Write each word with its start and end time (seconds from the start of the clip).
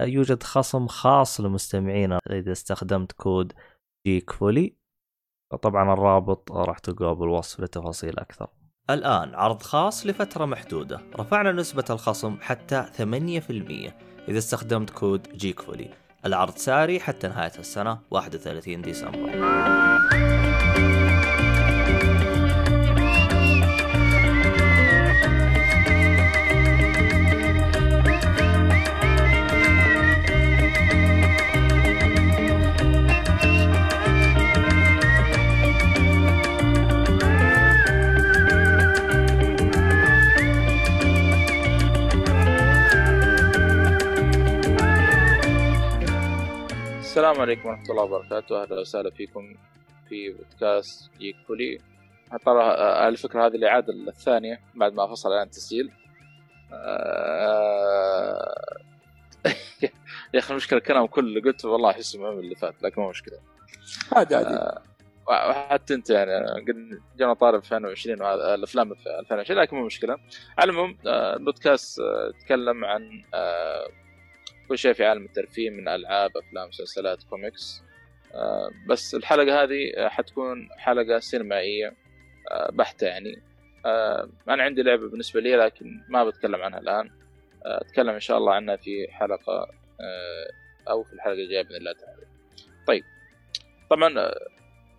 يوجد 0.00 0.42
خصم 0.42 0.86
خاص 0.86 1.40
لمستمعينا 1.40 2.18
إذا 2.30 2.52
استخدمت 2.52 3.12
كود 3.12 3.52
جيك 4.06 4.30
فولي 4.30 4.76
طبعا 5.62 5.92
الرابط 5.92 6.52
راح 6.52 6.78
تلقاه 6.78 7.12
بالوصف 7.12 7.60
لتفاصيل 7.60 8.18
أكثر. 8.18 8.48
الآن 8.90 9.34
عرض 9.34 9.62
خاص 9.62 10.06
لفترة 10.06 10.44
محدودة. 10.44 11.00
رفعنا 11.16 11.52
نسبة 11.52 11.84
الخصم 11.90 12.36
حتى 12.40 12.86
8% 12.92 13.92
إذا 14.28 14.38
استخدمت 14.38 14.90
كود 14.90 15.28
جيك 15.36 15.60
فولي 15.60 15.90
العرض 16.26 16.56
ساري 16.56 17.00
حتى 17.00 17.28
نهاية 17.28 17.58
السنة 17.58 17.98
31 18.10 18.82
ديسمبر. 18.82 19.85
السلام 47.16 47.40
عليكم 47.40 47.68
ورحمة 47.68 47.90
الله 47.90 48.02
وبركاته. 48.02 48.62
أهلا 48.62 48.80
وسهلا 48.80 49.10
فيكم 49.10 49.54
في 50.08 50.30
بودكاست 50.32 51.10
جيك 51.18 51.36
فولي 51.48 51.78
ترى 52.44 52.62
آه، 52.62 53.08
الفكرة 53.08 53.46
هذه 53.46 53.54
الإعادة 53.54 53.92
الثانية 53.92 54.60
بعد 54.74 54.92
ما 54.92 55.06
فصل 55.06 55.32
عن 55.32 55.46
التسجيل 55.46 55.90
آه، 56.72 58.54
يا 60.34 60.38
أخي 60.38 60.50
المشكلة 60.50 60.78
الكلام 60.78 61.06
كله 61.06 61.26
اللي 61.26 61.40
قلته 61.40 61.68
والله 61.68 61.90
أحسه 61.90 62.18
من 62.18 62.38
اللي 62.38 62.54
فات 62.54 62.82
لكن 62.82 63.02
مو 63.02 63.08
مشكلة. 63.08 63.38
عادي 64.12 64.34
عادي. 64.34 64.48
آه، 64.48 64.82
وحتى 65.28 65.94
أنت 65.94 66.10
يعني 66.10 66.46
قد 66.46 67.00
جانا 67.16 67.34
طارب 67.34 67.58
2020 67.58 68.22
وهذا 68.22 68.54
الأفلام 68.54 68.94
في 68.94 69.18
2020 69.20 69.60
لكن 69.60 69.76
مو 69.76 69.86
مشكلة. 69.86 70.18
على 70.58 70.70
العموم 70.70 70.98
البودكاست 71.06 72.00
تكلم 72.40 72.84
عن 72.84 73.22
كل 74.68 74.78
شيء 74.78 74.92
في 74.92 75.04
عالم 75.04 75.24
الترفيه 75.24 75.70
من 75.70 75.88
ألعاب 75.88 76.36
أفلام 76.36 76.68
مسلسلات 76.68 77.22
كوميكس. 77.22 77.82
آه، 78.34 78.70
بس 78.88 79.14
الحلقة 79.14 79.62
هذه 79.62 80.08
حتكون 80.08 80.68
حلقة 80.78 81.18
سينمائية 81.18 81.94
آه، 82.50 82.70
بحتة 82.70 83.06
يعني. 83.06 83.42
آه، 83.86 84.28
أنا 84.48 84.62
عندي 84.62 84.82
لعبة 84.82 85.08
بالنسبة 85.08 85.40
لي 85.40 85.56
لكن 85.56 86.00
ما 86.08 86.24
بتكلم 86.24 86.62
عنها 86.62 86.78
الآن. 86.78 87.10
أتكلم 87.62 88.14
إن 88.14 88.20
شاء 88.20 88.38
الله 88.38 88.54
عنها 88.54 88.76
في 88.76 89.06
حلقة 89.10 89.68
أو 90.88 91.02
في 91.04 91.12
الحلقة 91.12 91.32
الجاية 91.34 91.62
بإذن 91.62 91.76
الله 91.76 91.92
تعالى. 91.92 92.26
طيب. 92.86 93.04
طبعا 93.90 94.32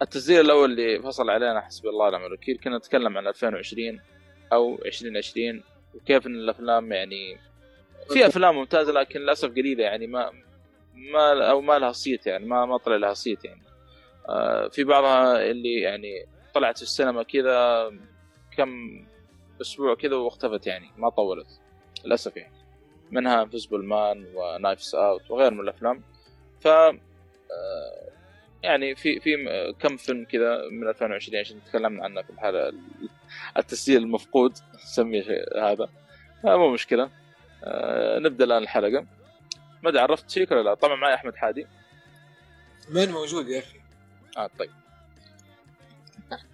التسجيل 0.01 0.41
الأول 0.41 0.71
اللي 0.71 1.01
فصل 1.01 1.29
علينا 1.29 1.61
حسبي 1.61 1.89
الله 1.89 2.07
ونعم 2.07 2.25
الوكيل 2.25 2.57
كنا 2.57 2.77
نتكلم 2.77 3.17
عن 3.17 3.27
2020 3.27 3.99
أو 4.53 4.75
2020 4.85 5.63
وكيف 5.95 6.27
إن 6.27 6.35
الأفلام 6.35 6.91
يعني 6.91 7.37
في 8.09 8.27
أفلام 8.27 8.55
ممتازة 8.55 8.91
لكن 8.91 9.19
للأسف 9.19 9.49
قليلة 9.49 9.83
يعني 9.83 10.07
ما 10.07 10.31
ما 10.93 11.49
أو 11.49 11.61
ما 11.61 11.79
لها 11.79 11.91
صيت 11.91 12.27
يعني 12.27 12.45
ما 12.45 12.65
ما 12.65 12.77
طلع 12.77 12.95
لها 12.95 13.13
صيت 13.13 13.45
يعني. 13.45 13.61
آه 14.29 14.67
في 14.67 14.83
بعضها 14.83 15.51
اللي 15.51 15.81
يعني 15.81 16.25
طلعت 16.53 16.77
في 16.77 16.83
السينما 16.83 17.23
كذا 17.23 17.91
كم 18.57 18.69
أسبوع 19.61 19.95
كذا 19.95 20.15
واختفت 20.15 20.67
يعني 20.67 20.91
ما 20.97 21.09
طولت 21.09 21.47
للأسف 22.05 22.37
يعني. 22.37 22.53
منها 23.11 23.43
Invisible 23.43 23.83
Man 23.83 24.25
و 24.35 24.44
Knives 24.44 24.95
Out 24.95 25.31
وغير 25.31 25.53
من 25.53 25.59
الأفلام. 25.59 26.03
ف 26.59 26.67
آه 26.67 26.97
يعني 28.63 28.95
في 28.95 29.19
في 29.19 29.35
كم 29.79 29.97
فيلم 29.97 30.25
كذا 30.25 30.69
من 30.71 30.87
2020 30.89 31.39
عشان 31.39 31.63
تكلمنا 31.63 32.03
عنه 32.03 32.21
في 32.21 32.29
الحاله 32.29 32.73
التسجيل 33.57 34.01
المفقود 34.01 34.53
نسميه 34.75 35.45
هذا. 35.61 35.89
مو 36.43 36.69
مشكلة. 36.69 37.09
آه 37.63 38.19
نبدأ 38.19 38.43
الآن 38.45 38.63
الحلقة. 38.63 39.05
ما 39.83 39.89
أدري 39.89 39.99
عرفت 40.01 40.29
شيء 40.29 40.53
ولا 40.53 40.61
لا؟ 40.61 40.73
طبعا 40.73 40.95
معي 40.95 41.13
أحمد 41.13 41.35
حادي. 41.35 41.67
من 42.89 43.11
موجود 43.11 43.47
يا 43.47 43.59
أخي؟ 43.59 43.79
آه 44.37 44.49
طيب. 44.59 44.71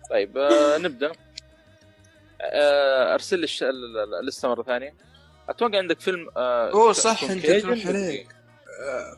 طيب 0.09 0.37
آه 0.37 0.77
نبدأ. 0.77 1.11
آه 2.41 3.13
أرسل 3.13 3.39
لي 3.39 3.43
الش... 3.43 3.63
اللسته 4.21 4.49
مرة 4.49 4.63
ثانية. 4.63 4.95
أتوقع 5.49 5.77
عندك 5.77 5.99
فيلم 5.99 6.29
آه 6.37 6.71
أوه 6.71 6.91
صح 6.93 7.23
أنت 7.23 7.45
تروح 7.45 7.87
عليك. 7.87 8.35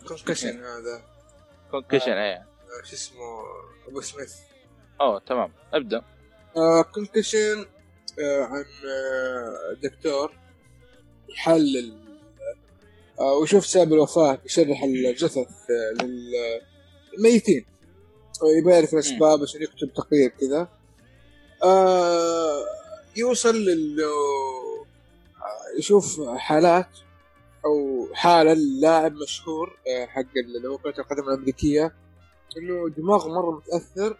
Concussion 0.07 0.63
آه، 0.63 0.79
هذا. 0.79 1.01
Concussion 1.71 2.11
إيه. 2.11 2.35
آه، 2.35 2.83
شو 2.83 2.93
اسمه؟ 2.93 3.43
أبو 3.87 4.01
سميث. 4.01 4.35
أوه 5.01 5.19
تمام. 5.19 5.53
ابدأ. 5.73 6.01
Concussion 6.93 7.65
عن 8.19 8.65
دكتور. 9.83 10.44
يحلل. 11.29 11.93
آه، 13.19 13.33
ويشوف 13.33 13.65
سبب 13.65 13.93
الوفاة 13.93 14.41
يشرح 14.45 14.83
الجثث 14.83 15.37
آه، 15.37 16.05
للميتين 17.17 17.65
يبغى 18.57 18.73
يعرف 18.73 18.93
الأسباب 18.93 19.41
عشان 19.41 19.61
يكتب 19.63 19.93
تقرير 19.93 20.29
كذا. 20.29 20.67
آه، 21.63 22.65
يوصل 23.15 23.55
لل 23.55 24.01
يشوف 25.77 26.21
حالات 26.21 26.89
أو 27.65 28.07
حالة 28.13 28.53
للاعب 28.53 29.13
مشهور 29.13 29.77
حق 30.07 30.37
اللي 30.37 30.67
هو 30.67 30.77
كرة 30.77 30.99
القدم 30.99 31.23
الأمريكية 31.29 31.95
إنه 32.57 32.89
دماغه 32.89 33.27
مرة 33.27 33.51
متأثر 33.51 34.17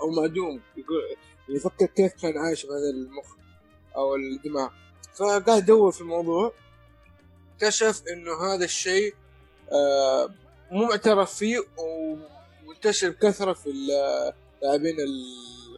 أو 0.00 0.10
معدوم. 0.10 0.60
يقول 0.76 1.02
يفكر 1.48 1.86
كيف 1.86 2.12
كان 2.12 2.38
عايش 2.38 2.66
بهذا 2.66 2.90
المخ 2.90 3.26
أو 3.96 4.16
الدماغ. 4.16 4.68
فقاعد 5.18 5.62
يدور 5.62 5.92
في 5.92 6.00
الموضوع. 6.00 6.52
اكتشف 7.54 8.02
انه 8.12 8.54
هذا 8.54 8.64
الشيء 8.64 9.14
آه، 9.72 10.34
مو 10.70 10.84
معترف 10.84 11.34
فيه 11.34 11.58
ومنتشر 11.78 13.10
بكثرة 13.10 13.52
في 13.52 13.72
لاعبين 14.62 14.96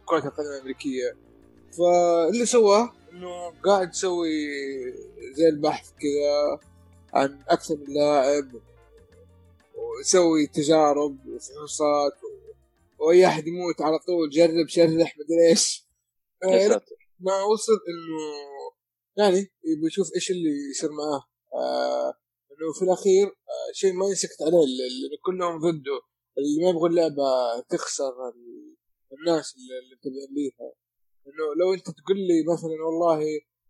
كرة 0.05 0.27
القدم 0.27 0.47
الأمريكية. 0.55 1.17
فاللي 1.77 2.45
سواه 2.45 2.93
إنه 3.11 3.49
قاعد 3.65 3.89
يسوي 3.89 4.47
زي 5.33 5.49
البحث 5.49 5.89
كذا 5.89 6.59
عن 7.13 7.39
أكثر 7.49 7.75
من 7.75 7.93
لاعب 7.93 8.51
ويسوي 9.75 10.47
تجارب 10.47 11.17
وفحوصات 11.27 12.13
وأي 12.99 13.27
أحد 13.27 13.47
يموت 13.47 13.81
على 13.81 13.99
طول 13.99 14.29
جرب 14.29 14.67
شرح 14.67 15.17
مدري 15.17 15.49
إيش. 15.49 15.85
ما 17.19 17.43
وصل 17.43 17.73
إنه 17.73 18.19
يعني 19.17 19.37
يبي 19.37 19.87
يشوف 19.87 20.07
إيش 20.15 20.31
اللي 20.31 20.69
يصير 20.71 20.89
معاه. 20.91 21.23
آه 21.53 22.13
إنه 22.51 22.73
في 22.79 22.85
الأخير 22.85 23.27
آه 23.27 23.71
شيء 23.73 23.93
ما 23.93 24.05
يسكت 24.05 24.41
عليه 24.41 24.63
اللي 24.63 25.17
كلهم 25.25 25.59
ضده. 25.59 26.01
اللي 26.37 26.63
ما 26.63 26.69
يبغوا 26.69 26.89
اللعبة 26.89 27.23
تخسر 27.69 28.13
الناس 29.19 29.55
اللي 29.55 29.95
متابعين 29.95 30.27
ليها 30.35 30.73
إنه 31.27 31.45
لو 31.59 31.73
أنت 31.73 31.85
تقول 31.85 32.17
لي 32.17 32.53
مثلا 32.53 32.85
والله 32.85 33.19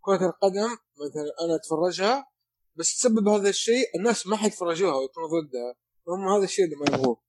كرة 0.02 0.26
القدم 0.30 0.78
مثلا 1.02 1.46
أنا 1.46 1.56
أتفرجها 1.56 2.28
بس 2.76 2.98
تسبب 2.98 3.28
هذا 3.28 3.50
الشيء 3.50 3.86
الناس 3.96 4.28
ما 4.28 4.36
حيتفرجوها 4.36 4.96
ويكونوا 4.96 5.30
ضدها. 5.30 5.76
هم 6.08 6.28
هذا 6.28 6.44
الشيء 6.44 6.66
اللي 6.66 6.76
ما 6.76 6.86
يبغوه. 6.90 7.22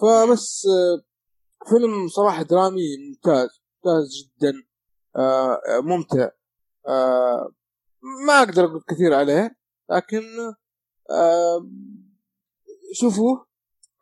فبس 0.00 0.66
آه 0.66 1.04
فيلم 1.68 2.08
صراحة 2.08 2.42
درامي 2.42 2.82
ممتاز 3.08 3.48
ممتاز 3.74 4.08
جدا. 4.18 4.52
آه 5.16 5.60
ممتع. 5.80 6.30
آه 6.88 7.54
ما 8.26 8.32
أقدر 8.42 8.64
أقول 8.64 8.82
كثير 8.88 9.14
عليه 9.14 9.56
لكن 9.90 10.22
آه 11.10 11.70
شوفوه 12.92 13.46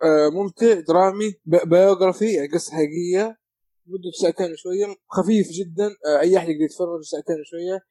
آه 0.02 0.28
ممتع 0.28 0.80
درامي 0.80 1.34
biography 1.44 2.34
يعني 2.34 2.48
قصة 2.52 2.72
حقيقية 2.72 3.38
مدته 3.86 4.10
ساعتين 4.22 4.52
وشوية 4.52 4.96
خفيف 5.08 5.46
جدا 5.48 5.86
آه 6.06 6.20
أي 6.20 6.36
أحد 6.38 6.48
يقدر 6.48 6.64
يتفرج 6.64 7.02
ساعتين 7.02 7.40
وشوية 7.40 7.86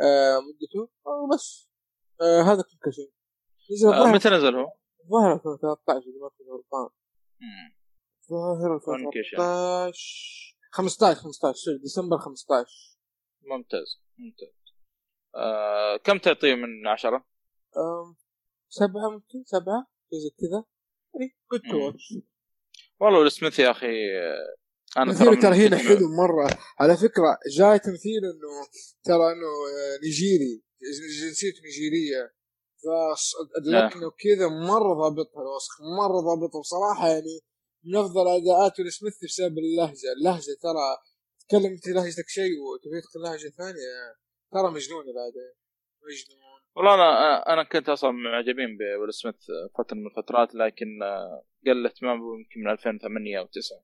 آه 0.00 0.38
مدته 0.40 0.90
آه 1.06 1.28
بس 1.34 1.68
آه 2.20 2.42
هذا 2.42 2.62
كل 2.84 2.92
شيء 2.92 3.12
نزل 3.72 3.92
آه 3.92 4.12
متى 4.12 4.28
نزل 4.28 4.54
هو؟ 4.56 4.72
الظاهر 5.04 5.32
2013 5.34 5.98
إذا 5.98 6.18
ما 6.22 6.28
كنت 6.28 6.48
غلطان 6.48 6.88
مم. 7.40 7.74
ظاهر 8.30 8.78
Concussion. 8.80 9.40
2013 9.40 10.56
15 10.72 11.20
15 11.20 11.54
sorry، 11.54 11.78
ديسمبر 11.78 12.18
15 12.18 12.98
ممتاز 13.42 14.00
ممتاز 14.18 14.57
آه 15.34 15.96
كم 15.96 16.18
تعطيه 16.18 16.54
من 16.54 16.86
عشرة؟ 16.86 17.24
سبعة 18.68 19.10
ممكن 19.10 19.44
سبعة 19.44 19.86
زي 20.12 20.30
كذا. 20.40 20.64
يعني 21.14 21.36
good 21.52 21.60
to. 21.70 21.86
watch 21.86 22.14
والله 23.00 23.18
ويل 23.18 23.32
سميث 23.32 23.58
يا 23.58 23.70
أخي 23.70 23.86
آه، 23.86 24.56
أنا 24.96 25.30
من 25.30 25.40
ترى 25.40 25.66
هنا 25.66 25.76
حلو 25.76 26.08
مرة. 26.16 26.58
على 26.80 26.96
فكرة 26.96 27.38
جاي 27.58 27.78
تمثيل 27.78 28.24
إنه 28.24 28.66
ترى 29.04 29.32
إنه 29.32 29.46
آه، 29.46 29.98
نيجيري 30.04 30.62
جنسيته 31.22 31.60
نيجيرية. 31.62 32.34
فاللكنة 32.84 34.06
وكذا 34.06 34.48
مرة 34.48 34.94
ضابطها 34.94 35.42
الوسخ 35.42 35.80
مرة 35.98 36.20
ضابطها. 36.20 36.60
بصراحة 36.60 37.08
يعني 37.08 37.40
من 37.84 37.96
أفضل 37.96 38.28
أداءات 38.28 38.80
ويل 38.80 38.92
سميث 38.92 39.24
بسبب 39.24 39.58
اللهجة. 39.58 40.12
اللهجة 40.18 40.56
ترى 40.62 40.86
تتكلم 41.40 41.72
انت 41.72 41.88
لهجتك 41.88 42.28
شيء 42.28 42.52
وتبي 42.60 43.00
تدخل 43.00 43.20
لهجة 43.20 43.48
ثانية. 43.48 44.27
ترى 44.52 44.70
مجنونة 44.70 45.12
بعدين 45.18 45.52
مجنون. 46.08 46.60
والله 46.76 46.94
أنا 46.94 47.52
أنا 47.52 47.62
كنت 47.62 47.88
أصلا 47.88 48.10
معجبين 48.10 48.76
بويل 48.78 49.14
سميث 49.14 49.36
فترة 49.78 49.96
من 49.96 50.06
الفترات 50.06 50.54
لكن 50.54 50.86
قل 51.66 51.86
اهتمامه 51.86 52.24
يمكن 52.38 52.60
من 52.60 52.70
2008 52.70 53.38
أو 53.38 53.46
9 53.46 53.76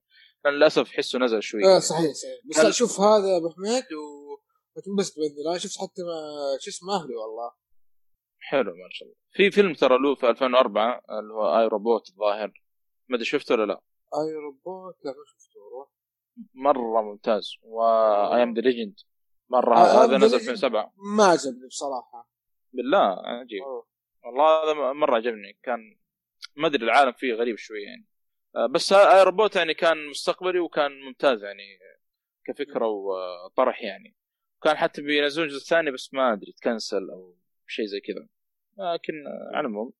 لأن 0.44 0.54
للأسف 0.54 0.90
حسه 0.92 1.18
نزل 1.18 1.42
شوي. 1.42 1.64
آه 1.64 1.78
صحيح 1.78 2.12
صحيح. 2.12 2.38
بس 2.50 2.58
هل- 2.58 2.74
شوف 2.74 3.00
هذا 3.00 3.36
أبو 3.36 3.50
حميد 3.50 3.84
و... 3.92 4.38
وتنبسط 4.76 5.16
بإذن 5.18 5.38
الله. 5.38 5.58
شفت 5.58 5.78
حتى 5.78 6.02
ما 6.02 6.18
شو 6.60 6.70
اسمه؟ 6.70 6.94
أهلي 7.02 7.14
والله. 7.14 7.52
حلو 8.38 8.70
ما 8.70 8.88
شاء 8.90 9.08
الله. 9.08 9.18
في 9.32 9.50
فيلم 9.50 9.74
ترى 9.74 9.98
له 9.98 10.14
في 10.14 10.28
2004 10.30 11.02
اللي 11.10 11.34
هو 11.34 11.58
I, 11.60 11.66
Robot 11.66 12.08
الظاهر. 12.10 12.52
ما 13.08 13.16
أدري 13.16 13.24
شفته 13.24 13.54
ولا 13.54 13.66
لا. 13.66 13.80
I, 14.20 14.32
Robot؟ 14.44 14.94
لا 15.04 15.10
ما 15.10 15.24
شفته 15.26 15.60
والله. 15.60 15.86
مرة 16.54 17.02
ممتاز. 17.02 17.50
و 17.62 18.42
I 18.42 18.46
Am 18.46 18.54
the 18.54 18.60
Legend 18.60 18.94
مرة 19.54 19.76
آه، 19.76 20.04
هذا 20.04 20.16
نزل 20.16 20.38
Legend. 20.38 20.40
2007 20.40 20.94
ما 21.16 21.24
عجبني 21.24 21.66
بصراحة. 21.66 22.30
بالله 22.72 23.26
عجيب. 23.26 23.62
أوه. 23.62 23.86
والله 24.24 24.64
هذا 24.64 24.92
مرة 24.92 25.16
عجبني. 25.16 25.58
كان 25.62 25.98
ما 26.56 26.66
أدري 26.66 26.84
العالم 26.84 27.12
فيه 27.12 27.34
غريب 27.34 27.56
شوي 27.56 27.82
يعني. 27.82 28.06
آه، 28.56 28.66
بس 28.66 28.92
I, 28.92 29.22
Robot 29.22 29.56
يعني 29.56 29.74
كان 29.74 30.08
مستقبلي 30.08 30.58
وكان 30.58 31.00
ممتاز 31.00 31.44
يعني 31.44 31.78
كفكرة 32.46 32.86
وطرح 32.86 33.82
يعني. 33.82 34.16
كان 34.62 34.76
حتى 34.76 35.02
بينزلون 35.02 35.48
جزء 35.48 35.64
ثاني 35.64 35.90
بس 35.90 36.14
ما 36.14 36.32
أدري 36.32 36.52
تكنسل 36.52 37.10
أو 37.10 37.36
شيء 37.66 37.86
زي 37.86 38.00
كذا. 38.00 38.28
لكن 38.78 39.14
على 39.54 39.60
العموم. 39.60 39.92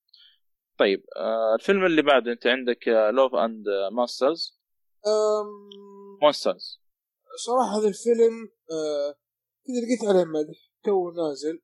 طيب 0.78 1.04
آه، 1.16 1.54
الفيلم 1.54 1.84
اللي 1.84 2.02
بعده 2.02 2.32
أنت 2.32 2.46
عندك 2.46 2.88
Love 2.88 3.34
and 3.34 3.64
Monsters. 3.92 4.60
Monsters 6.22 6.84
صراحة 7.36 7.78
هذا 7.78 7.88
الفيلم 7.88 8.50
آه... 8.70 9.14
كذا 9.66 9.80
لقيت 9.80 10.04
عليه 10.04 10.24
مدح 10.24 10.58
تو 10.84 11.10
نازل. 11.10 11.62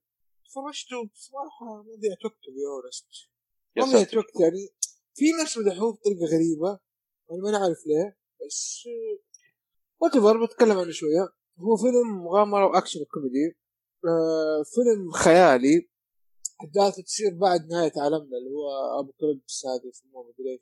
فرجته 0.54 1.10
بصراحه 1.14 1.82
ما 1.82 1.94
ضيعت 2.00 2.24
وقت 2.24 2.44
ما 3.76 3.86
ساتر. 3.86 4.18
وقت 4.18 4.40
يعني 4.40 4.68
في 5.14 5.32
ناس 5.32 5.58
مدحوه 5.58 5.92
بطريقة 5.92 6.26
غريبة 6.34 6.78
أنا 7.30 7.42
ما 7.42 7.50
نعرف 7.50 7.78
ليه 7.86 8.16
بس 8.46 8.84
whatever 10.00 10.46
بتكلم 10.46 10.78
عنه 10.78 10.90
شوية. 10.90 11.28
هو 11.58 11.76
فيلم 11.76 12.24
مغامرة 12.24 12.66
وأكشن 12.66 13.00
وكوميدي. 13.00 13.56
آه 14.04 14.62
فيلم 14.62 15.10
خيالي. 15.10 15.90
أحداثه 16.60 17.02
تصير 17.02 17.34
بعد 17.34 17.66
نهاية 17.68 17.92
عالمنا 17.96 18.38
اللي 18.38 18.50
هو 18.50 19.00
apocalypse 19.00 19.64
يسموه 19.84 20.22
مدري 20.22 20.52
إيش 20.52 20.60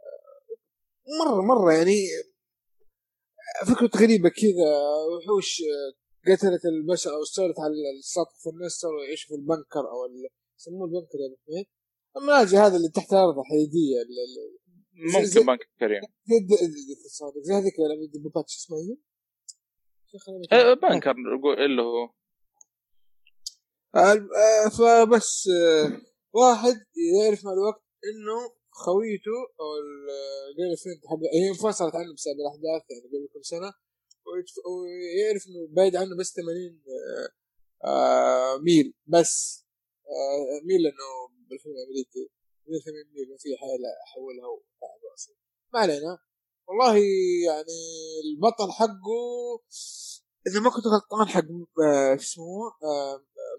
آه، 0.00 1.24
مرة 1.24 1.42
مرة 1.42 1.72
يعني 1.72 2.06
فكرة 3.66 4.00
غريبة 4.00 4.28
كذا 4.28 4.70
وحوش 5.10 5.60
آه، 5.60 5.99
قتلت 6.26 6.64
البشر 6.64 7.10
أو 7.14 7.22
استولت 7.22 7.58
على 7.60 7.72
السطح 7.98 8.34
فالناس 8.44 8.72
صاروا 8.72 9.04
يعيشوا 9.04 9.28
في 9.28 9.34
البنكر 9.34 9.80
أو 9.80 9.98
يسموه 10.58 10.84
البنكر 10.86 11.18
يا 11.18 11.26
ابو 11.26 11.36
حميد 11.46 11.66
هذا 12.56 12.76
اللي 12.76 12.88
تحت 12.88 13.12
الأرض 13.12 13.38
زي- 15.24 15.40
ممكن 15.40 15.52
بنك 15.52 15.68
كريم. 15.80 16.00
زي 17.42 17.54
هذيك 17.54 17.74
الدبابات 18.04 18.48
شو 18.48 18.58
اسمها 18.58 18.78
هي؟ 18.78 18.96
آه، 20.52 20.72
أدري. 20.72 20.88
بنكر 20.88 21.10
اللي 21.64 21.82
هو. 21.82 22.04
آه، 23.94 24.12
آه، 24.12 24.68
فبس 24.68 25.48
آه، 25.48 26.00
واحد 26.32 26.74
يعرف 27.22 27.44
مع 27.44 27.52
الوقت 27.52 27.82
إنه 28.04 28.60
خويته 28.70 29.38
أو 29.60 29.66
ال 29.82 30.76
girlfriend 30.84 31.00
حق 31.10 31.34
هي 31.34 31.48
انفصلت 31.48 31.94
عنه 31.94 32.14
بسبب 32.14 32.36
الأحداث 32.40 32.90
يعني 32.90 33.02
قبل 33.08 33.28
كم 33.34 33.42
سنة. 33.42 33.72
ويعرف 34.66 35.46
إنه 35.48 35.68
بعيد 35.76 35.96
عنه 35.96 36.16
بس 36.16 36.32
80 36.32 36.82
آه، 36.88 37.88
آه، 37.88 38.58
ميل. 38.58 38.94
بس 39.06 39.64
آه، 40.06 40.66
ميل 40.66 40.82
لأنه 40.82 41.10
بالفيلم 41.48 41.74
الأمريكي. 41.74 42.30
180 42.66 43.04
ميل 43.14 43.30
ما 43.30 43.36
في 43.38 43.56
حيل 43.56 43.80
أحولها 44.06 44.46
وتعب 44.46 45.00
راسي 45.10 45.36
ما 45.74 45.80
علينا. 45.80 46.18
والله 46.68 46.96
يعني 47.46 47.78
البطل 48.24 48.72
حقه 48.72 49.60
إذا 50.46 50.60
ما 50.60 50.70
كنت 50.70 50.86
غلطان 50.86 51.28
حق 51.28 51.42
شو 51.42 52.22
اسمه 52.22 52.72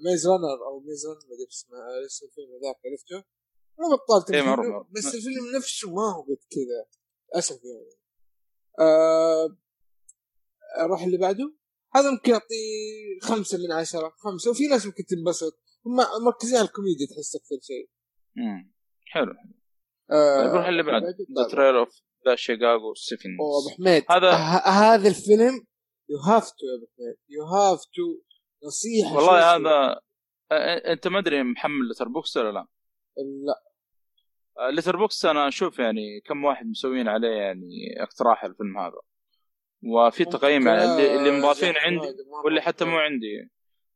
Maze 0.06 0.27
Runner 0.27 0.65
أو 0.68 0.79
Maze 0.79 1.07
Runner 1.07 1.19
ما 1.27 1.33
أدري 1.35 1.47
اسمه 1.47 2.06
اسم 2.06 2.25
الفيلم 2.25 2.50
ذاك 2.63 2.75
عرفته؟ 2.85 3.27
مو 3.79 3.95
بطال 3.95 4.35
إيه،. 4.35 4.85
بس 4.91 5.15
الفيلم 5.15 5.56
نفسه 5.56 5.94
ما 5.94 6.13
هو 6.15 6.21
قد 6.21 6.38
كذا. 6.51 6.85
للأسف 7.33 7.59
يعني. 7.63 8.01
آه 8.79 9.57
أروح 10.79 11.01
اللي 11.03 11.18
بعده. 11.18 11.53
هذا 11.95 12.12
ممكن 12.12 12.31
اعطيه 12.33 13.19
خمسة 13.21 13.57
من 13.57 13.71
عشرة 13.71 14.13
خمسة 14.18 14.51
وفي 14.51 14.68
ناس 14.68 14.85
ممكن 14.85 15.03
تنبسط. 15.06 15.62
هم 15.85 15.95
مركزين 16.25 16.57
على 16.57 16.68
الكوميديا 16.68 17.06
تحس 17.07 17.35
أكثر 17.35 17.56
شيء. 17.62 17.89
مم. 18.35 18.71
حلو. 19.06 19.33
آه 20.12 20.44
طيب 20.45 20.56
روح 20.56 20.65
اللي 20.68 20.83
بعد. 20.83 21.03
The. 21.03 21.47
Trial 21.51 21.75
of 21.75 21.89
the 22.27 22.35
Chicago 22.35 22.94
Sevens 22.94 23.33
أوه 23.39 23.59
أبو 23.62 23.69
حميد. 23.69 24.03
هذا- 24.09 24.31
ه- 24.31 24.68
هذا 24.94 25.09
الفيلم 25.09 25.65
You 26.09 26.18
have 26.18 26.44
to 26.51 26.65
يا 26.65 26.77
أبو 26.77 26.88
حميد. 26.97 27.15
You 27.29 27.44
have 27.45 27.79
to 27.79 28.21
نصيحة 28.68 29.15
والله. 29.15 29.56
هذا 29.56 30.00
آه، 30.51 30.91
أنت 30.94 31.07
ما 31.07 31.19
أدري 31.19 31.44
محمل 31.44 31.89
Letterboxd 31.91 32.38
ولا 32.38 32.51
لا؟ 32.51 32.68
لا. 33.18 33.62
Letterboxd 34.71 35.25
أنا 35.25 35.47
أشوف 35.47 35.79
يعني 35.79 36.21
كم 36.25 36.44
واحد 36.44 36.65
مسوين 36.65 37.07
عليه 37.07 37.27
يعني 37.27 38.03
اقتراح 38.03 38.44
الفيلم 38.44 38.77
هذا. 38.77 39.01
وفي 39.83 40.26
تقييم 40.26 40.68
يعني 40.68 40.83
اللي, 40.83 41.16
اللي 41.16 41.31
مضافين 41.40 41.73
عندي 41.78 42.07
واللي 42.45 42.61
حتى 42.61 42.85
مو 42.85 42.97
عندي. 42.97 43.50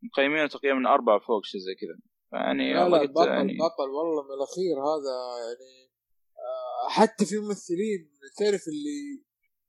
مقيمين 0.04 0.50
تقييم 0.50 0.78
من 0.78 0.86
أربعة 0.86 1.20
فوق 1.20 1.46
شيء 1.46 1.62
زي 1.62 1.76
كذا. 1.76 2.00
يعني 2.40 2.74
لا 2.74 2.84
والله 2.84 3.02
لا 3.04 3.12
بطل 3.12 3.28
يعني 3.28 3.54
بطل 3.58 3.90
والله 3.90 4.24
من 4.24 4.34
الأخير 4.38 4.76
هذا 4.90 5.14
يعني 5.46 5.92
آه، 6.38 6.90
حتى 6.90 7.26
في 7.26 7.38
ممثلين 7.38 8.12
تعرف 8.38 8.62
اللي 8.68 9.24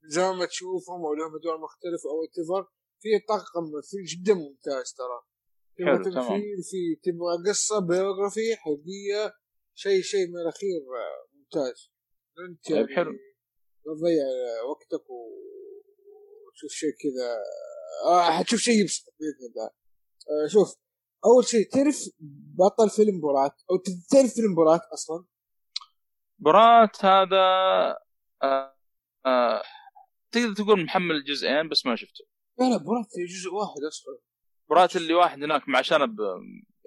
زي 0.08 0.22
ما 0.38 0.46
تشوفهم 0.46 1.00
أو 1.06 1.14
لهم 1.14 1.36
أدوار 1.36 1.58
مختلفة 1.58 2.06
أو 2.10 2.24
اتفر 2.24 2.72
في 3.02 3.08
طاقم 3.28 3.62
ممثل 3.72 4.02
جدا 4.12 4.34
ممتاز 4.34 4.94
ترى. 4.98 5.18
حلو، 5.86 5.96
تمام. 6.04 6.14
تمثيل 6.26 6.58
في 6.70 6.80
تبغى 7.04 7.50
قصة 7.50 7.78
بيوغرافي 7.86 8.56
حقيقية 8.56 9.32
شيء 9.74 10.00
شيء 10.02 10.26
من 10.28 10.36
الأخير 10.42 10.80
آه، 11.02 11.28
ممتاز. 11.36 11.90
أنت 12.48 12.72
طيب، 12.72 12.96
حلو. 12.96 13.10
لا 13.10 13.18
تضيع 13.94 14.24
وقتك 14.70 15.10
و- 15.10 15.55
وتشوف 16.56 16.70
شيء 16.70 16.90
كذا. 16.90 17.36
آه 18.06 18.30
حتشوف 18.30 18.60
شيء 18.60 18.80
يبسطك 18.80 19.12
بإذن 19.20 19.50
الله. 19.50 19.64
آه 19.64 20.48
شوف 20.48 20.76
أول 21.24 21.44
شيء 21.44 21.68
تعرف 21.70 21.96
بطل 22.58 22.90
فيلم 22.90 23.20
بورات 23.20 23.62
أو 23.70 23.76
تعرف 24.10 24.34
فيلم 24.34 24.54
بورات 24.54 24.80
أصلا؟ 24.92 25.24
برات 26.38 27.04
هذا 27.04 27.36
آه 28.42 28.76
آه 29.26 29.62
تقدر 30.32 30.54
تقول 30.54 30.84
محمل 30.84 31.24
جزئين 31.24 31.68
بس 31.68 31.86
ما 31.86 31.96
شفته. 31.96 32.24
لا 32.58 32.64
لا 32.64 32.76
بورات 32.76 33.06
جزء 33.28 33.50
واحد 33.50 33.80
أصلا. 33.88 34.18
برات 34.70 34.96
اللي 34.96 35.14
واحد 35.14 35.42
هناك 35.42 35.68
مع 35.68 35.82
شنب 35.82 36.16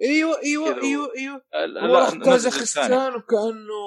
أيوه 0.02 0.42
أيوه 0.42 0.82
أيوه 0.82 1.12
أيوه. 1.16 1.42
آه، 1.54 1.66
هو 1.86 1.94
راح. 1.94 2.14
كازاخستان 2.14 3.14
وكأنه 3.14 3.80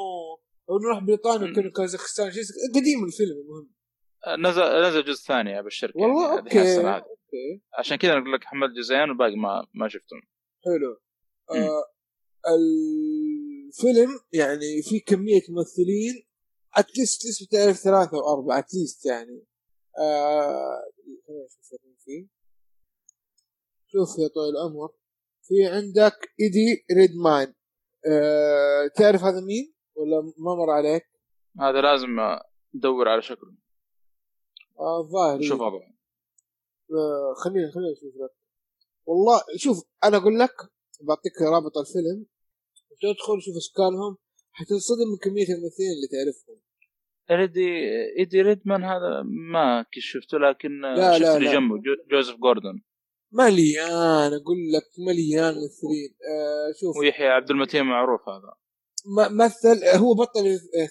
أو 0.70 0.80
نروح 0.80 1.00
بريطانيا. 1.04 1.52
وكأنه 1.52 1.72
كازاخستان 1.72 2.32
قديم 2.76 3.06
الفيلم 3.06 3.38
المهم. 3.42 3.70
آه، 3.70 3.83
نزل 4.40 4.62
نزل 4.88 5.04
جزء 5.04 5.24
ثاني 5.24 5.60
ابشرك 5.60 5.96
والله 5.96 6.36
يعني 6.36 6.40
أوكي. 6.40 6.88
أوكي. 6.88 7.62
عشان 7.80 7.98
كذا 7.98 8.12
أقول 8.12 8.34
لك 8.34 8.44
حملت 8.44 8.72
جزئين 8.78 9.10
والباقي 9.10 9.36
ما 9.36 9.68
ما 9.74 9.88
شفتهم. 9.88 10.22
حلو. 10.66 11.00
آه 11.52 11.84
الفيلم 12.48 14.20
يعني 14.34 14.82
في 14.82 15.00
كمية 15.00 15.42
ممثلين 15.50 16.28
اتليست 16.76 17.22
اتليست 17.22 17.48
بتعرف 17.48 17.78
ثلاثة 17.78 18.18
أو 18.18 18.34
اربعة 18.34 18.60
اتليست 18.60 19.06
يعني. 19.06 19.46
آه 20.00 20.80
فيه. 22.06 22.28
شوف 23.88 24.10
يا 24.20 24.28
طويل 24.28 24.56
العمر. 24.56 24.90
في 25.44 25.66
عندك 25.66 26.34
إيدي 26.40 26.86
ريدمان. 26.98 27.54
آه 28.12 28.88
تعرف 28.96 29.24
هذا 29.24 29.42
مين؟ 29.42 29.74
ولا 29.96 30.22
ما 30.38 30.56
مر 30.56 30.70
عليك؟ 30.70 31.04
هذا 31.60 31.82
لازم 31.82 32.20
آه، 32.20 32.50
دور 32.74 33.10
على 33.10 33.22
شكله. 33.22 33.63
آه، 34.80 35.02
الظاهر 35.02 35.42
شوف 35.42 35.62
إيه. 35.62 35.68
وضعه. 35.68 35.94
آه، 36.92 37.34
خليني 37.44 37.72
خليني 37.72 37.92
أشوف 37.94 38.14
لك. 38.16 38.32
والله 39.06 39.42
شوف 39.58 39.78
أنا 40.04 40.18
أقول 40.18 40.40
لك 40.40 40.56
بعطيك 41.02 41.42
رابط 41.42 41.78
الفيلم. 41.78 42.26
تدخل 43.02 43.42
شوف 43.42 43.56
إشكالهم 43.58 44.18
حتنصدم 44.52 45.08
من 45.12 45.18
كمية 45.24 45.44
الممثلين 45.56 45.90
اللي 45.96 46.08
تعرفهم. 46.12 46.60
إيدي 47.32 47.70
إيدي 48.20 48.42
ريدماين 48.42 48.84
هذا 48.84 49.22
ما 49.52 49.86
شفته 50.00 50.38
لكن 50.38 50.82
لا، 50.82 51.12
شفت 51.14 51.22
لا، 51.22 51.38
اللي 51.38 51.46
لا. 51.48 51.54
جنبه 51.54 51.76
جو- 51.76 52.04
جوزيف 52.12 52.36
جوردن. 52.36 52.82
مليان 53.32 54.34
أقول 54.34 54.58
لك 54.74 54.84
مليان 55.08 55.54
ممثلين. 55.54 56.16
آه 56.32 56.74
شوف. 56.80 56.98
ويحيى 56.98 57.28
عبد 57.28 57.50
المتين 57.50 57.84
معروف 57.84 58.22
هذا. 58.30 58.54
م- 59.06 59.38
مثل 59.38 59.86
هو 59.98 60.14
بطل 60.14 60.44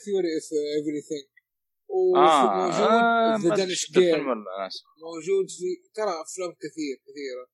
Theory 0.05 0.35
of 0.35 0.49
Every 0.77 0.99
آه, 0.99 1.32
وموجود 1.93 3.53
آه 3.53 3.57
دانش 3.57 3.91
جيم 3.93 4.29
ولا 4.29 4.63
ناس 4.63 4.83
موجود 5.03 5.47
في 5.51 5.91
ترى 5.95 6.11
أفلام 6.11 6.53
كثير 6.53 6.97
كثيرة 7.07 7.45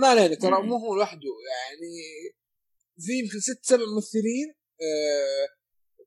ما, 0.00 0.06
علينا 0.08 0.34
ترى. 0.34 0.62
مو 0.62 0.76
هو 0.76 0.94
لوحده 0.96 1.28
يعني 1.50 1.92
في 3.00 3.12
يمكن 3.12 3.40
ست 3.40 3.60
سبع 3.62 3.82
ممثلين 3.94 4.54
آه 4.82 5.48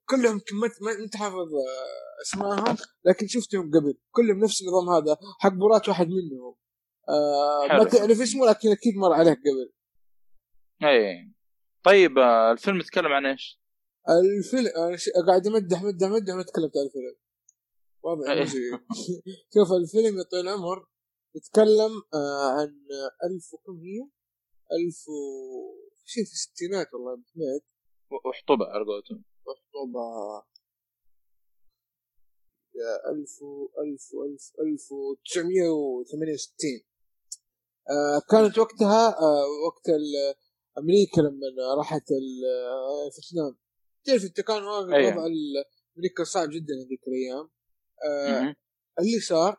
كلهم 0.08 0.32
يمكن 0.34 0.56
ما 0.56 1.04
أنت 1.04 1.16
حافظ 1.16 1.36
آه، 1.54 2.22
أسمائهم 2.22 2.76
لكن 3.04 3.26
شفتهم 3.26 3.70
قبل 3.70 3.98
كلهم 4.10 4.38
نفس 4.44 4.62
النظام 4.62 4.88
هذا 4.88 5.16
حق 5.40 5.52
برات 5.52 5.88
واحد 5.88 6.06
منهم 6.06 6.54
آه 7.08 7.78
ما. 7.78 7.84
تعرف 7.84 8.20
اسمه 8.20 8.46
لكن 8.46 8.68
أكيد 8.70 8.96
مر 8.96 9.12
عليك 9.12 9.38
قبل 9.38 9.72
إي 10.88 11.32
طيب 11.84 12.18
آه، 12.18 12.52
الفيلم 12.52 12.80
يتكلم 12.80 13.12
عن 13.12 13.26
إيش؟ 13.26 13.60
الفيلم. 14.08 14.68
قاعد 15.28 15.46
أمدح 15.46 15.82
مدح 15.82 16.08
مدح 16.10 16.34
ما 16.34 16.42
تكلمت 16.42 16.76
عن 16.76 16.86
الفيلم 16.86 17.16
واضح 18.02 18.30
إيه. 18.30 18.44
شوف 19.54 19.72
الفيلم 19.72 20.18
يا 20.18 20.22
طويل 20.22 20.48
العمر 20.48 20.86
يتكلم 21.34 21.92
آه 22.14 22.50
عن 22.60 22.86
ألف 23.30 23.54
وكم 23.54 23.80
هي؟ 23.80 24.00
ألف 24.72 25.08
و 25.08 25.12
شيء 26.04 26.24
في 26.24 26.32
الستينات 26.32 26.94
والله 26.94 27.10
يا 27.12 27.22
حميد 27.34 27.62
وحطبة 28.26 28.64
على 28.66 28.84
قولتهم. 28.84 29.24
طبعا 29.74 30.42
يا 32.74 33.10
ألف 33.10 33.42
و 33.42 33.68
ألف 33.82 34.14
و 34.14 34.24
ألف 34.24 34.52
ألف 34.60 34.92
وتسعمية 34.92 35.68
وثمانية 35.68 36.32
وستين. 36.34 36.84
آه 37.90 38.22
كانت 38.30 38.58
وقتها 38.58 39.08
آه 39.08 39.44
وقت 39.66 39.86
أمريكا 40.78 41.20
لما 41.20 41.74
راحت 41.78 42.02
آه، 42.12 43.10
فيتنام. 43.10 43.58
تعرف 44.04 44.22
أنت 44.24 44.40
كان 44.40 44.62
وضع 44.62 45.26
ال- 45.26 45.64
أمريكا 45.96 46.24
صعب 46.24 46.48
جدا 46.48 46.74
هذيك 46.74 47.00
الأيام. 47.08 47.50
آه. 48.06 48.54
اللي 49.00 49.20
صار 49.20 49.56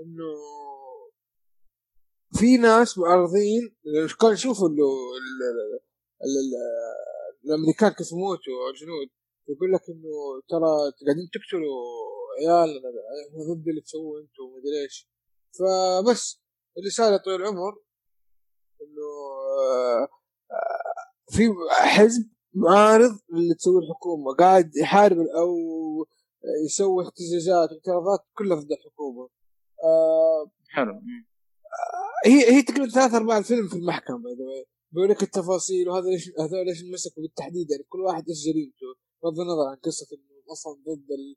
إنه 0.00 0.34
في 2.38 2.56
ناس 2.56 2.98
معارضين 2.98 3.76
كانوا 4.20 4.34
يشوفوا 4.34 4.68
إنه 4.68 4.84
ال- 5.18 5.42
ال- 5.50 5.80
ال- 6.24 6.38
ال- 6.38 7.44
الأمريكان 7.44 7.90
كيف 7.92 8.12
يموتوا 8.12 8.70
الجنود 8.70 9.08
يقول 9.48 9.72
لك 9.72 9.80
إنه 9.88 10.42
ترى 10.48 10.68
قاعدين 11.06 11.28
تقتلوا 11.32 11.76
عيال 12.38 12.76
إحنا 13.28 13.54
ضد 13.54 13.68
اللي 13.68 13.80
تسووه 13.80 14.20
أنتم 14.20 14.42
ومدري 14.42 14.82
إيش 14.84 15.08
فبس 15.58 16.40
اللي 16.78 16.90
صار 16.90 17.12
يا 17.12 17.16
طويل 17.16 17.40
العمر 17.40 17.72
إنه 18.82 19.08
آه، 19.70 20.08
في 21.30 21.42
حزب 21.70 22.30
معارض 22.54 23.18
اللي 23.32 23.54
تسويه 23.54 23.78
الحكومة 23.78 24.34
قاعد 24.34 24.76
يحارب 24.76 25.18
أو 25.18 25.56
يسوي 26.64 27.04
احتجاجات 27.04 27.70
واعتراضات 27.72 28.20
كلها 28.38 28.60
ضد 28.60 28.72
الحكومة 28.72 29.28
آه 29.84 30.50
حلو. 30.68 31.00
هي 32.26 32.50
هي 32.52 32.62
تقريبا 32.62 32.88
ثلاث 32.88 33.14
أرباع 33.14 33.38
الفيلم 33.38 33.68
في 33.68 33.76
المحكمة 33.76 34.18
باي 34.18 34.32
ذا 34.32 34.64
بيقول 34.92 35.10
لك 35.10 35.22
التفاصيل 35.22 35.88
وهذا 35.88 36.10
ليش 36.10 36.30
هذول 36.38 36.66
ليش 36.66 36.82
انمسكوا 36.82 37.22
بالتحديد 37.22 37.70
يعني 37.70 37.82
كل 37.82 38.00
واحد 38.00 38.28
إيش 38.28 38.44
جريمته؟ 38.44 38.86
بغض 39.22 39.40
النظر 39.40 39.66
عن 39.70 39.76
قصة 39.76 40.06
إنه 40.12 40.52
أصلا 40.52 40.72
ضد 40.72 41.10
ال... 41.10 41.36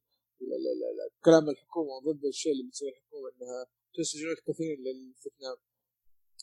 كلام 1.25 1.49
الحكومة 1.49 1.89
وضد 1.89 2.25
الشيء 2.25 2.51
اللي 2.51 2.63
بتسويه 2.67 2.91
الحكومة 2.91 3.29
إنها 3.29 3.65
جنود 4.15 4.37
كثير 4.47 4.77
للفيتنام 4.79 5.57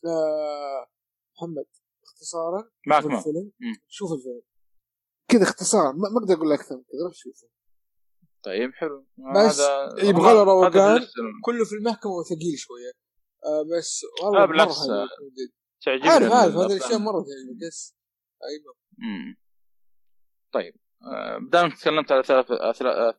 آه 0.07 0.87
محمد 1.35 1.67
اختصارا 2.05 2.71
معك 2.87 3.03
شوف 3.03 3.13
الفيلم. 3.13 3.53
شوف 3.89 4.13
الفيلم. 4.13 4.43
كذا 5.29 5.43
اختصارا 5.43 5.93
ما 5.93 6.09
ما 6.09 6.19
أقدر 6.19 6.35
أقول 6.35 6.51
لك 6.51 6.61
أكثر 6.61 6.77
من 6.77 6.83
كذا 6.83 7.05
روح 7.07 7.15
شوفه. 7.15 7.49
طيب 8.47 8.71
حلو. 8.75 9.07
بس 9.37 9.61
يبغى 10.03 10.35
له 10.35 10.43
روقان. 10.43 11.01
كله 11.45 11.65
في 11.65 11.73
المحكمة 11.73 12.13
وثقيل 12.13 12.59
شوية. 12.59 12.93
آه 13.45 13.63
بس 13.63 14.05
لا، 14.21 14.27
والله 14.27 14.47
بالعكس، 14.47 14.79
آه، 14.81 15.07
حلو. 15.07 15.31
تعجبني 15.85 16.09
عارف 16.11 16.33
عارف 16.33 16.55
هذه. 16.55 16.67
الأشياء 16.77 16.99
مرة 16.99 17.21
تعجبك 17.21 17.63
يس 17.63 17.97
أيوه. 18.51 18.75
طيب. 20.53 20.75
آه، 21.03 21.39
دام 21.53 21.71
تكلمت 21.71 22.13
على 22.13 22.23
ثلاث 22.23 22.51
آه، 22.51 23.15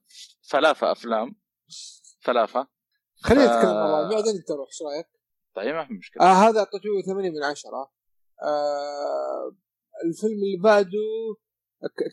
ثلاثة 0.51 0.91
أفلام. 0.91 1.36
ثلاثة. 2.25 2.67
خلينا 3.24 3.46
نتكلم 3.46 3.74
بعض 3.74 4.13
بعدين 4.13 4.36
أنت 4.36 4.51
روح 4.51 4.67
إيش 4.67 4.81
رأيك؟ 4.81 5.07
طيب 5.55 5.75
ما 5.75 5.88
في 5.88 5.93
مشكلة. 5.93 6.24
آه 6.24 6.34
هذا 6.50 6.60
أعطيته 6.60 7.01
8 7.05 7.29
من 7.29 7.43
10 7.43 7.91
آه 8.43 9.55
الفيلم 10.05 10.34
اللي 10.43 10.57
بعده 10.63 11.07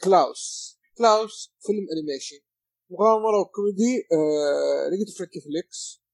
كلاوس. 0.05 0.75
كلاوس 0.99 1.55
فيلم 1.67 1.87
animation 1.93 2.37
مغامرة 2.95 3.41
وكوميدي 3.41 3.95
آه 4.13 4.89
لقيته 4.89 5.13
في 5.17 5.23
نتفليكس 5.23 6.05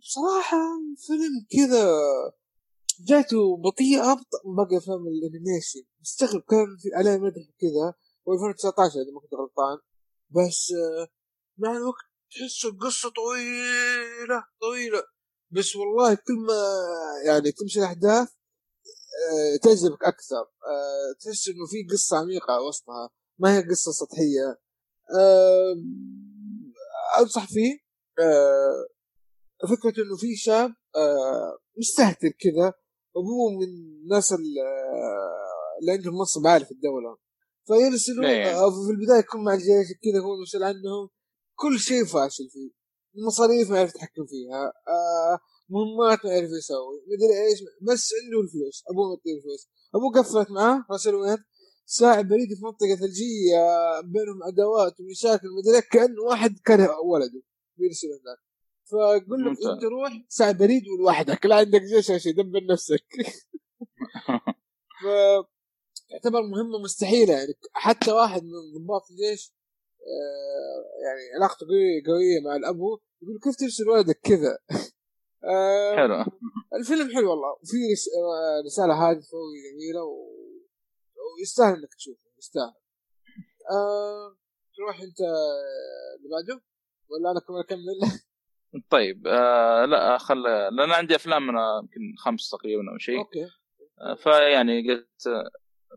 بصراحة 0.00 0.58
فيلم 1.06 1.46
كذا 1.50 1.88
جاته 3.00 3.56
بطيئه 3.56 4.12
أبطأ 4.12 4.38
من 4.44 4.56
باقي 4.56 4.76
افلام 4.78 5.06
ال 5.06 5.13
animation. 5.13 5.82
مستغرب 6.00 6.42
كان 6.50 6.66
في 6.82 6.88
عليه 6.94 7.16
مدح 7.16 7.42
كذا 7.60 7.94
هو 8.28 8.32
2019 8.34 9.00
إذا 9.00 9.12
ما 9.14 9.20
كنت 9.20 9.34
غلطان. 9.34 9.78
بس 10.30 10.72
آه 10.72 11.08
مع 11.58 11.76
الوقت 11.76 12.04
تحس 12.30 12.64
القصة 12.64 13.08
طويلة 13.08 14.44
طويلة. 14.60 15.02
بس 15.50 15.76
والله 15.76 16.14
كل 16.14 16.38
ما 16.48 16.62
يعني 17.26 17.52
تمشي 17.52 17.78
الاحداث 17.78 18.28
آه، 19.32 19.56
تجذبك 19.62 20.04
أكثر. 20.04 20.42
آه، 20.66 21.12
تحس 21.20 21.48
إنه 21.48 21.66
في 21.66 21.86
قصة 21.92 22.18
عميقة 22.18 22.62
وسطها. 22.62 23.10
ما 23.38 23.56
هي 23.56 23.62
قصة 23.70 23.92
سطحية. 23.92 24.67
أنصح 27.20 27.46
فيه 27.46 27.78
آه، 28.20 28.86
فكرة 29.68 30.02
إنه 30.04 30.16
في 30.16 30.36
شاب 30.36 30.70
آه، 30.96 31.58
مستهتر 31.78 32.28
كذا 32.28 32.72
ابوه 33.16 33.50
من 33.58 33.64
الناس 33.64 34.32
ال- 34.32 34.58
آه، 34.66 35.78
اللي 35.80 35.92
عندهم 35.92 36.14
منصب 36.18 36.46
عالي 36.46 36.64
في 36.64 36.70
الدولة. 36.72 37.16
فيرسلوا 37.66 38.24
إيه. 38.28 38.58
آه، 38.60 38.70
في 38.70 38.90
البداية 38.90 39.18
يكون 39.18 39.44
مع 39.44 39.52
الجيش 39.54 39.88
كذا 40.04 40.20
هو 40.22 40.34
المسؤول 40.34 40.62
عنهم. 40.64 41.08
كل 41.54 41.78
شيء 41.78 42.04
فاشل 42.04 42.48
فيه. 42.52 42.70
المصاريف 43.18 43.70
ما 43.70 43.76
يعرف 43.76 43.90
يتحكم 43.94 44.26
فيها 44.26 44.72
آه 44.88 45.38
مهمات 45.68 46.24
ما 46.24 46.30
يعرف 46.32 46.50
يسوي 46.58 46.96
مدري 47.06 47.46
إيش 47.50 47.58
بس 47.82 48.10
عنده 48.24 48.40
الفلوس 48.40 48.84
أبوه 48.90 49.08
معطيه 49.08 49.36
الفلوس. 49.38 49.68
أبوه 49.94 50.12
قفلت 50.12 50.50
معاه 50.50 50.84
راسل 50.90 51.14
وين؟ 51.14 51.36
ساعة 51.90 52.22
بريد 52.22 52.54
في 52.54 52.64
منطقة 52.64 52.96
ثلجية 52.96 53.60
بينهم 54.04 54.42
عداوات 54.42 55.00
ومشاكل 55.00 55.48
مدري 55.58 55.74
إيه، 55.74 55.88
كأنه 55.90 56.22
واحد 56.22 56.58
كره 56.66 57.00
ولده 57.00 57.42
بيرسل 57.76 58.08
هناك. 58.08 58.38
فقول 58.90 59.44
له. 59.44 59.50
أنت 59.50 59.84
روح 59.84 60.24
ساعة 60.28 60.52
بريد 60.52 60.88
ولوحدك 60.88 61.46
لا 61.46 61.56
عندك 61.56 61.82
جيش 61.82 62.10
عشان 62.10 62.32
دبر 62.32 62.64
نفسك. 62.70 63.04
ف 65.02 65.06
تعتبر 66.10 66.42
مهمة 66.42 66.78
مستحيلة 66.78 67.32
يعني 67.32 67.54
حتى 67.72 68.12
واحد 68.12 68.42
من 68.42 68.82
ضباط 68.82 69.02
الجيش 69.10 69.52
آه، 70.00 71.04
يعني 71.04 71.20
علاقته 71.36 71.66
قوية 71.66 72.02
قوية 72.06 72.40
مع 72.44 72.56
الأبو 72.56 72.98
يقول 73.22 73.40
كيف 73.44 73.56
ترسل 73.56 73.88
ولدك 73.88 74.20
كذا؟ 74.22 74.58
آه، 75.44 75.96
حلو. 75.96 76.24
الفيلم 76.74 77.14
حلو 77.14 77.30
والله 77.30 77.56
وفي 77.62 77.76
آه، 78.16 78.66
رسالة 78.66 78.94
هادفة 78.94 79.36
وجميلة 79.36 80.04
و... 80.04 80.47
ويستاهل 81.38 81.74
إنك 81.74 81.94
تشوفه 81.94 82.30
يستاهل. 82.38 82.74
آه... 83.70 84.36
تروح 84.76 85.00
أنت 85.00 85.20
اللي 86.18 86.28
بعده؟ 86.30 86.62
ولا 87.08 87.30
أنا 87.30 87.40
كمان 87.40 87.60
أكمل؟ 87.60 88.20
طيب 88.90 89.26
آه 89.26 89.84
لا 89.84 90.18
خل 90.18 90.42
لأن 90.76 90.90
عندي 90.90 91.16
أفلام 91.16 91.48
أنا 91.48 91.80
يمكن 91.82 92.00
خمس 92.18 92.50
تقريبا 92.50 92.92
أو 92.92 92.98
شيء. 92.98 93.18
أوكي. 93.18 93.46
آه، 94.00 94.14
فيعني 94.14 94.88
قلت 94.90 95.28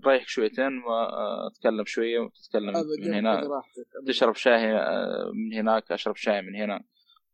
رايح 0.05 0.27
شويتين 0.27 0.83
وأتكلم 0.83 1.85
شوية 1.85 2.19
وتتكلم 2.19 2.73
من 2.99 3.13
هنا. 3.13 3.61
تشرب 4.07 4.35
شاي 4.35 4.73
آه، 4.73 5.31
من 5.33 5.53
هناك 5.53 5.91
أشرب 5.91 6.15
شاي 6.15 6.41
من 6.41 6.55
هنا. 6.55 6.83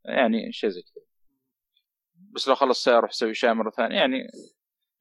يعني 0.06 0.52
شيء 0.52 0.70
زي 0.70 0.82
كذا. 0.82 1.04
بس 2.16 2.48
لو 2.48 2.56
خلص 2.56 2.86
شاي 2.86 2.94
أروح 2.94 3.10
أسوي 3.10 3.34
شاي 3.34 3.54
مرة 3.54 3.70
ثانية. 3.70 3.96
يعني 3.96 4.28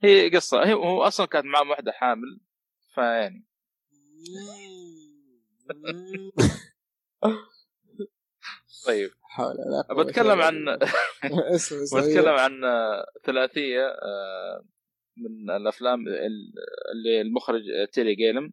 هي 0.02 0.30
قصة 0.30 0.64
هي 0.64 0.72
هو 0.75 1.02
أصلا 1.02 1.26
كانت 1.26 1.46
معاه 1.46 1.70
واحدة 1.70 1.92
حامل. 1.92 2.40
فيعني. 2.97 3.47
طيب. 8.87 9.11
حول 9.37 9.55
لا 9.57 10.03
بتكلم 10.03 10.41
عن 10.41 10.65
بتكلم 11.99 12.35
عن 12.35 12.61
ثلاثية 13.26 13.87
آه، 13.87 14.65
من 15.17 15.50
الأفلام 15.50 16.09
ال- 16.09 16.53
اللي 16.93 17.21
المخرج 17.21 17.62
تيري 17.92 18.14
جيليام. 18.14 18.52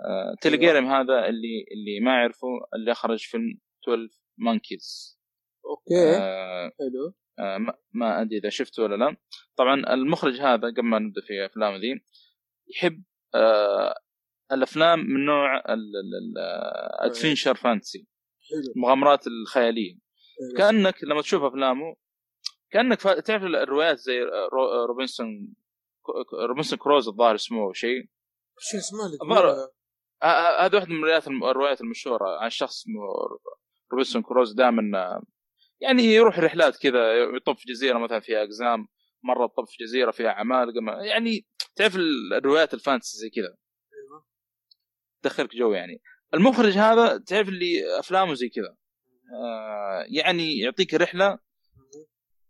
آه، 0.00 0.34
تيري 0.40 0.56
أيوة. 0.56 0.72
جيليام 0.72 0.86
هذا 0.86 1.26
اللي 1.28 1.64
اللي 1.72 2.00
ما 2.00 2.10
يعرفه 2.12 2.48
اللي 2.74 2.92
اخرج 2.92 3.18
فيلم 3.26 3.58
12 3.84 4.08
Monkeys 4.38 5.18
okay. 5.64 6.16
آه، 6.16 6.70
حلو. 6.78 7.14
آه، 7.38 7.58
ما- 7.58 7.78
ما 7.92 8.22
أدري 8.22 8.38
إذا 8.38 8.48
شفته 8.48 8.82
ولا 8.82 8.96
لا. 8.96 9.16
طبعا 9.56 9.94
المخرج 9.94 10.40
هذا 10.40 10.68
قبل 10.70 10.82
ما 10.82 10.98
نبدأ 10.98 11.20
في 11.20 11.46
افلام 11.46 11.76
ذي 11.80 12.04
يحب 12.68 13.02
الأفلام 14.52 14.98
من 14.98 15.24
نوع 15.24 15.62
ال 17.02 17.07
adventure 17.07 17.54
fantasy 17.54 18.06
المغامرات 18.76 19.26
الخيالية. 19.26 19.94
حلو. 19.94 20.58
كأنك 20.58 21.04
لما 21.04 21.20
تشوف 21.22 21.42
أفلامه 21.42 21.96
كأنك 22.70 23.00
فا... 23.00 23.20
تعرف 23.20 23.42
الروايات 23.42 23.98
زي 23.98 24.20
رو... 24.52 24.84
روبنسون 24.84 25.54
روبنسون 26.48 26.78
كروز 26.78 27.08
الظاهر 27.08 27.34
اسمه 27.34 27.72
شيء. 27.72 28.08
شو 28.58 28.76
اسمه؟ 28.78 29.00
الظاهر- 29.22 29.70
هذا 30.60 30.76
واحد 30.78 30.88
من 30.88 30.96
الروايات 30.96 31.28
الروايات 31.28 31.80
المشهورة 31.80 32.38
عن 32.40 32.50
شخص 32.50 32.80
اسمه 32.80 33.02
روبنسون 33.92 34.22
كروز 34.22 34.52
دائما 34.54 35.20
يعني 35.80 36.02
يروح 36.02 36.38
رحلات 36.38 36.76
كذا 36.76 37.14
يطب 37.36 37.56
في 37.56 37.72
جزيرة 37.72 37.98
مثلا 37.98 38.20
فيها 38.20 38.42
أقزام. 38.42 38.88
مرة 39.22 39.46
طب 39.46 39.64
في 39.68 39.84
جزيرة 39.84 40.10
فيها 40.10 40.30
عمالقه 40.30 40.80
ما- 40.80 41.04
يعني 41.04 41.46
تعرف 41.76 41.96
ال- 41.96 42.34
الروايات 42.34 42.74
ال 42.74 42.79
fantasy 42.79 43.18
زي 43.18 43.30
كذا. 43.30 43.44
أيوة. 43.92 44.26
تدخلك 45.22 45.56
جو 45.56 45.72
يعني. 45.72 46.00
المخرج 46.34 46.72
هذا 46.78 47.18
تعرف 47.18 47.48
اللي 47.48 47.98
أفلامه 47.98 48.34
زي 48.34 48.48
كذا. 48.48 48.76
آه 49.42 50.04
يعني 50.08 50.58
يعطيك 50.58 50.94
رحلة 50.94 51.26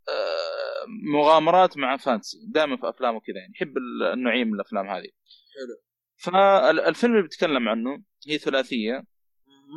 آه 0.09 0.87
مغامرات 1.15 1.77
مع 1.79 1.97
فانتسي. 1.97 2.39
دائما 2.49 2.77
في 2.77 2.89
أفلامه 2.89 3.21
كذا 3.21 3.37
يعني. 3.37 3.53
يحب 3.57 3.77
ال- 3.77 4.03
النوعين 4.13 4.47
من 4.49 4.55
الأفلام 4.55 4.87
هذه. 4.89 5.09
حلو. 5.55 5.83
فالفيلم 6.19 7.13
اللي 7.13 7.23
بيتكلم 7.23 7.69
عنه 7.69 8.03
هي 8.29 8.39
ثلاثية. 8.39 9.05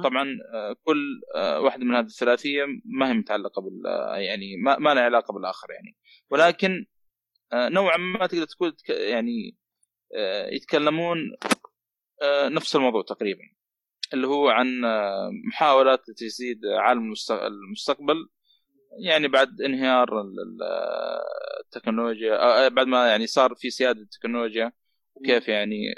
طبعا 0.04 0.38
آه، 0.54 0.76
كل 0.84 1.22
آه، 1.36 1.60
واحدة 1.62 1.86
من 1.86 1.96
هذه 1.96 2.06
الثلاثية 2.06 2.66
ما 2.86 3.10
هي 3.10 3.14
متعلقة 3.14 3.62
بال 3.62 3.88
آه، 3.88 4.16
يعني 4.18 4.58
ما, 4.58 4.78
ما 4.80 4.94
لها 4.94 5.04
علاقة 5.04 5.34
بالآخر 5.34 5.72
يعني. 5.72 5.98
ولكن 6.30 6.86
نوعا 7.54 7.98
ما 7.98 8.28
تقدر 8.28 8.46
تقول 8.46 8.76
يعني 8.90 9.58
يتكلمون 10.52 11.18
نفس 12.46 12.76
الموضوع 12.76 13.04
تقريبا 13.08 13.42
اللي 14.14 14.28
هو 14.28 14.50
عن 14.50 14.82
محاولات 15.48 16.10
لتجسيد 16.10 16.66
عالم 16.66 17.02
المست- 17.04 17.32
المستقبل 17.32 18.30
يعني 19.06 19.28
بعد 19.28 19.62
انهيار 19.62 20.22
ال- 20.22 20.40
ال- 20.40 20.64
التكنولوجيا 21.66 22.68
بعد 22.68 22.88
ما 22.88 23.08
يعني 23.08 23.28
صار 23.28 23.56
في 23.56 23.70
سيادة 23.70 24.02
التكنولوجيا 24.02 24.72
وكيف 25.16 25.48
يعني 25.48 25.96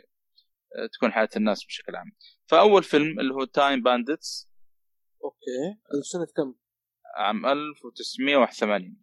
تكون 0.94 1.12
حياة 1.12 1.30
الناس 1.36 1.66
بشكل 1.66 1.96
عام. 1.96 2.12
فأول 2.52 2.84
فيلم 2.84 3.20
اللي 3.20 3.34
هو 3.34 3.44
Time 3.44 3.82
Bandits 3.82 4.50
okay. 5.24 5.80
هذا 5.94 6.02
سنة 6.02 6.26
كم؟ 6.36 6.54
عام 7.16 7.46
1981 7.46 8.98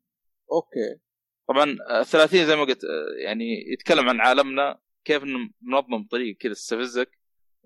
okay. 0.53 1.01
طبعا 1.49 1.77
آه، 1.91 2.01
الثلاثية 2.01 2.45
زي 2.45 2.57
ما 2.57 2.63
قلت 2.63 2.85
آه، 2.85 3.25
يعني 3.25 3.73
يتكلم 3.73 4.09
عن 4.09 4.21
عالمنا 4.21 4.81
كيف 5.05 5.23
إنه 5.23 5.39
منظم 5.61 6.05
بطريقه 6.05 6.39
كذا 6.41 6.53
تستفزك 6.53 7.19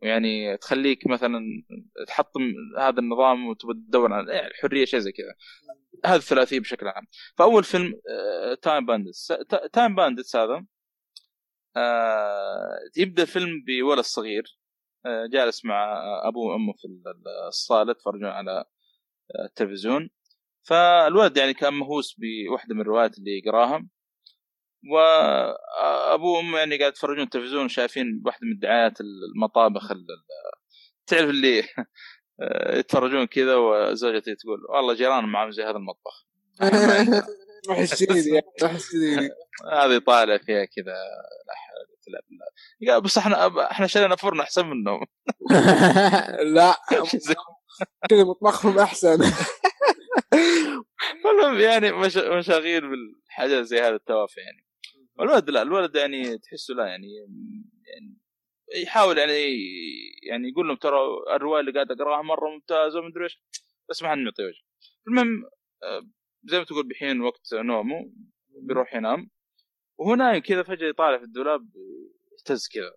ويعني 0.03 0.57
تخليك 0.57 1.07
مثلا 1.07 1.41
تحطم 2.07 2.41
هذا 2.79 3.01
النظام 3.01 3.47
وتبغى 3.47 3.75
تدور 3.75 4.13
عن 4.13 4.29
يعني 4.29 4.47
الحرية 4.47 4.85
شيء 4.85 5.01
زي 5.01 5.13
كذا. 5.13 5.35
هذه 6.05 6.19
الثلاثيه 6.19 6.61
بشكل 6.61 6.87
عام. 6.87 7.07
فأول 7.37 7.65
فيلم 7.65 8.01
Time 8.63 8.87
Bandits 8.87 9.33
Time 9.73 9.95
Bandits 9.95 10.37
هذا 10.37 10.65
آه، 11.77 12.79
يبدأ 12.97 13.23
الفيلم 13.23 13.65
بولد 13.67 14.01
صغير. 14.01 14.45
آه، 14.45 14.62
جالس 15.33 15.65
مع 15.65 15.95
ابوه 16.29 16.53
وأمه 16.53 16.73
في 16.73 16.89
الصالة 17.49 17.91
يتفرجون 17.91 18.25
على 18.29 18.51
آه، 18.61 19.45
التلفزيون. 19.45 20.11
فالولد 20.63 21.37
يعني 21.37 21.55
كان 21.55 21.75
مهووس 21.75 22.17
بواحده 22.19 22.75
من 22.75 22.81
الروايات 22.81 23.19
اللي 23.19 23.39
يقراها 23.39 23.87
وابوه 24.93 26.37
وأمه 26.39 26.59
يعني 26.59 26.79
قاعد 26.79 26.93
يتفرجون 26.93 27.25
التلفزيون 27.25 27.69
شايفين 27.69 28.23
واحدة 28.27 28.47
من 28.47 28.59
دعايات 28.59 28.99
المطابخ 29.01 29.91
ال- 29.91 29.97
ال- 29.99 30.63
تعرف 31.07 31.31
اللي 31.31 31.65
يتفرجون 32.79 33.25
كذا 33.25 33.57
وزوجتي 33.57 34.35
تقول 34.35 34.59
والله 34.69 34.95
جيران 34.95 35.25
معهم 35.25 35.51
زي 35.51 35.63
هذا 35.63 35.77
المطبخ. 35.77 36.27
يشتري 37.79 38.23
لي 38.23 38.43
هذه 39.73 39.99
طالع 39.99 40.39
فيها 40.39 40.65
كذا 40.65 40.95
لا 42.09 42.23
بالله 42.29 42.93
قال 42.93 43.03
بس 43.03 43.19
إحنا 43.19 43.71
إحنا 43.71 43.87
شرينا 43.87 44.17
فرن 44.17 44.41
أحسن 44.41 44.67
منهم. 44.67 45.07
لا. 46.55 46.77
كذا 48.11 48.25
مطبخهم 48.25 48.79
أحسن. 48.79 49.19
المهم 51.25 51.61
يعني 51.61 51.93
مش... 51.93 52.17
مشاغيل 52.17 52.81
بالحاجات 52.91 53.65
زي 53.65 53.81
هذا 53.81 53.95
التوافه 53.95 54.43
يعني. 54.43 54.67
والولد 55.19 55.51
لا 55.51 55.63
الولد 55.63 55.97
يعني 55.97 56.39
تحسه 56.39 56.75
لا 56.75 56.87
يعني 56.87 57.09
يعني 57.87 58.19
يحاول 58.83 59.19
يعني 59.19 59.33
يعني 60.23 60.49
يقول 60.49 60.67
لهم 60.69 60.77
ترى 60.77 60.99
الرواية 61.37 61.61
اللي 61.61 61.73
قاعد 61.73 61.91
أقراها 61.91 62.23
مرة 62.23 62.51
ممتازة 62.51 63.01
ومدري 63.01 63.25
إيش 63.25 63.43
بس 63.91 64.03
ما 64.03 64.11
حد 64.11 64.19
معطيه 64.19 64.45
وجه. 64.45 64.63
المهم 65.09 65.45
آه، 65.83 66.03
زي 66.45 66.59
ما 66.59 66.65
تقول 66.65 66.89
بحين 66.89 67.21
وقت 67.21 67.55
نومه 67.55 68.13
بيروح 68.49 68.95
ينام. 68.95 69.31
وهو 70.03 70.15
نايم 70.15 70.43
كذا 70.43 70.63
فجأة 70.63 70.89
يطالع 70.89 71.19
في 71.19 71.25
الدولاب 71.25 71.69
يهتز 72.39 72.69
كذا. 72.69 72.93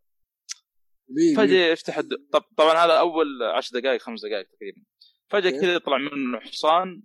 فجأة 1.38 1.72
يفتح 1.72 1.98
الد... 1.98 2.14
طب 2.32 2.44
طبعا 2.58 2.86
هذا 2.86 3.00
أول 3.00 3.44
عشر 3.44 3.80
دقائق 3.80 4.02
خمس 4.02 4.26
دقائق 4.26 4.48
تقريبا. 4.48 4.82
فجأة. 5.30 5.62
كذا 5.62 5.74
يطلع 5.74 5.98
منه 5.98 6.40
حصان 6.40 7.04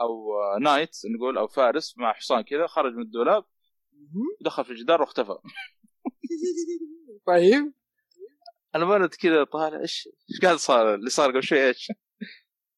أو 0.00 0.40
آه، 0.40 0.58
نايت 0.60 0.96
نقول 1.16 1.38
أو 1.38 1.46
فارس 1.46 1.98
مع 1.98 2.12
حصان 2.12 2.40
كذا 2.40 2.66
خرج 2.66 2.94
من 2.94 3.02
الدولاب 3.02 3.44
ودخل 4.40 4.64
في 4.64 4.70
الجدار 4.70 5.00
واختفى. 5.00 5.34
طيب. 7.26 7.72
الولد 8.74 9.14
كذا 9.14 9.44
طالع 9.44 9.80
إيش 9.80 10.08
إيش 10.30 10.40
قاعد 10.40 10.56
صار؟ 10.56 10.94
اللي 10.94 11.10
صار 11.10 11.30
قبل 11.30 11.42
شوي 11.42 11.66
إيش؟ 11.68 11.92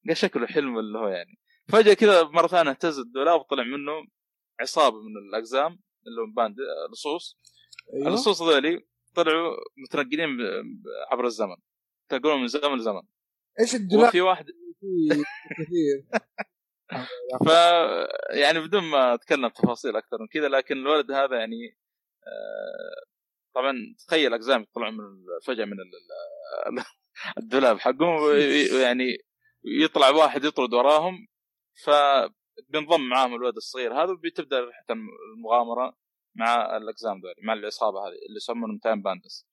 قال 0.09 0.17
شكله 0.17 0.47
حلم 0.47 0.79
اللي 0.79 0.99
هو 0.99 1.09
يعني. 1.09 1.39
فجأة 1.69 1.95
كذا 1.95 2.23
مرة 2.23 2.47
ثانية 2.47 2.71
اهتز 2.71 2.99
الدولاب 2.99 3.41
وطلع 3.41 3.63
منه 3.65 3.93
عصابة 4.61 4.97
من 4.97 5.29
الأقزام. 5.29 5.79
اللي 6.07 6.21
هم 6.23 6.35
باند 6.35 6.57
لصوص. 6.93 7.37
أيوه. 7.95 8.09
اللصوص 8.09 8.43
ذولي 8.43 8.87
طلعوا 9.15 9.57
متنقلين 9.77 10.29
عبر 11.11 11.27
الزمن. 11.27 11.57
تنقلون 12.09 12.41
من 12.41 12.49
زمن 12.49 12.77
لزمن. 12.79 13.03
إيش 13.61 13.75
الدولاب 13.75 14.09
وفي 14.09 14.21
واحد 14.21 14.45
كثير. 15.59 16.05
ف 17.47 17.49
يعني 18.31 18.61
بدون 18.61 18.83
ما 18.83 19.15
أتكلم 19.15 19.49
تفاصيل 19.49 19.97
أكثر 19.97 20.17
من 20.21 20.27
كذا 20.29 20.49
لكن 20.49 20.77
الولد 20.77 21.11
هذا 21.11 21.39
يعني 21.39 21.79
آه، 22.27 23.05
طبعا 23.55 23.73
تخيل 24.07 24.35
اقزام 24.35 24.63
يطلعون 24.63 24.95
من 24.97 25.05
فجأة 25.47 25.65
من 25.65 25.73
ال- 25.73 26.79
ال- 26.79 26.85
الدولاب 27.39 27.79
حقهم. 27.79 28.23
ويعني 28.23 29.19
يطلع 29.85 30.11
واحد 30.11 30.45
يطرد 30.45 30.75
وراهم. 30.75 31.27
فبينضم 32.69 33.01
معاهم 33.09 33.35
الولد 33.35 33.57
الصغير 33.57 33.95
هذا 33.95 34.11
وبتبدا 34.13 34.61
رحله 34.61 34.97
المغامرة 35.37 35.97
مع 36.35 36.77
الاقزام 36.77 37.21
ذولي 37.21 37.35
مع 37.43 37.53
العصابه 37.53 37.99
هذه 37.99 38.13
اللي 38.29 38.37
يسمونهم 38.37 38.79
Time 38.79 39.03
Bandits 39.03 39.47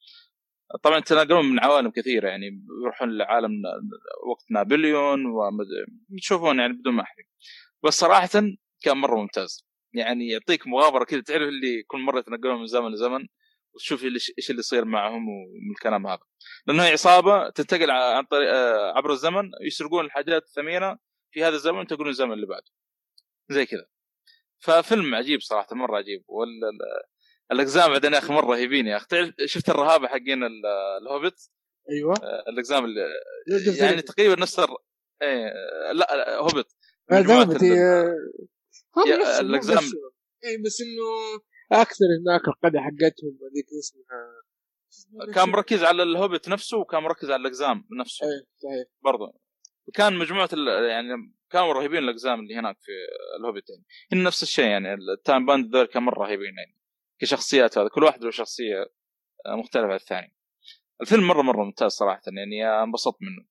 طبعا 0.84 0.98
يتنقلون 0.98 1.46
من 1.46 1.60
عوالم 1.60 1.92
كثيرة 1.92 2.30
يعني 2.30 2.66
يروحون 2.84 3.18
لعالم 3.18 3.52
وقت 4.32 4.52
نابليون 4.52 5.26
وتشوفون 5.26 6.60
يعني 6.60 6.74
بدون 6.74 6.94
ما 6.94 7.04
أحرق. 7.04 7.26
بس 7.84 7.94
صراحة 7.94 8.30
كان 8.82 8.98
مرة 8.98 9.16
ممتاز. 9.16 9.68
يعني 9.94 10.28
يعطيك 10.30 10.68
مغامرة 10.68 11.04
كذا 11.04 11.22
تعرف 11.22 11.48
اللي 11.48 11.84
كل 11.84 12.00
مرة 12.00 12.20
يتنقلون 12.20 12.60
من 12.60 12.66
زمن 12.66 12.92
لزمن 12.92 13.28
وتشوف 13.74 14.04
إيش 14.04 14.50
اللي 14.50 14.60
يصير 14.60 14.86
معهم 14.86 15.30
ومن 15.30 15.72
الكلام 15.72 16.08
هذا. 16.08 16.22
لأنه 16.68 16.84
هي 16.84 16.92
عصابه 16.92 17.50
تنتقل 17.50 17.92
عن 17.92 18.24
طريق 18.24 18.50
آه، 18.50 18.94
عبر 18.98 19.12
الزمن 19.12 19.52
يسرقون 19.62 20.06
الحاجات 20.06 20.44
الثمينة 20.44 20.98
في 21.32 21.44
هذا 21.44 21.56
الزمن 21.56 21.80
ينتقلون 21.80 22.10
الزمن 22.10 22.34
اللي 22.34 22.46
بعده. 22.46 22.72
زي 23.50 23.66
كذا. 23.66 23.86
ففيلم 24.60 25.16
عجيب 25.16 25.42
صراحة 25.42 25.76
مرة 25.76 25.98
عجيب. 25.98 26.24
وال 26.28 26.50
ال- 26.50 27.04
الاقزام 27.52 27.90
بعدين 27.92 28.14
يا 28.14 28.18
أخي 28.18 28.34
مرة 28.34 28.46
رهيبين 28.46 28.88
يا 28.88 28.98
أخي. 28.98 29.06
تعرف 29.08 29.34
شفت 29.46 29.70
الرهابه 29.70 30.08
حقين 30.08 30.44
ال- 30.44 30.66
الهوبت 31.02 31.50
أيوه. 31.92 32.14
آه، 32.24 32.44
الاقزام 32.50 32.86
اللي 32.86 33.02
يعني 33.80 34.02
تقريبا 34.02 34.42
نفس 34.42 34.60
الر... 34.60 34.78
إيه 35.22 35.54
لا 35.92 36.16
لا، 36.16 36.38
هوبت 36.38 36.76
هذا 37.12 37.22
مجموعة 37.22 37.44
هوبت 37.44 37.56
ال- 37.64 37.68
هي 37.68 38.16
هم 38.98 39.08
يا- 39.08 39.18
نفسهم، 39.18 39.46
هم 39.46 39.52
الأقزام- 39.62 39.78
نفسهم. 39.84 40.12
اي 40.46 40.58
بس 40.66 40.82
إنه 40.82 41.42
أكثر 41.82 42.06
هناك 42.22 42.48
القاده 42.48 42.80
حقتهم 42.80 43.38
هذيك 43.52 43.66
اسمها. 43.80 45.34
كان 45.34 45.50
مركز 45.50 45.84
على 45.84 46.04
الهوبيت 46.04 46.50
نفسه 46.50 46.78
وكان 46.78 47.04
مركز 47.04 47.32
على 47.32 47.42
الاقزام 47.42 47.88
نفسه. 48.00 48.26
إيه 48.28 48.46
صحيح. 48.58 48.88
برضه 49.02 49.34
وكان 49.88 50.16
مجموعة 50.16 50.50
ال... 50.54 50.68
يعني 50.90 51.34
كانوا 51.52 51.74
رهيبين 51.74 52.04
الاقزام 52.04 52.40
اللي 52.40 52.56
هناك 52.56 52.78
في 52.80 52.92
الهوبيت 53.40 53.70
يعني 53.70 53.84
هنا 54.14 54.24
نفس 54.24 54.44
الشيء 54.44 54.66
يعني 54.66 54.94
ال 54.94 55.04
Time 55.04 55.46
Bandits 55.46 55.76
ذول 55.76 55.86
كانوا 55.86 56.08
مرة 56.08 56.24
رهيبين 56.24 56.58
يعني 56.58 56.78
كشخصيات 57.20 57.78
هذا 57.78 57.88
كل 57.88 58.04
واحد 58.04 58.24
له 58.24 58.32
شخصية 58.32 58.86
مختلفة 59.48 59.88
عن 59.88 59.96
الثاني. 59.96 60.36
الفيلم 61.02 61.28
مرة 61.28 61.42
مرة 61.42 61.64
ممتاز 61.64 61.92
صراحة 61.92 62.22
يعني 62.28 62.84
انبسطت 62.84 63.18
منه. 63.22 63.46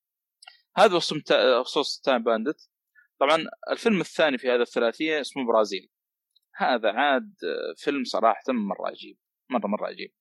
هذا 0.77 1.01
بخصوص 1.61 2.01
Time 2.01 2.23
Bandits. 2.23 2.71
طبعا 3.21 3.45
الفيلم 3.71 4.01
الثاني 4.01 4.39
في 4.39 4.51
هذا 4.51 4.63
الثلاثية 4.63 5.21
اسمه 5.21 5.47
برازيل. 5.47 5.91
هذا 6.55 6.93
عاد 6.93 7.35
فيلم 7.77 8.05
صراحة 8.05 8.45
مرة 8.49 8.89
عجيب 8.89 9.19
مرة 9.51 9.67
مرة 9.67 9.87
عجيب. 9.87 10.13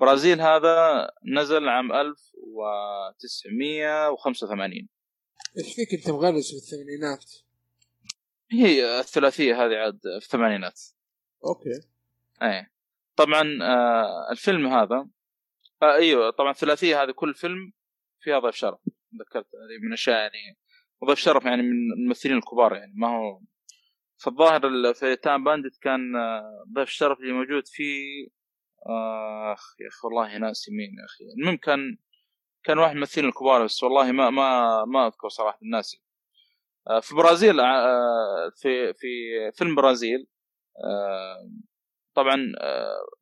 برازيل 0.00 0.40
هذا 0.40 1.08
نزل 1.36 1.68
عام 1.68 1.92
1985 1.92 4.88
إيش 5.58 5.74
فيك 5.74 5.94
أنت 5.94 6.10
مغرس 6.10 6.50
في 6.50 6.56
الثمانينات؟ 6.56 7.32
هي 8.50 9.00
الثلاثية 9.00 9.64
هذه 9.64 9.76
عاد 9.76 10.00
في 10.02 10.24
الثمانينات. 10.24 10.80
okay. 11.44 11.88
إيه. 12.42 12.72
طبعا 13.16 13.58
آه 13.62 14.30
الفيلم 14.32 14.66
هذا 14.66 15.08
آه 15.82 15.94
أيوه 15.94 16.30
طبعا 16.30 16.50
الثلاثية 16.50 17.02
هذه 17.02 17.10
كل 17.10 17.34
فيلم 17.34 17.72
فيها 18.20 18.38
ضيف 18.38 18.54
شرف. 18.54 18.78
ذكرت 19.20 19.46
هذه 19.46 19.82
من 19.82 19.88
الاشياء 19.88 20.16
يعني 20.16 20.58
وضيف 21.00 21.18
شرف 21.18 21.44
يعني 21.44 21.62
من 21.62 21.92
الممثلين 21.92 22.36
الكبار 22.36 22.74
يعني. 22.74 22.92
ما 22.96 23.08
هو 23.08 23.40
فالظاهر 24.16 24.94
في 24.94 25.16
تام 25.16 25.44
باندت 25.44 25.76
كان 25.82 26.16
آه، 26.16 26.64
ضيف 26.72 26.88
الشرف 26.88 27.18
اللي 27.20 27.32
موجود 27.32 27.66
فيه 27.66 28.28
أخ 29.52 29.76
يا 29.80 29.88
أخي 29.88 29.98
والله 30.04 30.38
ناسي 30.38 30.70
مين 30.70 30.98
يا 30.98 31.04
أخي. 31.04 31.24
المهم 31.38 31.56
كان 31.56 31.98
كان 32.64 32.78
واحد 32.78 32.90
من 32.90 32.96
الممثلين 32.96 33.28
الكبار 33.28 33.64
بس 33.64 33.82
والله 33.82 34.12
ما 34.12 34.30
ما 34.30 34.84
ما 34.84 35.06
أذكر 35.06 35.28
صراحة 35.28 35.58
الناسي 35.62 36.02
آه، 36.90 37.00
في 37.00 37.14
برازيل 37.14 37.60
آه، 37.60 38.52
في 38.56 38.94
في 38.94 39.08
فيلم 39.54 39.74
برازيل 39.74 40.26
طبعا 42.14 42.36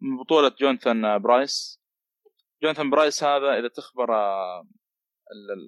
من 0.00 0.16
بطولة 0.16 0.52
جوناثان 0.60 1.18
برايس. 1.18 1.80
جوناثان 2.62 2.90
برايس 2.90 3.24
هذا 3.24 3.58
إذا 3.58 3.68
تخبر 3.68 4.08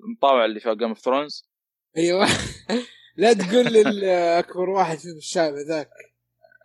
المطاوع 0.04 0.44
اللي 0.44 0.60
في 0.60 0.74
Game 0.74 0.88
of 0.88 0.98
Thrones 0.98 1.48
أيوه. 1.96 2.26
لا 3.16 3.32
تقول 3.32 3.72
لي 3.72 4.38
أكبر 4.38 4.70
واحد 4.70 4.98
في 4.98 5.08
الشعب 5.08 5.52
هذاك 5.52 5.90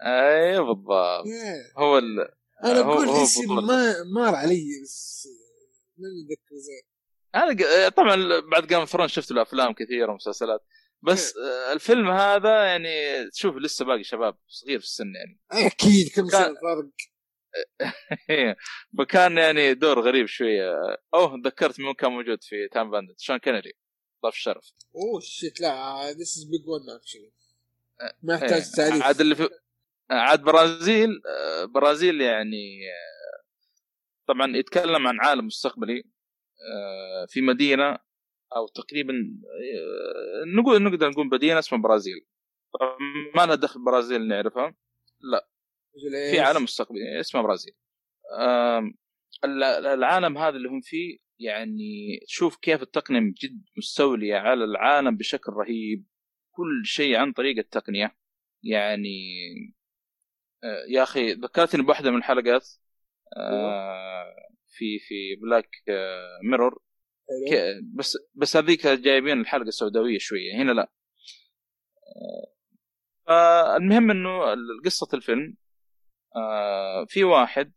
أيوه 0.03 0.65
بالضبط. 0.65 1.25
هو 1.77 1.97
ال... 1.97 2.19
أنا 2.63 2.79
أقول 2.79 3.09
اسم 3.09 3.55
ما 3.55 4.03
مار 4.03 4.35
علي 4.35 4.65
بس 4.83 5.27
ما 5.97 6.07
متذكر 6.07 6.55
زين. 6.55 6.88
أنا 7.35 7.89
طبعا 7.89 8.39
بعد 8.39 8.67
Game 8.67 8.79
of 8.79 8.89
Thrones 8.89 9.09
شفت 9.09 9.31
له 9.31 9.41
أفلام 9.41 9.73
كثيرة 9.73 10.11
ومسلسلات 10.11 10.65
بس 11.01 11.33
الفيلم 11.73 12.09
هذا 12.09 12.63
يعني 12.63 12.89
تشوف 13.29 13.55
لسه 13.55 13.85
باقي 13.85 14.03
شباب 14.03 14.37
صغير 14.47 14.79
في 14.79 14.85
السن 14.85 15.13
يعني. 15.15 15.39
أكيد 15.51 16.11
كم 16.15 16.27
سنة 16.27 16.55
فرق 16.61 16.89
فكان 18.97 19.37
يعني 19.37 19.73
دور 19.73 19.99
غريب 19.99 20.25
شوية. 20.25 20.71
أوه 21.13 21.41
تذكرت 21.43 21.79
من 21.79 21.93
كان 21.93 22.11
موجود 22.11 22.43
في 22.43 22.67
Time 22.67 22.91
Bandits 22.91 23.19
شون 23.19 23.37
كونري 23.37 23.73
ضيف 24.23 24.33
الشرف. 24.33 24.71
oh 24.95 25.19
shit 25.19 25.61
لا 25.61 26.11
this 26.11 26.37
is 26.37 26.43
big 26.43 26.67
one 26.67 26.95
actually 26.95 27.31
ما 28.23 28.33
يحتاج 28.33 28.51
إيه، 28.53 28.87
تعريف 28.89 29.03
عاد 29.03 29.21
اللي 29.21 29.35
في 29.35 29.49
عاد 30.09 30.41
برازيل 30.41 31.09
برازيل 31.73 32.21
يعني 32.21 32.79
طبعا 34.27 34.57
يتكلم 34.57 35.07
عن 35.07 35.19
عالم 35.19 35.45
مستقبلي. 35.45 36.03
في 37.27 37.41
مدينة 37.41 37.97
أو 38.55 38.67
تقريبا 38.67 39.13
نقول 40.55 40.83
نقدر 40.83 41.09
نقول 41.09 41.27
مدينة 41.27 41.59
اسمها 41.59 41.81
برازيل. 41.81 42.25
ما 43.35 43.45
لها 43.45 43.55
دخل 43.55 43.85
برازيل 43.85 44.27
نعرفها. 44.27 44.75
لا. 45.19 45.49
في 46.31 46.39
عالم 46.39 46.63
مستقبلي 46.63 47.19
اسمه 47.19 47.41
برازيل. 47.41 47.73
العالم 49.45 50.37
هذا 50.37 50.55
اللي 50.55 50.69
هم 50.69 50.81
فيه 50.81 51.17
يعني 51.39 52.19
تشوف 52.27 52.57
كيف 52.57 52.81
التقنية 52.81 53.19
جد 53.19 53.63
مستولية 53.77 54.35
على 54.35 54.63
العالم 54.63 55.17
بشكل 55.17 55.51
رهيب. 55.51 56.05
كل 56.51 56.85
شيء 56.85 57.15
عن 57.15 57.31
طريق 57.31 57.57
التقنية. 57.57 58.15
يعني 58.63 59.19
آه، 60.63 60.85
يا 60.89 61.03
أخي 61.03 61.33
ذكرتني 61.33 61.83
بواحدة 61.83 62.11
من 62.11 62.17
الحلقات. 62.17 62.69
آه، 63.37 64.48
في 64.69 64.99
في 64.99 65.35
بلاك 65.35 65.69
ميرور 66.43 66.81
بس 67.95 68.17
بس 68.33 68.57
هذيك 68.57 68.87
جايبين 68.87 69.41
الحلقة 69.41 69.67
السوداوية 69.67 70.17
شوية 70.17 70.55
هنا 70.55 70.71
لا. 70.71 70.91
آه، 72.17 72.53
فالمهم 73.27 74.11
إنه 74.11 74.55
قصة 74.85 75.07
الفيلم 75.13 75.57
في 77.07 77.23
واحد 77.23 77.73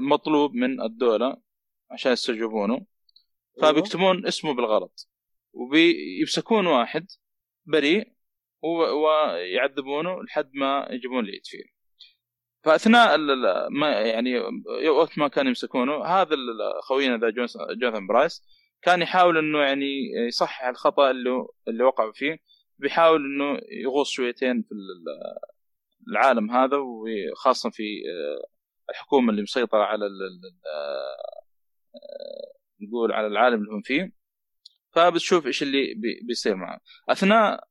مطلوب 0.00 0.54
من 0.54 0.80
الدولة 0.82 1.42
عشان 1.90 2.12
يستجوبونه 2.12 2.74
أيوه. 2.74 3.72
فبيكتبون 3.72 4.26
اسمه 4.26 4.54
بالغلط 4.54 5.08
وبيمسكون 5.52 6.66
واحد 6.66 7.06
بريء 7.64 8.12
ويعذبونه 8.62 10.22
لحد 10.22 10.50
ما 10.54 10.88
يجيبون 10.90 11.24
العيد 11.24 11.42
فيه. 11.44 11.79
فأثناء 12.64 13.16
ما 13.70 13.90
يعني 13.90 14.38
وقت 14.88 15.18
ما 15.18 15.28
كانوا 15.28 15.48
يمسكونه 15.48 16.04
هذا 16.04 16.36
خوينا 16.82 17.16
ذا 17.16 17.30
جوناثان 17.30 18.06
برايس 18.06 18.42
كان 18.82 19.02
يحاول 19.02 19.38
إنه 19.38 19.58
يعني 19.58 19.86
يصحح 20.28 20.64
الخطأ 20.64 21.10
اللي 21.10 21.46
اللي 21.68 21.84
وقع 21.84 22.12
فيه 22.12 22.38
بيحاول 22.78 23.24
إنه 23.24 23.60
يغوص 23.84 24.10
شويتين 24.10 24.62
في 24.62 24.74
العالم 26.08 26.50
هذا 26.50 26.76
وخاصة 26.76 27.70
في 27.70 28.02
الحكومة 28.90 29.30
اللي 29.30 29.42
مسيطرة 29.42 29.84
على 29.84 30.06
نقول 32.80 33.12
على 33.12 33.26
العالم 33.26 33.60
اللي 33.60 33.72
هم 33.72 33.82
فيه. 33.82 34.12
فبتشوف 34.92 35.46
إيش 35.46 35.62
اللي 35.62 35.94
بيصير 36.26 36.56
معه. 36.56 36.80
أثناء 37.08 37.68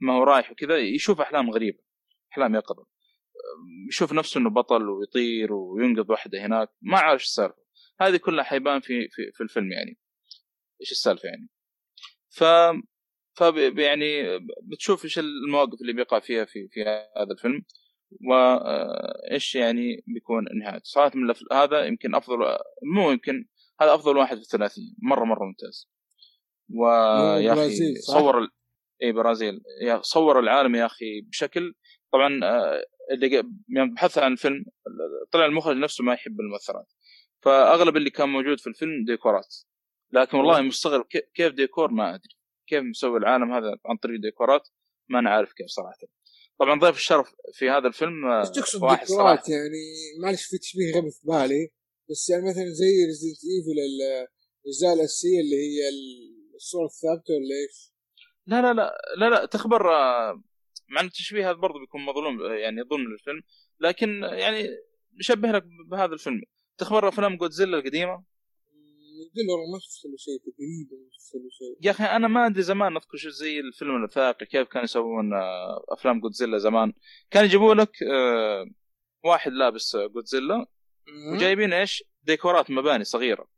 ما 0.00 0.12
هو 0.12 0.22
رايح 0.22 0.52
وكذا 0.52 0.78
يشوف 0.78 1.20
أحلام 1.20 1.50
غريبة. 1.50 1.78
احلام 2.32 2.54
يقظة. 2.54 2.86
يشوف 3.88 4.12
نفسه 4.12 4.40
إنه 4.40 4.50
بطل 4.50 4.88
ويطير 4.88 5.52
وينقذ 5.52 6.10
واحدة 6.10 6.46
هناك 6.46 6.68
ما 6.82 6.98
عارف 6.98 7.20
إيش 7.20 7.28
السالفة. 7.28 7.62
هذه 8.00 8.16
كلها 8.16 8.44
حيبان 8.44 8.80
في 8.80 9.08
في, 9.08 9.32
في 9.34 9.42
الفيلم 9.42 9.72
يعني. 9.72 9.98
إيش 10.80 10.92
السالفة 10.92 11.28
يعني؟ 11.28 11.48
ف 12.30 12.44
ف 13.34 13.40
يعني 13.78 14.38
بتشوف 14.62 15.04
إيش 15.04 15.18
المواقف 15.18 15.80
اللي 15.82 15.92
بيقع 15.92 16.20
فيها 16.20 16.44
في 16.44 16.68
في 16.68 16.82
هذا 17.16 17.32
الفيلم. 17.32 17.64
وايش 18.28 19.54
يعني 19.54 20.04
بيكون 20.06 20.44
نهايته 20.58 20.84
صراحة 20.84 21.10
من 21.14 21.34
هذا 21.52 21.84
يمكن 21.84 22.14
أفضل 22.14 22.36
مو 22.94 23.10
يمكن 23.10 23.44
هذا 23.80 23.94
أفضل 23.94 24.16
واحد 24.16 24.36
في 24.36 24.42
الثلاثيه 24.42 24.82
مرة 25.02 25.24
مرة 25.24 25.44
ممتاز. 25.44 25.90
ويا 26.74 27.52
أخي 27.52 27.94
صور 27.94 28.48
اي 29.02 29.12
برازيل. 29.12 29.60
يا 29.82 30.00
صور 30.02 30.40
العالم 30.40 30.74
يا 30.74 30.86
أخي 30.86 31.20
بشكل 31.20 31.74
طبعا 32.12 32.40
آه، 32.44 32.84
اللي 33.10 33.42
يوم 33.68 33.94
بحث 33.94 34.18
عن 34.18 34.32
الفيلم 34.32 34.64
طلع 35.32 35.46
المخرج 35.46 35.76
نفسه 35.76 36.04
ما 36.04 36.14
يحب 36.14 36.40
المؤثرات. 36.40 36.92
فأغلب 37.40 37.96
اللي 37.96 38.10
كان 38.10 38.28
موجود 38.28 38.60
في 38.60 38.66
الفيلم 38.66 39.04
ديكورات. 39.04 39.56
لكن 40.12 40.38
والله 40.38 40.60
مستغرب 40.60 41.06
كيف 41.34 41.52
ديكور 41.52 41.90
ما 41.90 42.14
أدري. 42.14 42.36
كيف 42.66 42.82
مسوي 42.82 43.18
العالم 43.18 43.52
هذا 43.52 43.76
عن 43.86 43.96
طريق 43.96 44.20
ديكورات؟ 44.20 44.68
ما 45.08 45.18
أنا 45.18 45.30
عارف 45.30 45.52
كيف 45.52 45.66
صراحة. 45.66 45.98
طبعا 46.58 46.80
ضيف 46.80 46.96
الشرف 46.96 47.34
في 47.52 47.70
هذا 47.70 47.86
الفيلم 47.88 48.26
إيش 48.26 48.48
تقصد 48.50 48.80
ديكورات 48.80 49.48
يعني 49.48 49.82
معلش 50.22 50.44
في 50.46 50.58
تشبيه 50.58 50.92
غبي 50.96 51.10
في 51.10 51.20
بالي 51.26 51.68
بس 52.10 52.30
يعني 52.30 52.42
مثلا 52.42 52.64
زي 52.64 53.04
Resident 53.06 53.38
Evil 53.44 53.78
الاجزاء 53.88 54.94
الاساسيه 54.94 55.40
اللي 55.40 55.56
هي 55.56 55.88
الصورة 56.54 56.84
الثابتة 56.84 57.34
ولا 57.34 57.54
إيش؟ 57.62 57.92
لا 58.46 58.62
لا 58.62 58.72
لا 58.72 58.92
لا 59.16 59.30
لا 59.30 59.46
تخبر 59.46 59.82
مع 60.92 61.00
إن 61.00 61.06
التشبيه 61.06 61.50
هذا 61.50 61.56
برضه 61.56 61.80
بيكون 61.80 62.04
مظلوم 62.04 62.40
يعني 62.40 62.82
ضمن 62.82 63.06
الفيلم 63.06 63.42
لكن 63.80 64.22
يعني 64.22 64.68
نشبه 65.18 65.48
لك 65.48 65.64
بهذا 65.90 66.14
الفيلم. 66.14 66.42
تخبر 66.78 67.08
أفلام 67.08 67.36
جودزيلا 67.36 67.78
القديمة؟ 67.78 68.24
جودزيلا 69.18 69.56
ما 69.72 69.78
شفت 69.78 70.04
له 70.04 70.16
شيء 70.16 70.38
تقريبا 70.38 71.04
ما 71.04 71.10
شفت 71.12 71.34
له 71.34 71.50
شيء. 71.50 71.86
يا 71.86 71.90
أخي 71.90 72.04
أنا 72.04 72.28
ما 72.28 72.46
أدري 72.46 72.62
زمان 72.62 72.96
أذكر 72.96 73.16
شو 73.16 73.28
زي 73.28 73.60
الفيلم 73.60 73.96
الوثائقي 73.96 74.46
كيف 74.46 74.68
كانوا 74.68 74.84
يسوون 74.84 75.34
آه، 75.34 75.84
أفلام 75.88 76.20
جودزيلا 76.20 76.58
زمان. 76.58 76.92
كانوا 77.30 77.48
يجيبوا 77.48 77.74
لك 77.74 78.02
آه، 78.02 78.64
واحد 79.24 79.52
لابس 79.52 79.96
جودزيلا 79.96 80.66
وجايبين 81.34 81.72
إيش؟ 81.72 82.04
ديكورات 82.22 82.70
مباني 82.70 83.04
صغيرة. 83.04 83.48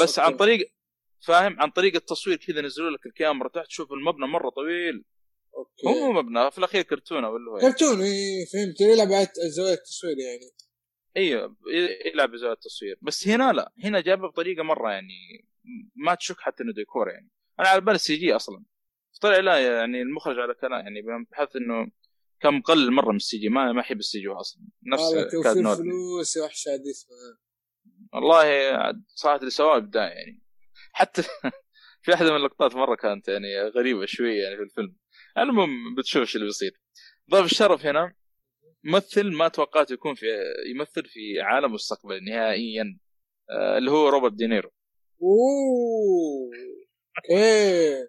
بس 0.00 0.18
عن 0.18 0.36
طريق 0.36 0.72
فاهم؟ 1.26 1.60
عن 1.60 1.70
طريق 1.70 1.94
التصوير 1.94 2.36
كذا 2.36 2.60
نزلوا 2.60 2.90
لك 2.90 3.06
الكاميرا 3.06 3.48
تحت 3.48 3.66
تشوف 3.66 3.92
المبنى 3.92 4.26
مرة 4.26 4.50
طويل. 4.50 5.04
okay. 5.58 5.86
هو 5.86 5.92
مو 5.92 6.12
مبنى 6.12 6.50
في 6.50 6.58
الأخير 6.58 6.82
كرتون 6.82 7.24
ولا 7.24 7.50
هو 7.50 7.58
كرتون 7.58 8.00
إي 8.00 8.46
فهمت. 8.52 8.80
يلعب 8.80 9.12
على 9.12 9.28
زوايا 9.56 9.74
التصوير 9.74 10.18
يعني. 10.18 10.50
أيوه 11.16 11.56
يلعب 12.06 12.30
بزاويه 12.30 12.52
التصوير. 12.52 12.98
بس 13.02 13.28
هنا 13.28 13.52
لا 13.52 13.72
هنا 13.84 14.00
جابه 14.00 14.28
بطريقة 14.28 14.62
مرة 14.62 14.90
يعني 14.92 15.46
ما 15.94 16.14
تشك 16.14 16.40
حتى 16.40 16.62
إنه 16.62 16.72
ديكور 16.72 17.08
يعني. 17.08 17.30
أنا 17.60 17.68
على 17.68 17.80
بالي 17.80 17.94
ال 17.94 18.16
CG 18.16 18.36
أصلا. 18.36 18.64
طلع 19.20 19.36
لا 19.38 19.78
يعني 19.78 20.02
المخرج 20.02 20.38
على 20.38 20.54
كلام 20.54 20.80
يعني 20.80 21.02
بحث 21.30 21.56
إنه 21.56 21.90
كان 22.40 22.54
مقلل 22.54 22.92
مرة 22.92 23.10
من 23.10 23.16
ال 23.16 23.38
CG. 23.38 23.48
ما 23.48 23.72
ما 23.72 23.80
يحب 23.80 23.98
ال 23.98 24.20
CG 24.20 24.28
أصلا. 24.28 24.62
نفس 24.82 25.02
نولان 25.56 25.76
فلوس 25.76 26.36
يا 26.36 26.42
وحش 26.42 26.68
هذه 26.68 26.94
والله 28.12 28.72
صراحة 29.08 29.38
اللي 29.38 29.50
سواه 29.50 29.76
إبداع 29.76 30.12
يعني. 30.12 30.42
حتى 30.92 31.22
في 32.02 32.10
واحدة 32.10 32.30
من 32.30 32.36
اللقطات 32.36 32.74
مرة 32.74 32.94
كانت 32.94 33.28
يعني 33.28 33.60
غريبة 33.62 34.06
شوية 34.06 34.42
يعني 34.42 34.56
في 34.56 34.62
الفيلم. 34.62 34.96
المهم 35.42 35.94
بتشوف 35.94 36.20
إيش 36.20 36.36
اللي 36.36 36.46
بيصير. 36.46 36.80
ضيف 37.30 37.44
الشرف 37.44 37.86
هنا 37.86 38.14
ممثل 38.84 39.32
ما 39.32 39.48
توقعت 39.48 39.90
يكون 39.90 40.14
في 40.14 40.26
يمثل 40.70 41.04
في 41.04 41.40
عالم 41.40 41.72
مستقبل 41.72 42.24
نهائيا 42.24 42.98
آه، 43.50 43.78
اللي 43.78 43.90
هو 43.90 44.08
روبرت 44.08 44.32
دينيرو. 44.32 44.70
oh 45.22 46.50
okay. 47.18 48.08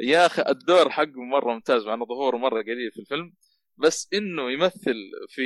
يا 0.00 0.26
أخي 0.26 0.42
الدور 0.48 0.90
حقه 0.90 1.22
مرة 1.30 1.54
ممتاز 1.54 1.86
مع 1.86 1.94
إنه 1.94 2.04
ظهوره 2.06 2.36
مرة 2.36 2.62
قليل 2.62 2.92
في 2.92 3.00
الفيلم. 3.00 3.34
بس 3.76 4.08
إنه 4.14 4.50
يمثل 4.52 4.94
في 5.28 5.42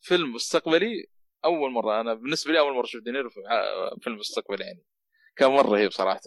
فيلم 0.00 0.32
مستقبلي 0.32 1.06
أول 1.44 1.72
مرة 1.72 2.00
أنا 2.00 2.14
بالنسبة 2.14 2.52
لي 2.52 2.58
أول 2.58 2.74
مرة 2.74 2.84
أشوف 2.84 3.02
دينيرو 3.02 3.30
في 3.30 3.40
فيلم 4.02 4.16
مستقبلي 4.16 4.64
يعني. 4.64 4.84
كان 5.36 5.50
مرة 5.50 5.68
رهيب 5.70 5.90
صراحة. 5.90 6.20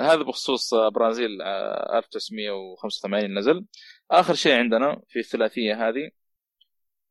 هذا 0.00 0.22
بخصوص 0.22 0.74
آه، 0.74 0.88
برازيل 0.88 1.42
آه، 1.42 1.98
1985 1.98 3.38
نزل. 3.38 3.66
آخر 4.10 4.34
شيء 4.34 4.58
عندنا 4.58 5.02
في 5.08 5.18
الثلاثية 5.18 5.88
هذه 5.88 6.10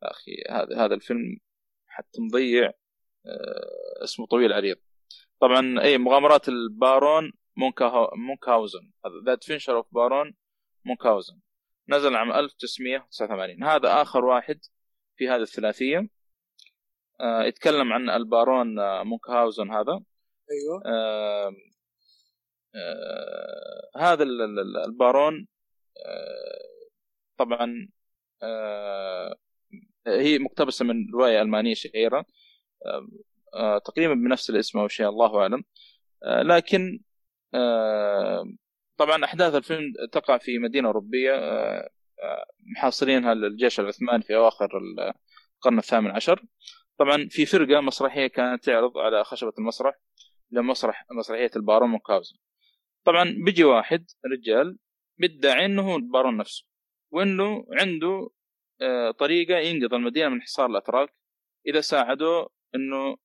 أخي 0.04 0.32
هذا 0.50 0.86
هذا 0.86 0.96
الفيلم 0.96 1.38
حتى 1.88 2.22
مضيع 2.22 2.72
آه، 3.26 4.04
اسمه 4.04 4.28
طويل 4.28 4.54
عريض 4.54 4.78
طبعا 5.42 5.82
أي 5.82 5.98
مغامرات 5.98 6.50
البارون 6.50 7.34
مونكا 7.58 8.10
مونكهاوزن. 8.16 8.92
The 9.26 9.34
Adventures 9.34 9.76
of 9.78 9.88
Baron 9.94 10.36
Munchausen. 10.86 11.40
نزل 11.90 12.16
عام 12.16 12.32
1989 12.32 13.64
هذا 13.64 14.02
آخر 14.02 14.26
واحد 14.26 14.60
في 15.18 15.30
هذه 15.30 15.42
الثلاثية. 15.42 16.10
آه، 17.22 17.44
يتكلم 17.44 17.94
عن 17.94 18.10
البارون 18.10 18.80
آه، 18.80 19.04
مونكهاوزن 19.04 19.72
هذا. 19.72 20.00
أيوه. 20.52 20.82
آه، 20.86 21.52
آه، 22.78 24.00
هذا 24.00 24.24
ال- 24.24 24.42
ال- 24.42 24.60
ال- 24.60 24.86
البارون 24.86 25.48
آه، 26.06 26.68
طبعا 27.38 27.90
آه، 28.44 29.36
هي 30.08 30.40
مقتبسة 30.40 30.86
من 30.86 30.96
رواية 31.14 31.42
ألمانية 31.42 31.74
شهيرة 31.74 32.26
آه، 32.86 33.08
آه، 33.54 33.78
تقريبا 33.78 34.14
بنفس 34.14 34.50
الاسم 34.50 34.80
أو 34.80 34.88
شيء 34.88 35.10
الله 35.10 35.42
أعلم. 35.42 35.64
آه، 36.24 36.42
لكن 36.42 37.00
آه، 37.54 38.44
طبعا 38.98 39.26
أحداث 39.26 39.56
الفيلم 39.56 39.94
تقع 40.12 40.38
في 40.38 40.60
مدينة 40.60 40.88
أوروبية 40.88 41.32
آه، 41.36 41.90
آه، 42.24 42.46
محاصرينها 42.76 43.34
الجيش 43.34 43.80
العثماني 43.80 44.24
في 44.24 44.36
أواخر 44.36 44.70
القرن 45.58 45.78
الثامن 45.78 46.12
عشر. 46.12 46.46
طبعا 46.98 47.28
في 47.32 47.46
فرقة 47.46 47.82
مسرحية 47.82 48.28
كانت 48.28 48.64
تعرض 48.64 48.98
على 48.98 49.24
خشبة 49.24 49.54
المسرح 49.60 49.96
لمسرح 50.52 51.06
مسرحية 51.12 51.52
البارون 51.56 51.90
مونكاوزن 51.90 52.36
طبعا 53.08 53.36
بيجي 53.46 53.64
واحد 53.64 54.06
رجال 54.26 54.78
بيدعي 55.20 55.66
إنه 55.66 55.82
هو 55.92 55.96
البارون 55.96 56.38
نفسه 56.38 56.66
وإنه 57.14 57.66
عنده 57.72 58.30
آه، 58.82 59.12
طريقة 59.12 59.58
ينقذ 59.58 59.94
المدينة 59.94 60.30
من 60.30 60.42
حصار 60.42 60.66
الأتراك 60.70 61.14
إذا 61.68 61.82
ساعدوه 61.82 62.50
إنه 62.76 63.18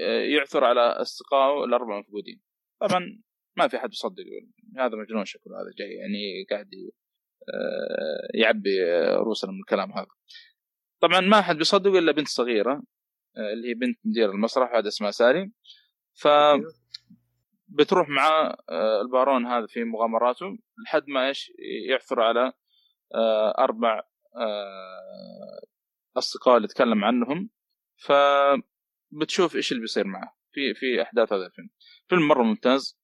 آه، 0.00 0.20
يعثر 0.20 0.64
على 0.64 0.80
أصدقائه 0.80 1.64
الأربعة 1.64 1.94
المفقودين. 1.96 2.40
طبعا 2.80 3.22
ما 3.56 3.68
في 3.68 3.78
حد 3.78 3.92
يصدق 3.92 4.22
يقول 4.26 4.52
هذا 4.78 4.96
مجنون 4.96 5.24
شكله 5.24 5.54
هذا 5.62 5.72
جاي 5.78 5.94
يعني 5.94 6.44
قاعد 6.50 6.70
آه، 7.54 8.28
يعبي 8.34 8.84
روسنا 9.14 9.52
من 9.52 9.60
الكلام 9.60 9.92
هذا. 9.92 10.06
طبعا 11.00 11.20
ما 11.20 11.42
حد 11.42 11.56
بيصدقه 11.56 11.98
إلا 11.98 12.12
بنت 12.12 12.28
صغيرة 12.28 12.82
اللي 13.36 13.68
هي 13.68 13.74
بنت 13.74 13.98
مدير 14.04 14.30
المسرح 14.30 14.74
هذا 14.74 14.88
اسمها 14.88 15.10
ساري. 15.10 15.52
ف 16.14 16.28
بتروح 17.68 18.08
مع 18.08 18.56
آه، 18.70 19.00
البارون 19.00 19.46
هذا 19.46 19.66
في 19.66 19.84
مغامراته 19.84 20.58
لحد 20.84 21.08
ما 21.08 21.28
إيش 21.28 21.52
يعثر 21.90 22.20
على 22.22 22.52
آه، 23.14 23.54
أربع 23.58 24.02
آه، 24.36 25.60
أصدقاء 26.16 26.56
اللي 26.56 26.68
تكلم 26.68 27.04
عنهم. 27.04 27.50
فبتشوف 27.96 29.56
إيش 29.56 29.72
اللي 29.72 29.80
بيصير 29.80 30.06
معه. 30.06 30.36
في 30.52 30.74
في 30.74 31.02
أحداث 31.02 31.32
هذا 31.32 31.46
الفيلم. 31.46 31.68
فيلم 32.08 32.28
مرة 32.28 32.42
ممتاز 32.42 32.98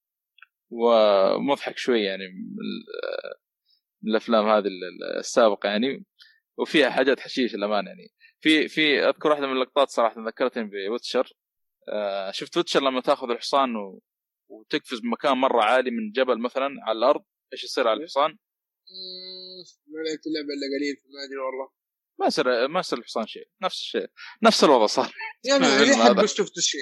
ومضحك 0.70 1.76
شوي 1.78 2.00
يعني 2.02 2.28
من 2.28 2.64
ال- 2.64 3.34
من 4.02 4.10
الأفلام 4.10 4.48
هذه 4.48 4.66
ال- 4.66 5.18
السابقة 5.18 5.68
يعني. 5.68 6.04
وفيها 6.56 6.90
حاجات 6.90 7.20
حشيش 7.20 7.54
الامانه 7.54 7.88
يعني. 7.88 8.08
في 8.40 8.68
في 8.68 9.08
أذكر 9.08 9.28
واحدة 9.30 9.46
من 9.46 9.52
اللقطات 9.52 9.88
صراحة 9.88 10.26
ذكرتني 10.26 10.70
ب 10.88 10.94
Witcher 10.94 11.32
شفت 12.30 12.56
Witcher 12.56 12.80
لما 12.82 13.00
تأخذ 13.00 13.30
الحصان 13.30 13.76
و... 13.76 14.00
وتقفز 14.52 14.98
بمكان 15.00 15.32
مرة 15.32 15.62
عالي 15.62 15.90
من 15.90 16.12
جبل 16.12 16.38
مثلا 16.42 16.68
على 16.82 16.98
الأرض 16.98 17.24
إيش 17.52 17.64
يصير 17.64 17.88
على 17.88 18.00
الحصان؟ 18.00 18.30
مم، 18.30 19.64
ما 19.86 19.98
لعبت 20.08 20.26
اللعبة 20.26 20.48
إلا 20.54 20.66
قليل 20.78 20.96
فما 20.96 21.24
أدري 21.24 21.36
والله. 21.38 21.72
ما 22.20 22.26
يصير 22.26 22.68
ما 22.68 22.80
يصير 22.80 22.98
الحصان 22.98 23.26
شيء 23.26 23.48
نفس 23.62 23.80
الشيء 23.80 24.06
نفس 24.42 24.64
الوضع 24.64 24.86
صار 24.86 25.14
يعني. 25.44 25.64
بس 26.22 26.34
شفت 26.34 26.58
الشيء. 26.58 26.80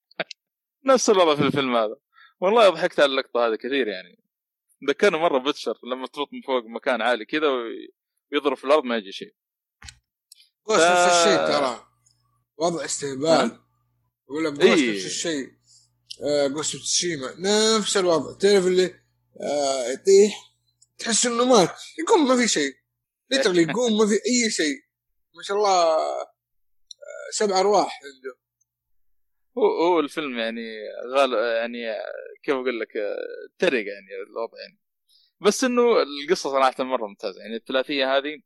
نفس 0.86 1.10
الوضع 1.10 1.34
في 1.36 1.42
الفيلم 1.42 1.76
هذا. 1.76 1.96
والله 2.40 2.68
ضحكت 2.68 3.00
على 3.00 3.10
اللقطة 3.12 3.46
هذه 3.46 3.54
كثير 3.54 3.88
يعني. 3.88 4.22
ذكرني 4.88 5.18
مرة 5.18 5.38
ب 5.38 5.43
Witcher 5.43 5.78
لما 5.92 6.06
تنط 6.06 6.28
من 6.32 6.40
فوق 6.46 6.64
مكان 6.64 7.02
عالي 7.02 7.24
كذا 7.24 7.48
وي- 7.48 7.94
ويضرب 8.32 8.56
في 8.56 8.64
الأرض 8.64 8.84
ما 8.84 8.96
يجي 8.96 9.12
شيء. 9.12 9.34
بس 10.68 10.74
نفس 10.76 10.82
ف- 10.82 11.26
الشيء 11.26 11.36
ترى. 11.46 11.86
وضع 12.58 12.84
استهبال. 12.84 13.58
يقول 14.30 14.44
لك 14.44 14.60
إيه. 14.60 14.68
Ghost 14.70 14.88
نفس 14.88 15.06
الشيء 15.06 15.52
Ghost 16.24 16.76
of 16.76 16.88
Tsushima 16.88 17.34
نفس 17.78 17.96
الوضع. 17.96 18.38
تعرف 18.38 18.66
اللي 18.66 18.94
آه 19.40 19.86
يطيح؟ 19.92 20.52
تحس 20.98 21.26
إنه 21.26 21.44
مات. 21.44 21.70
يقوم 21.98 22.28
ما 22.28 22.36
في 22.36 22.48
شيء. 22.48 22.72
literally 23.30 23.62
يقوم 23.70 23.98
ما 23.98 24.06
في 24.06 24.14
أي 24.14 24.50
شيء. 24.50 24.76
ما 25.36 25.42
شاء 25.42 25.56
الله 25.56 25.70
آه، 25.96 26.26
سبع 27.32 27.60
أرواح 27.60 28.00
عنده. 28.04 28.38
هو 29.58 29.66
هو 29.66 30.00
الفيلم 30.00 30.38
يعني 30.38 30.66
غال 31.14 31.32
يعني 31.32 31.78
كيف 32.42 32.54
أقول 32.54 32.80
لك 32.80 32.96
آه، 32.96 33.16
ترق 33.58 33.78
يعني 33.86 34.22
الوضع 34.30 34.58
يعني. 34.60 34.78
بس 35.40 35.64
إنه 35.64 35.82
القصة 36.02 36.50
صراحة 36.50 36.84
مرة 36.84 37.06
ممتازة. 37.06 37.40
يعني 37.40 37.56
الثلاثية 37.56 38.16
هذه 38.16 38.42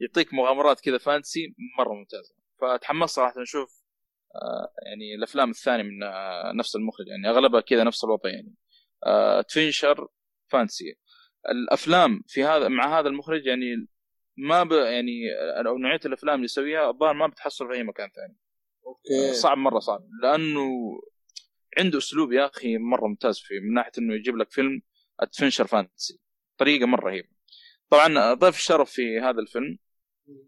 يعطيك 0.00 0.34
مغامرات 0.34 0.80
كذا 0.80 0.98
fantasy 0.98 1.54
مرة 1.78 1.94
ممتازة. 1.94 2.34
فتحمست 2.60 3.14
صراحة 3.14 3.40
نشوف 3.40 3.70
آه، 3.70 3.75
يعني 4.86 5.14
الأفلام 5.14 5.50
الثانية 5.50 5.82
من 5.82 6.02
آه، 6.02 6.52
نفس 6.52 6.76
المخرج 6.76 7.06
يعني 7.08 7.30
أغلبها 7.30 7.60
كذا 7.60 7.84
نفس 7.84 8.04
الوضع 8.04 8.30
يعني. 8.30 8.54
آه، 9.06 9.40
adventure 9.40 10.08
fantasy 10.48 10.98
الأفلام 11.48 12.22
في 12.26 12.44
هذا 12.44 12.68
مع 12.68 12.98
هذا 13.00 13.08
المخرج 13.08 13.46
يعني 13.46 13.88
ما 14.36 14.64
ب 14.64 14.72
يعني 14.72 15.32
آه، 15.40 15.68
أو 15.68 15.78
نوعية 15.78 16.00
الأفلام 16.06 16.34
اللي 16.34 16.44
يسويها 16.44 16.90
الظاهر 16.90 17.14
ما 17.14 17.26
بتحصل 17.26 17.68
في 17.68 17.74
أي 17.74 17.82
مكان 17.82 18.08
ثاني. 18.16 18.36
okay. 18.86 19.34
صعب 19.34 19.58
مرة 19.58 19.78
صعب. 19.78 20.08
لأنه 20.22 20.70
عنده 21.78 21.98
أسلوب 21.98 22.32
يا 22.32 22.46
أخي 22.46 22.78
مرة 22.78 23.06
ممتاز 23.06 23.38
فيه 23.38 23.60
من 23.60 23.74
ناحية 23.74 23.92
إنه 23.98 24.14
يجيب 24.14 24.36
لك 24.36 24.50
فيلم 24.50 24.82
adventure 25.20 25.66
fantasy 25.66 26.20
طريقة 26.58 26.86
مرة 26.86 27.06
رهيبة. 27.10 27.28
طبعا 27.90 28.34
ضيف 28.34 28.56
الشرف 28.56 28.90
في 28.90 29.20
هذا 29.20 29.40
الفيلم 29.40 29.78
آه 30.28 30.46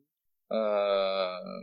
آه، 0.53 1.62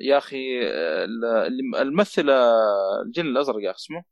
يا 0.00 0.18
أخي 0.18 0.60
اللي- 1.04 1.46
الممثل 1.82 2.30
آه، 2.30 3.02
الجن 3.06 3.26
الأزرق 3.26 3.56
يا 3.62 3.70
أخي 3.70 3.78
اسمه؟ 3.78 4.04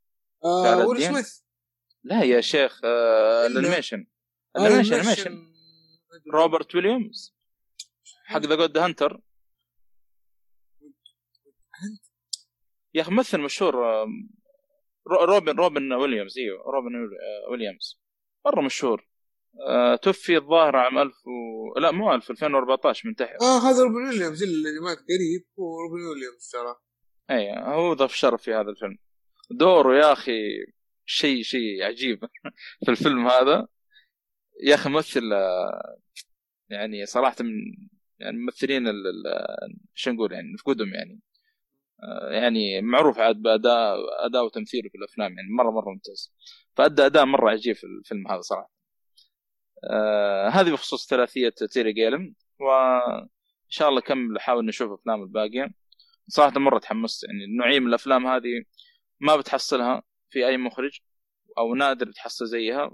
آه 0.44 0.86
ويل؟ 0.86 1.02
سميث. 1.02 1.40
لا 2.04 2.22
يا 2.22 2.40
شيخ 2.40 2.80
آه، 2.84 3.46
الأنيميشن. 3.46 4.06
آه، 4.56 4.60
الأنيميشن 4.60 4.94
الميشن. 4.94 5.22
الانيميشن 5.22 5.52
روبرت 6.34 6.74
ويليامز. 6.74 7.34
حق 8.24 8.40
ذا 8.40 8.54
جود 8.54 8.78
هانتر. 8.78 9.20
يا 12.94 13.02
أخي 13.02 13.10
ممثل 13.12 13.40
مشهور 13.40 13.74
روبن 15.06 15.56
روبن 15.58 15.92
ويليامز 15.92 16.38
إيوه 16.38 16.62
روبن 16.62 16.94
آه، 16.96 17.50
ويليامز. 17.50 18.00
مرة 18.46 18.60
مشهور. 18.60 19.06
آه، 19.68 19.96
توفي 19.96 20.36
الظاهر 20.36 20.76
عام 20.76 20.98
1000 20.98 21.14
و... 21.26 21.78
لا 21.78 21.90
مو 21.90 22.14
1000 22.14 22.30
2014 22.30 23.08
منتحر 23.08 23.36
آه 23.40 23.58
هذا 23.58 23.82
روبن 23.82 24.08
ويليامز 24.08 24.42
اللي 24.42 24.80
مات 24.84 24.96
قريب 24.98 25.46
هو 25.58 25.80
روبن 25.80 26.02
ويليامز 26.06 26.50
ترى. 26.52 26.74
اي 27.30 27.52
هو 27.74 27.94
ضيف 27.94 28.12
شرف 28.14 28.42
في 28.42 28.54
هذا 28.54 28.70
الفيلم. 28.70 28.98
دوره 29.50 29.96
يا 29.98 30.12
أخي 30.12 30.40
شيء 31.06 31.42
شيء 31.42 31.82
عجيب 31.82 32.20
في 32.84 32.90
الفيلم 32.90 33.26
هذا. 33.26 33.66
يا 34.62 34.74
أخي 34.74 34.88
ممثل 34.90 35.32
آه، 35.32 35.96
يعني 36.70 37.06
صراحة 37.06 37.36
من 37.40 37.52
يعني 38.18 38.36
ممثلين 38.38 38.88
ال- 38.88 39.06
ال- 39.06 39.78
شو 39.94 40.10
نقول 40.10 40.32
يعني 40.32 40.52
نفقدهم 40.54 40.94
يعني. 40.94 41.20
آه، 42.02 42.30
يعني 42.30 42.82
معروف 42.82 43.18
عاد 43.18 43.36
باداء 43.36 43.96
أداء 44.26 44.44
وتمثيله 44.44 44.88
في 44.88 44.98
الأفلام 44.98 45.32
يعني 45.32 45.48
مره 45.58 45.70
مرة 45.70 45.90
ممتاز. 45.90 46.34
فأدى 46.76 47.06
أداء 47.06 47.24
مرة 47.24 47.50
عجيب 47.50 47.76
في 47.76 47.84
الفيلم 47.84 48.28
هذا 48.28 48.40
صراحة. 48.40 48.75
آه 49.84 50.48
هذه 50.48 50.72
بخصوص 50.72 51.08
ثلاثية 51.10 51.48
تيري 51.72 51.92
جيلم 51.92 52.34
وإن 52.60 53.28
شاء 53.68 53.88
الله 53.88 54.00
كم 54.00 54.32
نحاول 54.32 54.66
نشوف 54.66 54.92
أفلام 55.00 55.22
الباقية. 55.22 55.70
صراحة 56.28 56.60
مرة 56.60 56.78
تحمست 56.78 57.24
يعني 57.24 57.56
نوعية 57.58 57.80
من 57.80 57.86
الأفلام 57.86 58.26
هذه 58.26 58.64
ما 59.20 59.36
بتحصلها 59.36 60.02
في 60.30 60.46
أي 60.46 60.56
مخرج 60.56 61.00
أو 61.58 61.74
نادر 61.74 62.08
بتحصل 62.08 62.46
زيها 62.46 62.90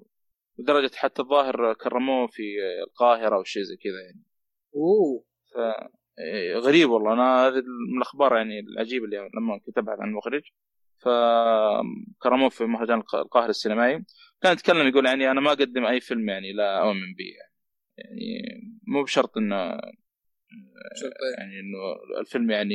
لدرجة 0.58 0.90
حتى 0.94 1.22
الظاهر 1.22 1.74
كرموه 1.74 2.26
في 2.26 2.42
القاهرة 2.88 3.36
أو 3.36 3.44
شيء 3.44 3.62
زي 3.62 3.76
كذا 3.76 4.00
يعني. 4.02 4.22
أوه. 4.74 5.24
ف 5.54 5.58
إيه، 6.18 6.56
غريب 6.56 6.90
والله. 6.90 7.12
أنا 7.12 7.46
هذه 7.48 7.54
من 7.90 7.96
الأخبار 7.96 8.36
يعني 8.36 8.60
العجيبة 8.60 9.04
اللي 9.04 9.30
لما 9.34 9.58
كنت 9.66 9.78
أبحث 9.78 10.00
عن 10.00 10.08
المخرج 10.08 10.42
فكرموه 10.98 12.48
في 12.48 12.64
مهرجان 12.64 12.98
القاهرة 13.14 13.50
السينمائي. 13.50 14.04
كان 14.42 14.52
يتكلم 14.52 14.88
يقول 14.88 15.06
يعني 15.06 15.30
أنا 15.30 15.40
ما 15.40 15.52
أقدم 15.52 15.86
أي 15.86 16.00
فيلم 16.00 16.28
يعني 16.28 16.52
لا 16.52 16.82
اؤمن 16.82 17.14
به 17.14 17.24
يعني, 17.24 17.50
يعني 17.98 18.80
مو 18.86 19.02
بشرط 19.02 19.36
إنه 19.36 19.56
يعني 21.38 21.60
إنه 21.60 22.20
الفيلم 22.20 22.50
يعني 22.50 22.74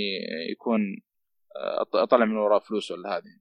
يكون 0.52 1.02
أطلع 1.94 2.26
من 2.26 2.38
وراه 2.38 2.60
فلوس 2.60 2.92
ولا 2.92 3.18
هذه. 3.18 3.40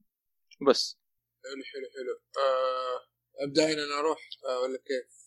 بس. 0.67 0.99
حلو 1.43 1.63
حلو 1.63 1.89
حلو. 1.95 2.43
آه 2.43 3.07
ابدا 3.43 3.65
هنا 3.65 3.83
أنا 3.83 3.99
أروح 3.99 4.19
آه 4.49 4.59
ولا 4.59 4.77
كيف؟ 4.77 5.17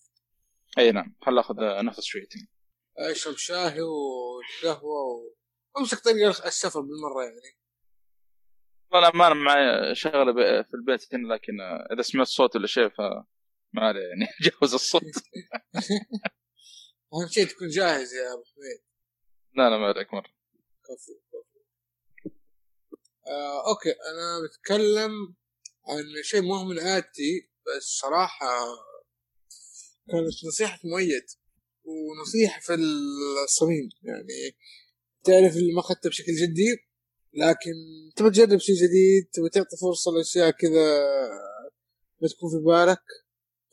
أي 0.78 0.92
نعم 0.92 1.16
خل 1.22 1.38
أخذ 1.38 1.56
نفس 1.84 2.00
شويتين 2.00 2.48
أشرب 2.98 3.36
شاهي 3.36 3.80
وقهوة 3.80 5.34
وامسك 5.76 5.98
طريق 5.98 6.46
السفر 6.46 6.80
بالمرة 6.80 7.24
يعني. 7.24 7.60
والله 8.92 9.11
ما 9.14 9.26
أنا 9.26 9.35
معي 9.35 9.94
شغله 9.94 10.33
في 10.62 10.74
البيت 10.74 11.14
هنا 11.14 11.35
لكن 11.35 11.61
إذا 11.92 12.03
سمعت 12.03 12.26
صوت 12.26 12.57
ولا 12.57 12.66
شيء 12.66 12.88
فما 12.88 13.24
عليه 13.76 14.00
يعني 14.00 14.26
جوز 14.61 14.74
الصوت. 14.74 15.03
أهم 17.14 17.29
شيء 17.29 17.46
تكون 17.46 17.68
جاهز 17.68 18.14
يا 18.14 18.33
أبو 18.35 18.42
حميد. 18.44 18.81
لا 19.57 19.70
لا 19.70 19.79
ما 19.79 19.87
عليك 19.87 20.14
مرة. 20.14 20.29
كفو 20.85 21.12
كفو. 21.33 21.61
آه، 23.26 23.68
أوكي 23.68 23.90
أنا 23.90 24.46
بتكلم 24.48 25.35
عن 25.88 26.22
شيء 26.22 26.42
مو 26.42 26.64
من 26.64 26.79
عادتي 26.79 27.50
بس 27.66 27.83
صراحة 27.83 28.46
كانت 30.09 30.44
نصيحة 30.48 30.79
مؤيد 30.85 31.26
ونصيحة 31.85 32.61
في 32.61 32.74
الصميم 33.44 33.88
يعني 34.03 34.57
تعرف 35.24 35.57
اللي 35.57 35.72
ما 35.72 35.81
اخذته 35.81 36.09
بشكل 36.11 36.33
جدي؟ 36.33 36.89
لكن 37.34 37.74
تبغى 38.16 38.30
تجرب 38.30 38.58
شيء 38.58 38.76
جديد 38.76 39.28
تبغى 39.32 39.48
تعطي 39.48 39.76
فرصة 39.76 40.10
لأشياء 40.12 40.50
كذا 40.50 41.00
ما 42.20 42.28
تكون 42.28 42.50
في 42.50 42.64
بالك 42.64 43.02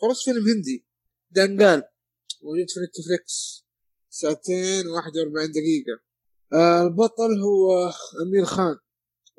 فرص 0.01 0.25
فيلم 0.25 0.47
هندي. 0.47 0.85
دانجال 1.31 1.83
موجود 2.43 2.69
في 2.69 2.79
نتفليكس 2.79 3.65
ساعتين 4.09 4.87
واحد 4.87 5.17
وأربعين 5.17 5.51
دقيقة. 5.51 5.99
آه 6.53 6.83
البطل 6.83 7.41
هو 7.41 7.91
أمير 8.27 8.45
خان. 8.45 8.77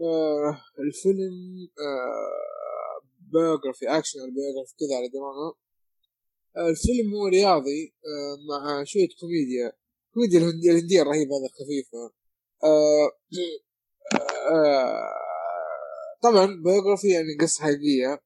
آه 0.01 0.63
الفيلم 0.79 1.35
آه 1.79 3.01
biography 3.33 3.87
action 3.99 4.19
biography 4.35 4.75
كذا 4.79 4.97
على 4.97 5.09
دراما 5.09 5.53
الفيلم 6.71 7.15
هو 7.15 7.27
رياضي 7.27 7.95
آه، 8.07 8.37
مع 8.49 8.85
شوية 8.85 9.09
كوميديا. 9.21 9.73
كوميديا 10.15 10.39
الهندية 10.39 11.03
الرهيبة 11.03 11.37
هذا 11.37 11.49
خفيفة. 11.49 11.99
آه، 12.65 12.67
آه، 12.67 13.11
طبعا 16.23 16.47
biography 16.65 17.09
يعني 17.09 17.37
قصة 17.41 17.63
حقيقية. 17.63 18.23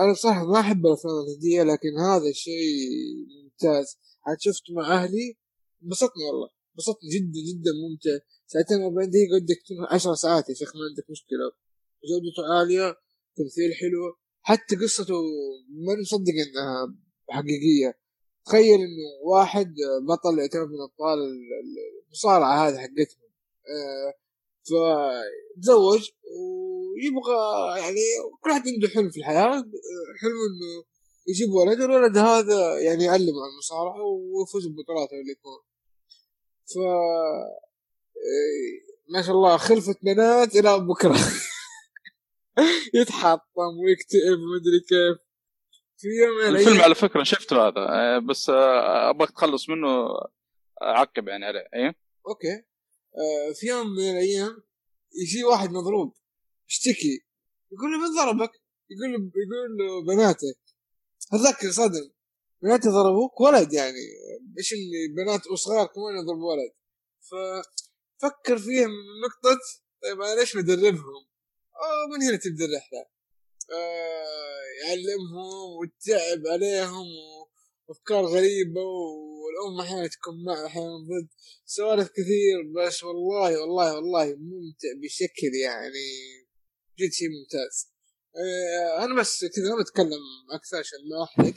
أنا 0.00 0.12
بصراحة 0.12 0.44
ما 0.44 0.60
أحب 0.60 0.86
الأفلام 0.86 1.14
الهندية 1.14 1.62
لكن 1.62 1.98
هذا 1.98 2.32
شيء 2.32 2.78
ممتاز. 3.42 3.98
عاد 4.26 4.36
شفته 4.40 4.74
مع 4.74 4.94
أهلي 4.94 5.36
انبسطني 5.82 6.24
والله. 6.24 6.48
انبسطني 6.72 7.10
جدا 7.10 7.40
جدا 7.50 7.70
ممتع. 7.82 8.24
ساعتين 8.46 8.82
وأربعين 8.82 9.10
دقيقة 9.10 9.34
ودك 9.34 9.92
عشر 9.94 10.14
ساعات 10.14 10.48
يا 10.48 10.54
شيخ 10.54 10.76
ما 10.76 10.82
عندك 10.90 11.10
مشكلة. 11.10 11.46
جودته 12.08 12.58
عالية 12.58 12.96
تمثيل 13.36 13.74
حلو. 13.74 14.16
حتى 14.42 14.76
قصته 14.76 15.14
ما 15.68 16.00
مصدق 16.00 16.36
إنها 16.46 16.96
حقيقية. 17.30 17.98
تخيل 18.46 18.80
إنه 18.80 19.06
واحد 19.24 19.74
بطل 20.08 20.38
يعتبر 20.38 20.66
من 20.66 20.80
ابطال 20.80 21.18
المصارعة 22.06 22.68
هذه 22.68 22.76
حقتهم. 22.76 23.22
آه، 23.68 24.21
فتزوج 24.70 26.10
ويبغى 26.94 27.80
يعني 27.80 28.00
كل 28.40 28.50
واحد 28.50 28.62
عنده 28.68 28.88
حلم 28.88 29.10
في 29.10 29.16
الحياة. 29.20 29.50
حلم 30.20 30.38
إنه 30.48 30.84
يجيب 31.28 31.50
ولد 31.50 31.80
الولد 31.80 32.18
هذا 32.18 32.78
يعني 32.78 33.04
يعلم 33.04 33.34
عن 33.42 33.50
المصارعه 33.52 34.02
ويفوز 34.02 34.66
ببطولات 34.66 35.08
اللي 35.12 35.32
يكون. 35.32 35.58
ف 36.66 36.78
ما 39.08 39.22
شاء 39.22 39.34
الله 39.34 39.56
خلفت 39.56 39.98
بنات 40.02 40.56
إلى 40.56 40.78
بكرة. 40.80 41.16
يتحطم 42.94 43.78
ويكتئب 43.84 44.38
ومدري 44.38 44.80
كيف. 44.88 45.32
في 45.98 46.08
يوم 46.08 46.56
الفيلم 46.56 46.80
على 46.80 46.94
فكرة 46.94 47.22
شفته 47.22 47.68
هذا 47.68 48.18
بس 48.18 48.50
ابغاك 48.50 49.30
تخلص 49.30 49.68
منه 49.68 50.08
عقب 50.82 51.28
يعني 51.28 51.44
عليه 51.44 51.68
إيه؟ 51.74 51.94
أوكي. 52.28 52.71
في 53.54 53.66
يوم 53.66 53.86
من 53.86 54.10
الأيام 54.10 54.62
يجي 55.14 55.44
واحد 55.44 55.70
مضروب 55.70 56.14
يشتكي 56.68 57.24
يقول 57.72 57.92
له 57.92 57.98
من 57.98 58.16
ضربك؟ 58.16 58.50
يقول 58.90 59.12
له 59.12 59.18
يقول 59.18 59.76
له 59.78 60.14
بناتك 60.14 60.58
هذاك 61.32 61.66
صدم 61.66 62.10
بناتي 62.62 62.88
ضربوك 62.88 63.40
ولد 63.40 63.72
يعني 63.72 64.04
إيش 64.58 64.72
اللي 64.72 65.08
بنات 65.16 65.46
وصغار 65.46 65.86
كمان 65.86 66.16
يضربوا 66.22 66.52
ولد 66.52 66.72
ففكر 67.20 68.58
فيها 68.58 68.86
من 68.86 69.20
نقطة 69.26 69.60
طيب 70.02 70.20
أنا 70.20 70.40
ليش 70.40 70.56
مدربهم؟ 70.56 71.26
ومن 71.82 72.22
هنا 72.22 72.36
تبدأ 72.36 72.64
الرحلة 72.64 73.06
آه 73.72 74.62
يعلمهم 74.84 75.76
والتعب 75.78 76.46
عليهم 76.46 77.06
وأفكار 77.86 78.24
غريبة 78.24 78.80
والام 79.52 79.80
أحيانا 79.80 80.06
تكون 80.06 80.44
مع 80.44 80.66
أحيانا 80.66 80.96
ضد 80.96 81.28
سوالف 81.64 82.08
كثير 82.08 82.62
بس 82.76 83.04
والله 83.04 83.60
والله 83.60 83.94
والله 83.94 84.24
ممتع 84.24 84.88
بشكل 85.02 85.52
يعني 85.64 86.08
جد 86.98 87.12
شيء 87.12 87.28
ممتاز. 87.28 87.92
آه 88.36 89.04
أنا 89.04 89.20
بس 89.20 89.44
كذا 89.44 89.74
ما 89.74 89.82
اتكلم 89.82 90.22
أكثر 90.52 90.76
عشان 90.78 90.98
ما 91.10 91.24
احرق 91.24 91.54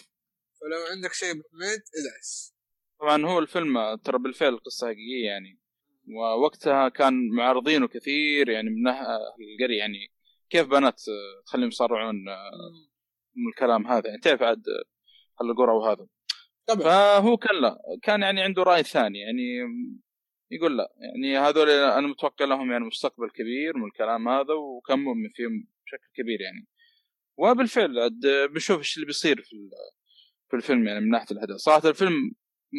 فلو 0.59 0.85
عندك 0.91 1.13
شيء 1.13 1.33
بحميد 1.33 1.81
إدعس. 1.99 2.55
طبعا 2.99 3.25
هو 3.25 3.39
الفيلم 3.39 3.95
ترى 3.95 4.19
بالفعل 4.19 4.57
قصة 4.57 4.87
حقيقية 4.87 5.25
يعني. 5.25 5.59
ووقتها 6.07 6.89
كان 6.89 7.29
معارضينه 7.29 7.87
كثير 7.87 8.49
يعني 8.49 8.69
من 8.69 8.87
القريه 8.87 9.77
يعني 9.77 10.13
كيف 10.49 10.67
بنات 10.67 11.01
تخليهم 11.45 11.67
يصارعون 11.67 12.29
آه، 12.29 12.71
من 13.35 13.49
الكلام 13.49 13.87
هذا 13.87 14.07
يعني. 14.07 14.21
تعرف 14.21 14.41
عاد 14.41 14.63
القرى 15.41 15.71
وهذا. 15.71 16.07
طبعا. 16.67 16.83
فهو 16.83 17.37
كان 17.37 17.61
لا 17.61 17.77
كان 18.03 18.21
يعني 18.21 18.41
عنده 18.41 18.63
رأي 18.63 18.83
ثاني 18.83 19.19
يعني 19.19 19.59
يقول 20.51 20.77
لا 20.77 20.93
يعني 20.99 21.37
هذول 21.37 21.69
أنا 21.69 22.07
متوقع 22.07 22.45
لهم 22.45 22.71
يعني 22.71 22.85
مستقبل 22.85 23.29
كبير 23.29 23.77
من 23.77 23.85
الكلام 23.85 24.27
هذا 24.27 24.53
وكان 24.53 24.99
مؤمن 24.99 25.29
فيهم 25.33 25.67
بشكل 25.85 26.07
كبير 26.13 26.41
يعني. 26.41 26.67
وبالفعل 27.37 27.99
عاد 27.99 28.49
بنشوف 28.53 28.77
إيش 28.77 28.95
اللي 28.95 29.05
بيصير 29.05 29.41
في 29.41 29.69
في 30.49 30.55
الفيلم 30.55 30.87
يعني 30.87 30.99
من 30.99 31.09
ناحية 31.09 31.27
الأحداث. 31.31 31.57
صراحة 31.57 31.89
الفيلم 31.89 32.31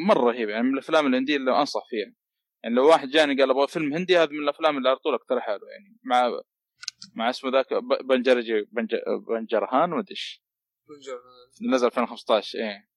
مرة 0.06 0.30
رهيب 0.30 0.48
يعني 0.48 0.62
من 0.62 0.74
الأفلام 0.74 1.06
الهندية 1.06 1.36
اللي 1.36 1.58
أنصح 1.58 1.86
فيها. 1.88 2.14
يعني 2.62 2.74
لو 2.76 2.88
واحد 2.88 3.08
جاني 3.08 3.40
قال 3.40 3.50
أبغى 3.50 3.68
فيلم 3.68 3.94
هندي 3.94 4.18
هذا 4.18 4.30
من 4.30 4.38
الأفلام 4.38 4.78
اللي 4.78 4.88
على 4.88 4.98
طول 4.98 5.14
اقترحها 5.14 5.58
له 5.58 5.68
يعني 5.70 5.96
مع 6.04 6.40
مع 7.14 7.30
اسمه 7.30 7.50
ذاك 7.50 7.66
بنجرجي 8.04 8.66
بنجرهان 9.28 9.92
ومدري 9.92 10.10
إيش. 10.10 10.42
نزل 11.72 11.86
2015 11.86 12.58
إيه. 12.58 12.88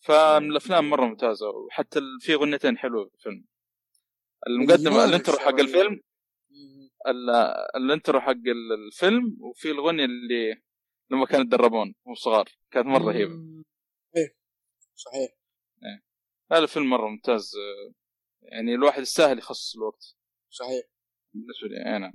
فمن 0.00 0.50
الأفلام 0.50 0.90
مرة 0.90 1.04
ممتازة 1.04 1.48
وحتى 1.48 2.00
في 2.20 2.34
أغنيتين 2.34 2.78
حلوة 2.78 3.04
في 3.04 3.14
الفيلم. 3.14 3.44
المقدم 4.46 4.96
ال 4.96 5.03
intro 5.03 5.38
حق 5.38 5.58
الفيلم. 5.60 6.00
ال 7.76 7.83
intro 7.83 8.20
حق 8.20 8.30
الفيلم 8.30 9.36
وفي 9.40 9.70
الأغنية 9.70 10.04
اللي 10.04 10.62
لما 11.10 11.26
كانوا 11.26 11.44
يتدربون 11.44 11.94
وهم 12.04 12.14
صغار 12.14 12.48
كانت 12.70 12.86
مرة 12.86 13.12
رهيبة. 13.12 13.34
إيه 14.16 14.36
صحيح. 14.94 15.30
إيه. 15.84 16.04
هذا 16.52 16.62
الفيلم 16.62 16.90
مرة 16.90 17.08
ممتاز 17.08 17.52
يعني 18.42 18.74
الواحد 18.74 19.02
يستاهل 19.02 19.38
يخصص 19.38 19.76
الوقت. 19.76 20.16
صحيح. 20.50 20.84
بالنسبة 21.34 21.68
لي 21.68 21.92
أي 21.92 21.98
نعم. 21.98 22.12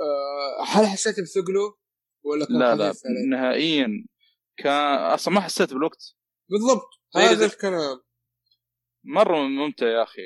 آه، 0.00 0.64
هل 0.64 0.86
حسيت 0.86 1.14
بثقله؟ 1.20 1.76
ولا 2.24 2.46
كان 2.46 2.58
لا 2.58 2.74
لا 2.74 2.94
نهائيا 3.30 4.06
كان 4.56 4.98
أصلا 4.98 5.34
ما 5.34 5.40
حسيت 5.40 5.72
بالوقت. 5.72 6.14
بالضبط. 6.48 6.88
هذا 7.16 7.46
الكلام. 7.46 8.00
مرة 9.04 9.36
ممتع 9.36 9.86
يا 9.86 10.02
أخي 10.02 10.22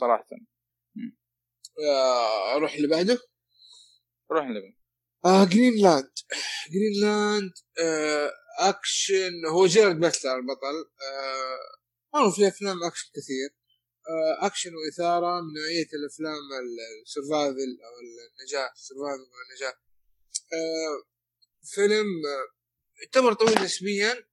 صراحة. 0.00 0.26
أروح 2.56 2.74
اللي 2.74 2.88
بعده؟ 2.88 3.18
روح 4.30 4.44
اللي 4.46 4.76
آه 5.24 5.44
جرينلاند 5.44 6.12
جرينلاند 6.70 7.52
آه 7.80 8.32
اكشن 8.58 9.46
هو 9.50 9.66
جيرد 9.66 10.00
باتلر 10.00 10.36
البطل. 10.36 10.90
آه 11.02 11.58
ما 12.14 12.30
في 12.30 12.48
أفلام 12.48 12.82
اكشن 12.84 13.10
كثير. 13.14 13.62
آه 14.08 14.46
اكشن 14.46 14.70
وإثارة 14.74 15.40
من 15.40 15.52
نوعية 15.60 15.88
الأفلام 15.94 16.38
ال 17.02 17.10
survival 17.10 17.78
أو 17.84 17.92
النجاة 18.00 18.70
survival 18.74 19.30
والنجاه 19.34 19.74
آه 20.52 21.12
فيلم 21.74 22.06
آه، 22.26 22.54
يعتبر 23.02 23.32
طويل 23.32 23.62
نسبيا 23.62 24.26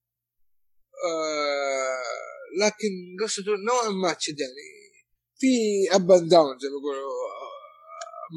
آه 1.05 2.03
لكن 2.65 2.91
قصته 3.23 3.51
نوعا 3.67 3.89
ما 3.89 4.13
تشد 4.13 4.39
يعني 4.39 4.53
في 5.39 5.47
up 5.95 6.11
and 6.11 6.29
down 6.29 6.59
زي 6.59 6.67
ما 6.67 6.73
يقولوا 6.79 7.09
آه، 7.09 7.49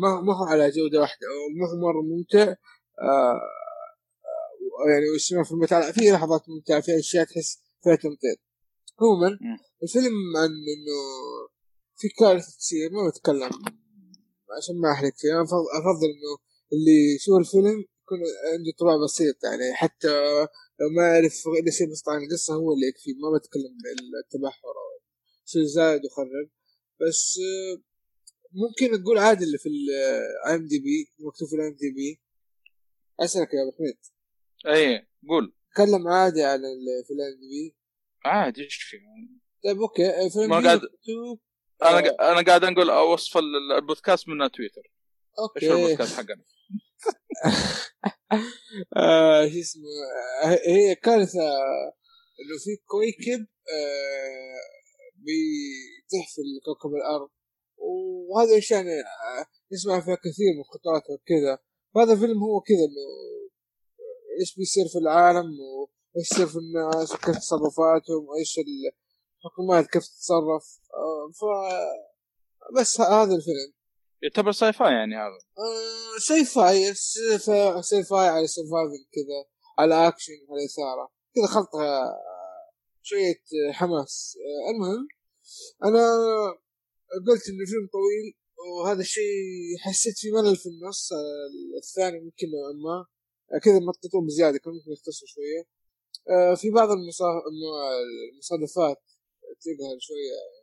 ما 0.02 0.20
ما 0.20 0.36
هو 0.38 0.44
على 0.44 0.70
جودة 0.70 1.00
واحدة 1.00 1.26
ما 1.60 1.66
هو 1.70 1.76
مرة 1.92 2.02
ممتع 2.02 2.54
آه 3.02 3.40
يعني 4.90 5.10
واستمتاع 5.12 5.42
في 5.44 5.52
المتعة 5.52 5.92
في 5.92 6.00
لحظات 6.10 6.42
ممتعة 6.48 6.80
في 6.80 6.98
أشياء 6.98 7.24
تحس 7.24 7.62
فيها 7.82 7.94
تمطيط 7.94 8.38
عموما. 9.00 9.38
الفيلم 9.82 10.36
عن 10.36 10.48
إنه 10.48 10.98
في 11.96 12.08
كارثة 12.08 12.56
تصير 12.58 12.90
ما 12.92 13.08
بتكلم 13.08 13.50
عشان 14.58 14.80
ما 14.82 14.92
أحرق 14.92 15.12
فيه 15.16 15.28
أنا 15.32 15.44
أفضل- 15.44 15.76
أفضل 15.80 16.06
إنه 16.06 16.32
اللي 16.72 17.14
يشوف 17.16 17.38
الفيلم 17.38 17.84
يكون 18.14 18.52
عنده 18.52 18.72
طبع 18.78 19.04
بسيط 19.04 19.44
يعني 19.44 19.74
حتى 19.74 20.08
لو 20.80 20.88
ما 20.96 21.02
يعرف 21.02 21.32
اي 21.66 21.72
شيء 21.72 21.90
بسيط 21.90 22.08
عن 22.08 22.22
القصة 22.24 22.54
هو 22.54 22.72
اللي 22.72 22.86
يكفي 22.88 23.10
ما 23.12 23.38
بتكلم 23.38 23.76
بالتبحر 24.12 24.68
أو 24.68 25.02
شيء 25.46 25.62
زايد 25.64 26.04
وخرب. 26.04 26.50
بس 27.00 27.38
آه، 27.38 27.82
ممكن 28.52 29.02
تقول 29.02 29.18
عادي 29.18 29.44
اللي 29.44 29.58
في 29.58 29.68
الاي 29.68 30.54
ام 30.54 30.66
دي 30.66 30.78
بي 30.78 31.10
مكتوب 31.18 31.48
في 31.48 31.54
الاي 31.56 31.68
ام 31.68 31.72
دي 31.74 31.90
بي 31.90 32.20
أسألك 33.20 33.54
يا 33.54 33.62
أبو 33.62 33.72
حميد. 33.78 33.98
اي 34.66 35.06
قول. 35.28 35.54
تكلم 35.74 36.08
عادي 36.08 36.42
عن 36.42 36.58
في 37.06 37.12
ال 37.14 37.28
IMDb 37.32 37.76
عادي 38.24 38.62
إيش 38.64 38.74
في؟ 38.82 38.96
طيب 39.64 39.80
okay. 39.80 40.30
فيلم 40.32 40.50
ما 40.50 40.60
دي 40.60 40.66
قاعد- 40.66 40.80
أنا 41.82 41.98
آه. 42.20 42.32
أنا 42.32 42.42
قاعد 42.42 42.64
أقول 42.64 42.90
أوصف 42.90 43.36
ال- 43.38 43.72
البودكاست 43.76 44.28
من 44.28 44.50
تويتر 44.50 44.92
إيش 45.38 45.64
okay 45.70 45.72
ال 45.72 45.77
podcast 45.77 46.12
حقنا؟ 46.12 46.44
آه 48.96 49.48
شو 49.48 49.60
اسمه 49.60 49.84
آه، 50.44 50.58
هي 50.66 50.94
كارثة. 50.94 51.40
انه 52.40 52.58
في 52.64 52.76
كويكب 52.86 53.46
آه 53.74 54.60
بتحفل 55.24 56.48
كوكب 56.64 56.94
الأرض 56.94 57.30
وهذا 58.28 58.56
الشيء 58.56 58.76
يعني 58.76 58.90
نسمع 59.72 60.00
فيها 60.00 60.14
كثير 60.14 60.52
من 60.58 60.64
خطوات 60.64 61.02
وكذا. 61.10 61.58
فهذا 61.94 62.12
الفيلم 62.12 62.42
هو 62.42 62.60
كذا 62.60 62.84
إنه 62.88 63.06
إيش 64.40 64.56
بيصير 64.56 64.88
في 64.88 64.98
العالم 64.98 65.46
وإيش 65.60 66.30
يصير 66.30 66.46
في 66.46 66.58
الناس 66.58 67.12
وكيف 67.12 67.38
تصرفاتهم 67.38 68.28
وإيش 68.28 68.58
الحكومات 68.58 69.86
كيف 69.86 70.02
تتصرف. 70.02 70.80
آه 70.94 71.30
ف 71.38 71.40
بس 72.80 73.00
هذا 73.00 73.34
الفيلم. 73.34 73.81
يعتبر 74.22 74.52
sci-fi 74.52 74.92
يعني 74.92 75.14
هذا. 75.16 75.38
آه، 75.58 76.18
sci-fi 76.18 76.94
sci-fi 76.94 78.28
على 78.28 78.46
survival 78.46 79.04
كذا 79.14 79.44
على 79.78 80.08
أكشن 80.08 80.32
على 80.50 80.64
إثارة. 80.64 81.12
كذا 81.34 81.46
خلطه 81.46 81.82
آه، 81.82 82.20
شوية 83.02 83.42
آه، 83.68 83.72
حماس. 83.72 84.36
آه، 84.38 84.70
المهم 84.70 85.08
أنا 85.84 86.06
قلت 87.28 87.48
انه 87.48 87.64
فيلم 87.66 87.88
طويل 87.92 88.34
وهذا 88.78 89.00
الشيء 89.00 89.78
حسيت 89.80 90.18
في 90.18 90.30
ملل 90.30 90.56
في 90.56 90.66
النص 90.68 91.08
الثاني 91.84 92.20
ممكن 92.20 92.46
نوعا 92.50 92.72
ما. 92.72 93.06
كذا 93.60 93.78
مططوه 93.78 94.26
بزيادة 94.26 94.58
كان 94.58 94.72
ممكن 94.72 94.92
يختصر 94.92 95.26
شوية. 95.26 95.66
في 96.56 96.70
بعض 96.70 96.88
المصا- 96.88 97.42
الم- 97.50 98.32
المصادفات 98.32 99.02
تقهر 99.60 99.98
شوية 100.00 100.62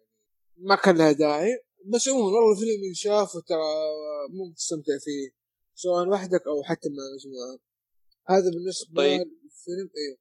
ما 0.58 0.76
كان 0.76 0.98
لها 0.98 1.12
داعي. 1.12 1.64
بس 1.86 2.08
عموما 2.08 2.26
والله 2.26 2.52
الفيلم 2.52 2.84
ينشاف 2.84 3.36
وترى 3.36 3.64
ممكن 4.30 4.56
تستمتع 4.56 4.98
فيه 5.04 5.40
سواء 5.76 6.08
وحدك 6.08 6.48
أو 6.48 6.64
حتى 6.64 6.90
مع 6.90 7.04
مجموعه 7.16 7.60
هذا 8.30 8.52
بالنسبة 8.52 8.96
طيب. 8.96 9.20
للفيلم 9.20 9.90
إيه 9.98 10.18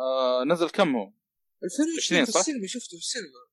آه 0.00 0.44
نزل 0.44 0.70
كم 0.70 0.96
هو؟ 0.96 1.12
الفيلم 1.64 1.96
20 1.98 2.24
في؟ 2.24 2.38
السينما 2.38 2.66
شفته 2.66 2.96
في 2.96 3.02
السينما 3.02 3.50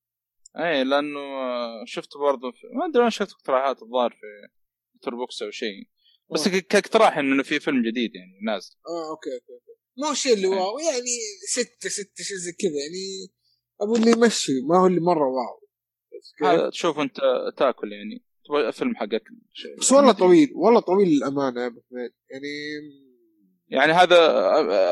اي 0.57 0.83
لأنه 0.83 1.19
آه، 1.19 1.83
شفته 1.85 2.19
برضه 2.19 2.51
في... 2.51 2.67
ما 2.73 2.85
أدري 2.85 3.01
وين 3.01 3.09
شفت 3.09 3.31
اقتراحات 3.31 3.81
الظاهر 3.81 4.09
في 4.09 4.49
تويتر 4.93 5.15
بوكس 5.17 5.41
أو 5.41 5.51
شيء 5.51 5.87
بس 6.33 6.47
آه. 6.47 6.59
كاقتراح 6.59 7.17
إنه 7.17 7.43
في 7.43 7.59
فيلم 7.59 7.81
جديد 7.81 8.15
يعني 8.15 8.39
نازل 8.45 8.75
آه 8.87 9.09
أوكي 9.09 9.33
أوكي 9.33 9.53
أوكي 9.53 9.79
ما 9.97 10.07
هو 10.07 10.11
الشيء 10.11 10.33
اللي 10.33 10.47
واو 10.47 10.79
يعني 10.79 11.17
ستة 11.49 11.89
ستة 11.89 12.23
شيء 12.23 12.37
زي 12.37 12.51
كذا 12.51 12.71
يعني 12.71 13.33
أبو 13.81 13.95
اللي 13.95 14.11
يمشي 14.11 14.61
ما 14.61 14.79
هو 14.79 14.87
اللي 14.87 14.99
مرة 14.99 15.27
واو 15.27 15.66
تشوف 16.71 16.99
انت 16.99 17.17
تاكل 17.57 17.91
يعني. 17.93 18.23
تبغى 18.45 18.71
فيلم 18.71 18.95
حقك. 18.95 19.23
بس 19.79 19.91
والله 19.91 20.11
طويل 20.11 20.51
والله 20.55 20.79
طويل 20.79 21.07
للأمانة 21.07 21.61
يا 21.61 21.67
أبو 21.67 21.81
حميد. 21.91 22.11
يعني 22.31 22.47
يعني 23.67 23.91
هذا 23.93 24.19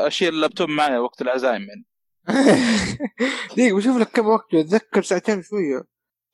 اشيل 0.07 0.33
اللابتوب 0.33 0.69
معي 0.69 0.97
وقت 0.97 1.21
العزايم 1.21 1.61
يعني 1.61 1.85
دقيقة 3.57 3.75
بشوف 3.77 3.97
لك 3.97 4.07
كم 4.07 4.27
وقت 4.27 4.53
أتذكر 4.53 5.01
ساعتين 5.01 5.41
شوية. 5.41 5.83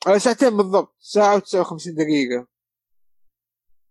آه 0.08 0.18
ساعتين 0.18 0.58
بالضبط 0.58 0.96
ساعة 1.00 1.40
و59 1.40 1.96
دقيقة. 1.98 2.48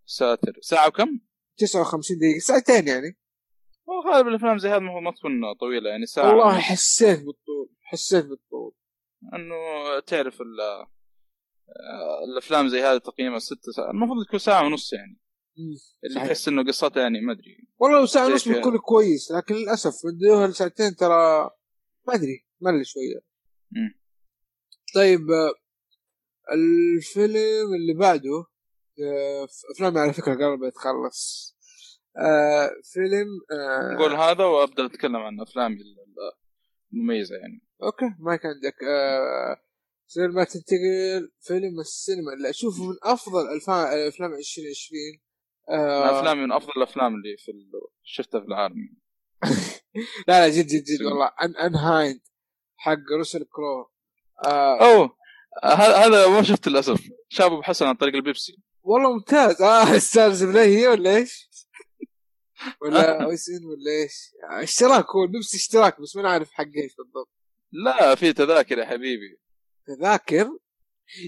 ساتر. 0.05 0.53
ساعة 0.61 0.87
وكم؟ 0.87 1.19
59 1.57 2.17
دقيقة 2.17 2.39
ساعتين 2.39 2.87
يعني. 2.87 3.17
وغالب 3.85 4.27
الافلام 4.27 4.57
زي 4.57 4.69
هذا 4.69 4.79
ما 4.79 5.11
تكون 5.11 5.53
طويلة 5.59 5.89
يعني 5.89 6.05
ساعة. 6.05 6.29
والله 6.29 6.59
حسيت 6.59 7.17
بالطول 7.19 7.69
حسيت 7.81 8.25
بالطول. 8.25 8.73
إنه 9.33 9.55
تعرف 10.07 10.41
ال- 10.41 10.85
الأفلام 12.31 12.67
زي 12.67 12.81
هذه 12.81 12.97
تقييمها 12.97 13.39
ستة 13.39 13.71
ساعات 13.75 13.89
المفروض 13.93 14.25
تكون 14.27 14.39
ساعة 14.39 14.65
ونص 14.65 14.93
يعني. 14.93 15.17
اللي. 16.03 16.15
تحس 16.15 16.47
إنه 16.47 16.63
قصتها 16.63 17.01
يعني 17.01 17.21
ما 17.21 17.33
أدري. 17.33 17.67
والله 17.79 17.99
لو 17.99 18.05
ساعة 18.05 18.27
ونص 18.27 18.47
بيكون 18.47 18.77
كويس 18.77 19.31
لكن 19.31 19.55
للأسف 19.55 19.93
مديوها 20.05 20.47
لساعتين 20.47 20.95
ترى 20.95 21.49
ما 22.07 22.13
أدري 22.13 22.45
مل 22.61 22.85
شوية. 22.85 23.21
مم. 23.71 23.99
طيب 24.95 25.19
آه، 25.31 25.51
الفيلم 26.53 27.73
اللي 27.75 27.93
بعده 27.99 28.45
آه، 29.03 29.47
أفلامي 29.75 29.99
على 29.99 30.13
فكرة 30.13 30.35
قربت 30.35 30.73
تخلص 30.75 31.51
آه، 32.17 32.69
فيلم 32.93 33.27
آه، 33.51 33.93
نقول 33.93 34.13
هذا 34.15 34.43
وأبدأ 34.45 34.85
أتكلم 34.85 35.15
عن 35.15 35.41
أفلامي 35.41 35.75
ال- 35.75 35.97
المميزة 36.93 37.35
يعني. 37.35 37.61
okay 37.83 38.05
ما 38.19 38.35
كان 38.35 38.51
عندك. 38.51 38.75
آه 38.83 39.61
زي 40.13 40.27
ما 40.27 40.43
تنتقل 40.43 41.31
فيلم 41.41 41.79
السينما. 41.79 42.33
اللي 42.33 42.49
اشوفه 42.49 42.83
من 42.83 42.95
أفضل 43.03 43.47
افلام 43.57 44.33
2020 44.33 45.01
من 45.69 45.79
آه 45.79 46.19
افلامي 46.19 46.41
من 46.41 46.51
أفضل 46.51 46.71
الأفلام 46.77 47.15
اللي 47.15 47.37
في 47.37 47.51
ال- 47.51 47.87
شفتها 48.03 48.39
في 48.41 48.47
العالم. 48.47 48.75
لا 50.27 50.47
لا 50.47 50.49
جد 50.49 50.65
جد 50.67 50.83
جد 50.83 50.85
سينما. 50.85 51.09
والله. 51.11 51.31
Unhinged 51.41 52.21
حق 52.75 52.97
راسل 53.17 53.43
كرو. 53.43 53.91
آه 54.45 54.79
اوه 54.81 55.17
ه- 55.63 56.05
هذا 56.05 56.27
ما 56.27 56.43
شفت 56.43 56.67
للأسف. 56.67 57.01
شاب 57.29 57.51
أبو 57.53 57.61
حسن 57.61 57.85
عن 57.85 57.95
طريق 57.95 58.15
البيبسي. 58.15 58.57
والله 58.83 59.13
ممتاز. 59.13 59.61
آه 59.61 59.83
أستاذ 59.97 60.51
بلهي 60.51 60.87
ولا 60.87 61.15
إيش؟ 61.15 61.49
ولا 62.81 63.25
ويسين 63.27 63.65
ولا 63.65 63.91
إيش؟ 64.03 64.13
اشتراك 64.63 65.05
هو 65.15 65.23
البيبسي 65.23 65.57
اشتراك 65.57 66.01
بس 66.01 66.15
ما 66.15 66.21
نعرف 66.21 66.51
حق 66.51 66.65
إيش 66.77 66.95
بالضبط. 66.95 67.29
لا 67.71 68.15
في 68.15 68.33
تذاكر 68.33 68.77
يا 68.77 68.85
حبيبي. 68.85 69.40
تذاكر 69.95 70.57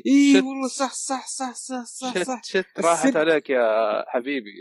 إي. 0.08 0.36
والله 0.42 0.68
صح 0.68 0.94
صح 0.94 1.28
صح 1.28 1.54
صح 1.56 1.84
صح, 1.86 2.14
شت 2.14 2.24
صح. 2.28 2.42
شت 2.44 2.66
راحت 2.80 3.06
السن- 3.06 3.18
عليك 3.18 3.50
يا 3.50 4.04
حبيبي 4.08 4.52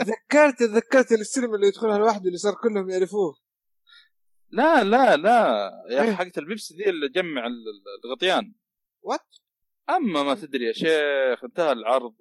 تذكرت 0.00 0.58
تذكرت 0.58 1.12
السينما 1.12 1.54
اللي 1.56 1.66
يدخلها 1.66 1.98
لوحده 1.98 2.24
اللي 2.26 2.38
صار 2.38 2.54
كلهم 2.54 2.90
يعرفوه 2.90 3.36
لا 4.50 4.84
لا 4.84 5.16
لا 5.16 5.70
يا 5.90 6.02
إيه. 6.02 6.08
أخي 6.08 6.14
حقت 6.16 6.38
البيبسي 6.38 6.74
دي 6.76 6.88
اللي 6.90 7.08
جمع 7.08 7.46
ال- 7.46 7.52
ال- 7.68 8.04
الغطيان 8.04 8.54
وات؟ 9.02 9.20
أما 9.90 10.22
ما 10.22 10.34
تدري 10.34 10.64
يا 10.64 10.72
شيخ 10.72 11.44
انتهى 11.44 11.72
العرض 11.72 12.14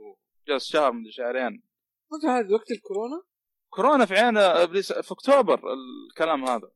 وجلس 0.47 0.65
شهر 0.65 0.91
من 0.91 1.11
شهرين 1.11 1.63
متى 2.11 2.27
هذا 2.27 2.53
وقت 2.55 2.71
الكورونا؟ 2.71 3.23
كورونا 3.69 4.05
في 4.05 4.13
عين 4.15 4.37
ابليس 4.37 4.93
في 4.93 5.11
أكتوبر 5.11 5.61
الكلام 5.73 6.45
هذا 6.45 6.71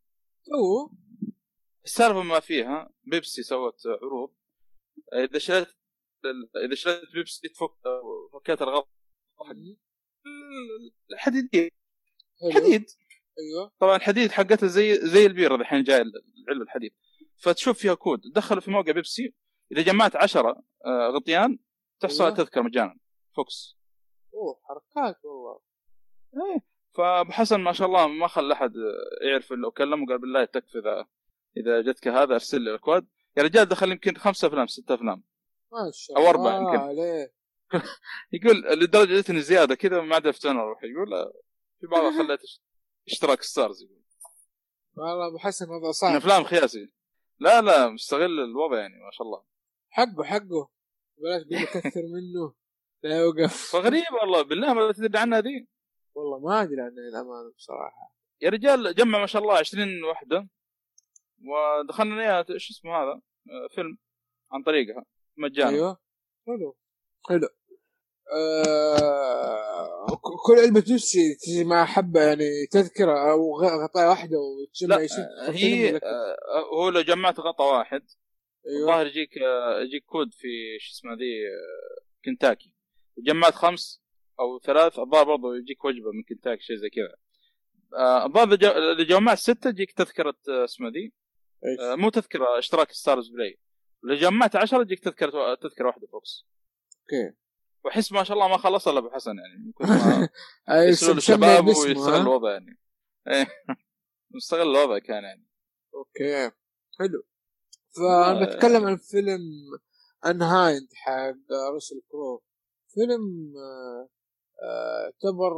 أوه 0.54 0.92
السالفة 1.86 2.22
ما 2.22 2.40
فيها 2.40 2.90
بيبسي 3.04 3.44
سوت 3.44 3.82
عروض 3.88 4.34
إذا 5.14 5.40
شريت 5.40 5.68
إذا 6.66 6.76
شريت 6.76 7.02
بيبسي 7.14 7.48
تفك 7.48 7.72
فكيت 8.34 8.62
الغطاء 8.62 8.90
الحديديه 11.12 11.70
حديد. 12.54 12.86
أيوه. 13.40 13.72
طبعا 13.80 13.96
الحديد 13.96 14.32
حقتها 14.32 14.68
زي 14.68 14.96
زي 14.96 15.26
البيره 15.26 15.56
الحين 15.56 15.84
جاي 15.84 16.02
العلبه 16.02 16.64
الحديد. 16.64 16.94
فتشوف 17.38 17.80
فيها 17.80 17.94
كود. 17.94 18.22
تدخله 18.22 18.62
في 18.62 18.72
موقع 18.72 18.92
بيبسي. 18.92 19.34
إذا 19.72 19.82
جمعت 19.82 20.16
10 20.16 20.64
غطيان 21.16 21.60
تحصل 22.00 22.24
أيوة. 22.24 22.36
تذكره 22.36 22.62
مجانا. 22.62 22.98
فوكس. 23.36 23.78
أوه 24.34 24.60
حركات 24.64 25.26
والله. 25.26 25.60
إيه. 26.34 26.60
فأبو 26.94 27.32
حسن 27.32 27.60
ما 27.60 27.72
شاء 27.74 27.88
الله 27.88 28.08
ما 28.08 28.28
خلى 28.28 28.54
أحد 28.54 28.74
يعرف 29.22 29.54
إلا 29.54 29.68
وكلمه 29.68 30.04
وقال 30.04 30.20
بالله 30.20 30.46
تكفى 30.46 30.78
اذا 30.78 31.08
إذا 31.58 31.82
جتك 31.82 32.08
هذا 32.08 32.34
أرسل 32.34 32.62
لي 32.62 32.70
الاكواد 32.70 33.08
يا 33.38 33.44
رجال 33.44 33.66
دخل 33.66 33.92
يمكن 33.92 34.16
خمسة 34.18 34.48
أفلام 34.48 34.68
ستة 34.68 34.96
أفلام. 34.96 35.24
ما 35.72 35.92
شاء 35.94 36.18
الله 36.18 36.30
أربعة 36.30 36.58
يمكن. 36.60 36.78
عليه 36.84 37.34
يقول 38.34 38.80
لدرجة 38.80 39.20
جتني 39.22 39.42
زيادة 39.42 39.76
كذا 39.76 40.02
ما 40.02 40.16
عاد 40.16 40.28
أفتن 40.28 40.58
أروح. 40.58 40.80
يقول 40.84 41.32
في 41.80 41.88
بعض 41.88 42.04
خليت 42.18 42.40
اشت- 42.44 42.62
إشتراك 43.08 43.42
ستارز 43.42 43.84
يقول. 43.84 44.02
والله 44.96 45.28
أبو 45.28 45.38
حسن 45.38 45.70
من 45.70 45.92
صعب. 45.92 46.16
أفلام 46.16 46.44
خياسي. 46.44 46.92
لا 47.40 47.62
لا 47.62 47.90
مستغل 47.90 48.40
الوضع 48.40 48.78
يعني 48.80 48.94
ما 49.04 49.12
شاء 49.12 49.28
الله. 49.28 49.44
حقه 49.90 50.24
حقه. 50.24 50.70
بلاش 51.18 51.44
كثر 51.74 52.02
منه. 52.02 52.54
لا 53.04 53.18
يوقف. 53.20 53.54
فغريب 53.74 54.04
والله 54.22 54.42
بالله 54.42 54.74
ما 54.74 54.92
تدري 54.92 55.20
عنها 55.20 55.42
ذي 55.42 55.68
والله 56.16 56.40
ما 56.40 56.62
أدري 56.62 56.82
عنه 56.82 56.98
الأمانة 57.12 57.54
بصراحة. 57.58 58.14
يا 58.42 58.50
رجال 58.50 58.96
جمع 58.96 59.20
ما 59.20 59.26
شاء 59.26 59.42
الله 59.42 59.58
20 59.58 60.04
وحدة. 60.04 60.48
ودخلنا 61.46 62.22
اياها 62.22 62.46
شو 62.58 62.74
اسمه 62.74 62.92
هذا؟ 62.96 63.22
فيلم 63.76 63.98
عن 64.52 64.64
طريقها 64.64 65.06
مجانا. 65.38 65.70
أيوه. 65.70 65.98
حلو. 66.48 66.78
حلو. 67.30 67.48
آه... 68.34 70.08
كل 70.46 70.54
علبة 70.54 70.84
نفسي 70.94 71.36
تجي 71.36 71.64
مع 71.64 71.86
حبة 71.86 72.22
يعني 72.22 72.66
تذكرة 72.72 73.32
أو 73.32 73.62
غطاء 73.62 74.10
واحدة 74.10 74.38
وتجمع 74.38 74.96
لا 74.96 75.04
آه، 75.48 75.52
هي 75.52 75.96
آه، 75.96 76.38
هو 76.74 76.90
لو 76.90 77.02
جمعت 77.02 77.40
غطاء 77.40 77.78
واحد 77.78 78.02
أيوه. 78.68 78.80
الظاهر 78.82 79.06
يجيك 79.08 79.38
آه، 79.38 79.80
يجيك 79.80 80.06
كود 80.06 80.34
في 80.34 80.48
شو 80.80 80.92
اسمه 80.92 81.14
ذي 81.14 81.48
آه، 81.48 82.04
كنتاكي. 82.26 82.74
جمعت 83.18 83.54
خمس 83.54 84.02
أو 84.40 84.60
ثلاث 84.60 85.00
الظاهر 85.00 85.24
برضه 85.26 85.56
يجيك 85.58 85.86
وجبة 85.86 86.12
من 86.12 86.24
كنتاكي 86.24 86.62
شيء 86.64 86.76
زي 86.76 86.90
كذا. 86.90 87.16
آه، 88.00 88.26
الظاهر 88.26 88.54
إذا 88.54 89.04
جمعت 89.04 89.38
ستة 89.38 89.72
تجيك 89.72 89.92
تذكرة 89.92 90.36
آه، 90.50 90.64
اسمه 90.64 90.90
ذي؟ 90.90 91.14
آه، 91.64 91.96
مو 91.96 92.10
تذكرة 92.10 92.60
اشتراك 92.60 92.92
ستارز 92.92 93.30
بلاي. 93.30 93.60
لو 94.04 94.16
جمعت 94.16 94.56
10 94.56 94.84
تجيك 94.84 95.00
تذكرة 95.00 95.56
تذكرة 95.56 95.88
واحدة 95.88 96.08
فوكس. 96.08 96.46
Okay. 97.02 97.34
واحس 97.86 98.12
ما 98.12 98.24
شاء 98.24 98.38
الله 98.38 98.48
ما 98.48 98.58
خلص 98.58 98.88
إلا 98.88 99.00
أبو 99.00 99.10
حسن 99.10 99.32
يعني 99.38 99.58
من 99.66 99.72
كثر 99.72 99.88
ما 99.88 100.30
أي 100.80 100.88
يسألوا 100.88 101.16
مسمى 101.16 101.36
الشباب 101.36 101.68
ويستغل؟ 101.68 102.22
الوضع 102.22 102.52
يعني. 102.52 102.80
إيه. 103.28 103.48
مستغل 104.36 104.62
الوضع 104.62 105.00
كان 105.00 105.24
يعني. 105.24 105.48
Okay. 105.96 106.52
حلو. 107.00 107.24
فانا 107.96 108.42
آه. 108.42 108.46
بتكلم 108.46 108.86
عن 108.86 108.98
فيلم 108.98 109.42
Unhinged 110.26 110.88
حق 110.94 111.54
روسل 111.74 112.02
كرو. 112.12 112.44
فيلم 112.94 113.54
آه، 113.58 114.10
يعتبر 115.04 115.54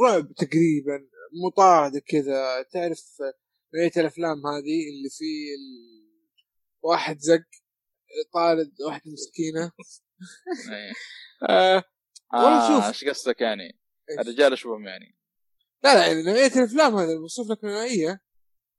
رعب 0.00 0.32
تقريبا. 0.32 1.08
مطاردة 1.46 2.00
كذا. 2.00 2.62
تعرف 2.62 3.02
نوعية 3.74 3.92
الأفلام 3.96 4.46
هذه 4.46 4.88
اللي 4.90 5.10
فيه 5.10 5.54
ال... 5.54 6.04
واحد 6.82 7.18
زق 7.18 7.44
طارد 8.34 8.72
واحدة 8.86 9.12
مسكينة. 9.12 9.72
إيه. 10.72 10.92
آه 11.50 11.84
والله 12.32 12.68
شوف. 12.68 12.84
إيش 12.88 13.04
قصدك 13.04 13.40
يعني؟ 13.40 13.78
الرجال 14.20 14.50
إيش 14.50 14.64
بهم 14.64 14.86
يعني. 14.86 15.16
لا 15.84 15.94
لا 15.94 16.06
يعني 16.06 16.22
نوعية 16.22 16.52
الأفلام 16.56 16.96
هذا 16.96 17.14
بوصف 17.18 17.50
لك 17.50 17.64
نوعية 17.64 18.20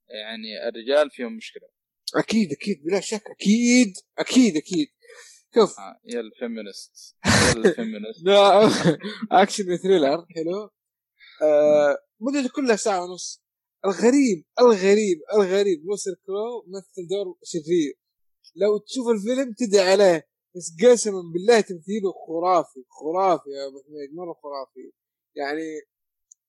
يعني 0.09 0.69
الرجال 0.69 1.11
فيهم 1.11 1.35
مشكلة. 1.37 1.69
أكيد 2.15 2.51
أكيد 2.51 2.83
بلا 2.83 2.99
شك. 2.99 3.23
أكيد 3.27 3.93
أكيد 4.19 4.57
أكيد. 4.57 4.87
شوف. 5.55 5.79
آه 5.79 5.99
يا 6.05 6.19
ال 6.19 6.30
feminist 6.30 7.15
يا 7.25 7.53
ال 7.65 7.71
feminist. 7.71 8.23
لا 8.23 8.69
action 9.41 9.77
thriller 9.77 10.25
حلو. 10.35 10.71
آه 11.41 11.97
مدته 12.19 12.49
كلها 12.55 12.75
ساعة 12.75 13.03
ونص. 13.03 13.43
الغريب 13.85 14.45
الغريب 14.59 15.17
الغريب. 15.33 15.85
روسل 15.89 16.15
كرو 16.25 16.65
مثل 16.67 17.07
دور 17.07 17.37
شرير. 17.43 17.99
لو 18.55 18.77
تشوف 18.77 19.07
الفيلم 19.07 19.53
تدعي 19.53 19.91
عليه. 19.91 20.27
بس 20.55 20.75
قسما 20.83 21.21
بالله 21.33 21.61
تمثيله 21.61 22.11
خرافي 22.27 22.83
خرافي 22.89 23.49
يا 23.49 23.67
أبو 23.67 23.83
حميد. 23.87 24.13
مرة 24.13 24.33
خرافي. 24.33 24.91
يعني 25.35 25.81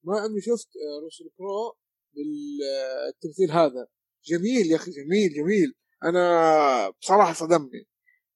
ما 0.04 0.20
عمري 0.20 0.40
شفت 0.40 0.68
آه، 0.76 1.02
روسل 1.04 1.30
كرو 1.38 1.76
بالتمثيل 2.14 3.50
هذا. 3.50 3.88
جميل 4.24 4.66
يا 4.70 4.76
أخي 4.76 4.90
جميل 4.90 5.34
جميل. 5.34 5.74
أنا 6.04 6.90
بصراحة 6.90 7.32
صدمني. 7.32 7.86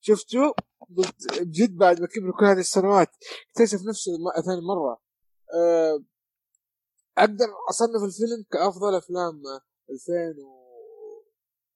شفته 0.00 0.54
بجد 1.40 1.76
بعد 1.76 2.00
ما 2.00 2.06
كبر 2.06 2.30
كل 2.40 2.46
هذه 2.46 2.58
السنوات 2.58 3.08
اكتشف 3.50 3.80
نفسه 3.88 4.12
ثاني 4.46 4.60
مرة. 4.60 5.00
أه 5.54 6.04
أقدر 7.20 7.46
أصنف 7.70 8.02
الفيلم 8.04 8.44
كأفضل 8.52 8.94
أفلام 8.96 9.42
2000 9.90 10.42
و 10.44 10.60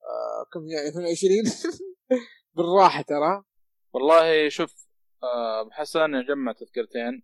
آه، 0.05 0.47
كم 0.53 0.67
يعني 0.69 0.89
2020 0.89 1.43
بالراحة 2.57 3.03
ترى. 3.03 3.45
والله 3.93 4.49
شوف 4.49 4.75
آه، 5.23 5.69
حسن 5.73 6.25
جمع 6.29 6.53
تذكرتين. 6.53 7.23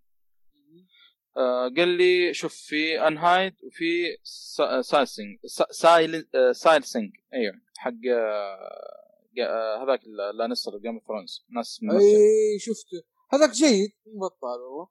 آه، 1.37 1.69
قال 1.77 1.89
لي 1.89 2.35
شوف 2.35 2.55
في 2.55 3.07
Unhinged 3.09 3.53
وفي 3.67 4.17
سا- 4.23 4.83
Silencing 4.83 5.39
سا- 5.47 5.73
سايل 5.73 6.29
آه، 6.35 6.53
Silencing 6.53 7.13
أيوه 7.35 7.55
حق 7.79 7.93
آه، 8.13 9.83
هذاك 9.85 10.01
Lannister 10.39 10.79
Game 10.79 10.95
of 10.95 11.05
Thrones 11.09 11.47
ناس 11.57 11.79
ممثل 11.83 12.05
أي 12.05 12.59
شفته. 12.59 13.03
هذاك 13.33 13.51
جيد. 13.51 13.91
مو 14.07 14.27
بطال 14.27 14.61
والله. 14.61 14.89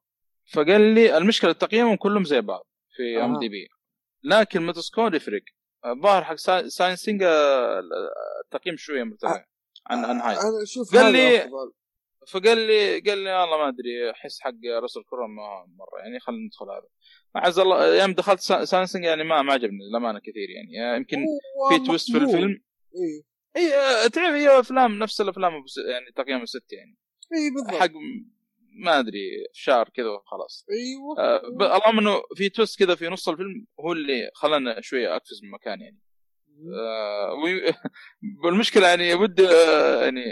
فقال 0.52 0.94
لي 0.94 1.16
المشكلة 1.18 1.52
تقييمهم 1.52 1.96
كلهم 1.96 2.24
زي 2.24 2.40
بعض. 2.40 2.66
في 3.00 3.20
IMDb 3.20 3.68
لكن 4.24 4.66
Metascore 4.66 5.14
يفرق. 5.14 5.42
الظاهر 5.86 6.24
حق 6.24 6.34
سا- 6.34 6.68
Silencing 6.68 7.22
التقييم 8.44 8.76
شوية 8.76 9.02
مرتفع 9.02 9.44
عن 9.86 10.04
Unhinged 10.04 10.38
أنا 10.38 10.62
أشوف 10.62 10.96
قال 10.96 11.12
لي- 11.12 11.50
فقال 12.32 12.58
لي 12.58 13.00
قال 13.00 13.18
لي 13.18 13.34
والله 13.40 13.58
ما 13.58 13.68
أدري 13.68 14.10
أحس 14.10 14.40
حق 14.40 14.50
رسل 14.82 15.02
كرو 15.10 15.26
ما 15.26 15.66
مرة. 15.78 15.98
يعني 16.04 16.20
خلينا 16.20 16.46
ندخل 16.46 16.66
هذا. 16.66 16.88
عز 17.34 17.58
الله 17.58 18.02
يوم 18.02 18.12
دخلت 18.14 18.40
سا- 18.40 18.64
Silencing 18.64 19.04
يعني 19.04 19.24
ما 19.24 19.42
ما 19.42 19.52
عجبني 19.52 19.78
للأمانة 19.90 20.18
كثير 20.18 20.50
يعني, 20.50 20.72
يعني 20.72 20.96
يمكن 20.96 21.18
في 21.70 21.86
twist 21.86 22.10
في. 22.12 22.18
الفيلم. 22.18 22.50
إي. 22.96 23.24
إي 23.56 23.74
آه، 23.74 24.06
تعرف 24.06 24.34
هي 24.34 24.60
أفلام 24.60 24.98
نفس 24.98 25.20
الأفلام 25.20 25.52
يعني 25.92 26.12
تقييم 26.16 26.44
ست 26.46 26.72
يعني. 26.72 26.96
إي 27.34 27.50
بالضبط. 27.50 27.74
حق 27.80 27.90
ما 28.84 28.98
أدري 28.98 29.46
شهر 29.52 29.88
كذا 29.88 30.08
وخلاص. 30.08 30.66
أيوه. 30.70 31.18
آه، 31.18 31.76
اللهم 31.76 31.98
إنه 31.98 32.22
في 32.36 32.48
twist 32.48 32.78
كذا 32.78 32.94
في 32.94 33.08
نص 33.08 33.28
الفيلم 33.28 33.66
هو 33.80 33.92
اللي 33.92 34.30
خلانا 34.34 34.80
شوية 34.80 35.16
اقفز 35.16 35.40
من 35.42 35.50
مكان 35.50 35.80
يعني. 35.80 35.98
آه، 36.74 37.32
وي- 37.44 37.74
والمشكلة 38.44 38.88
يعني 38.88 39.14
ودي 39.14 39.48
آه، 39.48 40.02
يعني 40.04 40.22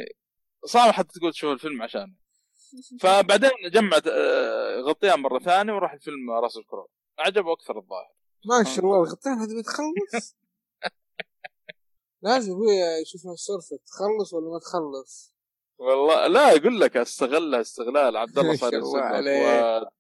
صعب 0.64 0.90
حتى 0.92 1.18
تقول 1.18 1.32
تشوف 1.32 1.52
الفيلم 1.52 1.82
عشان 1.82 2.14
فبعدين 3.02 3.50
جمعت 3.72 4.06
آه، 4.06 4.80
غطيها 4.80 5.16
مرة 5.16 5.38
ثانية 5.38 5.72
وراح 5.72 5.92
الفيلم 5.92 6.30
رسل 6.30 6.56
كرو. 6.56 6.88
عجبه 7.18 7.52
أكثر 7.52 7.78
الظاهر. 7.78 8.12
ما 8.46 8.64
شاء 8.64 8.84
الله 8.84 8.96
الغطين 8.96 9.32
هذه 9.32 9.58
بتخلص 9.60 10.36
لازم 12.22 12.52
أبوي 12.52 12.74
يشوف 13.02 13.20
السالفه 13.32 13.84
تخلص 13.86 14.32
ولا 14.34 14.50
ما 14.50 14.58
تخلص. 14.58 15.34
والله 15.78 16.26
لا 16.26 16.56
أقول 16.56 16.80
لك 16.80 16.96
استغلها 16.96 17.60
استغلال 17.60 18.16
عبد 18.16 18.38
الله 18.38 18.56
صار 18.56 18.74
يرسل 18.74 18.98
له 18.98 19.90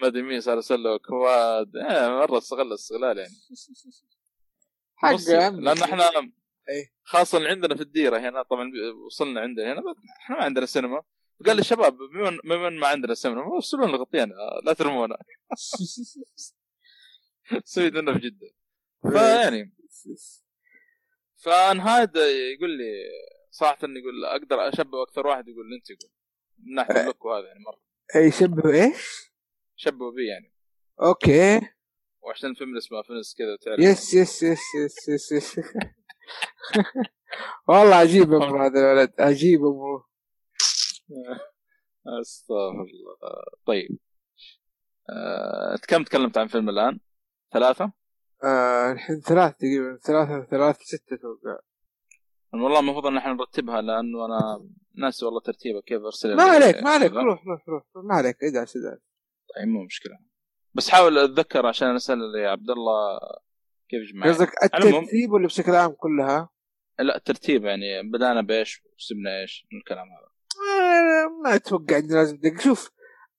ما 0.00 0.06
أدري 0.08 0.22
مين 0.22 0.40
صار 0.40 0.54
يرسل 0.54 0.82
له 0.82 0.98
كواد. 0.98 1.76
آه 1.76 2.08
مرة 2.08 2.38
استغل 2.38 2.72
استغلال 2.72 3.18
يعني. 3.18 3.34
حق 4.96 5.30
لأن 5.30 5.68
إحنا 5.82 6.10
إيه. 6.68 6.92
خاصة 7.04 7.48
عندنا 7.48 7.74
في 7.74 7.82
الديرة 7.82 8.18
هنا 8.18 8.42
طبعا 8.42 8.72
وصلنا 9.06 9.40
عندنا 9.40 9.72
هنا 9.72 9.82
إحنا 10.20 10.36
ما 10.36 10.44
عندنا 10.44 10.66
سينما. 10.66 11.02
قال 11.46 11.56
لي 11.56 11.60
الشباب 11.60 11.98
بما 12.44 12.70
ما 12.70 12.86
عندنا 12.86 13.14
سينما؟ 13.14 13.54
ارسلوا 13.54 13.86
لنا 13.86 13.96
غطينا 13.96 14.34
لا 14.64 14.72
ترمونا. 14.72 15.16
سويت 17.64 17.94
لنا 17.94 18.12
في 18.12 18.18
جدة. 18.18 18.50
فيعني 19.12 19.74
فانهايد 21.36 22.16
يقول 22.16 22.70
لي 22.70 22.92
صراحة 23.56 23.78
يقول 23.82 24.24
أقدر 24.24 24.68
أشبه 24.68 25.02
أكثر 25.02 25.26
واحد 25.26 25.48
يقول 25.48 25.74
أنت 25.74 25.90
يقول. 25.90 26.10
من 26.58 26.74
ناحية 26.74 27.00
اللوك 27.00 27.24
وهذا 27.24 27.46
يعني 27.46 27.60
مرة. 27.60 27.80
اي 28.16 28.30
شبه 28.30 28.84
إيش؟ 28.84 29.32
شبه 29.76 30.12
بي 30.12 30.26
يعني. 30.26 30.52
أوكي. 31.02 31.60
وعشان 32.22 32.50
الفيلم 32.50 32.76
اسمه 32.76 33.02
فينس 33.02 33.34
كذا 33.38 33.56
تعرف 33.56 33.80
يس 33.80 34.14
يس 34.14 34.42
يس 34.42 34.60
يس 34.84 35.08
يس, 35.08 35.32
يس. 35.32 35.56
والله 37.68 37.96
عجيب 37.96 38.32
امره 38.32 38.66
هذا 38.66 38.80
الولد. 38.80 39.12
عجيب 39.18 39.60
امره 39.64 40.08
أستغفر 42.20 42.70
الله. 42.70 43.16
طيب. 43.66 43.98
آه، 45.10 45.76
كم 45.88 46.04
تكلمت 46.04 46.38
عن 46.38 46.46
فيلم 46.46 46.68
الآن؟ 46.68 47.00
ثلاثة؟ 47.52 47.92
آه 48.44 48.92
الحين 48.92 49.20
ثلاث 49.20 49.56
تقريبا. 49.56 49.96
ثلاثة 49.96 50.44
ثلاثة 50.50 50.84
ستة 50.84 51.14
أتوقع 51.14 51.58
والله 52.52 52.80
المفروض 52.80 53.06
إن 53.06 53.16
إحنا 53.16 53.32
نرتبها 53.32 53.80
لأنه 53.80 54.24
أنا 54.24 54.68
ناسي 54.94 55.24
والله 55.24 55.40
ترتيبها 55.40 55.80
كيف 55.80 56.02
أرسل 56.02 56.36
ما 56.36 56.42
عليك 56.42 56.82
ما 56.82 56.90
عليك 56.90 57.12
روح 57.12 57.46
روح 57.46 57.68
روح 57.68 57.82
ما 58.04 58.14
عليك 58.14 58.36
ادعس 58.42 58.76
ادعس 58.76 58.98
طيب 59.56 59.68
مو 59.68 59.84
مشكلة. 59.84 60.18
بس 60.74 60.88
حاول 60.88 61.18
أتذكر 61.18 61.66
عشان 61.66 61.94
أسأل 61.94 62.18
يا 62.44 62.50
عبد 62.50 62.70
الله 62.70 63.18
كيف 63.88 64.12
جمعنا. 64.12 64.32
قصدك 64.32 64.50
الترتيب 64.64 65.32
ولا 65.32 65.46
بشكل 65.46 65.72
عام 65.72 65.92
كلها؟ 65.92 66.48
لا 66.98 67.16
الترتيب 67.16 67.64
يعني 67.64 68.02
بدأنا 68.02 68.42
بإيش 68.42 68.82
وسبنا 68.98 69.40
إيش 69.40 69.66
من 69.72 69.78
الكلام 69.78 70.06
هذا. 70.08 70.26
آه، 70.56 71.42
ما 71.44 71.54
أتوقع 71.54 71.98
إني 71.98 72.14
لازم 72.14 72.36
دق 72.36 72.60
شوف 72.60 72.90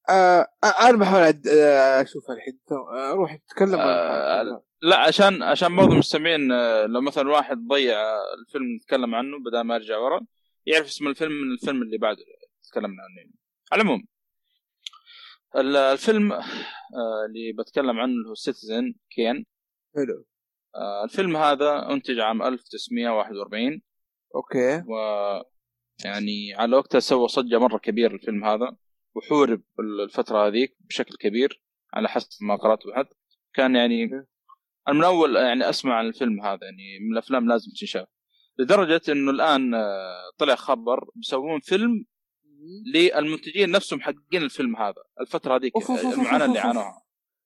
آه 0.10 0.48
أنا 0.82 0.98
بحاول 0.98 1.24
آه، 1.24 2.02
أشوف 2.02 2.32
الحين 2.32 2.60
آه، 2.72 3.12
روح 3.14 3.36
تتكلم 3.36 3.76
آه 3.80 4.64
لا 4.82 4.98
عشان 4.98 5.44
عشان 5.44 5.76
برضه 5.76 5.94
المستمعين 5.94 6.48
لو 6.86 7.02
مثلا 7.02 7.30
واحد 7.30 7.58
ضيع 7.68 7.98
الفيلم 8.40 8.76
نتكلم 8.76 9.16
عنه 9.16 9.40
بدل 9.40 9.62
ما 9.62 9.76
يرجع 9.76 9.98
ورا 9.98 10.22
يعرف 10.66 10.86
اسم 10.86 11.08
الفيلم 11.08 11.32
من 11.32 11.52
الفيلم 11.52 11.82
اللي 11.82 11.98
بعده 11.98 12.24
تكلمنا 12.64 13.04
عنه. 13.04 13.32
على 13.72 13.82
العموم 13.82 14.08
الفيلم 15.56 16.34
اللي 17.28 17.54
بتكلم 17.54 18.00
عنه 18.00 18.14
اللي 18.14 18.30
هو 18.30 18.36
سيتيزن 18.36 18.94
كين 19.10 19.46
حلو. 19.96 20.26
الفيلم 21.04 21.38
هذا 21.38 21.90
أنتج 21.92 22.20
عام 22.20 22.44
1941 22.44 23.82
أوكي. 24.36 24.84
و 24.88 24.96
يعني 26.06 26.54
على 26.56 26.76
وقتها 26.76 27.00
سوى 27.00 27.28
صجة 27.28 27.60
مرة 27.60 27.78
كبيرة 27.78 28.14
الفيلم 28.14 28.46
هذا 28.46 28.76
وحورب 29.16 29.62
الفترة 29.80 30.48
هذيك 30.48 30.78
بشكل 30.80 31.16
كبير 31.20 31.62
على 31.94 32.10
حسب 32.10 32.30
ما 32.44 32.56
قرأت 32.56 32.88
بحث 32.88 33.08
كان 33.54 33.76
يعني 33.76 34.26
أنا 34.88 34.98
من 34.98 35.04
أول 35.04 35.36
يعني 35.36 35.70
أسمع 35.70 35.96
عن 35.96 36.06
الفيلم 36.06 36.42
هذا 36.42 36.60
يعني 36.64 37.00
من 37.00 37.14
الأفلام 37.14 37.48
لازم 37.50 37.72
تنشاف 37.80 38.08
لدرجة 38.60 39.02
إنه 39.10 39.32
الآن 39.32 39.74
آه، 39.74 40.32
طلع 40.38 40.56
خبر 40.56 41.10
بيسوون 41.16 41.60
فيلم 41.60 42.06
للمنتجين 42.94 43.72
نفسهم 43.72 44.02
حقين 44.02 44.44
الفيلم 44.44 44.76
هذا 44.76 45.04
الفترة 45.22 45.56
هذيك 45.56 45.74
المعاناة 45.90 46.46
اللي 46.46 46.60
عانوها. 46.60 47.02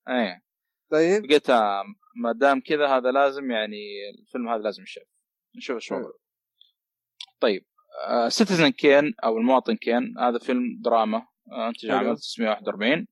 إيه. 0.09 0.43
طيب. 0.91 1.31
قلت 1.31 1.49
آه، 1.49 1.83
ما 2.15 2.31
دام 2.31 2.61
كذا 2.61 2.87
هذا 2.87 3.11
لازم 3.11 3.51
يعني 3.51 4.09
الفيلم 4.19 4.49
هذا 4.49 4.61
لازم 4.61 4.83
يشاف 4.83 5.03
نشوف 5.55 5.75
إيش 5.75 5.93
طيب. 7.39 7.65
Citizen 8.27 8.65
آه، 8.65 8.69
Kane 8.69 9.13
أو 9.23 9.37
المواطن 9.37 9.75
كين 9.75 10.17
هذا 10.19 10.39
فيلم 10.39 10.81
دراما 10.81 11.27
انتج 11.67 11.89
عام 11.89 12.09
1941 12.09 13.07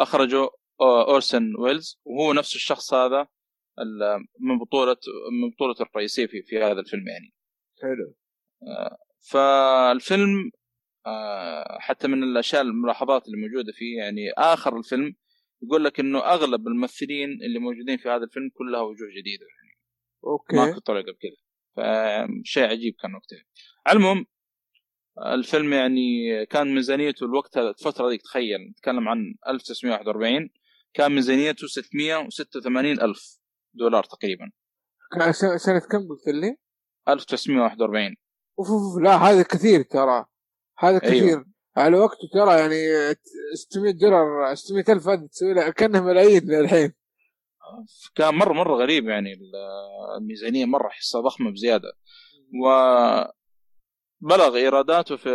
أخرجه 0.00 0.48
أورسن 0.80 1.52
ويلز 1.58 2.00
وهو 2.04 2.32
نفس 2.32 2.54
الشخص 2.54 2.94
هذا. 2.94 3.26
من 4.40 4.58
بطوله 4.58 4.96
من 5.42 5.50
بطولة 5.50 5.74
الرئيسية 5.80 6.26
في 6.26 6.42
في 6.42 6.58
هذا 6.58 6.80
الفيلم 6.80 7.08
يعني. 7.08 7.34
حلو. 7.82 8.14
آه، 8.68 8.96
فالفيلم 9.30 10.50
آه، 11.06 11.78
حتى 11.80 12.08
من 12.08 12.22
الأشياء 12.22 12.62
الملاحظات 12.62 13.26
اللي 13.26 13.36
موجودة 13.36 13.72
فيه 13.72 13.98
يعني 13.98 14.30
آخر 14.38 14.78
الفيلم 14.78 15.14
يقول 15.62 15.84
لك 15.84 16.00
إنه 16.00 16.18
أغلب 16.18 16.68
الممثلين 16.68 17.28
اللي 17.42 17.58
موجودين 17.58 17.96
في 17.96 18.08
هذا 18.08 18.24
الفيلم 18.24 18.50
كلها 18.54 18.80
وجوه 18.80 19.08
جديدة 19.20 19.46
يعني. 19.46 19.78
أوكي. 20.24 20.56
ما 20.56 20.72
كنت 20.72 20.90
قبل 20.90 21.02
كذا 21.02 21.36
فشيء 21.76 22.64
عجيب 22.64 22.94
كان 23.02 23.14
وقتها. 23.14 23.44
المهم 23.92 24.26
الفيلم 25.26 25.72
يعني 25.72 26.46
كان 26.46 26.74
ميزانيته 26.74 27.24
الوقت 27.24 27.56
الفترة 27.56 28.08
ذيك 28.08 28.22
تخيل 28.22 28.60
نتكلم 28.70 29.08
عن 29.08 29.34
1941 29.48 30.50
كان 30.94 31.12
ميزانيته 31.12 31.66
686 31.66 33.00
ألف. 33.00 33.39
دولار 33.74 34.04
تقريبا. 34.04 34.50
سنة 35.56 35.78
كم 35.78 36.08
قلت 36.08 36.28
لي؟ 36.28 36.56
1941 37.08 38.16
أوف 38.58 38.68
أوف 38.70 39.02
لا 39.02 39.16
هذا 39.16 39.42
كثير 39.42 39.82
ترى. 39.82 40.26
هذا 40.78 40.90
أيوه. 40.90 40.98
كثير. 41.00 41.28
أيوه. 41.28 41.46
على 41.76 41.98
وقته 41.98 42.28
ترى 42.32 42.58
يعني 42.60 42.76
600 43.54 43.92
دولار 43.92 44.54
600 44.54 44.84
ألف 44.88 45.08
هذه 45.08 45.26
تسوي 45.26 45.54
لها 45.54 45.70
كأنها 45.70 46.00
ملايين 46.00 46.54
الحين 46.54 46.92
كان 48.14 48.34
مرة 48.34 48.52
مرة 48.52 48.74
غريب 48.74 49.08
يعني 49.08 49.38
الميزانية 50.18 50.64
مرة 50.64 50.88
احسها 50.88 51.20
ضخمة 51.20 51.50
بزيادة. 51.50 51.92
و 52.64 52.68
بلغ 54.20 54.56
إيراداته 54.56 55.16
في 55.16 55.28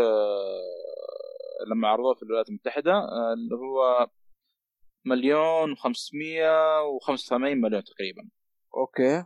لما 1.68 1.88
عرضوه 1.88 2.14
في 2.14 2.24
الولايات 2.24 2.50
المتحدة 2.50 2.92
اللي 3.34 3.56
هو 3.56 4.08
مليون 5.06 5.76
و585 5.76 7.34
مليون 7.34 7.84
تقريبا. 7.84 8.30
أوكي. 8.78 9.24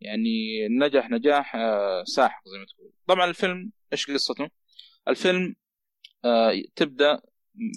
يعني 0.00 0.68
نجح 0.68 1.10
نجاح 1.10 1.56
آه، 1.56 2.04
ساحق 2.04 2.42
زي 2.48 2.58
ما 2.58 2.64
تقول. 2.64 2.92
طبعا 3.06 3.24
الفيلم 3.24 3.72
إيش 3.92 4.10
قصته؟ 4.10 4.48
الفيلم 5.08 5.56
آه، 6.24 6.52
تبدأ 6.76 7.20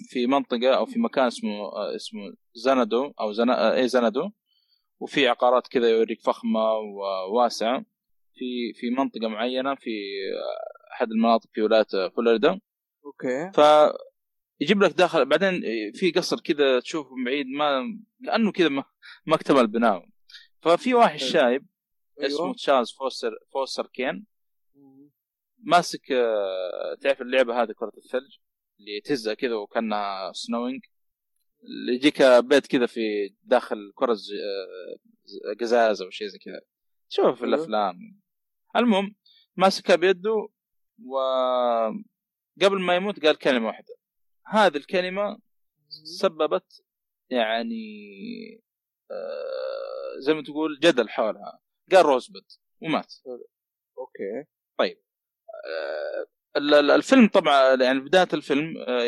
في 0.08 0.26
منطقة 0.26 0.76
أو 0.76 0.86
في 0.86 0.98
مكان 0.98 1.26
اسمه 1.26 1.50
آه، 1.50 1.96
اسمه 1.96 2.34
Xanadu 2.54 3.12
أو 3.20 3.32
زنا 3.32 3.74
اي 3.76 3.88
Xanadu 3.88 4.30
وفي 5.00 5.28
عقارات 5.28 5.68
كذا 5.68 5.90
يوريك 5.90 6.20
فخمة 6.20 6.72
وواسعه 6.72 7.84
في 8.34 8.72
في 8.74 8.90
منطقة 8.90 9.28
معينة 9.28 9.74
في 9.74 9.90
أحد 10.92 11.10
المناطق 11.10 11.48
في 11.52 11.62
ولاية 11.62 12.08
فلوريدا. 12.16 12.60
Okay. 13.06 13.50
ف 13.54 13.60
يجيب 14.60 14.82
لك 14.82 14.92
داخل 14.92 15.24
بعدين 15.24 15.62
في 15.94 16.10
قصر 16.10 16.40
كذا 16.40 16.80
تشوفه 16.80 17.14
من 17.14 17.24
بعيد 17.24 17.46
ما 17.46 17.98
كانه 18.26 18.52
كذا 18.52 18.68
ما, 18.68 18.84
ما 19.26 19.34
اكتمل 19.34 19.66
بناءه 19.66 20.06
ففي 20.62 20.94
واحد 20.94 21.18
شايب 21.18 21.66
أيوة. 22.20 22.30
اسمه 22.32 22.54
تشارلز 22.54 22.92
فوستر 22.92 23.30
فوستر 23.52 23.86
كين. 23.86 24.26
ماسك 25.58 26.12
آه، 26.12 26.96
تعرف 27.00 27.22
اللعبة 27.22 27.62
هذه 27.62 27.72
كرة 27.72 27.92
الثلج؟ 27.96 28.36
اللي 28.80 29.00
تهزها 29.00 29.34
كذا 29.34 29.54
وكأنها 29.54 30.32
سنوينج 30.32 30.84
اللي 31.64 31.94
يجيك 31.94 32.22
بيت 32.22 32.66
كذا 32.66 32.86
في 32.86 33.34
داخل 33.42 33.92
كرة 33.94 34.12
آه، 34.12 35.54
قزاز 35.60 36.02
أو 36.02 36.10
شيء 36.10 36.26
زي 36.28 36.38
كذا. 36.38 36.60
تشوفه 37.10 37.34
في. 37.34 37.44
الأفلام. 37.44 38.20
المهم 38.76 39.14
ماسكها 39.56 39.96
بيده 39.96 40.48
وقبل 41.04 42.80
ما 42.80 42.96
يموت 42.96 43.26
قال 43.26 43.38
كلمة 43.38 43.66
واحدة. 43.66 43.94
هذه 44.46 44.76
الكلمة 44.76 45.38
سببت 45.88 46.82
يعني 47.30 47.84
آه 49.10 50.18
زي 50.18 50.34
ما 50.34 50.42
تقول 50.42 50.78
جدل 50.82 51.08
حولها. 51.08 51.60
قال 51.92 52.06
Rosebud 52.06 52.44
ومات. 52.80 53.14
أوكي. 53.98 54.44
طيب. 54.78 54.98
آه 55.66 56.26
الفيلم 56.96 57.28
طبعا 57.28 57.74
يعني 57.82 58.00
بداية 58.00 58.28
الفيلم 58.34 58.78
آه 58.88 59.02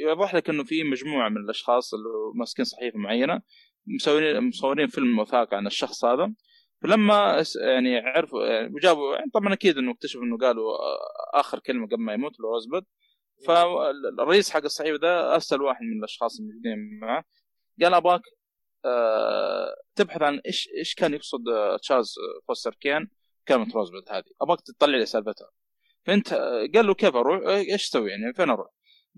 يوضح 0.00 0.34
لك 0.34 0.50
إنه 0.50 0.64
في 0.64 0.84
مجموعة 0.84 1.28
من 1.28 1.36
الأشخاص 1.36 1.94
اللي 1.94 2.08
ماسكين 2.34 2.64
صحيفة 2.64 2.98
معينة 2.98 3.42
مصورين 3.86 4.40
مصورين 4.48 4.86
فيلم 4.88 5.18
وثائقي 5.18 5.56
عن 5.56 5.66
الشخص 5.66 6.04
هذا. 6.04 6.34
فلما 6.82 7.44
يعني 7.62 7.98
عرفوا 7.98 8.46
يعني 8.46 8.74
وجابوا 8.74 9.16
يعني 9.16 9.30
طبعا 9.34 9.52
أكيد 9.52 9.78
إنه 9.78 9.92
اكتشفوا 9.92 10.22
إنه 10.22 10.38
قالوا 10.38 10.72
آخر 11.34 11.58
كلمة 11.58 11.86
قبل 11.86 12.00
ما 12.02 12.12
يموت 12.12 12.40
Rosebud 12.40 12.84
فالرئيس 13.46 14.50
حق 14.50 14.64
الصحيفه 14.64 14.98
ذا 15.02 15.34
أرسل 15.34 15.62
واحد 15.62 15.82
من 15.82 15.98
الأشخاص 15.98 16.40
الموجودين 16.40 16.98
معه. 17.00 17.24
قال 17.82 17.94
ابغاك 17.94 18.22
أه 18.84 19.74
تبحث 19.94 20.22
عن 20.22 20.40
إيش 20.46 20.68
إيش 20.78 20.94
كان 20.94 21.14
يقصد 21.14 21.40
تشارلز 21.82 22.14
فوستر 22.48 22.74
كين 22.74 23.10
كلمة 23.48 23.74
Rosebud 23.74 24.12
هذه. 24.12 24.24
ابغاك 24.40 24.60
تطلع 24.60 24.96
لي 24.96 25.06
سالفتها. 25.06 25.50
فأنت 26.04 26.34
قال 26.74 26.86
له 26.86 26.94
كيف 26.94 27.16
أروح؟ 27.16 27.46
إيش 27.48 27.88
أسوي 27.88 28.10
يعني؟ 28.10 28.34
فين 28.34 28.50
أروح؟ 28.50 28.68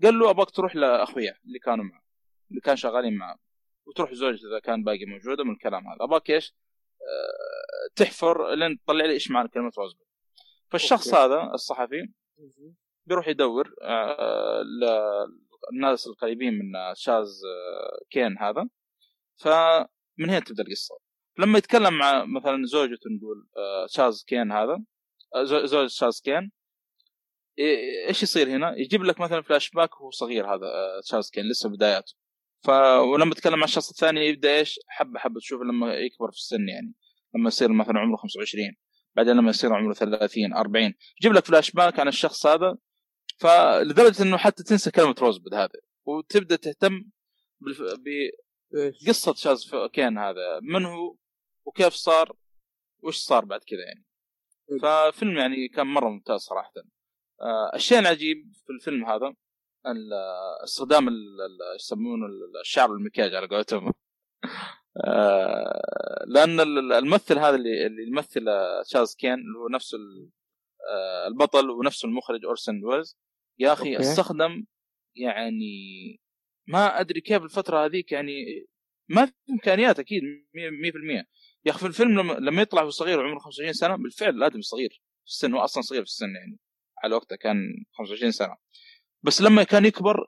قال 0.03 0.19
له 0.19 0.29
ابغاك 0.29 0.51
تروح 0.51 0.75
لاخوياه 0.75 1.35
اللي 1.45 1.59
كانوا 1.59 1.85
معه 1.85 2.03
اللي 2.49 2.61
كانوا 2.61 2.75
شغالين 2.75 3.17
معه 3.17 3.39
وتروح 3.85 4.13
زوجته 4.13 4.47
إذا 4.49 4.59
كان 4.59 4.83
باقي 4.83 5.05
موجودة 5.05 5.43
من 5.43 5.51
الكلام 5.51 5.87
هذا. 5.87 5.97
ابغاك 6.01 6.29
إيش؟ 6.29 6.55
أه 7.01 7.93
تحفر 7.95 8.53
لين 8.53 8.79
تطلع 8.79 9.05
لي 9.05 9.13
إيش 9.13 9.31
معنى 9.31 9.47
كلمة 9.47 9.71
Rosebud 9.77 10.07
فالشخص 10.69 11.13
أوكي. 11.13 11.33
هذا 11.33 11.53
الصحفي 11.53 12.07
بيروح 13.05 13.27
يدور 13.27 13.75
آه، 13.81 14.63
للناس 15.73 16.07
القريبين 16.07 16.53
من 16.53 16.95
تشارلز 16.95 17.41
آه، 17.45 18.05
كين 18.09 18.37
هذا. 18.37 18.69
فمن 19.37 20.29
هنا 20.29 20.39
تبدأ 20.39 20.63
القصة. 20.63 20.95
لما 21.39 21.57
يتكلم 21.57 21.93
مع 21.93 22.25
مثلا 22.25 22.65
زوجته 22.65 23.09
نقول 23.17 23.47
آه، 23.57 23.87
تشارلز 23.89 24.23
كين 24.27 24.51
هذا 24.51 24.83
زوج 25.43 25.89
تشارلز 25.89 26.21
كين 26.21 26.51
إيش 28.07 28.23
يصير 28.23 28.49
هنا؟ 28.49 28.75
يجيب 28.77 29.03
لك 29.03 29.19
مثلا 29.19 29.41
فلاش 29.41 29.69
باك 29.69 30.01
وهو 30.01 30.11
صغير 30.11 30.53
هذا 30.55 31.01
تشارلز 31.03 31.29
كين 31.29 31.49
لسه 31.49 31.69
بداياته. 31.69 32.13
ف 32.63 32.69
ولما 33.13 33.33
تتكلم 33.33 33.59
مع 33.59 33.63
الشخص 33.63 33.89
الثاني 33.89 34.27
يبدأ 34.27 34.55
إيش؟ 34.57 34.79
حبة 34.87 35.19
حبة 35.19 35.39
تشوف 35.39 35.61
لما 35.61 35.93
يكبر 35.93 36.31
في 36.31 36.37
السن 36.37 36.69
يعني. 36.69 36.93
لما 37.35 37.47
يصير 37.47 37.71
مثلا 37.71 37.99
عمره 37.99 38.17
25 38.17 38.75
بعدين 39.15 39.37
لما 39.37 39.49
يصير 39.49 39.73
عمره 39.73 39.93
30 39.93 40.53
40 40.53 40.93
يجيب 41.21 41.33
لك 41.33 41.45
فلاش 41.45 41.71
باك 41.71 41.99
عن 41.99 42.07
الشخص 42.07 42.45
هذا 42.45 42.77
فلدرجة 43.37 44.23
إنه 44.23 44.37
حتى 44.37 44.63
تنسى 44.63 44.91
كلمة 44.91 45.15
Rosebud 45.21 45.53
هذه 45.53 45.79
وتبدأ 46.05 46.55
تهتم 46.55 47.03
بقصة 48.71 49.33
تشارلز 49.33 49.71
كين 49.93 50.17
هذا. 50.17 50.59
من 50.61 50.85
هو؟ 50.85 51.15
وكيف 51.65 51.93
صار؟ 51.93 52.35
وش 53.03 53.17
صار 53.17 53.45
بعد 53.45 53.59
كذا 53.63 53.79
يعني. 53.79 54.05
ففيلم 54.81 55.37
يعني 55.37 55.67
كان 55.67 55.87
مرة 55.87 56.09
ممتاز 56.09 56.39
صراحة. 56.39 56.73
آه، 57.41 57.71
الشيء 57.75 57.99
العجيب 57.99 58.51
في 58.65 58.73
الفيلم 58.73 59.05
هذا 59.05 59.33
استخدام 60.63 61.09
يسمونه؟ 61.75 62.25
ال- 62.25 62.59
الشعر 62.61 62.91
المكياج 62.93 63.35
على 63.35 63.47
قولتهم. 63.47 63.93
آه، 65.07 66.25
لأن 66.27 66.59
ال- 66.59 66.93
الممثل 66.93 67.37
هذا 67.39 67.55
اللي 67.55 67.85
اللي 67.87 68.07
يمثل 68.07 68.45
تشارلز 68.85 69.15
كين 69.15 69.33
اللي 69.33 69.59
هو 69.59 69.67
نفسه 69.67 69.97
البطل 71.27 71.69
ونفسه 71.69 72.07
المخرج 72.07 72.45
أورسن 72.45 72.83
ويلز. 72.85 73.17
يا 73.59 73.73
أخي 73.73 73.95
أوكي. 73.95 73.99
استخدم 73.99 74.65
يعني 75.15 76.19
ما 76.67 76.99
أدري 76.99 77.21
كيف 77.21 77.43
الفترة 77.43 77.85
هذيك 77.85 78.11
يعني 78.11 78.65
ما 79.09 79.25
في 79.25 79.33
إمكانيات 79.49 79.99
أكيد 79.99 80.23
100% 80.23 81.25
يا 81.65 81.71
أخي 81.71 81.79
في 81.79 81.85
الفيلم 81.85 82.19
لما, 82.19 82.33
لما 82.33 82.61
يطلع 82.61 82.83
هو 82.83 82.89
صغير 82.89 83.19
وعمره 83.19 83.39
25 83.39 83.73
سنة 83.73 83.95
بالفعل 83.95 84.35
الآدمي 84.35 84.61
صغير 84.61 84.89
في 85.25 85.31
السن 85.31 85.53
هو 85.53 85.59
أصلا 85.59 85.83
صغير 85.83 86.01
في 86.01 86.09
السن 86.09 86.35
يعني 86.35 86.59
على 87.03 87.15
وقته 87.15 87.35
كان 87.35 87.57
25 87.91 88.31
سنة. 88.31 88.57
بس 89.23 89.41
لما 89.41 89.63
كان 89.63 89.85
يكبر 89.85 90.27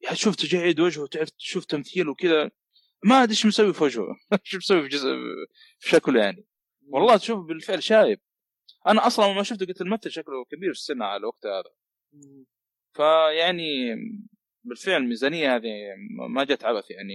يعني 0.00 0.16
شوف 0.16 0.36
تجاعيد 0.36 0.80
وجهه 0.80 1.02
وتعرف 1.02 1.30
تشوف 1.30 1.64
تمثيله 1.64 2.10
وكذا 2.10 2.50
ما 3.04 3.22
أدري 3.22 3.30
إيش 3.30 3.46
مسوي 3.46 3.74
في 3.74 3.84
وجهه. 3.84 4.16
شو 4.44 4.56
مسوي 4.56 4.82
في 4.82 4.88
جزء 4.88 5.08
في 5.78 5.88
شكله 5.88 6.20
يعني 6.20 6.46
والله 6.88 7.16
تشوف 7.16 7.46
بالفعل 7.46 7.82
شايب. 7.82 8.20
أنا 8.86 9.06
أصلا 9.06 9.32
ما 9.32 9.42
شفته 9.42 9.66
قلت 9.66 9.80
الممثل 9.80 10.10
شكله 10.10 10.44
كبير 10.44 10.72
في 10.72 10.78
السن 10.78 11.02
على 11.02 11.16
الوقت 11.16 11.46
هذا. 11.46 11.70
فيعني 12.92 13.94
بالفعل 14.64 15.02
الميزانيه 15.02 15.56
هذه 15.56 15.70
ما 16.28 16.44
جت 16.44 16.64
عبث 16.64 16.90
يعني 16.90 17.14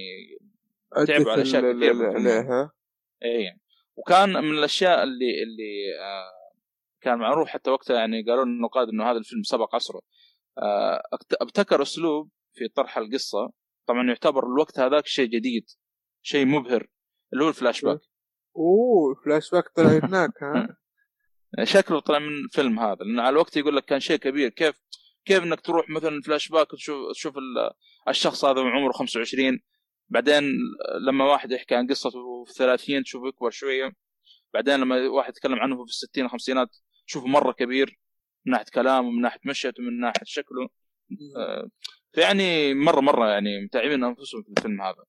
تعبوا 1.07 1.31
على 1.31 1.41
أشياء 1.41 1.71
ال- 1.71 1.79
كثير. 1.79 2.05
عليها. 2.05 2.71
اي 3.23 3.59
وكان 3.95 4.29
من 4.29 4.57
الأشياء 4.57 5.03
اللي 5.03 5.43
اللي 5.43 5.99
آه 5.99 6.51
كان 7.01 7.17
معروف 7.17 7.47
حتى 7.47 7.71
وقتها 7.71 7.95
يعني 7.99 8.23
قالوا 8.23 8.43
النقاد 8.43 8.87
إنه 8.87 9.11
هذا 9.11 9.17
الفيلم 9.17 9.43
سبق 9.43 9.75
عصره. 9.75 10.01
آه 10.57 11.01
ابتكر 11.41 11.81
أسلوب 11.81 12.29
في 12.53 12.67
طرح 12.67 12.97
القصة. 12.97 13.51
طبعا 13.87 14.07
يعتبر 14.07 14.43
الوقت 14.45 14.79
هذاك 14.79 15.05
شيء 15.07 15.29
جديد 15.29 15.69
شيء 16.21 16.45
مبهر 16.45 16.87
اللي 17.33 17.43
هو 17.43 17.49
الفلاش 17.49 17.81
باك. 17.85 17.99
أوه 18.57 19.15
فلاش 19.25 19.51
باك 19.51 19.69
طلع 19.75 19.89
هناك 20.03 20.43
ها؟ 20.43 20.77
شكله 21.63 21.99
طلع 21.99 22.19
من 22.19 22.27
الفيلم 22.45 22.79
هذا 22.79 22.95
لأن 22.99 23.19
على 23.19 23.29
الوقت 23.29 23.57
يقول 23.57 23.75
لك 23.75 23.85
كان 23.85 23.99
شيء 23.99 24.17
كبير. 24.17 24.49
كيف 24.49 24.75
كيف 25.25 25.43
إنك 25.43 25.61
تروح 25.61 25.89
مثلا 25.89 26.21
فلاش 26.21 26.49
باك 26.49 26.67
تشوف 27.11 27.37
ال- 27.37 27.71
الشخص 28.07 28.45
هذا 28.45 28.61
عمره 28.61 28.91
25 28.91 29.59
بعدين 30.09 30.43
لما 31.07 31.25
واحد 31.25 31.51
يحكي 31.51 31.75
عن 31.75 31.87
قصته 31.87 32.43
في 32.45 32.53
30 32.53 33.03
تشوفه 33.03 33.27
يكبر 33.27 33.49
شوية 33.49 33.91
بعدين 34.53 34.75
لما 34.79 35.07
واحد 35.07 35.29
يتكلم 35.29 35.59
عنه 35.59 35.75
في 35.75 35.89
الستين 35.91 36.25
الخمسينات 36.25 36.69
تشوفه 37.07 37.27
مرة 37.27 37.51
كبير 37.51 37.99
من 38.45 38.51
ناحية 38.51 38.65
كلامه 38.73 39.09
من 39.11 39.21
ناحية 39.21 39.39
مشيته 39.45 39.83
من 39.83 39.99
ناحية 39.99 40.23
شكله. 40.25 40.69
آه، 41.37 41.69
فيعني 42.13 42.73
مرة 42.73 43.01
مرة 43.01 43.27
يعني 43.27 43.63
متعبين 43.65 44.03
أنفسهم 44.03 44.43
في 44.43 44.49
الفيلم 44.57 44.81
هذا. 44.81 45.03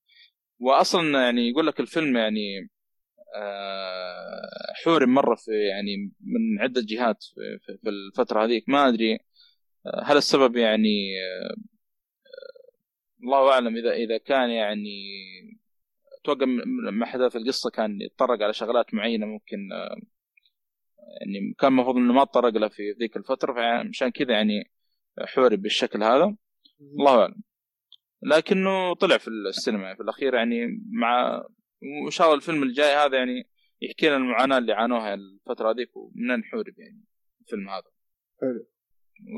واصلا 0.58 1.20
يعني 1.24 1.48
يقول 1.48 1.66
لك 1.66 1.80
الفيلم 1.80 2.16
يعني 2.16 2.58
آه، 2.58 2.66
حورم 4.84 5.14
مرة 5.14 5.34
في 5.34 5.50
يعني 5.52 6.12
من 6.20 6.60
عدة 6.62 6.82
جهات 6.84 7.24
في- 7.82 7.88
الفترة 7.88 8.44
هذيك. 8.44 8.68
ما 8.68 8.88
أدري 8.88 9.18
آه، 9.86 10.02
هل 10.04 10.16
السبب 10.16 10.56
يعني 10.56 11.20
آه، 11.22 11.54
الله 13.24 13.52
أعلم 13.52 13.76
اذا 13.76 13.92
إذا 13.92 14.18
كان 14.18 14.50
يعني 14.50 14.98
أتوقع 16.20 16.46
مع 16.92 17.06
احداث 17.06 17.36
القصة 17.36 17.70
كان 17.70 18.00
يتطرق 18.00 18.42
على 18.42 18.52
شغلات 18.52 18.94
معينة 18.94 19.26
ممكن 19.26 19.72
آه، 19.72 19.96
يعني 21.20 21.54
كان 21.58 21.72
المفروض 21.72 21.96
إنه 21.96 22.12
ما 22.12 22.24
تطرق 22.24 22.52
لها 22.56 22.68
في 22.68 22.90
ذيك 23.00 23.16
الفترة 23.16 23.52
فعشان 23.54 24.08
كذا 24.10 24.32
يعني 24.32 24.70
حورب 25.20 25.62
بالشكل 25.62 26.02
هذا. 26.02 26.36
الله 26.80 27.20
أعلم. 27.20 27.42
لكنه 28.22 28.94
طلع 28.94 29.18
في 29.18 29.28
السينما. 29.28 29.94
في 29.94 30.02
الأخير 30.02 30.34
يعني 30.34 30.80
مع 30.92 31.42
وإن 31.82 32.10
شاء 32.10 32.26
الله 32.26 32.36
الفيلم 32.36 32.62
الجاي 32.62 32.94
هذا 32.94 33.18
يعني 33.18 33.48
يحكي 33.82 34.06
لنا 34.08 34.16
المعاناة 34.16 34.58
اللي 34.58 34.72
عانوها 34.72 35.14
الفترة 35.14 35.70
هذيك 35.70 35.96
ومن 35.96 36.26
نحورب 36.26 36.78
يعني 36.78 37.04
الفيلم 37.40 37.68
هذا. 37.68 37.90
حلو. 38.40 38.66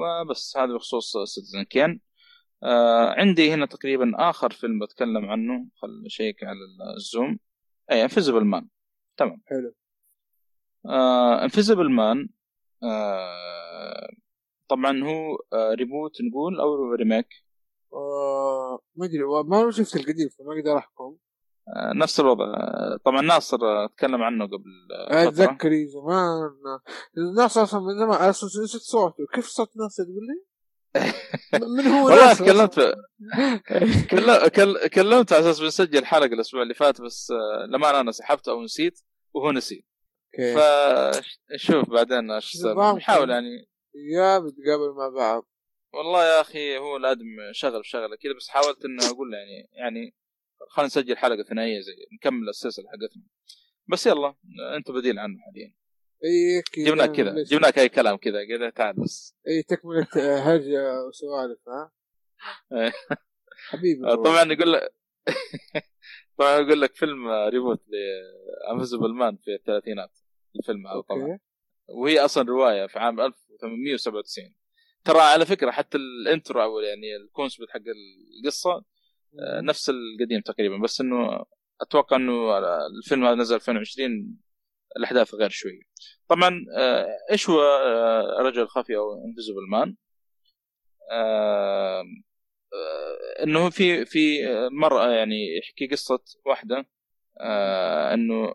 وبس 0.01 0.57
هذا 0.57 0.74
بخصوص 0.74 1.16
سيتيزن 1.16 1.62
كين 1.62 2.01
آه 2.62 3.14
عندي 3.20 3.55
هنا 3.55 3.66
تقريبا 3.66 4.12
آخر 4.30 4.51
فيلم 4.51 4.78
بتكلم 4.78 5.30
عنه 5.30 5.66
خل 5.74 6.03
أشيك 6.07 6.45
على 6.45 6.59
ال 6.97 7.03
zoom. 7.03 7.39
أي 7.90 8.03
Invisible 8.03 8.45
Man 8.45 8.68
تمام. 9.16 9.42
حلو. 9.47 9.74
Invisible 11.45 11.91
Man 11.91 12.28
آه 12.82 14.11
طبعا 14.68 15.03
هو 15.03 15.36
آه 15.53 15.74
reboot 15.74 16.22
نقول 16.22 16.61
أو 16.61 16.92
remake 16.93 17.28
آه، 17.92 18.80
ما 18.97 19.07
أدري 19.07 19.22
ما 19.45 19.70
شفت 19.70 19.97
القديم 19.97 20.28
فما 20.28 20.53
أقدر 20.59 20.78
أحكم. 20.78 21.05
آه 21.05 21.24
نفس 21.97 22.21
الوضع. 22.21 22.45
آه 22.45 22.99
طبعا 23.05 23.21
ناصر 23.23 23.57
آه، 23.62 23.87
تكلم 23.87 24.23
عنه 24.23 24.47
قبل 24.47 24.65
آه 25.11 25.29
أتذكري 25.29 25.87
زمان 25.87 26.51
ناصر 27.37 27.62
أصلا 27.62 27.81
من 27.81 27.99
زمان. 27.99 28.29
أصلاً 28.29 28.62
نسيت 28.65 28.81
صوته. 28.81 29.27
كيف 29.35 29.47
صوت 29.47 29.77
ناصر 29.77 30.03
تقول 30.05 30.27
لي؟ 30.27 30.45
من 31.77 31.87
هو 31.87 32.07
والله 32.07 32.27
ناصر؟ 32.29 32.45
تكلمت 32.45 32.95
كل- 34.11 34.49
كل- 34.49 34.89
كلمت 34.89 35.33
على 35.33 35.41
أساس 35.41 35.61
بنسجل 35.61 36.05
حلقة 36.05 36.27
الأسبوع 36.35 36.62
اللي 36.62 36.75
فات 36.75 37.01
بس 37.01 37.31
آه، 37.31 37.67
لما 37.67 38.01
أنا 38.01 38.12
سحبت 38.12 38.49
أو 38.49 38.62
نسيت 38.62 39.01
وهو 39.35 39.53
نسي 39.53 39.85
أوكي. 40.39 40.55
فشوف 41.55 41.91
بعدين 41.91 42.31
إيش 42.31 42.57
نحاول. 42.97 43.31
يعني. 43.31 43.69
يا 44.15 44.39
بتقابل 44.39 44.95
مع 44.97 45.09
بعض. 45.09 45.49
والله 45.95 46.25
يا 46.25 46.41
أخي 46.41 46.79
هو 46.79 46.97
الآدمي 46.97 47.24
شغل 47.53 47.81
بشغلة 47.81 48.17
كذا 48.17 48.33
بس 48.37 48.49
حاولت 48.49 48.85
إنه 48.85 49.07
أقول 49.11 49.31
له 49.31 49.37
يعني 49.39 49.69
يعني 49.73 50.15
خلينا 50.69 50.87
نسجل 50.87 51.17
حلقة 51.17 51.43
ثنائية 51.43 51.81
زي 51.81 51.97
نكمل 52.12 52.49
السلسلة 52.49 52.85
حقتنا. 52.89 53.23
بس 53.89 54.07
يلا 54.07 54.35
انت 54.77 54.91
بديل 54.91 55.19
عنه 55.19 55.39
حاليا. 55.41 55.75
اي 56.25 56.62
كذا 56.73 56.85
جبناك 56.85 57.12
كذا؟ 57.12 57.43
جبناك 57.43 57.79
اي 57.79 57.89
كلام 57.89 58.17
كذا 58.17 58.45
كذا 58.45 58.71
تعال 58.71 58.97
بس. 58.97 59.37
اي 59.49 59.62
تكملة 59.62 60.07
هرجة 60.17 61.05
وسوالف 61.09 61.69
ها؟ 61.69 61.93
إيه. 62.73 62.93
حبيبي 63.71 64.07
آه، 64.07 64.15
طبعا 64.15 64.53
يقول 64.53 64.73
لك 64.73 64.95
طبعا 66.39 66.59
يقول 66.59 66.81
لك 66.81 66.95
فيلم 66.95 67.29
reboot 67.28 67.82
ل 68.68 68.73
Invisible 68.73 69.14
Man 69.14 69.37
في 69.37 69.55
الثلاثينات 69.55 70.19
الفيلم 70.59 70.87
هذا 70.87 71.01
طبعا. 71.01 71.39
وهي 71.89 72.19
أصلا 72.21 72.49
رواية 72.49 72.87
في 72.87 72.99
عام 72.99 73.21
1897 73.21 74.55
ترى 75.05 75.21
على 75.21 75.47
فكرة 75.47 75.71
حتى 75.71 75.99
ال 75.99 76.09
intro 76.09 76.62
أو 76.62 76.81
يعني 76.81 77.17
ال 77.16 77.23
concept 77.23 77.70
حق 77.71 77.81
القصة 78.41 78.85
نفس 79.41 79.91
القديم 79.91 80.41
تقريبا 80.41 80.78
بس 80.78 81.01
إنه 81.01 81.45
أتوقع 81.80 82.16
إنه 82.16 82.59
الفيلم 82.99 83.24
هذا 83.24 83.35
نزل 83.35 83.55
2020 83.57 84.39
الأحداث 84.97 85.35
غير 85.35 85.51
شوي 85.51 85.80
طبعا 86.28 86.66
آه، 86.78 87.07
إيش 87.30 87.51
هو 87.51 87.61
آه، 87.61 88.43
رجل 88.43 88.68
خفي 88.68 88.97
أو 88.97 89.24
Invisible 89.24 89.68
Man 89.70 89.97
إنه 93.43 93.70
في 93.70 94.05
في 94.05 94.49
مرة 94.72 95.11
يعني 95.11 95.59
يحكي 95.59 95.87
قصة 95.87 96.20
واحدة 96.47 96.87
آه، 97.41 98.14
إنه 98.14 98.55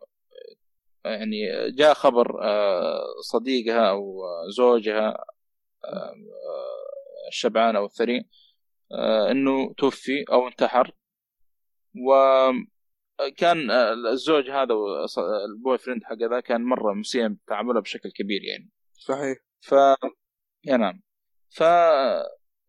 يعني 1.05 1.71
جاء 1.71 1.93
خبر 1.93 2.43
آه، 2.43 3.03
صديقها 3.21 3.89
أو 3.89 4.23
زوجها 4.57 5.25
آه، 5.85 6.15
الشبعان 7.29 7.75
أو 7.75 7.85
الثري 7.85 8.17
آه، 8.19 8.23
إنه 9.31 9.73
توفي 9.73 10.25
أو 10.31 10.47
انتحر. 10.47 10.91
وكان 11.95 13.71
آه، 13.71 13.93
الزوج 13.93 14.49
هذا 14.49 14.73
ال 15.49 15.77
boyfriend 15.77 16.03
حق 16.03 16.17
ذا 16.31 16.39
كان 16.39 16.63
مرة 16.63 16.93
مسيء 16.93 17.27
بتعامله 17.27 17.81
بشكل 17.81 18.11
كبير 18.11 18.43
يعني. 18.43 18.69
صحيح. 18.93 19.37
ف 19.61 19.71
يا 20.65 20.77
نعم. 20.77 21.01
ف 21.49 21.63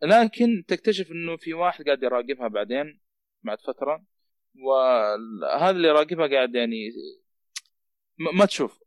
لكن 0.02 0.64
تكتشف 0.68 1.10
إنه 1.10 1.36
في 1.36 1.54
واحد 1.54 1.84
قاعد 1.84 2.02
يراقبها 2.02 2.48
بعدين 2.48 3.00
بعد 3.42 3.60
فترة. 3.60 4.04
وهذا 4.64 5.70
اللي 5.70 5.88
يراقبها 5.88 6.26
قاعد 6.26 6.54
يعني 6.54 6.90
ما 8.18 8.32
ما 8.32 8.46
تشوف. 8.46 8.80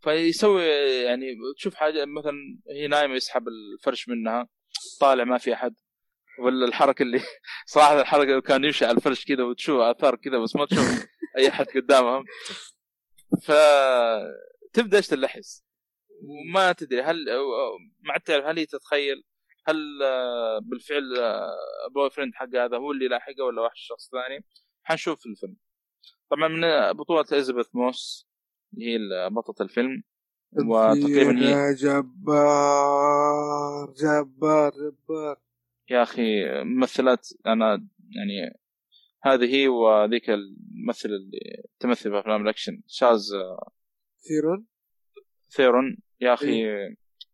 فيسوي 0.00 0.64
يعني 1.04 1.26
تشوف 1.56 1.74
حاجة 1.74 2.04
مثلا 2.04 2.58
هي 2.70 2.86
نايمة 2.86 3.14
يسحب 3.14 3.48
الفرش 3.48 4.08
منها 4.08 4.48
طالع 5.00 5.24
ما 5.24 5.38
في 5.38 5.54
أحد. 5.54 5.74
ولا 6.38 6.66
الحركه 6.66 7.02
اللي 7.02 7.20
صراحة 7.66 8.00
الحركة 8.00 8.40
كان 8.40 8.64
يمشي 8.64 8.84
على 8.84 8.96
الفرش 8.96 9.24
كذا 9.24 9.42
وتشوف 9.42 9.80
اثار 9.80 10.16
كذا 10.16 10.38
بس 10.38 10.56
ما 10.56 10.66
تشوف 10.66 11.06
أي 11.38 11.48
أحد 11.48 11.66
قدامهم. 11.66 12.24
فتبدا 13.42 14.96
إيش 14.96 15.06
تلحس؟ 15.06 15.64
وما 16.22 16.72
تدري 16.72 17.02
هل 17.02 17.24
ما 18.00 18.12
عاد 18.12 18.20
تعرف 18.20 18.44
هل 18.44 18.58
هي 18.58 18.66
تتخيل؟ 18.66 19.24
هل 19.66 20.02
آه، 20.02 20.58
بالفعل 20.62 21.02
boyfriend 21.94 22.34
حق 22.34 22.48
هذا 22.54 22.76
هو 22.76 22.92
اللي 22.92 23.08
لاحقه 23.08 23.44
ولا 23.44 23.62
واحد 23.62 23.76
شخص 23.76 24.10
ثاني؟ 24.10 24.44
حنشوف 24.82 25.20
في 25.20 25.26
الفيلم. 25.26 25.56
طبعا 26.30 26.48
من 26.48 26.92
بطولة 26.92 27.24
إليزابيث 27.32 27.66
موس 27.74 28.28
اللي 28.74 28.94
هي 28.94 28.98
بطلة 29.30 29.66
الفيلم 29.66 30.02
وتقريبا 30.52 31.68
هي 31.68 31.74
جبار 31.74 32.24
جبار 33.96 34.72
جبار. 34.72 35.36
يا 35.92 36.02
أخي 36.02 36.44
ممثلات 36.64 37.28
أنا 37.46 37.86
يعني 38.10 38.58
هذه 39.22 39.54
هي 39.54 39.68
وذيك 39.68 40.30
الممثل 40.30 41.08
اللي 41.08 41.62
تمثل 41.80 42.10
في 42.10 42.18
أفلام 42.18 42.42
الأكشن 42.42 42.82
شاز 42.86 43.32
ثيرون؟ 44.28 44.66
ثيرون. 45.50 45.98
يا 46.20 46.34
أخي 46.34 46.64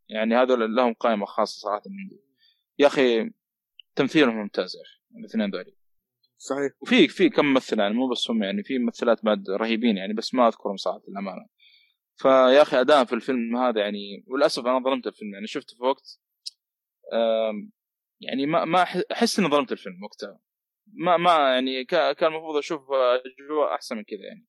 يعني 0.09 0.35
هذول 0.35 0.75
لهم 0.75 0.93
قائمة 0.93 1.27
خاصة 1.27 1.61
صراحة. 1.61 1.83
يا 2.79 2.87
أخي 2.87 3.31
تمثيلهم 3.95 4.37
ممتاز 4.37 4.77
يا 4.77 4.83
أخي 4.83 5.19
الاثنين 5.19 5.51
ذولي 5.51 5.77
صحيح. 6.39 6.73
وفي 6.81 7.09
في 7.09 7.29
كم 7.29 7.47
ممثل 7.47 7.79
يعني 7.79 7.95
مو 7.95 8.09
بس 8.09 8.31
هم 8.31 8.43
يعني 8.43 8.63
في 8.63 8.79
ممثلات 8.79 9.25
بعد 9.25 9.51
رهيبين 9.51 9.97
يعني 9.97 10.13
بس 10.15 10.35
ما 10.35 10.49
أذكرهم 10.49 10.77
صراحة 10.77 11.03
للأمانة. 11.09 11.47
فيا 12.17 12.63
أخي 12.63 12.81
أداء 12.81 13.05
في 13.05 13.13
الفيلم 13.13 13.57
هذا 13.57 13.81
يعني 13.81 14.25
وللأسف 14.27 14.67
أنا 14.67 14.79
ظلمت 14.79 15.07
الفيلم 15.07 15.35
يعني 15.35 15.47
شفته 15.47 15.77
في 15.77 15.83
وقت 15.83 16.21
يعني 18.21 18.47
ما 18.47 18.65
ما 18.65 18.83
أحس 19.13 19.39
إني 19.39 19.49
ظلمت 19.49 19.73
الفيلم 19.73 20.03
وقتها. 20.05 20.41
ما 20.87 21.17
ما 21.17 21.31
يعني 21.55 21.85
كا- 21.85 22.13
كان 22.13 22.33
المفروض 22.33 22.57
أشوف 22.57 22.81
أجواء 22.93 23.75
أحسن 23.75 23.97
من 23.97 24.05
كذا 24.05 24.19
يعني. 24.29 24.47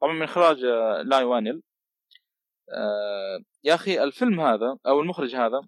طبعا 0.00 0.12
من 0.12 0.22
إخراج 0.22 0.64
آه، 0.64 1.02
لاي 1.02 1.24
وانيل. 1.24 1.62
آه، 2.76 3.38
يا 3.64 3.74
أخي 3.74 4.02
الفيلم 4.04 4.40
هذا 4.40 4.78
أو 4.86 5.00
المخرج 5.00 5.34
هذا 5.36 5.60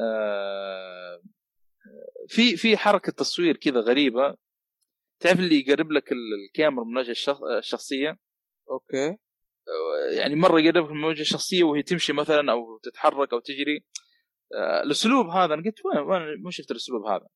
آه، 0.00 1.22
في 2.28 2.56
في 2.56 2.76
حركة 2.76 3.12
تصوير 3.12 3.56
كذا 3.56 3.80
غريبة. 3.80 4.36
تعرف 5.20 5.38
اللي 5.38 5.60
يقرب 5.60 5.92
لك 5.92 6.12
ال- 6.12 6.18
الكاميرا 6.48 6.84
من 6.84 6.96
وجه 6.98 7.10
الشخص- 7.10 7.42
الشخصية؟ 7.58 8.18
أوكي. 8.70 9.16
يعني 10.16 10.34
مرة 10.34 10.60
يقربك 10.60 10.90
من 10.90 11.04
وجه 11.04 11.20
الشخصية 11.20 11.64
وهي 11.64 11.82
تمشي 11.82 12.12
مثلا 12.12 12.52
أو 12.52 12.78
تتحرك 12.82 13.32
أو 13.32 13.38
تجري. 13.40 13.84
الأسلوب 14.84 15.26
هذا 15.26 15.54
أنا 15.54 15.62
قلت 15.62 15.78
وين 15.84 15.98
وين؟ 15.98 16.42
مو 16.42 16.50
شفت 16.50 16.70
الأسلوب 16.70 17.06
هذا. 17.06 17.26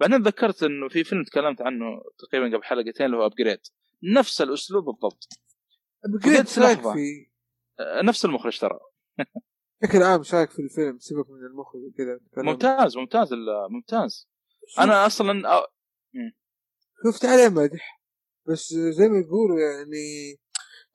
بعدين 0.00 0.22
تذكرت 0.22 0.62
إنه 0.62 0.88
في 0.88 1.04
فيلم 1.04 1.24
تكلمت 1.24 1.62
عنه 1.62 1.84
تقريبا 2.18 2.56
قبل 2.56 2.64
حلقتين 2.64 3.06
اللي 3.06 3.16
هو 3.16 3.26
Upgrade 3.26 3.60
نفس 4.16 4.40
الأسلوب 4.40 4.84
بالضبط. 4.84 5.28
Upgrade 6.04 6.46
رايك؟ 6.58 6.78
آه، 7.80 8.02
نفس 8.02 8.24
المخرج 8.24 8.58
ترى. 8.58 8.78
بشكل 9.82 10.02
عام 10.02 10.18
إيش 10.18 10.34
رايك 10.34 10.50
في 10.50 10.62
الفيلم 10.62 10.98
سيبك 10.98 11.30
من 11.30 11.46
المخرج 11.46 11.80
وكذا. 11.82 12.14
نتكلم. 12.14 12.46
ممتاز 12.46 12.96
ممتاز 12.96 13.28
ممتاز. 13.70 14.28
أنا 14.78 15.06
أصلا 15.06 15.48
آه، 15.48 15.66
شفت 17.04 17.24
عليه 17.24 17.48
مدح. 17.48 17.98
بس 18.48 18.74
زي 18.74 19.08
ما 19.08 19.18
يقولوا 19.18 19.60
يعني 19.60 20.36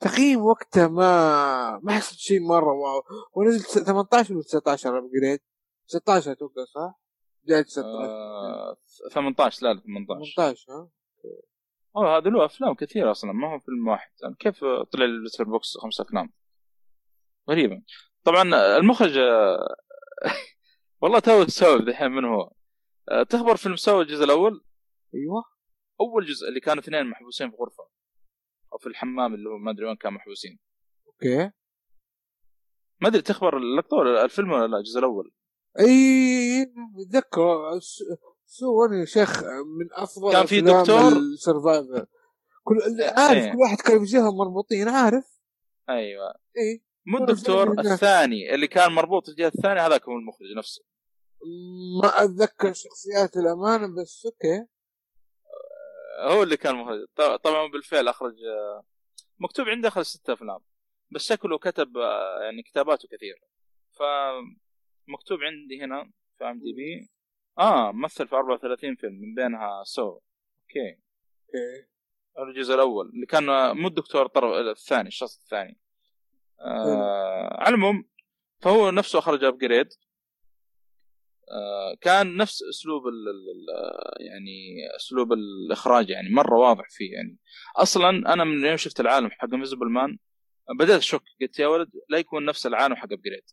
تقييم 0.04 0.41
وقته 0.45 0.88
ما 0.88 1.80
ما 1.84 1.93
حسيت 1.93 2.20
شيء 2.20 2.39
مرة 2.39 2.74
wow 2.74 3.04
ونزل 3.34 3.86
18 3.86 4.34
ولا 4.34 4.43
19 4.43 4.97
Upgrade 4.97 5.39
19 5.88 6.32
أتوقع 6.32 6.66
صح؟ 6.66 6.99
بداية 7.43 7.62
19 7.62 7.86
آه، 7.86 8.78
18 9.12 9.64
لا 9.64 9.74
لا 9.74 9.82
18 9.82 10.34
18 10.36 10.72
ها؟ 10.74 10.89
آه 11.95 12.18
هذا 12.18 12.30
له 12.30 12.45
أفلام 12.45 12.74
كثيرة 12.74 13.12
أصلا 13.12 13.32
ما 13.32 13.54
هو 13.54 13.60
فيلم 13.60 13.88
واحد. 13.88 14.12
يعني 14.24 14.36
كيف 14.39 14.60
طلع 14.64 15.06
بالنسبة 15.06 15.45
box 15.45 15.78
خمس 15.78 16.01
أفلام؟ 16.01 16.34
غريبة. 17.49 17.82
طبعا 18.24 18.78
المخرج 18.78 19.20
والله 21.01 21.20
تو 21.20 21.43
تسولف 21.43 21.86
دحين 21.86 22.12
من 22.12 22.26
هو. 22.26 22.51
آه، 23.10 23.24
تخبر 23.24 23.56
فيلم 23.56 23.76
سوى 23.76 24.01
الجزء 24.01 24.24
الأول؟ 24.24 24.64
أيوه. 25.16 25.43
أول 26.01 26.26
جزء 26.26 26.47
اللي 26.47 26.60
كانوا 26.60 26.84
اثنين 26.84 27.06
محبوسين 27.06 27.51
في 27.51 27.58
غرفة. 27.58 27.93
أو 28.74 28.78
في 28.78 28.88
الحمام 28.88 29.34
اللي 29.34 29.49
هو 29.49 29.57
ما 29.57 29.71
أدري 29.71 29.86
وين 29.86 29.95
كانوا 29.95 30.17
محبوسين. 30.17 30.59
أوكي. 31.07 31.51
ما 33.01 33.07
أدري 33.07 33.21
تخبر 33.21 33.57
اللقطه 33.57 33.97
ولا 33.97 34.26
الفيلم 34.26 34.51
ولا 34.51 34.67
لا 34.67 34.78
الجزء 34.78 34.99
الأول؟ 34.99 35.32
أي 35.80 36.61
اتذكر 37.01 37.80
Saw 38.45 38.86
يا 38.86 39.05
شيخ 39.05 39.43
من 39.43 39.88
أفضل 39.91 40.32
كان 40.32 40.45
في 40.45 40.61
دكتور- 40.61 41.17
ال 41.18 41.26
survivor. 41.26 42.06
كل 42.63 42.76
عارف 43.17 43.43
إيه. 43.43 43.51
كل 43.51 43.57
واحد 43.57 43.78
كان 43.78 43.99
في 43.99 44.05
جهة 44.05 44.32
مربوطين 44.38 44.89
عارف؟ 44.89 45.39
أيوه. 45.89 46.30
اي 46.57 46.84
مو 47.05 47.17
الدكتور. 47.17 47.80
الثاني 47.80 48.53
اللي 48.55 48.67
كان 48.67 48.91
مربوط 48.91 49.30
الجهة 49.30 49.47
الثانية 49.47 49.86
هذاك 49.88 50.03
هو 50.09 50.17
المخرج 50.17 50.47
نفسه. 50.57 50.84
ما 52.01 52.24
أتذكر 52.24 52.74
شخصيات 52.74 53.38
الأمانة 53.38 54.01
بس 54.01 54.26
أوكي. 54.26 54.65
هو 56.20 56.43
اللي 56.43 56.57
كان 56.57 56.76
مخرج 56.76 57.05
طبعا 57.43 57.68
بالفعل 57.68 58.07
أخرج 58.07 58.34
آه، 58.43 58.84
مكتوب 59.39 59.70
عنده 59.70 59.88
أخرج 59.88 60.03
ستة 60.03 60.34
أفلام 60.34 60.59
بس 61.11 61.30
شكله 61.30 61.57
كتب 61.57 61.97
آه، 61.97 62.39
يعني 62.43 62.64
كتاباته 62.64 63.07
كثيرة. 63.11 63.39
فمكتوب 63.91 65.39
عندي 65.43 65.82
هنا 65.84 66.11
في 66.38 66.43
IMDb 66.45 67.10
آه 67.59 67.91
مثل 67.91 68.28
في 68.28 68.36
34 68.36 68.95
فيلم 68.95 69.14
من 69.14 69.36
بينها 69.36 69.84
Saw. 69.84 70.10
أوكي. 70.09 70.99
أوكي. 71.47 71.88
الجزء 72.39 72.74
الأول 72.76 73.09
اللي 73.09 73.26
كان 73.26 73.49
آه، 73.49 73.74
مو 73.74 73.88
الدكتور 73.88 74.26
الطرف 74.26 74.53
الثاني 74.78 75.07
الشخص 75.07 75.41
الثاني. 75.41 75.80
آه 76.59 77.57
على 77.59 77.70
العموم 77.76 78.05
فهو 78.61 78.91
نفسه 78.91 79.20
أخرج 79.20 79.43
Upgrade 79.43 79.88
كان 82.02 82.38
نفس 82.38 82.64
أسلوب 82.70 83.08
ال 83.08 83.30
ال 83.30 83.66
يعني 84.28 84.88
أسلوب 84.96 85.34
الإخراج 85.34 86.10
يعني 86.10 86.30
مرة 86.30 86.60
واضح 86.60 86.86
فيه 86.89 87.14
يعني. 87.14 87.38
أصلا 87.78 88.34
أنا 88.34 88.44
من 88.44 88.66
يوم 88.66 88.78
شفت 88.78 89.00
العالم 89.00 89.30
حق 89.32 89.54
Invisible 89.54 89.89
Man 89.89 90.18
بدأت 90.80 90.98
أشك 90.98 91.22
قلت 91.41 91.60
يا 91.60 91.68
ولد 91.68 91.89
لا 92.10 92.18
يكون 92.18 92.46
نفس 92.46 92.68
العالم 92.68 92.96
حق 92.96 93.14
Upgrade 93.14 93.43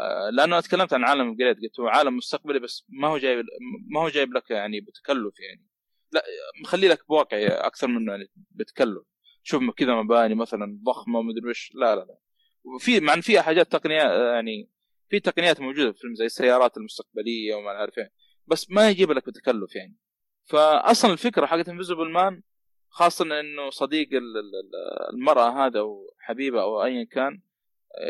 آه 0.00 0.30
لأنه 0.30 0.54
أنا 0.54 0.60
تكلمت 0.60 0.92
عن 0.92 1.04
عالم 1.04 1.28
Upgrade 1.28 1.56
قلت 1.62 1.80
هو 1.80 1.88
عالم 1.88 2.16
مستقبلي 2.16 2.58
بس 2.58 2.84
ما 2.88 3.08
هو 3.08 3.18
جايب 3.18 3.44
ما 3.90 4.00
هو 4.00 4.08
جايب 4.08 4.34
لك 4.34 4.50
يعني 4.50 4.80
بتكلف 4.80 5.40
يعني. 5.40 5.66
لا 6.12 6.22
مخلي 6.62 6.88
لك 6.88 7.08
بواقعي 7.08 7.46
أكثر 7.46 7.86
منه 7.86 8.12
يعني 8.12 8.30
بتكلف. 8.50 9.02
شوف 9.42 9.70
كذا 9.70 9.94
مباني 9.94 10.34
مثلا 10.34 10.80
ضخمة 10.84 11.18
ومدري 11.18 11.50
وش. 11.50 11.72
لا 11.74 11.96
لا 11.96 12.00
لا. 12.00 12.18
وفي 12.64 13.00
مع 13.00 13.14
إن 13.14 13.20
فيها 13.20 13.42
حاجات 13.42 13.72
تقنية 13.72 14.02
يعني 14.34 14.70
في 15.08 15.20
تقنيات 15.20 15.60
موجودة 15.60 15.90
في 15.92 15.96
الفيلم 15.96 16.14
زي 16.14 16.24
السيارات 16.24 16.76
المستقبلية 16.76 17.54
وما 17.54 17.88
إيه 17.98 18.12
بس 18.46 18.70
ما 18.70 18.88
يجيب 18.90 19.10
لك 19.10 19.26
بتكلف 19.26 19.76
يعني. 19.76 19.96
فاصلا 20.44 21.12
الفكرة 21.12 21.46
حقت 21.46 21.68
Invisible 21.68 22.10
Man 22.10 22.42
خاصة 22.88 23.40
إنه 23.40 23.70
صديق 23.70 24.08
ال- 24.12 24.16
ال- 24.16 24.54
ال- 24.54 25.14
المرأة 25.14 25.66
هذا 25.66 25.80
أو 25.80 26.14
حبيبه 26.18 26.62
أو 26.62 26.84
ايا 26.84 27.04
كان 27.04 27.40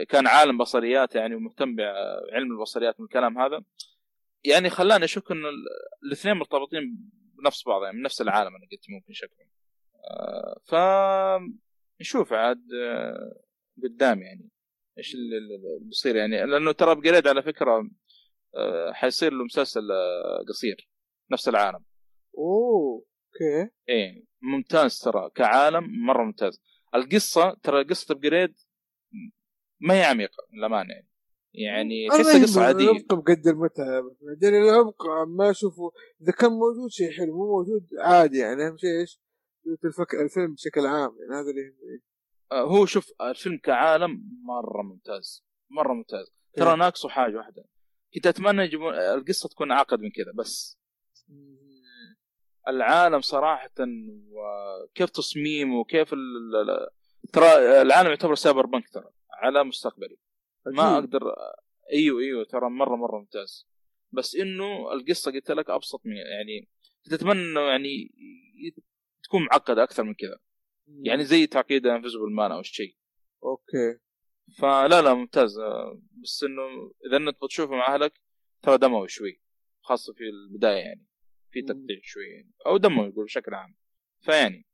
كان 0.09 0.27
عالم 0.27 0.59
بصريات 0.59 1.15
يعني 1.15 1.35
ومهتم 1.35 1.77
بعلم 1.77 2.53
البصريات 2.53 3.01
من 3.01 3.07
الكلام 3.07 3.39
هذا. 3.39 3.63
يعني 4.45 4.71
خلاني 4.71 5.05
أشك 5.05 5.31
إنه 5.31 5.49
ال- 5.49 5.67
الاثنين 6.05 6.35
مرتبطين 6.37 7.11
بنفس 7.39 7.65
بعض 7.67 7.83
يعني 7.85 7.97
من 7.97 8.03
نفس 8.03 8.21
العالم 8.21 8.57
أنا 8.57 8.67
قلت 8.73 8.85
ممكن 8.91 9.13
شكلهم. 9.13 9.49
آه، 10.11 10.61
ف 10.65 10.75
نشوف 12.01 12.33
عاد 12.33 12.63
آه، 12.85 13.41
قدام 13.83 14.23
يعني. 14.23 14.49
إيش 14.99 15.15
اللي 15.15 15.79
بيصير 15.81 16.17
يعني؟ 16.17 16.47
لأنه 16.47 16.73
ترى 16.73 16.93
Upgrade 16.93 17.27
على 17.27 17.43
فكرة 17.43 17.91
آه، 18.57 18.93
حيصير 18.93 19.33
له 19.33 19.45
مسلسل 19.45 19.93
آه، 19.93 20.45
قصير 20.49 20.89
نفس 21.33 21.49
العالم. 21.49 21.85
أوه 22.39 23.05
أوكي. 23.35 23.71
إيه 23.89 24.25
ممتاز 24.43 24.99
ترى 24.99 25.31
كعالم 25.35 26.07
مرة 26.07 26.25
ممتاز. 26.25 26.63
القصة 26.95 27.57
ترى 27.63 27.85
قصة 27.85 28.13
Upgrade 28.13 28.55
ما 29.81 29.95
هي 29.95 30.05
عميقة 30.05 30.47
للأمانة 30.53 30.95
يعني. 30.95 31.09
يعني 31.55 32.09
تحسها 32.09 32.43
قصة 32.43 32.65
عادية. 32.65 32.85
العمق 32.85 33.15
بقد 33.15 33.47
المتعة 33.47 34.17
بعدين 34.23 34.63
العمق 34.63 35.07
ما 35.27 35.51
أشوفه. 35.51 35.93
إذا 36.23 36.33
كان 36.33 36.51
موجود 36.51 36.91
شيء 36.91 37.11
حلو 37.11 37.37
مو 37.37 37.47
موجود 37.47 37.89
عادي 37.99 38.39
يعني. 38.39 38.67
أهم 38.67 38.77
شيء 38.77 39.01
إيش؟ 39.01 39.21
الفك... 39.85 40.15
الفيلم 40.15 40.55
بشكل 40.55 40.81
عام 40.87 41.17
يعني. 41.19 41.43
هذا 41.43 41.51
اللي 41.51 41.61
يهمني. 41.61 42.03
هو 42.53 42.87
شوف 42.87 43.13
الفيلم 43.21 43.59
كعالم 43.59 44.41
مرة 44.45 44.83
ممتاز. 44.83 45.45
مرة 45.71 45.93
ممتاز. 45.93 46.33
ترى 46.53 46.71
إيه. 46.71 46.77
ناقصه 46.77 47.09
حاجة 47.09 47.37
واحدة. 47.37 47.65
كنت 48.15 48.27
أتمنى 48.27 48.63
يجيبون 48.63 48.95
القصة 48.95 49.49
تكون 49.49 49.71
أعقد 49.71 50.01
من 50.01 50.11
كذا 50.11 50.33
بس. 50.35 50.79
العالم 52.69 53.21
صراحة 53.21 53.71
وكيف 54.31 55.11
تصميمه 55.11 55.81
وكيف 55.81 56.15
ترى 57.33 57.83
العالم 57.83 58.09
يعتبر 58.09 58.35
cyberpunk 58.35 58.89
ترى 58.89 59.11
على 59.31 59.65
مستقبلي. 59.65 60.17
ما. 60.67 60.99
أقدر 60.99 61.35
إيوه 61.93 62.21
إيوه 62.21 62.45
ترى 62.45 62.71
مره 62.71 62.97
مرة 62.97 63.19
ممتاز. 63.19 63.69
بس 64.13 64.37
إنه 64.37 64.93
القصة 64.93 65.33
قلت 65.33 65.51
لك 65.51 65.71
أبسط 65.71 66.01
من 66.05 66.17
يعني 66.17 66.69
كنت 67.05 67.13
أتمنى 67.13 67.41
إنه 67.41 67.61
يعني 67.61 68.15
تكون 69.23 69.43
معقدة 69.43 69.83
أكثر 69.83 70.03
من 70.03 70.15
كذا. 70.15 70.39
يعني 70.89 71.25
زي 71.25 71.47
تعقيد 71.47 71.87
Invisible 71.87 72.33
Man 72.33 72.53
أو 72.53 72.63
شيء. 72.63 72.97
أوكي. 73.45 73.99
فلا 74.59 75.03
لا 75.03 75.15
ممتاز. 75.15 75.59
آه، 75.59 76.01
بس 76.23 76.45
إنه 76.45 76.93
إذا 77.07 77.17
انت 77.17 77.45
بتشوفه 77.45 77.75
مع 77.75 77.95
أهلك 77.95 78.21
ترى 78.63 78.79
دموي 78.79 79.09
شوي 79.09 79.41
خاصة 79.81 80.13
في 80.13 80.25
البداية 80.25 80.79
يعني 80.79 81.07
في. 81.51 81.63
تقطيع 81.63 82.01
شوي 82.03 82.25
يعني 82.25 82.51
أو 82.67 82.77
دموي 82.77 83.09
يقول 83.09 83.25
بشكل 83.25 83.55
عام. 83.55 83.77
فيعني 84.21 84.67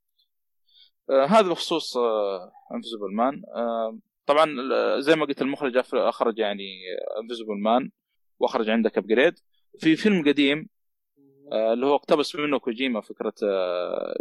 آه 1.10 1.24
هذا 1.24 1.48
بخصوص 1.48 1.96
آه 1.96 2.52
Invisible 2.74 3.14
Man 3.14 3.42
آه 3.54 3.98
طبعا 4.26 4.46
زي 5.00 5.16
ما 5.16 5.24
قلت 5.24 5.42
المخرج 5.42 5.76
أخرج 5.94 6.38
يعني 6.38 6.64
Invisible 7.22 7.58
Man 7.62 7.90
وأخرج 8.38 8.70
عندك 8.70 8.98
Upgrade 8.98 9.34
في 9.78 9.96
فيلم 9.96 10.24
قديم 10.28 10.68
آه، 11.52 11.72
اللي 11.72 11.86
هو 11.86 11.94
اقتبس 11.94 12.36
منه 12.36 12.58
كوجيما 12.58 13.00
فكرة 13.00 13.34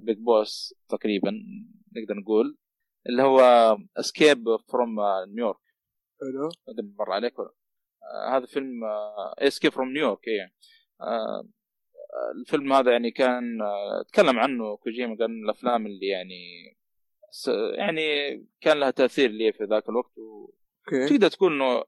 Big 0.02 0.18
Boss 0.18 0.76
تقريبا. 0.90 1.44
نقدر 1.98 2.16
نقول 2.22 2.58
اللي 3.10 3.24
هو 3.24 3.40
Escape 3.98 4.46
from 4.72 4.96
New 5.36 5.45
York 5.45 5.58
حلو. 6.22 6.50
مر 7.00 7.12
عليك. 7.12 7.40
ولا 7.40 7.54
آه 8.04 8.38
هذا 8.38 8.46
فيلم 8.46 8.84
Escape 9.40 9.72
from 9.72 9.90
New 9.94 10.05
York 10.05 10.20
آه 11.02 11.48
الفيلم 12.36 12.74
هذا 12.74 12.92
يعني 12.92 13.12
كان 13.12 13.62
آه 13.62 14.04
تكلم 14.08 14.40
عنه 14.40 14.78
كوجيما 14.78 15.16
قال 15.20 15.28
من 15.32 15.44
الأفلام 15.46 15.86
اللي 15.86 16.08
يعني 16.08 16.78
س- 17.32 17.48
يعني 17.78 18.38
كان 18.62 18.80
لها 18.80 18.92
تأثير 18.92 19.30
لي 19.32 19.54
في 19.54 19.64
ذاك 19.64 19.90
الوقت 19.90 20.12
أوكي. 20.18 21.06
وتقدر 21.06 21.28
تقول 21.30 21.54
إنه 21.54 21.66
آه، 21.66 21.86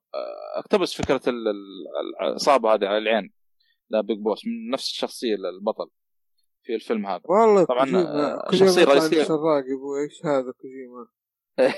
اقتبس 0.60 0.93
فكرة 1.01 1.22
ال- 1.30 1.47
ال- 1.47 2.22
العصابة 2.22 2.74
هذه 2.74 2.86
على 2.88 2.97
العين 2.97 3.34
لا 3.89 4.01
Big 4.01 4.18
Boss 4.20 4.45
من 4.45 4.70
نفس 4.70 4.89
الشخصية 4.91 5.36
البطل. 5.36 5.89
في 6.66 6.76
الفيلم 6.76 7.07
هذا. 7.07 7.22
والله 7.26 7.66
طبعاً، 7.66 7.86
كوجيما 8.49 8.70
آه،. 8.70 8.72
سراق 8.72 9.13
يا 9.13 9.76
أبوي 9.76 10.03
إيش 10.03 10.26
هذا 10.26 10.51
كوجيما؟ 10.51 11.07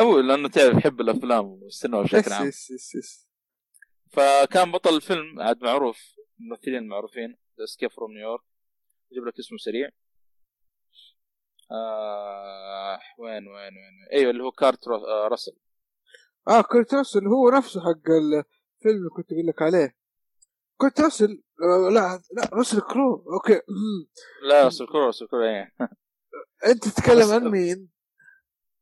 أو 0.00 0.18
لأنه 0.20 0.48
تعرف 0.48 0.76
يحب 0.76 1.00
الأفلام 1.00 1.46
والسينما 1.46 2.02
بشكل 2.02 2.32
عام. 2.32 2.46
yes 2.46 2.70
yes 2.70 2.94
yes 2.94 3.28
فكان 4.10 4.72
بطل 4.72 4.96
الفيلم 4.96 5.40
عاد 5.40 5.64
معروف 5.64 5.98
الممثلين 6.40 6.78
المعروفين 6.78 7.36
Escape 7.64 7.90
from 7.90 8.12
New 8.12 8.25
York 8.25 8.42
أجيب 9.12 9.24
لك 9.24 9.38
اسمه 9.38 9.58
سريع. 9.58 9.90
آه 11.70 12.98
وين 13.18 13.48
وين 13.48 13.54
وين 13.56 14.08
أيوه 14.12 14.30
اللي 14.30 14.42
هو 14.42 14.50
كارت 14.50 14.88
آه 14.88 15.28
راسل. 15.28 15.52
آه 16.48 16.62
كورت 16.62 16.94
راسل 16.94 17.26
هو 17.26 17.50
نفسه 17.50 17.80
حق 17.80 18.10
الفيلم 18.10 18.96
اللي 18.96 19.10
كنت 19.16 19.32
أقول 19.32 19.46
لك 19.46 19.62
عليه. 19.62 19.97
كورت 20.80 21.00
راسل 21.00 21.42
آه 21.62 21.90
لا 21.90 22.22
لا 22.32 22.50
راسل 22.52 22.80
كرو 22.80 23.24
أوكي. 23.32 23.60
لا 24.48 24.64
راسل 24.64 24.86
كرو 24.86 25.06
راسل 25.06 25.26
كرو 25.26 25.44
إيه. 25.44 25.74
أنت 26.70 26.88
تتكلم 26.88 27.30
عن 27.30 27.48
مين؟ 27.48 27.88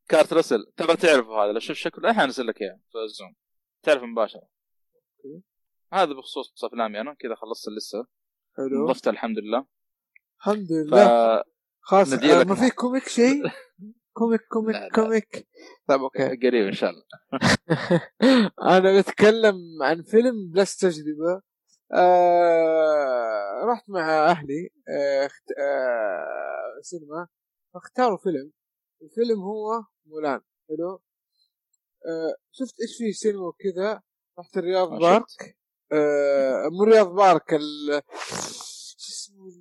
كارت 0.08 0.32
راسل. 0.32 0.72
تبغى 0.76 0.96
تعرفه 0.96 1.44
هذا 1.44 1.52
لو 1.52 1.58
شوف 1.58 1.76
شكله 1.76 2.10
الحين 2.10 2.24
انزل 2.24 2.46
لك 2.46 2.62
إياه 2.62 2.80
في 2.92 2.98
ال 3.04 3.09
Zoom. 3.09 3.34
تعرف 3.82 4.02
مباشرة. 4.02 4.48
هذا 5.92 6.12
بخصوص 6.12 6.64
أفلامي 6.64 7.00
أنا 7.00 7.14
كذا 7.14 7.34
خلصت 7.34 7.68
ال 7.68 7.75
list. 7.75 8.06
حلو. 8.56 8.86
ضفتها 8.88 9.10
الحمد 9.10 9.38
لله. 9.38 9.66
الحمد 10.40 10.66
ف 10.68 10.72
لله. 10.72 11.42
خلاص 11.80 12.12
آه 12.12 12.44
ما 12.44 12.54
في 12.54 12.70
comic 12.70 13.08
شيء؟ 13.08 13.42
comic 14.18 14.40
لا، 14.40 14.48
comic 14.48 14.76
لا. 14.76 14.88
comic. 14.94 15.48
طيب 15.88 16.00
أوكي. 16.00 16.28
قريب 16.28 16.66
إن 16.66 16.72
شاء 16.72 16.90
الله. 16.90 17.02
أنا 18.76 19.00
بتكلم 19.00 19.56
عن 19.82 20.02
فيلم 20.02 20.50
plus 20.54 20.76
تجربه 20.76 21.42
آه 21.92 23.64
رحت 23.64 23.90
مع 23.90 24.30
أهلي 24.30 24.70
آه. 24.88 25.30
آه 25.58 26.80
سينما 26.82 27.28
فاختاروا 27.74 28.16
فيلم 28.16 28.52
الفيلم 29.02 29.40
هو 29.40 29.82
مولان 30.06 30.40
حلو؟ 30.68 31.00
آه 32.06 32.36
شفت 32.52 32.80
إيش 32.80 32.98
في 32.98 33.12
سينما 33.12 33.46
وكذا؟ 33.46 34.02
رحت 34.38 34.56
الرياض 34.56 34.92
ما 34.92 34.98
بارك. 34.98 35.56
آه 35.92 36.68
مو 36.68 36.84
رياض 36.84 37.08
بارك 37.14 37.54
ال 37.54 38.02
شو 38.96 39.08
اسمه 39.08 39.52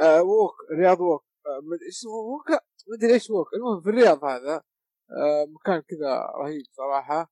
آه 0.00 0.22
ووك 0.22 0.54
رياض 0.78 1.00
ووك. 1.00 1.24
آه 1.46 1.88
اسمه 1.88 2.10
ووك؟ 2.12 2.50
لا 2.50 2.64
مدري 2.88 3.14
إيش 3.14 3.30
ووك. 3.30 3.54
المهم 3.54 3.80
في 3.82 3.88
الرياض 3.88 4.24
هذا 4.24 4.62
آه 5.10 5.44
مكان 5.48 5.80
كذا 5.80 6.32
رهيب 6.36 6.64
صراحة. 6.72 7.30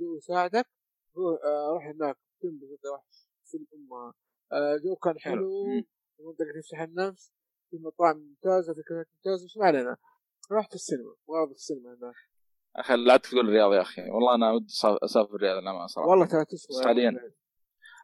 جو 0.00 0.16
يساعدك. 0.16 0.66
روح 1.16 1.40
آه 1.44 1.68
روح 1.72 1.86
هناك 1.86 2.16
تنبسط 2.42 2.86
روح 3.54 3.68
في 3.70 3.74
الأمة. 3.76 4.12
آه 4.52 4.76
جو 4.84 4.96
كان 4.96 5.18
حلو. 5.18 5.66
مم. 5.66 5.84
منطقه 6.20 6.60
تفتح 6.62 6.80
النفس 6.80 7.32
في 7.70 7.76
مطاعم 7.76 8.16
ممتازة 8.16 8.74
في 8.74 8.82
كافيهات 8.82 9.06
ممتازة. 9.14 9.46
بس 9.46 9.56
ما 9.56 9.66
علينا. 9.66 9.96
رحت 10.52 10.74
السينما. 10.74 11.14
في 11.48 11.54
السينما 11.54 11.90
هناك 11.90 12.14
أخي 12.76 12.96
لا 12.96 13.16
تقول 13.16 13.40
الرياض 13.48 13.72
يا 13.72 13.80
أخي. 13.80 14.02
والله 14.10 14.34
أنا 14.34 14.52
ودي 14.52 14.66
أسافر 15.04 15.34
الرياض 15.34 15.62
للأمانة 15.62 15.86
صراحة. 15.86 16.08
والله 16.08 16.26
ترى 16.26 16.44
تسوى. 16.44 16.84
حالياً. 16.84 17.32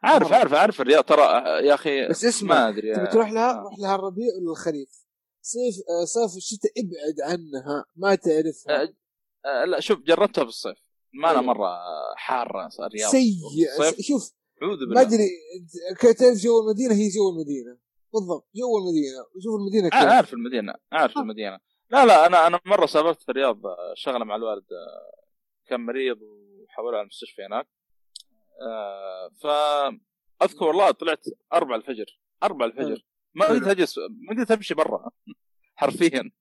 عارف. 0.03 0.33
عارف 0.33 0.53
عارف 0.53 0.81
الرياض. 0.81 1.03
ترى 1.03 1.21
يا 1.67 1.73
أخي 1.73 2.07
بس 2.07 2.25
اسمع 2.25 2.55
ما 2.55 2.69
ادري 2.69 2.95
تبي 2.95 3.07
تروح 3.07 3.31
لها؟ 3.31 3.51
آه. 3.59 3.61
روح 3.63 3.79
لها 3.79 3.95
الربيع 3.95 4.27
ولا 4.41 4.51
الخريف؟ 4.51 5.05
صيف 5.41 5.75
آه 5.89 6.05
صيف 6.05 6.37
الشتاء 6.37 6.71
ابعد 6.77 7.31
عنها. 7.31 7.85
ما 7.95 8.15
تعرفها. 8.15 8.83
آه، 8.83 8.93
آه، 9.45 9.65
لا 9.65 9.79
شوف 9.79 9.99
جربتها 9.99 10.43
في 10.43 10.49
الصيف. 10.49 10.77
ما 11.13 11.31
أنا 11.31 11.39
أيوة. 11.39 11.53
مرة 11.53 11.77
حارة 12.15 12.69
الرياض 12.79 13.11
سيء 13.11 13.35
شوف 14.01 14.31
اعوذ 14.63 14.79
ما 14.79 14.85
بالله 14.85 15.01
ادري 15.01 15.27
ك- 15.99 16.17
تعرف 16.19 16.37
جو 16.37 16.59
المدينة؟ 16.61 16.93
هي 16.93 17.07
جو 17.09 17.29
المدينة. 17.29 17.77
بالضبط 18.13 18.47
جو 18.55 18.77
المدينة. 18.77 19.21
وشوف 19.35 19.55
المدينة 19.59 19.89
كيف. 19.89 20.11
عارف 20.13 20.33
المدينة 20.33 20.73
عارف 20.91 21.17
آه. 21.17 21.21
المدينة. 21.21 21.59
لا 21.91 22.05
لا 22.05 22.25
أنا 22.25 22.47
أنا 22.47 22.59
مرة 22.65 22.85
سافرت 22.85 23.21
في 23.21 23.29
الرياض 23.29 23.61
شغلة 23.95 24.25
مع 24.25 24.35
الوالد 24.35 24.63
آه، 24.71 25.21
كان 25.69 25.79
مريض 25.79 26.17
وحولوه 26.21 26.93
على 26.93 27.01
المستشفى 27.01 27.41
هناك. 27.45 27.67
آه، 28.61 29.29
فاذكر 30.39 30.65
والله 30.65 30.91
طلعت 30.91 31.23
أربعة 31.53 31.75
الفجر 31.75 32.19
أربعة 32.43 32.65
الفجر. 32.65 33.05
ما. 33.35 33.45
قدرت 33.45 33.67
أجلس 33.67 33.97
ما 33.97 34.33
قدرت 34.33 34.51
أمشي 34.51 34.73
برا 34.73 35.09
حرفيا. 35.79 36.31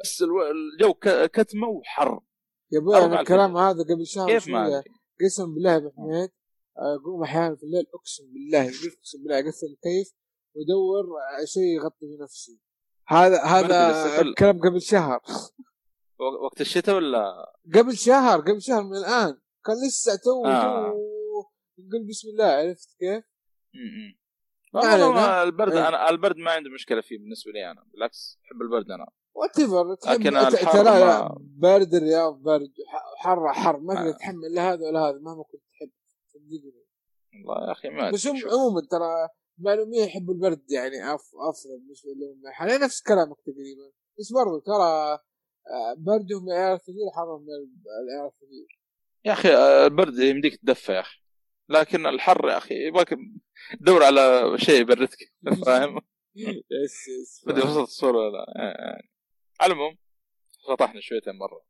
بس 0.00 0.22
الجو 0.22 0.94
كتمة 1.32 1.68
وحر. 1.68 2.20
يا 2.72 2.78
أبوي. 2.80 3.20
الكلام 3.20 3.56
هذا 3.56 3.82
قبل 3.82 4.06
شهر 4.06 4.28
كيف 4.28 4.48
ما. 4.48 4.82
قسم 5.24 5.54
بالله 5.54 5.70
يا 5.72 5.76
ابو 5.76 5.90
حميد 5.96 6.30
أقوم 6.76 7.22
أحيانا 7.22 7.56
في 7.56 7.62
الليل 7.62 7.86
أقسم 7.94 8.24
بالله 8.32 8.68
أقسم 8.68 9.22
بالله 9.22 9.38
اقفل 9.38 9.66
الكيف 9.66 10.14
وأدور 10.54 11.06
شيء 11.44 11.62
يغطي 11.62 12.06
في 12.06 12.22
نفسي 12.22 12.60
هذا 13.08 13.42
هذا 13.42 14.20
الكلام 14.20 14.58
قبل 14.58 14.82
شهر 14.82 15.20
وقت 16.44 16.60
الشتاء 16.60 16.96
ولا 16.96 17.52
قبل 17.74 17.96
شهر 17.96 18.40
قبل 18.40 18.62
شهر 18.62 18.82
من 18.82 18.96
الآن 18.96 19.38
كان 19.64 19.76
لسه 19.86 20.16
تو 20.16 20.46
آه. 20.46 20.94
نقول 21.78 22.06
بسم 22.08 22.28
الله 22.28 22.44
عرفت 22.44 22.96
كيف؟ 22.98 23.24
والله 24.74 25.42
البرد 25.42 25.72
إيه. 25.72 25.88
أنا 25.88 26.10
البرد 26.10 26.36
ما 26.36 26.50
عندي 26.50 26.70
مشكلة 26.70 27.00
فيه 27.00 27.18
بالنسبة 27.18 27.52
لي 27.52 27.70
أنا 27.70 27.84
بالعكس 27.92 28.38
أحب 28.44 28.62
البرد 28.62 28.90
أنا 28.90 29.06
whatever 29.34 29.92
لكن 29.92 30.30
ترى 30.72 30.82
لا 30.82 31.38
برد 31.40 31.94
الرياض 31.94 32.42
برد 32.42 32.72
حر 33.18 33.52
حر 33.52 33.80
ما 33.80 33.94
تقدر. 33.94 34.12
تتحمل 34.12 34.54
لا 34.54 34.72
هذا 34.72 34.88
ولا 34.88 35.00
هذا 35.00 35.18
مهما 35.18 35.42
كنت 35.42 35.62
صدقني 36.44 36.84
والله 37.46 37.66
يا 37.66 37.72
أخي 37.72 37.88
ما 37.88 38.10
بس 38.10 38.26
هم. 38.26 38.36
عموما 38.36 38.80
ترى 38.90 39.28
معلومية 39.58 40.04
يحبوا 40.04 40.34
البرد 40.34 40.70
يعني 40.70 41.14
أف 41.14 41.20
أفضل 41.50 41.78
بالنسبة 41.80 42.10
لهم. 42.10 42.52
حاليا 42.52 42.78
نفس 42.78 43.02
كلامك 43.02 43.36
تقريبا 43.40 43.92
بس 44.18 44.32
برضو 44.32 44.58
ترى 44.58 45.18
آه، 45.70 45.94
بردهم 45.98 46.48
العيار 46.48 46.74
الثقيل 46.74 47.10
حرهم 47.16 47.46
العيار 48.02 48.26
الثقيل. 48.26 48.66
يا 49.24 49.32
أخي 49.32 49.48
آه، 49.48 49.86
البرد 49.86 50.18
يمديك 50.18 50.56
تدفى 50.56 50.92
يا 50.92 51.00
أخي. 51.00 51.20
لكن 51.68 52.06
الحر 52.06 52.48
يا 52.48 52.56
أخي 52.58 52.86
يبغاك 52.86 53.14
تدور 53.80 54.02
على 54.04 54.52
شيء 54.58 54.80
يبردك 54.80 55.32
فاهم؟ 55.66 56.00
yes 56.84 57.08
yes 57.08 57.44
بدي 57.46 57.60
وصلت 57.60 57.88
الصورة 57.88 58.18
ولا 58.18 58.36
لا 58.36 58.44
يعني. 58.56 59.08
على 59.60 59.72
العموم 59.72 59.96
شطحنا 60.68 61.00
شويتين 61.00 61.34
مره 61.38 61.64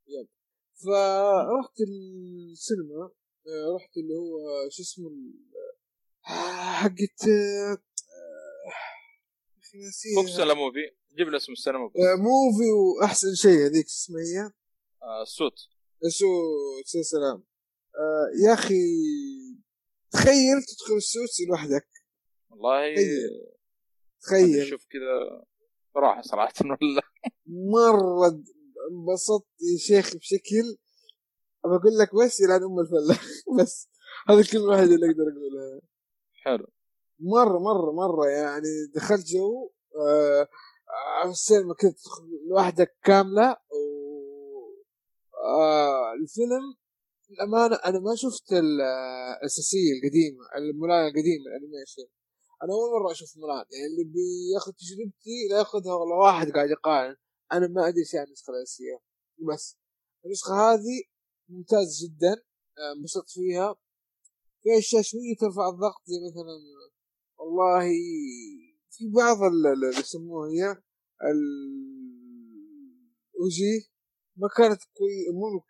فرحت 0.84 1.80
السينما. 1.80 3.10
رحت 3.76 3.96
اللي 3.96 4.14
هو 4.14 4.68
شو 4.70 4.82
اسمه 4.82 5.10
آه، 6.28 6.72
حقت 6.72 7.28
آه، 7.28 7.72
آه، 7.72 8.70
يا 9.56 9.60
أخي 9.62 9.78
ناسيها. 9.78 10.22
فوكس 10.22 10.38
ولا 10.40 10.54
موفي 10.54 10.90
جيب 11.16 11.28
لي 11.28 11.36
اسم 11.36 11.52
السينما 11.52 11.86
بس. 11.88 11.96
آه، 11.96 12.14
موفي 12.16 12.70
وأحسن 12.70 13.34
شيء 13.34 13.50
هذيك 13.66 13.88
شو 13.88 13.94
اسمها 13.94 14.22
هي 14.22 14.50
آه، 15.02 15.22
ال 15.22 15.28
suite 15.28 15.58
شو 16.10 16.26
سي 16.84 17.02
سلام 17.02 17.44
آه 17.96 18.46
يا 18.46 18.54
أخي 18.54 18.74
تخيل 20.10 20.62
تدخل 20.68 20.96
السوتسي 20.96 21.44
لوحدك 21.46 21.88
والله 22.50 22.94
تخيل. 22.94 23.46
تخيل 24.22 24.66
شوف 24.66 24.86
كذا 24.90 25.44
راحه 25.96 26.22
صراحة 26.22 26.52
ولا 26.62 27.02
مرة 27.46 28.42
انبسطت 28.90 29.46
يا 29.72 29.78
شيخ 29.78 30.16
بشكل 30.16 30.76
بقول 31.64 31.98
لك 32.00 32.14
بس 32.14 32.40
يلعن 32.40 32.62
أم 32.62 32.80
الفله 32.80 33.18
بس. 33.62 33.88
هذه 34.28 34.40
الكلمة 34.40 34.64
الوحيده 34.64 34.94
اللي 34.94 35.06
أقدر 35.06 35.22
اقولها 35.22 35.80
حلو. 36.44 36.66
مرة 37.20 37.58
مرة 37.58 37.92
مرة 37.92 38.26
يعني 38.28 38.68
دخلت 38.94 39.26
جو 39.26 39.70
آه 40.00 40.48
آه، 41.24 41.30
السينما 41.30 41.74
تدخل 41.78 42.22
لوحدك 42.48 42.96
كاملة 43.04 43.50
و 43.50 43.74
آه 45.44 46.12
الفيلم 46.12 46.74
الأمانة 47.30 47.76
أنا 47.76 47.98
ما 48.00 48.14
شفت 48.16 48.52
ال- 48.52 48.80
الأساسية 49.40 49.92
القديمة 49.96 50.44
المولان 50.56 51.06
القديمة 51.06 51.44
الأنيميشن. 51.46 52.02
أنا 52.62 52.72
أول 52.72 53.02
مرة 53.02 53.12
أشوف 53.12 53.36
مولان 53.36 53.56
يعني 53.72 53.86
اللي 53.86 54.04
بياخذ 54.04 54.72
تجربتي 54.72 55.48
لا 55.50 55.58
ياخذها 55.58 55.94
والله 55.94 56.16
واحد 56.16 56.50
قاعد 56.50 56.70
يقارن. 56.70 57.16
أنا 57.52 57.66
ما 57.68 57.88
أدري 57.88 58.04
شيء 58.04 58.20
عن 58.20 58.26
النسخة 58.26 58.50
الأساسية. 58.50 58.98
بس. 59.52 59.76
النسخة 60.26 60.54
هذه 60.54 61.02
ممتاز 61.48 62.04
جدا. 62.04 62.32
آه، 62.78 62.92
انبسطت 62.96 63.30
فيها. 63.30 63.74
في 64.62 64.78
أشياء 64.78 65.02
شوية 65.02 65.36
ترفع 65.40 65.68
الضغط 65.68 66.02
زي 66.06 66.16
مثلا 66.26 66.56
والله 67.38 67.84
في 68.90 69.08
بعض 69.08 69.42
ال- 69.42 69.66
ال- 69.66 69.84
اللي 69.84 69.98
يسموها 70.00 70.50
هي 70.50 70.82
الوجيه 73.36 73.80
ما 74.36 74.48
كانت 74.56 74.80
قوية 74.82 75.32
مو 75.34 75.60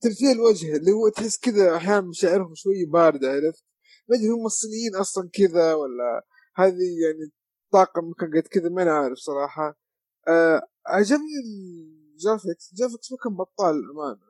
تمثيل 0.00 0.28
الوجه 0.30 0.76
اللي 0.76 0.92
هو 0.92 1.08
تحس 1.08 1.38
كذا 1.38 1.76
أحيانا 1.76 2.00
مشاعرهم 2.00 2.54
شوي 2.54 2.84
باردة 2.84 3.30
عرفت؟ 3.30 3.64
ما 4.08 4.16
أدري 4.16 4.28
هم 4.28 4.46
الصينيين 4.46 4.96
أصلا 4.96 5.30
كذا 5.32 5.74
ولا 5.74 6.26
هذه 6.56 7.00
يعني 7.04 7.32
طاقم 7.72 8.12
كان 8.12 8.30
قد 8.40 8.48
كذا 8.48 8.68
ما 8.68 8.82
أنا 8.82 8.92
عارف 8.92 9.18
صراحة. 9.18 9.78
آه 10.28 10.62
عجبني 10.86 11.99
ال 12.20 12.26
graphics 12.26 12.70
ال 12.72 12.76
graphics 12.76 13.12
ما 13.12 13.18
كان 13.24 13.36
بطال 13.36 13.74
الامانه 13.74 14.20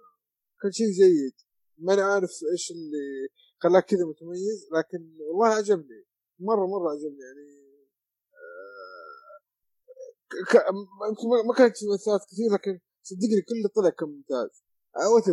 كان 0.62 0.72
شيء 0.72 0.86
جيد. 0.86 1.34
ما 1.78 1.94
أنا 1.94 2.02
عارف 2.02 2.30
إيش 2.52 2.70
اللي 2.70 3.28
خلاك 3.58 3.84
كذا 3.86 4.04
متميز 4.06 4.68
لكن 4.72 5.16
والله 5.20 5.46
عجبني. 5.54 6.04
مرة 6.38 6.66
مرة 6.66 6.90
عجبني 6.90 7.20
يعني 7.20 7.48
آه، 8.34 9.40
يمكن 11.08 11.28
ما- 11.28 11.42
ما 11.42 11.54
كانت 11.54 11.76
في 11.76 11.86
ممثلات 11.86 12.20
كثير 12.32 12.52
لكن 12.52 12.80
صدقني 13.02 13.42
كل 13.48 13.54
اللي 13.56 13.68
طلع 13.68 13.90
كان 13.90 14.08
ممتاز. 14.08 14.62
وات 15.14 15.28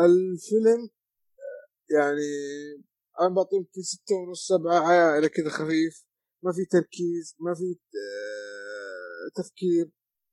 الفيلم 0.00 0.90
آه، 1.38 1.94
يعني 1.96 2.28
أنا 3.20 3.28
بعطيه 3.28 3.56
يمكن 3.56 3.82
ستة 3.82 4.14
ونص 4.14 4.46
سبعة 4.48 4.78
عائلة 4.88 5.28
كذا 5.28 5.48
خفيف. 5.48 6.04
ما 6.42 6.52
في 6.52 6.64
تركيز 6.64 7.36
ما 7.40 7.54
في 7.54 7.78
آه، 7.94 9.42
تفكير. 9.42 9.90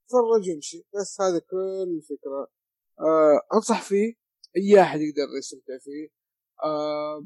تفرج 0.10 0.49
وامشي 0.49 0.84
بس 0.95 1.22
هذا 1.22 1.39
كل 1.39 1.97
الفكرة. 1.97 2.51
آه 2.99 3.41
أنصح 3.53 3.82
فيه. 3.82 4.14
أي 4.57 4.82
أحد 4.82 4.99
يقدر 4.99 5.38
يستمتع 5.38 5.78
فيه. 5.84 6.10
آه 6.64 7.26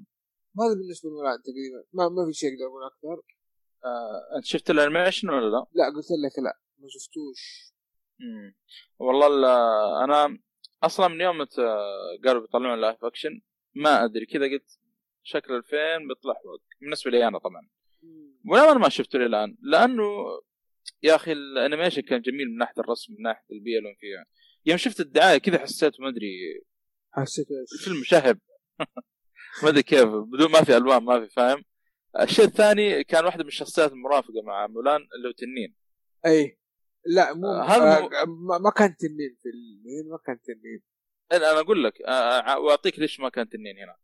هذا 0.59 0.73
بالنسبة 0.73 1.09
لمولان 1.09 1.41
تقريبا. 1.41 1.83
ما, 1.93 2.09
ما 2.09 2.25
في 2.25 2.33
شيء 2.33 2.49
أقدر 2.53 2.67
أقول 2.67 2.83
أكثر. 2.85 3.25
آه، 3.85 4.37
أنت 4.37 4.45
شفت 4.45 4.69
ال 4.69 4.75
animation 4.75 5.29
ولا 5.29 5.49
لا؟ 5.49 5.65
لا 5.73 5.85
قلت 5.95 6.07
لك 6.25 6.39
لا. 6.43 6.59
ما 6.77 6.87
شفتوش. 6.89 7.73
والله 8.99 9.27
ال- 9.27 9.45
أنا 10.03 10.39
أصلا 10.83 11.07
من 11.07 11.21
يوم 11.21 11.45
قالوا 12.25 12.41
بيطلعون 12.41 12.81
live 12.81 13.05
action 13.05 13.41
ما 13.75 14.03
أدري. 14.03 14.25
كذا 14.25 14.45
قلت 14.45 14.79
شكل 15.23 15.53
الفيلم 15.53 16.07
بيطلع 16.07 16.33
حوق 16.33 16.61
بالنسبة 16.81 17.11
لي 17.11 17.27
أنا 17.27 17.39
طبعا. 17.39 17.69
ولا 18.51 18.71
أنا 18.71 18.79
ما 18.79 18.89
شفته 18.89 19.17
إلى 19.17 19.25
الان 19.25 19.57
لأنه 19.61 20.03
يا 21.03 21.15
أخي 21.15 21.31
ال 21.31 21.38
animation 21.38 22.01
كان 22.01 22.21
جميل 22.21 22.47
من 22.51 22.57
ناحية 22.57 22.73
الرسم 22.81 23.13
من 23.13 23.21
ناحية 23.21 23.45
البيئة 23.51 23.77
اللي 23.79 23.95
فيها. 23.99 24.25
يوم 24.65 24.77
شفت 24.77 24.99
الدعاية 24.99 25.37
كذا 25.37 25.59
حسيت 25.59 25.99
ما 26.01 26.09
أدري 26.09 26.61
حسيت 27.11 27.47
إيش؟ 27.51 27.79
الفيلم 27.79 27.99
مشهب 28.01 28.39
ما 29.63 29.69
أدري 29.69 29.83
كيف 29.83 30.03
بدون 30.09 30.51
ما 30.51 30.63
في 30.63 30.77
ألوان 30.77 31.03
ما 31.03 31.19
في 31.25 31.29
فاهم؟ 31.33 31.63
الشيء 32.19 32.45
الثاني 32.45 33.03
كان 33.03 33.25
واحدة 33.25 33.43
من 33.43 33.47
الشخصيات 33.47 33.91
المرافقة 33.91 34.41
مع 34.45 34.67
مولان 34.67 35.07
اللي 35.15 35.27
هو 35.27 35.31
تنين. 35.31 35.75
أي. 36.25 36.59
لا 37.05 37.33
مو 37.33 37.47
آه، 37.47 37.63
هذا 37.63 38.01
مو- 38.01 38.07
آه 38.07 38.59
ما 38.59 38.69
كان 38.69 38.95
تنين 38.97 39.37
في 39.43 39.49
ال- 39.49 40.09
ما 40.11 40.17
كان 40.25 40.41
تنين. 40.41 40.81
أنا 41.31 41.59
أقول 41.59 41.83
لك 41.83 42.01
آه، 42.01 42.11
آه، 42.39 42.59
وأعطيك 42.59 42.99
ليش 42.99 43.19
ما 43.19 43.29
كان 43.29 43.49
تنين 43.49 43.77
هنا. 43.77 43.95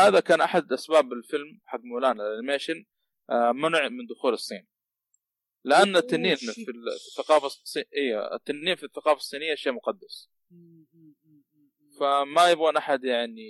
هذا 0.00 0.20
كان 0.20 0.40
أحد 0.40 0.72
أسباب 0.72 1.12
الفيلم 1.12 1.60
حق 1.64 1.80
مولان 1.84 2.20
الأنيميشن 2.20 2.84
آه، 3.30 3.52
منع 3.52 3.88
من 3.88 4.06
دخول 4.10 4.32
الصين. 4.32 4.66
لأن 5.64 5.96
التنين 5.96 6.34
في 6.36 6.44
ال- 6.48 6.98
في 6.98 7.06
الثقافة 7.18 7.46
الصينيه 7.46 7.86
أيوه 7.96 8.34
التنين 8.34 8.74
في 8.76 8.82
الثقافة 8.84 9.16
الصينية 9.16 9.54
شيء 9.54 9.72
مقدس. 9.72 10.30
فما 12.00 12.50
يبغون 12.50 12.76
أحد 12.76 13.04
يعني 13.04 13.48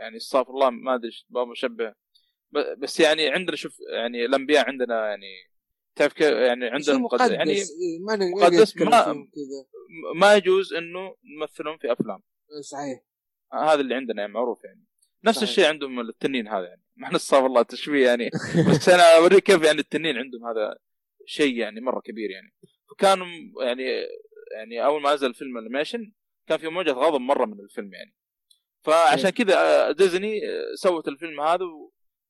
يعني 0.00 0.16
استغفر 0.16 0.50
الله 0.50 0.70
ما 0.70 0.94
أدري 0.94 1.10
بابا 1.28 1.50
مشبه. 1.50 1.94
بس 2.78 3.00
يعني 3.00 3.28
عندنا 3.28 3.56
شوف 3.56 3.76
يعني 3.92 4.24
الأنبياء 4.24 4.66
عندنا 4.66 5.08
يعني 5.08 5.26
تعرف 5.94 6.12
كيف؟ 6.12 6.26
يعني 6.32 6.66
عندنا 6.68 6.98
مقدس. 6.98 7.30
يعني 7.30 7.52
إيه، 7.52 7.64
ما 8.00 8.16
مقدس 8.16 8.76
ما- 8.76 9.26
ما 10.14 10.34
يجوز 10.34 10.72
إنه 10.74 11.16
نمثلهم 11.40 11.78
في 11.78 11.92
أفلام. 11.92 12.22
إيه، 12.56 12.60
صحيح. 12.60 13.00
هذا 13.52 13.80
اللي 13.80 13.94
عندنا 13.94 14.20
يعني 14.20 14.32
معروف 14.32 14.64
يعني. 14.64 14.84
نفس 15.24 15.36
صحيح. 15.38 15.48
الشيء 15.48 15.64
عندهم 15.66 16.00
التنين 16.00 16.48
هذا 16.48 16.66
يعني. 16.68 16.82
ما 16.96 17.16
استغفر 17.16 17.46
الله 17.46 17.62
تشبيه 17.62 18.06
يعني. 18.08 18.30
بس 18.70 18.88
أنا 18.88 19.16
أوريك 19.16 19.42
كيف 19.42 19.62
يعني 19.62 19.78
التنين 19.78 20.16
عندهم 20.16 20.46
هذا 20.46 20.78
شيء 21.26 21.56
يعني 21.56 21.80
مرة 21.80 22.00
كبير 22.00 22.30
يعني. 22.30 22.54
فكانوا 22.90 23.26
يعني 23.60 23.82
يعني 24.52 24.84
أول 24.84 25.02
ما 25.02 25.14
نزل 25.14 25.34
فيلم 25.34 25.58
animation 25.58 26.12
كان 26.46 26.58
في 26.58 26.68
موجة 26.68 26.90
غضب 26.90 27.20
مرة 27.20 27.46
من 27.46 27.60
الفيلم 27.60 27.94
يعني. 27.94 28.14
فعشان 28.82 29.30
كذا 29.30 29.54
آه، 29.58 29.92
ديزني 29.92 30.40
سوت 30.74 31.08
الفيلم 31.08 31.40
هذا 31.40 31.64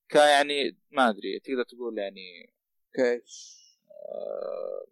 كان 0.08 0.28
يعني 0.28 0.78
ما 0.90 1.08
أدري 1.08 1.40
تقدر 1.40 1.62
تقول 1.62 1.98
يعني 1.98 2.52
okay 2.86 3.22
آه، 3.90 4.86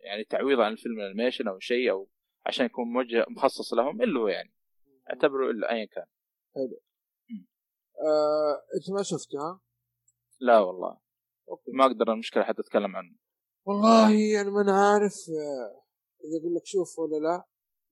يعني 0.00 0.24
تعويض 0.24 0.60
عن 0.60 0.72
الفيلم 0.72 1.00
ال 1.00 1.05
animation 1.05 1.48
أو 1.48 1.58
شيء 1.58 1.90
أو 1.90 2.08
عشان 2.46 2.66
يكون 2.66 2.92
موجة 2.92 3.26
مخصص 3.28 3.74
لهم 3.74 4.02
اللي 4.02 4.18
هو 4.18 4.28
يعني. 4.28 4.52
أعتبره 5.10 5.50
إلا 5.50 5.70
ايا 5.72 5.84
كان. 5.84 6.06
آه، 8.06 8.62
انت 8.76 8.90
ما 8.90 9.02
شفتها 9.02 9.60
لا 10.40 10.58
والله. 10.58 10.98
أوكي. 11.48 11.70
ما 11.72 11.86
أقدر 11.86 12.12
المشكلة 12.12 12.42
حتى 12.44 12.60
أتكلم 12.60 12.96
عنه. 12.96 13.16
والله 13.64 14.40
أنا 14.40 14.50
ما 14.50 14.60
أنا 14.60 14.88
عارف 14.90 15.14
آه، 15.14 15.82
إذا 16.24 16.38
أقول 16.40 16.54
لك 16.54 16.62
شوف 16.66 16.98
ولا 16.98 17.16
لا. 17.16 17.44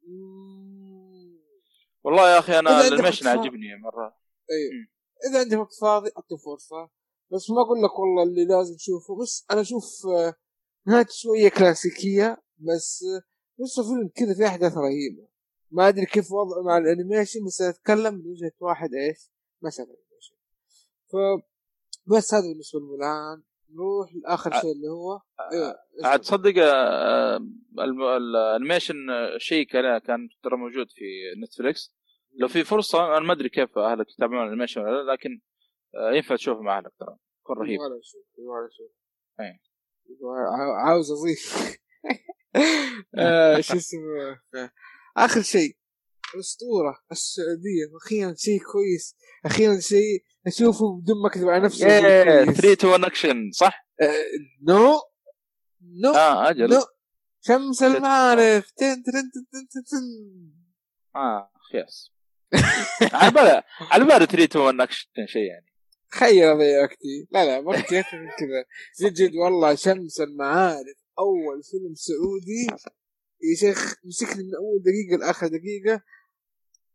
مم، 0.08 1.38
والله 2.04 2.30
يا 2.34 2.38
أخي 2.38 2.58
أنا 2.58 2.70
اطفال- 2.80 3.28
عاجبني 3.28 3.76
مرة. 3.76 4.16
أيوه 4.50 4.72
مم. 4.72 4.88
إذا 5.30 5.40
عندك 5.40 5.58
وقت 5.58 5.74
فاضي 5.80 6.10
اعطي 6.16 6.36
فرصة. 6.44 6.90
بس 7.32 7.50
ما 7.50 7.62
أقول 7.62 7.82
لك 7.82 7.98
والله 7.98 8.22
اللي 8.22 8.44
لازم 8.44 8.76
تشوفه. 8.76 9.22
بس 9.22 9.46
أنا 9.50 9.60
أشوف 9.60 9.84
آه، 10.06 10.34
نهايته 10.86 11.12
شوية 11.12 11.48
كلاسيكية. 11.48 12.42
بس 12.58 13.04
آه، 13.04 13.22
لسه 13.64 13.82
فيلم 13.82 14.08
كذا 14.14 14.34
فيه 14.34 14.46
أحداث 14.46 14.72
رهيبة. 14.76 15.28
ما 15.70 15.88
أدري 15.88 16.06
كيف 16.06 16.32
وضعه 16.32 16.62
مع 16.62 16.78
ال 16.78 16.85
animation 16.85 17.44
بس 17.46 17.60
أتكلم 17.62 18.14
من 18.14 18.26
وجهة 18.30 18.52
واحد 18.60 18.94
إيش؟ 18.94 19.30
ال 19.62 19.70
animation 19.70 20.36
ف 21.06 21.16
بس 22.16 22.34
هذا 22.34 22.42
بالنسبة 22.42 22.80
لمولان. 22.80 23.42
نروح 23.74 24.10
لآخر 24.14 24.50
شيء 24.50 24.72
اللي 24.72 24.88
هو 24.88 25.20
أيوه 25.52 25.74
عاد 26.04 26.20
تصدق 26.20 26.62
آه، 26.62 27.40
ال 28.16 28.26
animation 28.26 29.10
آه، 29.10 29.38
شيء 29.38 29.66
كان 29.66 29.98
كان 29.98 30.28
ترى 30.42 30.56
موجود 30.56 30.86
في 30.90 31.04
نتفليكس. 31.44 31.94
لو 32.40 32.48
في 32.48 32.64
فرصة 32.64 33.16
أنا 33.16 33.26
ما 33.26 33.32
أدري 33.32 33.48
كيف 33.48 33.78
أهلك 33.78 34.06
يتابعون 34.10 34.42
ال 34.42 34.46
animation 34.46 34.80
ولا 34.80 35.02
لا 35.02 35.12
لكن 35.12 35.40
آه، 35.94 36.12
ينفع 36.12 36.36
تشوفه 36.36 36.60
مع 36.60 36.78
أهلك 36.78 36.92
ترى. 37.00 37.16
يكون 37.40 37.58
رهيب. 37.58 37.78
عاوز 40.86 41.10
أضيف. 41.12 41.78
شو 43.68 43.76
اسمه 43.76 44.40
آخر 45.16 45.42
شيء. 45.42 45.77
الأسطورة 46.34 46.98
السعودية. 47.12 47.96
أخيرا 48.04 48.34
شيء 48.36 48.58
كويس. 48.72 49.16
أخيرا 49.46 49.80
شيء 49.80 50.24
أشوفه 50.46 51.00
بدون 51.00 51.22
ما 51.22 51.28
أكذب 51.28 51.48
على 51.48 51.64
نفسي. 51.64 51.84
ياه 51.84 52.44
كويس. 52.44 52.60
3 52.60 52.74
two 52.74 52.92
1 52.92 53.04
اكشن 53.04 53.50
صح؟ 53.54 53.88
آه، 54.00 54.14
no 54.68 55.00
no 56.02 56.14
آه 56.14 56.50
أجل 56.50 56.70
no 56.70 56.80
شمس 57.40 57.82
المعارف. 57.82 58.70
تن 58.70 59.02
تن 59.02 59.12
تن 59.12 59.68
تن 59.72 59.84
تن. 59.90 60.06
آه 61.16 61.50
خياس. 61.72 62.12
على 63.12 63.30
بالي 63.30 63.62
على 63.80 64.04
بالي 64.04 64.26
3 64.26 64.46
two 64.46 64.66
1 64.66 64.80
اكشن 64.80 65.08
شيء 65.26 65.42
يعني. 65.42 65.66
تخيل 66.10 66.44
اضيع 66.48 66.82
وقتي 66.82 67.28
لا 67.30 67.44
لا 67.44 67.58
وقتي 67.58 68.00
أكثر 68.00 68.18
من 68.18 68.28
كذا. 68.38 68.64
جد 69.00 69.14
جد 69.14 69.34
والله 69.34 69.74
شمس 69.74 70.20
المعارف. 70.20 70.96
أول 71.18 71.62
فيلم 71.62 71.94
سعودي. 71.94 72.82
يا 73.42 73.56
شيخ 73.56 73.94
مسكني 74.04 74.44
من 74.44 74.54
أول 74.54 74.82
دقيقة 74.82 75.16
لآخر 75.20 75.46
دقيقة. 75.46 76.02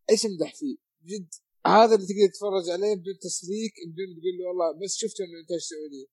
إيش 0.09 0.25
امدح 0.25 0.55
فيه؟ 0.55 0.75
جد 1.05 1.30
هذا 1.65 1.95
اللي 1.95 2.07
تقدر 2.07 2.27
تتفرج 2.34 2.69
عليه 2.69 2.95
بدون 2.95 3.17
تسليك 3.21 3.73
بدون 3.88 4.07
تقول 4.15 4.38
له 4.39 4.47
والله 4.47 4.71
بس 4.71 4.95
شفته 4.95 5.23
من 5.25 5.39
إنتاج 5.39 5.59
سعودي. 5.59 6.09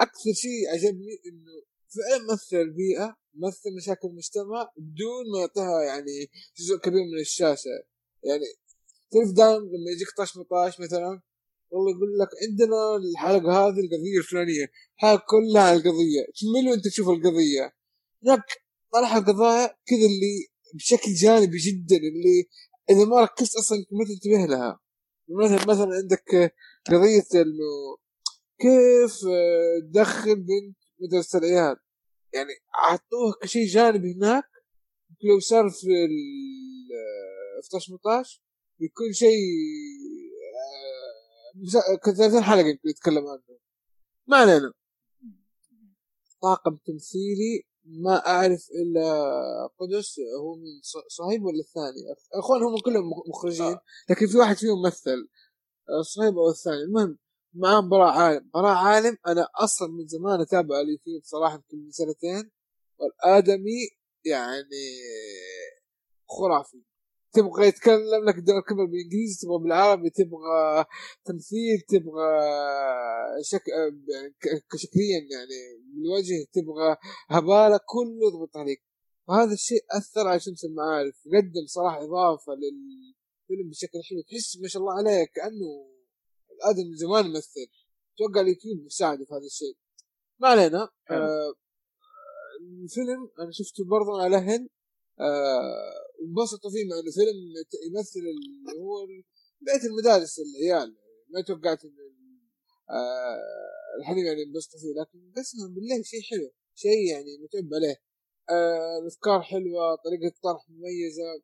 أكثر 0.00 0.32
شيء 0.32 0.68
عجبني 0.72 1.14
إنه 1.26 1.52
فعلا 1.94 2.32
مثل 2.32 2.56
البيئه 2.56 3.16
مثل 3.34 3.76
مشاكل 3.76 4.08
المجتمع 4.08 4.72
بدون 4.76 5.24
ما 5.32 5.38
يعطيها 5.40 5.82
يعني 5.82 6.30
جزء 6.58 6.76
كبير 6.76 7.04
من 7.12 7.20
الشاشة. 7.20 7.76
يعني 8.22 8.46
تعرف 9.10 9.32
دائما 9.32 9.64
لما 9.64 9.90
يجيك 9.94 10.08
طاش 10.16 10.36
مطاش 10.36 10.80
مثلا 10.80 11.22
والله 11.70 11.90
يقول 11.96 12.18
لك 12.18 12.28
عندنا 12.42 12.96
الحلقة 12.96 13.52
هذه 13.52 13.80
القضية 13.80 14.18
الفلانية. 14.18 14.70
الحلقة 14.94 15.24
كلها 15.28 15.62
عن 15.62 15.76
القضية. 15.76 16.22
تمل 16.40 16.70
وانت 16.70 16.88
تشوف 16.88 17.08
القضية. 17.08 17.72
لك 18.22 18.44
طلع 18.92 19.16
القضايا 19.16 19.66
كذا 19.66 20.06
اللي 20.06 20.48
بشكل 20.74 21.14
جانبي 21.14 21.58
جدا 21.58 21.96
اللي 21.96 22.48
إذا 22.90 23.04
ما 23.04 23.20
ركزت 23.22 23.56
أصلا 23.56 23.78
ما 23.92 24.04
تنتبه 24.04 24.46
لها. 24.46 24.80
مثلا 25.28 25.74
مثلا 25.74 25.94
عندك 25.94 26.54
قضية 26.86 27.42
إنه 27.42 27.96
كيف 28.58 29.24
آه، 29.26 29.80
تدخل 29.92 30.36
بنت 30.36 30.76
مدرسة 31.00 31.38
العيال. 31.38 31.76
يعني 32.34 32.50
حطوها 32.72 33.34
كشيء 33.42 33.66
جانبي 33.66 34.14
هناك 34.14 34.44
لو 35.24 35.40
صار 35.40 35.70
في 35.70 35.86
ال 35.86 36.10
16 37.62 37.86
18 37.86 38.42
بيكون 38.78 39.12
شيء 39.12 39.38
آه، 41.92 41.96
كنت 42.04 42.16
30 42.16 42.42
حلقة 42.42 42.78
يتكلم 42.84 43.26
عنه. 43.26 43.58
ما 44.26 44.36
علينا. 44.36 44.72
طاقم 46.42 46.76
تمثيلي 46.76 47.67
ما 47.90 48.26
أعرف 48.26 48.68
إلا 48.70 49.70
قدس 49.78 50.20
هو 50.40 50.54
من 50.56 50.80
صهيب 51.08 51.44
ولا 51.44 51.60
الثاني؟ 51.60 52.14
اخوان 52.34 52.62
هم 52.62 52.78
كلهم 52.78 53.10
مخرجين 53.28 53.66
آه. 53.66 53.80
لكن 54.10 54.26
في 54.26 54.38
واحد 54.38 54.56
فيهم 54.56 54.82
مثل 54.82 55.28
آه، 55.90 56.02
صهيب 56.02 56.38
أو 56.38 56.48
الثاني. 56.50 56.82
المهم 56.82 57.18
معاه 57.54 57.80
براء 57.80 58.08
عالم 58.10 58.50
براء 58.54 58.76
عالم 58.76 59.16
أنا 59.26 59.48
أصلا 59.54 59.88
من 59.88 60.06
زمان 60.06 60.40
أتابع 60.40 60.80
اليوتيوب 60.80 61.22
صراحة 61.24 61.54
يمكن 61.54 61.84
من 61.84 61.90
سنتين 61.90 62.50
والآدمي 62.98 63.88
يعني 64.24 64.86
خرافي. 66.28 66.82
تبغى 67.38 67.66
يتكلم 67.66 68.24
لك 68.28 68.34
دور 68.34 68.60
كبر 68.60 68.84
بالإنجليزي 68.84 69.36
تبغى 69.42 69.58
بالعربي 69.62 70.10
تبغى 70.10 70.84
تمثيل 71.24 71.80
تبغى 71.88 72.30
شك... 73.42 73.62
كشكليا 74.72 75.18
يعني 75.34 75.58
بالوجه 75.94 76.46
تبغى 76.52 76.96
هبالة 77.28 77.80
كله 77.86 78.28
يضبط 78.28 78.56
عليك. 78.56 78.82
وهذا 79.28 79.52
الشيء 79.52 79.84
أثر 79.90 80.28
على 80.28 80.40
شمس 80.40 80.64
المعارف 80.64 81.14
قدم 81.34 81.66
صراحة 81.66 82.04
إضافة 82.04 82.52
للفيلم 82.52 83.70
بشكل 83.70 83.98
حلو. 84.08 84.22
تحس 84.28 84.58
ما 84.62 84.68
شاء 84.68 84.82
الله 84.82 84.94
عليه 84.98 85.24
كأنه 85.34 85.70
الادم 86.54 86.88
من 86.90 86.96
زمان 86.96 87.26
يمثل. 87.26 87.66
أتوقع 88.14 88.40
اليوتيوب 88.40 88.84
مساعده 88.84 89.24
في 89.24 89.34
هذا 89.34 89.46
الشيء. 89.46 89.76
ما 90.40 90.48
علينا. 90.48 90.88
آه 91.10 91.54
الفيلم 92.60 93.30
أنا 93.40 93.50
شفته 93.52 93.84
برضه 93.84 94.22
على 94.22 94.36
آه 95.20 96.22
انبسطوا 96.22 96.70
فيه 96.70 96.84
مع 96.88 96.96
انه 96.98 97.10
فيلم 97.12 97.38
يمثل 97.86 98.20
اللي 98.20 98.80
هو 98.80 99.06
بيت 99.60 99.84
المدارس 99.84 100.38
العيال 100.38 100.96
ما 101.28 101.40
توقعت 101.40 101.84
انه 101.84 102.08
آه 102.90 103.38
الحليم 104.00 104.26
يعني 104.26 104.42
ينبسطوا 104.42 104.80
فيه 104.80 105.00
لكن 105.00 105.32
قسما 105.36 105.66
بالله 105.74 106.02
شيء 106.02 106.22
حلو 106.22 106.50
شيء 106.74 107.06
يعني 107.10 107.38
متعب 107.42 107.74
عليه. 107.74 107.96
آه 108.50 108.98
الأفكار 109.02 109.42
حلوة 109.42 109.94
طريقة 109.94 110.34
طرح 110.42 110.70
مميزة 110.70 111.42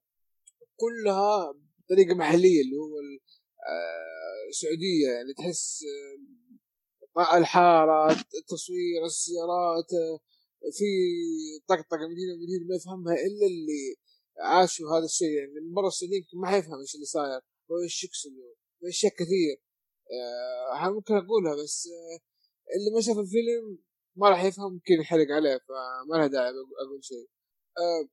كلها 0.77 1.55
بطريقة 1.79 2.15
محلية 2.15 2.63
اللي 2.63 2.77
هو 2.77 2.99
آه 3.69 4.49
السعوديه 4.49 5.09
يعني 5.09 5.35
تحس 5.35 5.85
آه 7.17 7.37
الحارة 7.39 8.13
التصوير 8.13 9.05
السيارات 9.05 9.93
آه 9.93 10.21
في 10.73 10.89
طقطقة 11.69 12.05
من 12.09 12.17
هنا 12.23 12.35
ومن 12.35 12.49
هنا 12.55 12.67
ما 12.69 12.75
يفهمها 12.77 13.15
إلا 13.15 13.47
اللي 13.47 13.97
عاشوا 14.39 14.99
هذا 14.99 15.05
الشيء. 15.05 15.29
يعني 15.29 15.53
من 15.53 15.87
السعودية 15.87 16.17
يمكن 16.17 16.39
ما 16.39 16.47
حيفهم 16.49 16.81
إيش 16.81 16.95
اللي 16.95 17.07
صاير 17.07 17.41
وايش 17.69 18.05
يقصدوا 18.05 18.55
أشياء 18.89 19.13
كثير. 19.13 19.57
آه 20.13 20.91
ممكن 20.91 21.15
أقولها 21.15 21.55
بس 21.63 21.89
آه 21.89 22.19
اللي 22.77 22.91
ما 22.95 23.01
شاف 23.01 23.19
الفيلم 23.19 23.79
ما 24.17 24.29
راح 24.31 24.45
يفهم 24.45 24.73
ممكن 24.73 24.95
يحرق 25.01 25.27
عليه 25.31 25.59
فما 25.69 26.17
له 26.17 26.27
داعي 26.27 26.51
أقول 26.83 27.05
شيء. 27.05 27.29
آه 27.79 28.09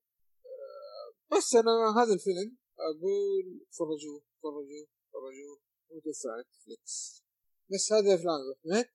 آه 0.46 1.38
بس 1.38 1.56
أنا 1.56 2.04
هذا 2.04 2.14
الفيلم 2.14 2.58
أقول 2.80 3.66
فرجوه 3.78 4.24
فرجوه 4.44 4.88
فرجوه. 5.14 5.72
وتوفى 5.92 6.28
على 6.28 6.44
نتفلكس 6.44 7.24
بس 7.72 7.94
هذه 7.94 8.16
افلام 8.16 8.40
احمد 8.52 8.90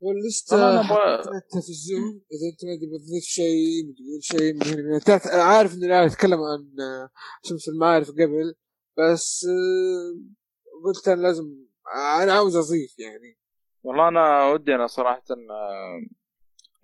واللستة 0.00 0.80
الزوم. 1.68 2.22
إذا 2.32 2.46
أنت 2.52 2.64
ما 2.64 2.96
بتضيف 2.96 3.24
شيء 3.24 3.90
بتقول 3.90 4.22
شيء 4.22 4.54
من 4.54 5.00
عارف 5.26 5.74
إني 5.74 5.86
أنا 5.86 6.06
أتكلم 6.06 6.38
عن 6.40 6.70
شمس 7.44 7.68
المعارف 7.68 8.10
قبل 8.10 8.54
بس 8.98 9.46
آه، 9.48 10.20
قلت 10.84 11.08
أنا 11.08 11.22
لازم 11.22 11.44
أنا 11.94 12.32
عاوز 12.32 12.56
أضيف 12.56 12.98
يعني. 12.98 13.38
والله 13.82 14.08
أنا 14.08 14.52
ودي 14.52 14.74
أنا 14.74 14.86
صراحة 14.86 15.24
آه، 15.30 16.00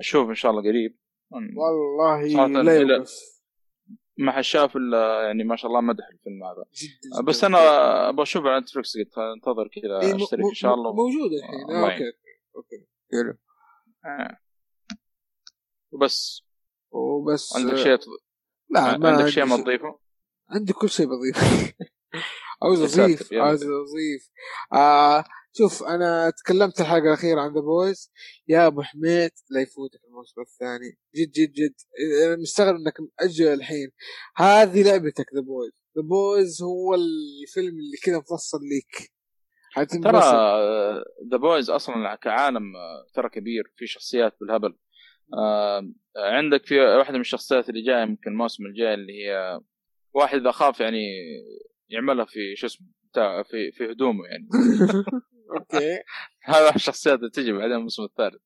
أشوف 0.01 0.29
إن 0.29 0.35
شاء 0.35 0.51
الله 0.51 0.63
قريب. 0.63 0.99
والله 1.31 2.63
لا 2.63 2.81
يوقف. 2.81 3.13
ما 4.19 4.33
حد 4.33 4.43
شاف 4.43 4.77
الا 4.77 5.23
يعني 5.23 5.45
ما 5.45 5.57
شاء 5.57 5.67
الله 5.71 5.81
مدح 5.81 6.05
الفيلم 6.13 6.45
هذا. 6.45 6.65
جدا 6.75 7.23
بس 7.23 7.45
أنا 7.45 7.59
أبغى 8.09 8.23
على 8.47 8.61
نتفلكس 8.61 8.97
قلت 8.97 9.19
أنتظر 9.19 9.69
كذا 9.69 10.17
أشترك 10.17 10.41
إن 10.41 10.55
شاء 10.55 10.75
الله. 10.75 10.93
موجود 10.95 11.31
الحين. 11.33 11.71
آه 11.71 11.85
okay 11.85 12.13
okay. 12.57 12.87
حلو 13.13 13.39
آه. 14.05 14.39
وبس. 15.93 16.43
وبس. 16.91 17.57
عندك 17.57 17.77
شيء 17.77 17.99
لا 18.71 18.97
ما 18.99 19.11
عندك 19.11 19.29
شيء 19.29 19.45
ما 19.45 19.57
تضيفه؟ 19.57 19.99
عندي 20.51 20.73
كل 20.73 20.91
شيء 20.91 21.07
بضيفه. 21.07 21.41
عاوز 22.63 23.01
أضيف 23.01 23.33
عاوز 23.33 23.63
أضيف. 23.63 24.31
آه 24.73 25.25
شوف 25.53 25.83
أنا 25.83 26.31
تكلمت 26.31 26.81
الحلقة 26.81 27.09
الأخيرة 27.09 27.41
عن 27.41 27.55
The 27.55 27.61
Boys 27.61 28.13
يا 28.49 28.67
أبو 28.67 28.83
حميد 28.83 29.31
لا 29.51 29.61
يفوتك 29.61 30.01
الموسم 30.05 30.41
الثاني. 30.41 30.99
جد 31.15 31.31
جد 31.31 31.53
جد. 31.53 31.75
أنا 32.27 32.37
مستغرب 32.37 32.77
إنك 32.77 32.95
مأجل 33.01 33.47
الحين. 33.47 33.91
هذه 34.37 34.83
لعبتك 34.83 35.27
The 35.35 35.41
Boys 35.41 35.73
The 35.97 36.03
Boys 36.03 36.63
هو 36.63 36.95
الفيلم 36.95 37.79
اللي 37.79 37.97
كذا 38.03 38.19
مفصل 38.19 38.59
ليك. 38.63 39.16
ترى 39.85 40.21
The 41.31 41.37
Boys 41.37 41.71
أصلا 41.71 42.15
كعالم 42.15 42.73
ترى 43.15 43.29
كبير 43.29 43.73
في 43.77 43.87
شخصيات 43.87 44.37
بالهبل. 44.41 44.77
آه 45.39 45.89
عندك 46.17 46.67
في 46.67 46.81
واحدة 46.81 47.15
من 47.15 47.21
الشخصيات 47.21 47.69
اللي 47.69 47.83
جاية 47.83 48.03
يمكن 48.03 48.31
الموسم 48.31 48.67
الجاي 48.67 48.95
اللي 48.95 49.13
هي 49.13 49.61
واحد 50.15 50.39
إذا 50.39 50.51
خاف 50.51 50.81
يعني 50.81 51.07
يعملها 51.89 52.25
في 52.25 52.57
شو 52.57 52.67
اسمه 52.67 52.87
في 53.51 53.73
في 53.73 53.91
هدومه 53.93 54.25
يعني. 54.27 54.49
okay. 55.59 55.99
هذا 56.55 56.75
الشخصيات 56.75 57.19
اللي 57.19 57.31
تجي 57.31 57.53
بعدين 57.53 57.77
الموسم 57.77 58.05
الثالث. 58.05 58.43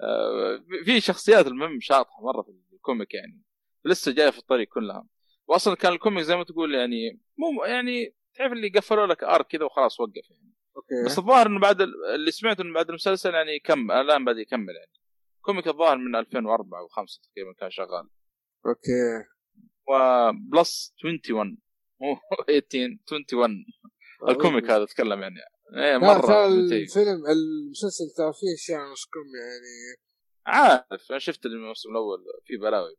آه 0.00 0.64
في 0.84 1.00
شخصيات 1.00 1.46
المهم 1.46 1.80
شاطحة 1.80 2.22
مرة 2.22 2.42
في 2.42 2.52
ال 2.72 2.79
comic 2.79 3.14
يعني. 3.14 3.42
لسه 3.84 4.12
جاية 4.12 4.30
في 4.30 4.38
الطريق 4.38 4.68
كلها. 4.68 5.06
واصلا 5.48 5.74
كان 5.74 5.92
ال 5.92 5.97
comic 5.97 6.24
زي 6.24 6.36
ما 6.36 6.44
تقول 6.44 6.74
يعني 6.74 7.20
مو 7.38 7.64
يعني 7.64 8.14
تعرف 8.34 8.52
اللي 8.52 8.68
قفلوا 8.68 9.06
لك 9.06 9.24
arc 9.24 9.46
كذا 9.46 9.64
وخلاص 9.64 10.00
وقف 10.00 10.30
يعني. 10.30 10.47
okay. 10.78 11.04
بس 11.06 11.18
الظاهر 11.18 11.46
إنه 11.46 11.60
بعد 11.60 11.80
اللي 12.14 12.30
سمعته 12.30 12.62
إنه 12.62 12.74
بعد 12.74 12.88
المسلسل 12.88 13.34
يعني 13.34 13.56
يكمل 13.56 13.94
الآن 13.94 14.24
بدا 14.24 14.40
يكمل 14.40 14.74
يعني. 14.74 14.92
comic 15.40 15.66
الظاهر 15.68 15.96
من 15.96 16.16
2004 16.16 16.80
أو 16.80 16.88
5 16.88 17.20
تقريبا 17.22 17.52
كان 17.52 17.70
شغال. 17.70 18.08
okay. 18.66 19.24
و 19.88 20.09
plus 20.09 20.94
21 21.04 21.58
مو 22.00 22.14
18 22.70 22.98
21 23.10 23.64
ال 24.28 24.34
comic 24.34 24.64
هذا 24.70 24.82
اتكلم 24.82 25.22
يعني. 25.22 25.36
إيه 25.76 25.98
مرة 25.98 26.46
الفيلم 26.46 27.26
المسلسل 27.26 28.04
ترى 28.16 28.32
فيه 28.32 28.54
اشياء 28.54 28.78
كم 29.12 29.28
يعني. 29.36 29.98
عارف 30.46 31.10
أنا 31.10 31.18
شفت 31.18 31.46
الموسم 31.46 31.90
الأول 31.90 32.18
في 32.44 32.56
بلاوي 32.56 32.96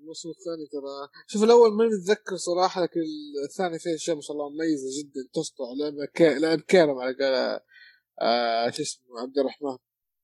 الموسم 0.00 0.28
الثاني 0.28 0.66
ترى. 0.72 1.22
شوف 1.26 1.42
الأول 1.44 1.72
ما 1.72 1.86
نتذكر 1.86 2.36
صراحة 2.36 2.82
لكن 2.82 3.00
الثاني 3.44 3.78
فيه 3.78 3.94
أشياء 3.94 4.16
ما 4.16 4.22
شاء 4.22 4.36
الله 4.36 4.50
مميزة 4.50 5.02
جدا 5.02 5.20
تسطع 5.32 5.64
لعبة 5.80 6.06
كي... 6.14 6.38
لعب 6.38 6.60
كيرم 6.60 6.98
على 6.98 7.14
قال 7.14 7.60
آه... 8.20 8.70
شو 8.70 8.82
اسمه 8.82 9.20
عبد 9.20 9.38
الرحمن 9.38 9.76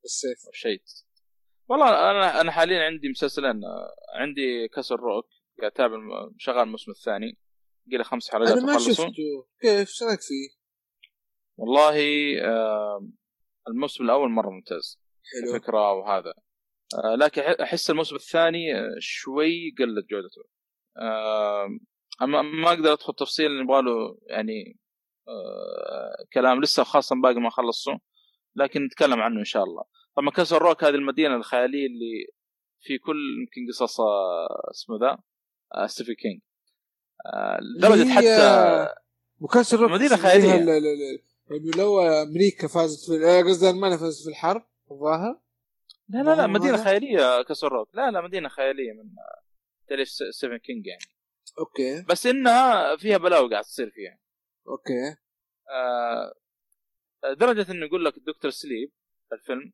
السيف 0.05 0.39
شيء. 0.53 0.83
والله 1.69 1.89
أنا 2.11 2.41
أنا 2.41 2.53
حاليا 2.53 2.79
عندي 2.79 3.09
مسلسلين 3.09 3.61
عندي 4.15 4.69
كسر 4.69 4.97
روك 5.01 5.27
قاعد 5.61 5.73
أتابع 5.73 5.97
شغال 6.39 6.63
الموسم 6.63 6.91
الثاني. 6.91 7.39
قلي 7.93 8.05
خمس 8.05 8.31
حلقات 8.31 8.59
أنا 8.59 8.73
ما 8.73 8.79
شفته. 8.79 9.13
كيف؟ 9.61 9.89
إيش 9.89 10.03
رأيك 10.03 10.21
فيه؟ 10.21 10.49
والله 11.57 11.97
آه 12.45 13.09
الموسم 13.69 14.05
الأول 14.05 14.31
مرة 14.31 14.51
ممتاز. 14.51 15.01
حلو. 15.33 15.55
الفكرة 15.55 15.93
وهذا. 15.93 16.31
آه 16.31 16.48
لكن 17.19 17.43
أحس 17.43 17.91
الموسم 17.91 18.17
الثاني 18.17 18.75
آه، 18.75 18.97
شوي 18.99 19.75
قلت 19.79 20.07
جودته 20.11 20.43
آه 20.97 21.69
أما 22.23 22.43
ما 22.43 22.69
أقدر 22.69 22.93
أدخل 22.93 23.15
تفصيل 23.15 23.51
يبغى 23.51 23.83
له 23.83 24.19
يعني 24.27 24.79
آه 25.29 26.25
كلام 26.33 26.63
لسه 26.63 26.85
خاصه 26.85 27.17
باقي 27.23 27.35
ما 27.35 27.51
خلصه 27.51 27.99
لكن 28.57 28.85
نتكلم 28.85 29.21
عنه 29.21 29.39
إن 29.41 29.45
شاء 29.45 29.65
الله. 29.65 29.83
طبعا 30.17 30.31
كسر 30.31 30.63
روك 30.63 30.85
هذه 30.85 30.95
المدينة 30.95 31.37
الخيالية 31.37 31.87
اللي 31.87 32.27
في 32.81 32.99
كل 32.99 33.17
يمكن 33.41 33.73
قصص 33.73 34.01
آه، 34.01 34.71
اسمه 34.71 34.99
ذا 34.99 35.19
آه 35.75 35.87
ستيفن 35.87 36.15
كينج 36.15 36.41
آه 37.27 37.59
لدرجة 37.61 38.09
حتى 38.09 38.95
كاسل 39.41 39.81
روك 39.81 39.91
مدينه 39.91 40.17
خيالية. 40.17 40.81
لو 41.77 42.01
أمريكا 42.01 42.69
فازت 42.69 43.11
في 43.11 43.27
آه، 43.27 43.43
قصدي 43.43 43.71
ألمانيا 43.71 43.97
فازت 43.97 44.23
في 44.25 44.31
الحرب 44.31 44.63
الظاهر. 44.91 45.41
لا 46.09 46.23
لا 46.23 46.35
لا 46.35 46.47
مدينة 46.47 46.85
خيالية. 46.85 47.43
كاسل 47.43 47.69
روك 47.73 47.95
لا 47.95 48.11
لا 48.11 48.21
مدينة 48.21 48.49
خيالية 48.49 48.93
من 48.93 49.05
تاليف 49.89 50.09
ستيفن 50.09 50.57
كينج 50.57 50.87
يعني. 50.87 51.05
okay. 51.59 52.03
بس 52.03 52.27
إنها 52.27 52.97
فيها 52.97 53.19
بلاوي 53.19 53.51
قاعد 53.51 53.65
تصير 53.65 53.91
فيها. 53.91 54.19
okay. 54.69 55.17
آه 55.71 56.35
درجة 57.35 57.73
إنه 57.73 57.87
يقول 57.87 58.05
لك 58.05 58.17
ال 58.17 58.22
Doctor 58.22 58.51
Sleep 58.51 58.93
الفيلم 59.33 59.73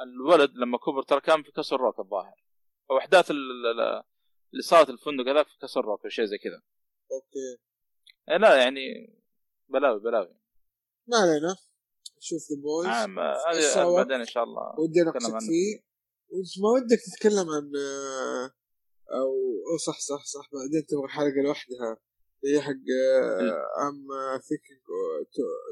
الولد 0.00 0.50
لما 0.56 0.78
كبر 0.78 1.02
ترى 1.02 1.20
كان 1.20 1.42
في 1.42 1.52
كاسل 1.52 1.76
روك 1.76 1.98
الظاهر. 2.00 2.44
أو 2.90 2.98
أحداث 2.98 3.30
اللي 3.30 4.62
صارت 4.62 4.90
الفندق 4.90 5.28
هذاك 5.28 5.46
في 5.46 5.58
كاسل 5.62 5.80
روك 5.80 6.08
شيء 6.08 6.24
زي 6.24 6.38
كذا. 6.38 6.62
okay. 7.12 7.62
إيه 8.30 8.36
لا 8.36 8.62
يعني 8.62 9.14
بلاوي 9.68 10.00
بلاوي. 10.00 10.36
ما 11.06 11.16
علينا. 11.16 11.56
نشوف 12.18 12.42
The 12.50 12.60
Boys 12.62 12.86
آه، 12.86 13.04
هذه. 13.82 13.96
بعدين 13.96 14.20
إن 14.20 14.26
شاء 14.26 14.44
الله 14.44 14.80
ودي 14.80 15.02
اناقشك. 15.02 15.38
فيه. 15.40 15.86
ما 16.62 16.68
ودك 16.68 17.00
تتكلم 17.06 17.46
عن 17.50 17.72
آه، 17.76 18.50
أو 19.18 19.32
أو 19.72 19.76
صح 19.86 19.98
صح 20.00 20.24
صح. 20.24 20.48
بعدين 20.52 20.86
تبغى 20.86 21.08
حلقة 21.08 21.42
لوحدها. 21.44 21.96
هي 22.44 22.60
حق 22.60 22.86
I'm 23.86 24.06
thinking 24.48 24.80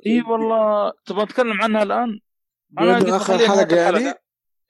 إي 0.07 0.33
والله. 0.33 0.93
تبغى 1.07 1.25
نتكلم 1.25 1.63
عنها 1.63 1.83
الآن؟ 1.83 2.21
أنا 2.79 2.99
قلت 2.99 3.09
آخر 3.09 3.39
حلقة. 3.39 3.77
يعني؟ 3.77 4.15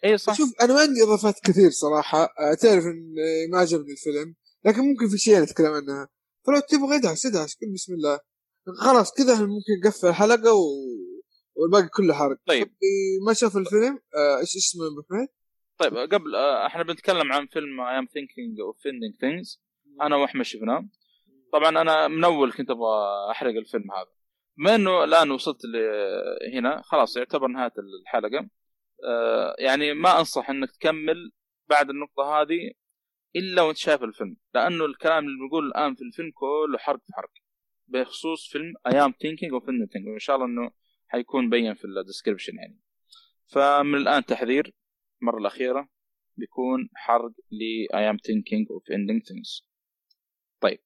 إي 0.04 0.18
صح. 0.18 0.34
شوف 0.34 0.48
أنا 0.62 0.74
ما 0.74 0.80
عندي 0.80 1.02
إضافات 1.02 1.34
كثير 1.44 1.70
صراحة. 1.70 2.22
آه، 2.22 2.54
تعرف 2.54 2.84
إن 2.84 3.14
آه، 3.18 3.52
ما 3.52 3.58
عجبني 3.58 3.92
الفيلم. 3.92 4.34
لكن 4.64 4.80
ممكن 4.80 5.08
في 5.08 5.18
شيء 5.18 5.42
نتكلم 5.42 5.72
عنها. 5.72 6.08
فلو 6.46 6.60
تبغى 6.60 6.96
ادعس 6.96 7.26
ادعس. 7.26 7.54
قل 7.54 7.72
بسم 7.74 7.94
الله. 7.94 8.18
خلاص 8.80 9.12
كذا 9.12 9.34
ممكن 9.34 9.72
نقفل 9.86 10.08
الحلقة 10.08 10.54
و... 10.54 10.64
والباقي 11.54 11.88
كله 11.88 12.14
حرق. 12.14 12.38
طيب. 12.46 12.62
اللي 12.62 13.26
ما 13.26 13.32
شاف 13.32 13.56
الفيلم 13.56 14.00
آه، 14.16 14.40
إيش 14.40 14.56
اسمه 14.56 14.86
أبو 14.86 15.02
حميد؟ 15.10 15.28
طيب 15.78 15.96
قبل 16.12 16.34
آه، 16.34 16.66
إحنا 16.66 16.82
بنتكلم 16.82 17.32
عن 17.32 17.46
فيلم 17.46 17.80
I'm 17.80 18.06
Thinking 18.06 18.60
of 18.60 18.76
Ending 18.82 19.14
Things 19.20 19.62
أنا 20.02 20.16
وأحمد 20.16 20.44
شفناه. 20.44 20.88
طبعا 21.52 21.68
أنا 21.68 22.08
من 22.08 22.24
أول 22.24 22.52
كنت 22.52 22.70
أبغى 22.70 23.30
أحرق 23.30 23.54
الفيلم 23.54 23.92
هذا. 23.92 24.10
بما 24.56 24.74
إنه 24.74 25.04
الآن 25.04 25.30
وصلت 25.30 25.60
هنا 26.54 26.82
خلاص 26.82 27.16
يعتبر 27.16 27.46
نهاية 27.46 27.72
الحلقة. 27.78 28.48
آه، 29.04 29.56
يعني 29.58 29.94
ما 29.94 30.18
أنصح 30.18 30.50
إنك 30.50 30.70
تكمل 30.70 31.32
بعد 31.68 31.90
النقطة 31.90 32.22
هذه 32.22 32.70
إلا 33.36 33.62
وأنت 33.62 33.76
شايف 33.76 34.02
الفيلم. 34.02 34.36
لأنه 34.54 34.84
الكلام 34.84 35.24
اللي 35.24 35.38
بنقوله 35.38 35.66
الآن 35.66 35.94
في 35.94 36.02
الفيلم 36.02 36.30
كله 36.34 36.78
حرق 36.78 37.00
في 37.06 37.12
حرق. 37.12 37.30
بخصوص 37.88 38.48
فيلم 38.52 38.74
I'm 38.86 39.14
Thinking 39.22 39.52
of 39.52 39.68
وإن 39.68 40.18
شاء 40.18 40.36
الله 40.36 40.46
إنه 40.46 40.70
حيكون 41.14 41.46
مبين 41.46 41.74
في 41.74 41.84
ال 41.84 41.90
description 41.90 42.56
يعني. 42.56 42.80
فمن 43.46 43.94
الآن 43.94 44.24
تحذير 44.24 44.74
المرة 45.22 45.38
الأخيرة 45.38 45.88
بيكون 46.36 46.88
حرق 46.94 47.30
ل 47.50 47.86
I 47.94 48.12
am 48.14 48.16
thinking 48.18 48.66
of 48.66 48.94
ending 48.94 49.22
things. 49.28 49.62
طيب. 50.60 50.78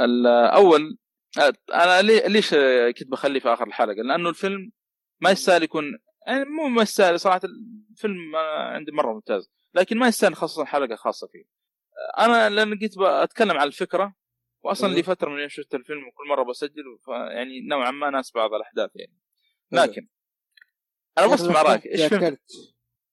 الأول 0.00 0.98
أنا 1.74 2.02
لي- 2.02 2.28
ليش 2.28 2.50
كنت 2.98 3.08
بخليه 3.10 3.40
في 3.40 3.48
آخر 3.48 3.66
الحلقة؟ 3.66 4.02
لأنه 4.02 4.28
الفيلم 4.28 4.72
ما 5.20 5.30
يستاهل 5.30 5.62
يكون 5.62 5.84
يعني 6.26 6.44
مو 6.44 6.68
ما 6.68 6.82
يستاهل 6.82 7.20
صراحة 7.20 7.40
الفيلم 7.90 8.36
عندي 8.74 8.92
مرة 8.92 9.12
ممتاز 9.12 9.50
لكن 9.74 9.98
ما 9.98 10.08
يستاهل 10.08 10.34
خاصه 10.34 10.64
حلقة 10.64 10.96
خاصة 10.96 11.26
فيه. 11.32 11.44
أنا 12.18 12.50
لأن 12.50 12.78
قلت 12.78 12.98
بتكلم 12.98 13.56
عن 13.58 13.66
الفكرة 13.66 14.14
واصلا. 14.62 14.94
لي 14.94 15.02
فترة 15.02 15.28
من 15.30 15.38
يوم 15.40 15.48
شفت 15.48 15.74
الفيلم 15.74 16.08
وكل 16.08 16.28
مرة 16.28 16.42
بسجل 16.50 16.98
يعني 17.08 17.60
نوعا 17.60 17.90
ما 17.90 18.10
ناس 18.10 18.32
بعض 18.32 18.54
الأحداث 18.54 18.90
يعني. 18.94 19.18
لكن 19.72 20.08
أنا 21.18 21.26
بسمع 21.34 21.62
رأيك. 21.62 21.86
إيش 21.86 22.02
فهمت 22.02 22.40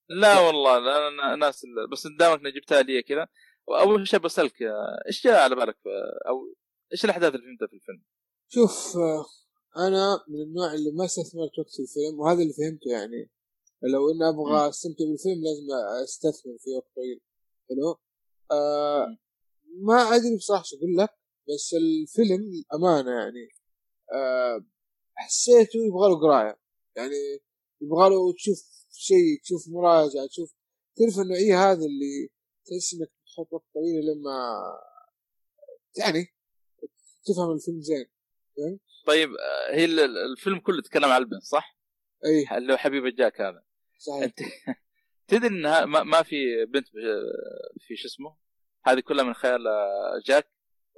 لا 0.08 0.40
والله 0.40 0.78
لا 0.78 1.10
لا 1.10 1.36
ناس 1.36 1.64
ال- 1.64 1.90
بس 1.92 2.06
دامك 2.18 2.40
جبتها 2.40 2.82
لي 2.82 3.02
كذا. 3.02 3.28
اول 3.68 4.08
شيء 4.08 4.20
بسالك 4.20 4.54
إيش 5.06 5.24
جاء 5.24 5.42
على 5.42 5.56
بالك؟ 5.56 5.76
أو 6.28 6.54
إيش 6.92 7.04
الأحداث 7.04 7.34
اللي 7.34 7.46
فهمتها 7.46 7.66
في 7.66 7.74
الفيلم؟ 7.76 8.02
شوف 8.48 8.96
أنا 9.76 10.24
من 10.28 10.42
النوع 10.42 10.74
اللي 10.74 10.92
ما 10.92 11.04
استثمرت 11.04 11.58
وقت 11.58 11.70
في 11.70 11.82
الفيلم 11.82 12.20
وهذا 12.20 12.42
اللي 12.42 12.52
فهمته 12.52 12.90
يعني. 12.90 13.30
لو 13.82 14.10
إني 14.10 14.28
أبغى 14.28 14.68
أستمتع 14.68 15.04
بالفيلم 15.04 15.42
لازم 15.44 15.66
أستثمر 16.04 16.56
فيه 16.58 16.76
وقت 16.76 16.94
طويل 16.96 17.20
حلو 17.68 17.98
آه. 18.50 19.16
ما 19.80 19.94
أدري 20.16 20.36
بصراحة 20.36 20.62
شو 20.62 20.76
أقول 20.76 20.96
لك. 20.96 21.08
بس 21.48 21.74
الفيلم 21.74 22.64
امانه 22.74 23.10
يعني 23.10 23.48
آه 24.14 24.64
حسيته 25.14 25.76
يبغى 25.86 26.08
له 26.08 26.20
قراية. 26.20 26.58
يعني 26.96 27.40
يبغى 27.80 28.08
له 28.10 28.32
تشوف 28.32 28.58
شيء 28.92 29.40
تشوف 29.42 29.68
مراجعة 29.68 30.26
تشوف 30.26 30.54
تعرف 30.96 31.18
النوعيه 31.18 31.70
هذه 31.72 31.86
اللي 31.86 32.28
تحس 32.66 32.94
إنك 32.94 33.10
تحط 33.26 33.52
وقت 33.52 33.64
طويل 33.74 34.06
لما 34.06 34.60
يعني 35.98 36.26
تفهم 37.26 37.52
الفيلم 37.52 37.80
زين. 37.80 38.06
طيب 39.06 39.30
آه، 39.30 39.74
هي 39.74 39.84
ال- 39.84 40.00
ال- 40.00 40.18
الفيلم 40.32 40.58
كله 40.60 40.82
تكلم 40.82 41.04
عن 41.04 41.20
البنت 41.22 41.42
صح؟ 41.42 41.78
إي. 42.24 42.58
اللي 42.58 42.72
هو 42.72 42.76
حبيب 42.76 43.06
جاك 43.06 43.40
هذا. 43.40 43.62
صحيح. 43.98 44.22
أنت 44.22 44.38
تدري 45.28 45.46
ان 45.48 45.66
ها- 45.66 45.84
ما, 45.84 46.02
ما 46.02 46.22
في 46.22 46.64
بنت 46.64 46.86
ب- 46.88 47.78
في 47.80 47.96
شو 47.96 48.08
اسمه؟ 48.08 48.36
هذه 48.86 49.00
كلها 49.00 49.24
من 49.24 49.34
خيال 49.34 49.66
آه، 49.66 50.22
جاك. 50.26 50.48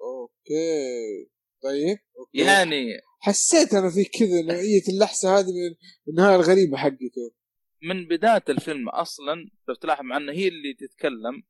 أوكي. 0.02 1.30
طيب 1.62 1.98
أوكي. 2.18 2.38
يعني 2.38 2.86
حسيت 3.20 3.74
أنا 3.74 3.90
في 3.90 4.04
كذا 4.04 4.42
نوعية 4.42 4.82
اللحسة 4.88 5.38
هذه 5.38 5.46
من 5.46 5.74
النهاية 6.08 6.36
الغريبة 6.36 6.76
حقته. 6.76 7.34
من 7.82 8.08
بداية 8.08 8.44
الفيلم 8.48 8.88
أصلا 8.88 9.50
لو 9.68 9.74
تلاحظ 9.74 10.04
مع 10.04 10.16
إنه 10.16 10.32
هي 10.32 10.48
اللي 10.48 10.74
تتكلم 10.74 11.42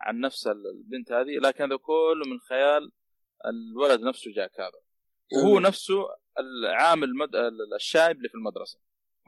عن 0.00 0.20
نفس 0.20 0.46
ال- 0.46 0.66
البنت 0.66 1.12
هذه 1.12 1.38
لكن 1.48 1.64
هذا 1.64 1.76
كله 1.76 2.24
من 2.32 2.38
خيال 2.48 2.90
الولد 3.46 4.00
نفسه 4.00 4.30
جاك 4.36 4.50
هذا. 4.60 4.80
وهو. 5.42 5.58
نفسه 5.58 5.94
العامل 6.38 7.04
المد... 7.04 7.28
الشايب 7.76 8.16
اللي 8.16 8.28
في 8.28 8.34
المدرسة. 8.34 8.78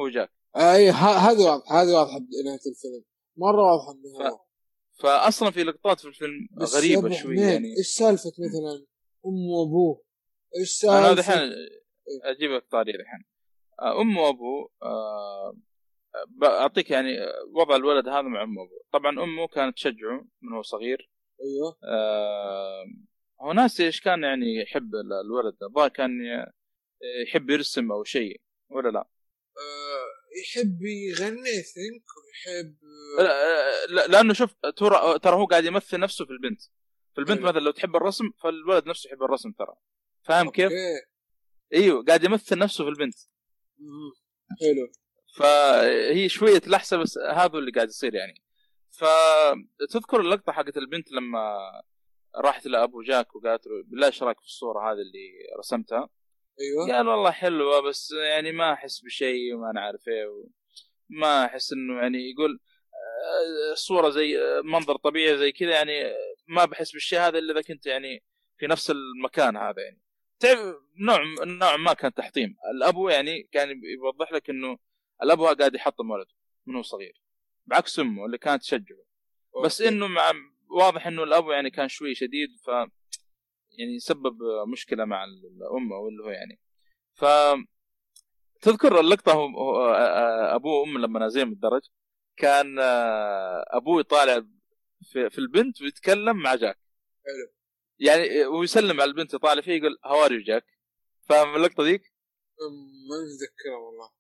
هو 0.01 0.09
جاك. 0.09 0.31
أي 0.57 0.91
ه- 0.91 1.31
هذه 1.31 1.39
واضحه 1.41 1.83
هذه 1.83 1.93
واضحه 1.93 2.19
بنهاية 2.19 2.61
الفيلم. 2.71 3.05
مرة 3.37 3.63
واضحه 3.63 3.93
النهايه 3.93 4.39
فاصلا 5.01 5.51
في 5.51 5.63
لقطات 5.65 6.01
في 6.01 6.09
الفيلم 6.09 6.49
غريبة 6.77 7.11
شوي 7.11 7.37
يعني. 7.41 7.75
إيش 7.79 7.87
سالفة 7.87 8.31
مثلا؟ 8.39 8.87
امه 9.27 9.51
وابوه 9.59 10.03
إيش 10.61 10.85
أنا 10.85 10.93
سالفة؟ 11.03 11.15
دحين 11.15 11.53
أجيب 12.25 12.51
لك 12.51 12.67
طاري 12.71 12.93
دحين 12.93 13.25
آه، 13.81 14.01
امه 14.01 14.21
وابوه 14.21 14.71
آه، 14.83 15.57
بعطيك 16.29 16.91
يعني 16.91 17.17
وضع 17.55 17.77
الولد 17.77 18.09
هذا 18.09 18.23
مع 18.23 18.43
امه 18.43 18.61
وابوه 18.61 18.81
طبعا 18.93 19.25
أمه 19.25 19.47
كانت 19.49 19.77
تشجعه 19.77 20.27
من 20.43 20.53
هو 20.57 20.63
صغير. 20.63 21.11
أيوه. 21.41 21.77
آه، 21.85 22.85
هو 23.41 23.53
ناس 23.53 23.81
إيش 23.81 24.01
كان 24.01 24.23
يعني 24.23 24.57
يحب 24.63 24.95
ال- 24.95 25.13
الولد 25.27 25.57
الظاهر 25.63 25.89
كان 25.89 26.11
يحب 27.27 27.51
يرسم 27.51 27.93
أو 27.93 28.05
شيء 28.05 28.41
ولا 28.71 28.89
لا؟ 28.89 28.99
آه 29.59 29.90
يحب 30.43 30.83
يغني 30.83 31.63
ثينك 31.63 32.05
ويحب 32.17 32.77
لا- 33.19 33.87
لا- 33.87 34.07
لأنه 34.07 34.33
شوف 34.33 34.55
ترى 34.77 35.19
ترى 35.19 35.37
هو 35.37 35.45
قاعد 35.45 35.65
يمثل 35.65 36.01
نفسه 36.01 36.25
في 36.25 36.31
البنت 36.31 36.61
في 37.15 37.19
البنت 37.19 37.39
أيوة. 37.39 37.51
مثلا 37.51 37.61
لو 37.61 37.71
تحب 37.71 37.97
الرسم 37.97 38.25
فالولد 38.43 38.87
نفسه 38.87 39.09
يحب 39.09 39.23
الرسم 39.23 39.53
ترى 39.53 39.75
فاهم 40.23 40.51
كيف؟ 40.51 40.73
إيوه 41.75 42.05
قاعد 42.05 42.25
يمثل 42.25 42.59
نفسه 42.59 42.85
في 42.85 42.91
البنت 42.91 43.15
مم. 43.79 44.13
حلو 44.61 44.93
فهي 45.37 46.29
شوية 46.29 46.63
لحسة 46.67 46.97
بس 46.97 47.19
هذا 47.19 47.59
اللي 47.59 47.71
قاعد 47.71 47.89
يصير 47.89 48.15
يعني 48.15 48.43
فتذكر 48.91 50.21
اللقطة 50.21 50.53
حقت 50.53 50.77
البنت 50.77 51.13
لما 51.13 51.59
راحت 52.37 52.67
لأبو 52.67 53.03
جاك 53.03 53.37
وقالت 53.37 53.67
له 53.67 53.83
بالله 53.87 54.07
إيش 54.07 54.23
رأيك 54.23 54.41
في 54.41 54.47
الصورة 54.47 54.93
هذه 54.93 54.99
اللي 54.99 55.33
رسمتها؟ 55.59 56.09
أيوه. 56.61 56.97
قال 56.97 57.09
والله 57.09 57.31
حلوة 57.31 57.81
بس 57.81 58.13
يعني 58.13 58.53
ما 58.53 58.73
أحس 58.73 59.01
بشيء 59.01 59.55
وما 59.55 59.71
أنا 59.71 59.81
عارف 59.81 60.09
إيه 60.09 60.45
ما 61.09 61.45
أحس 61.45 61.73
إنه 61.73 62.03
يعني 62.03 62.31
يقول 62.31 62.61
آه، 62.95 63.75
صورة 63.75 64.11
زي 64.11 64.39
منظر 64.65 64.97
طبيعي 64.97 65.39
زي 65.39 65.53
كذا 65.53 65.71
يعني 65.71 65.93
ما 66.49 66.65
بحس 66.65 66.93
بالشيء 66.93 67.19
هذا 67.19 67.39
إلا 67.39 67.53
إذا 67.53 67.63
كنت 67.63 67.87
يعني 67.87 68.25
في 68.59 68.67
نفس 68.67 68.91
المكان 68.91 69.57
هذا 69.57 69.83
يعني. 69.83 70.01
تعرف 70.41 70.77
نوع 70.97 71.21
نوع 71.45 71.77
ما 71.77 71.93
كان 71.93 72.15
تحطيم. 72.15 72.57
الأبو 72.75 73.09
يعني 73.09 73.43
كان 73.53 73.81
يوضح 73.85 74.33
لك 74.33 74.51
إنه 74.51 74.79
الأبو 75.23 75.47
قاعد 75.47 75.75
يحطم 75.75 76.11
ولده 76.11 76.35
من 76.67 76.77
هو 76.77 76.83
صغير 76.83 77.23
بعكس 77.67 77.99
أمه 77.99 78.27
اللي 78.27 78.39
كانت 78.39 78.63
تشجعه. 78.63 79.05
بس. 79.65 79.83
إنه 79.83 80.07
مع 80.07 80.33
واضح 80.71 81.07
إنه 81.07 81.23
الأبو 81.23 81.53
يعني 81.53 81.71
كان 81.71 81.89
شوي 81.89 82.15
شديد 82.15 82.49
ف 82.67 82.71
يعني 83.81 83.99
سبب 83.99 84.39
مشكلة 84.73 85.05
مع 85.05 85.25
الام 85.25 85.93
أو 85.93 86.09
اللي 86.09 86.25
هو 86.25 86.31
يعني. 86.31 86.61
ف 87.15 87.25
تذكر 88.61 89.01
اللقطة 89.01 89.33
هو 89.33 89.95
أبوه 90.55 90.81
وام 90.81 90.99
لما 90.99 91.19
نازلين 91.19 91.47
من 91.47 91.53
الدرج 91.53 91.83
كان 92.37 92.79
أبوه 93.69 94.01
يطالع 94.01 94.43
في, 95.03 95.39
البنت 95.39 95.83
ويتكلم 95.83 96.37
مع 96.37 96.55
جاك. 96.55 96.79
حلو. 97.25 97.53
يعني 97.99 98.47
ويسلم 98.47 99.01
على 99.01 99.11
البنت 99.11 99.35
يطالع 99.35 99.63
فيه 99.63 99.73
يقول 99.73 99.99
هواري 100.05 100.43
جاك؟ 100.43 100.65
فاهم 101.29 101.57
اللقطة 101.57 101.85
ذيك؟ 101.85 102.03
ما 103.09 103.17
نتذكرها 103.25 103.77
والله. 103.77 104.11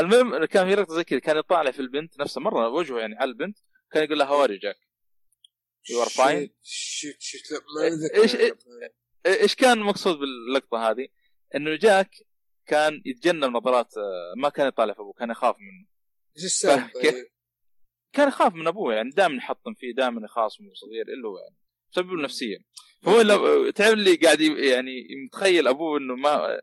المهم 0.00 0.44
كان 0.44 0.68
في 0.68 0.74
لقطة 0.74 0.94
زي 0.94 1.04
كذا 1.04 1.18
كان 1.18 1.36
يطالع 1.36 1.70
في 1.70 1.80
البنت 1.80 2.20
نفسه 2.20 2.40
مرة 2.40 2.68
وجهه 2.68 2.98
يعني 2.98 3.14
على 3.16 3.30
البنت 3.30 3.58
كان 3.90 4.04
يقول 4.04 4.18
لها 4.18 4.26
هواري 4.26 4.58
جاك؟ 4.58 4.76
لا 7.80 7.90
ما 7.90 8.22
إيش- 8.22 8.34
نتذكر 8.34 8.58
إيش 9.26 9.54
كان 9.54 9.78
المقصود 9.78 10.16
باللقطة 10.18 10.90
هذه؟ 10.90 11.08
إنه 11.54 11.76
جاك 11.76 12.10
كان 12.66 13.02
يتجنب 13.06 13.44
نظرات 13.56 13.96
آه، 13.96 14.34
ما 14.36 14.48
كان 14.48 14.68
يطالع 14.68 14.94
في 14.94 15.00
أبوه 15.00 15.12
كان 15.12 15.30
يخاف 15.30 15.56
منه. 15.58 15.86
إيش 16.36 16.44
السالفة؟ 16.44 17.00
كان 18.12 18.28
يخاف 18.28 18.54
من 18.54 18.66
أبوه 18.66 18.94
يعني 18.94 19.10
دائما 19.10 19.36
يحطم 19.36 19.74
فيه 19.74 19.94
دائما 19.94 20.24
يخاصم 20.24 20.64
وهو 20.64 20.74
صغير 20.74 21.08
إلا 21.08 21.28
هو 21.28 21.38
يعني. 21.38 21.56
بسبب 21.92 22.12
النفسيه 22.12 22.56
فهو 23.02 23.20
لو 23.20 23.70
تعرف 23.70 23.92
اللي 23.92 24.14
قاعد 24.14 24.40
يعني 24.40 25.06
متخيل 25.26 25.68
أبوه 25.68 25.98
إنه 25.98 26.14
ما 26.14 26.60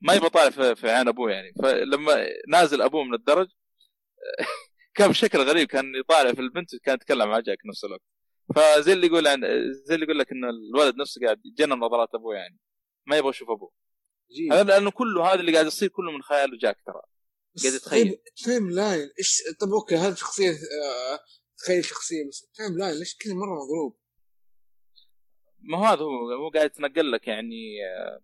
ما 0.00 0.14
يبغى 0.14 0.28
طالع 0.30 0.50
في 0.50 0.74
في 0.76 0.90
عين 0.90 1.08
أبوه 1.08 1.30
يعني. 1.30 1.52
فلما 1.62 2.26
نازل 2.48 2.82
أبوه 2.82 3.04
من 3.04 3.14
الدرج 3.14 3.48
كان 4.96 5.08
بشكل 5.10 5.38
غريب 5.38 5.68
كان 5.68 5.94
يطالع 5.94 6.32
في 6.32 6.40
البنت 6.40 6.76
كان 6.76 6.94
يتكلم 6.94 7.28
مع 7.28 7.40
جاك 7.40 7.58
نفس 7.66 7.84
الوقت. 7.84 8.02
فزي 8.56 8.92
اللي 8.92 9.06
يقول 9.06 9.26
عن 9.26 9.40
زي 9.84 9.94
اللي 9.94 10.04
يقول 10.04 10.18
لك 10.18 10.32
ان 10.32 10.44
الولد 10.44 10.96
نفسه 10.96 11.20
قاعد 11.24 11.46
يتجنن 11.46 11.72
نظرات 11.72 12.08
أبوه 12.14 12.34
يعني. 12.34 12.58
ما 13.06 13.16
يبغى 13.16 13.30
يشوف 13.30 13.50
أبوه. 13.50 13.72
هذا 14.52 14.62
لأنه 14.62 14.90
كله 14.90 15.32
هذا 15.32 15.40
اللي 15.40 15.52
قاعد 15.52 15.66
يصير 15.66 15.88
كله 15.88 16.12
من 16.12 16.22
خيال 16.22 16.58
جاك 16.58 16.76
ترى. 16.86 17.02
قاعد 17.62 17.74
يتخيل. 17.74 18.08
طيب 18.08 18.20
ال 18.26 18.70
timeline 18.70 19.10
إيش 19.18 19.42
طب 19.60 19.68
أوكي 19.68 19.96
هذه 19.96 20.14
شخصية 20.14 20.50
آه، 20.50 21.20
تخيل 21.58 21.84
شخصية 21.84 22.28
بس. 22.28 22.44
ال 22.44 22.78
timeline 22.78 22.98
ليش 22.98 23.16
كذا 23.16 23.34
مرة 23.34 23.64
مضروب؟ 23.64 23.98
ما 25.60 25.78
هو 25.78 25.84
هذا 25.84 26.00
هو 26.00 26.32
هو 26.32 26.50
قاعد 26.50 26.70
يتنقل 26.70 27.12
لك 27.12 27.28
يعني 27.28 27.86
آه، 27.86 28.20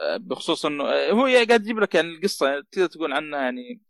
آه، 0.00 0.16
بخصوص 0.16 0.66
إنه 0.66 0.84
هو 0.84 1.24
قاعد 1.26 1.62
يجيب 1.62 1.78
لك 1.78 1.94
يعني 1.94 2.08
القصة 2.08 2.60
تقدر 2.60 2.86
تقول 2.86 3.12
عنها 3.12 3.40
يعني 3.40 3.82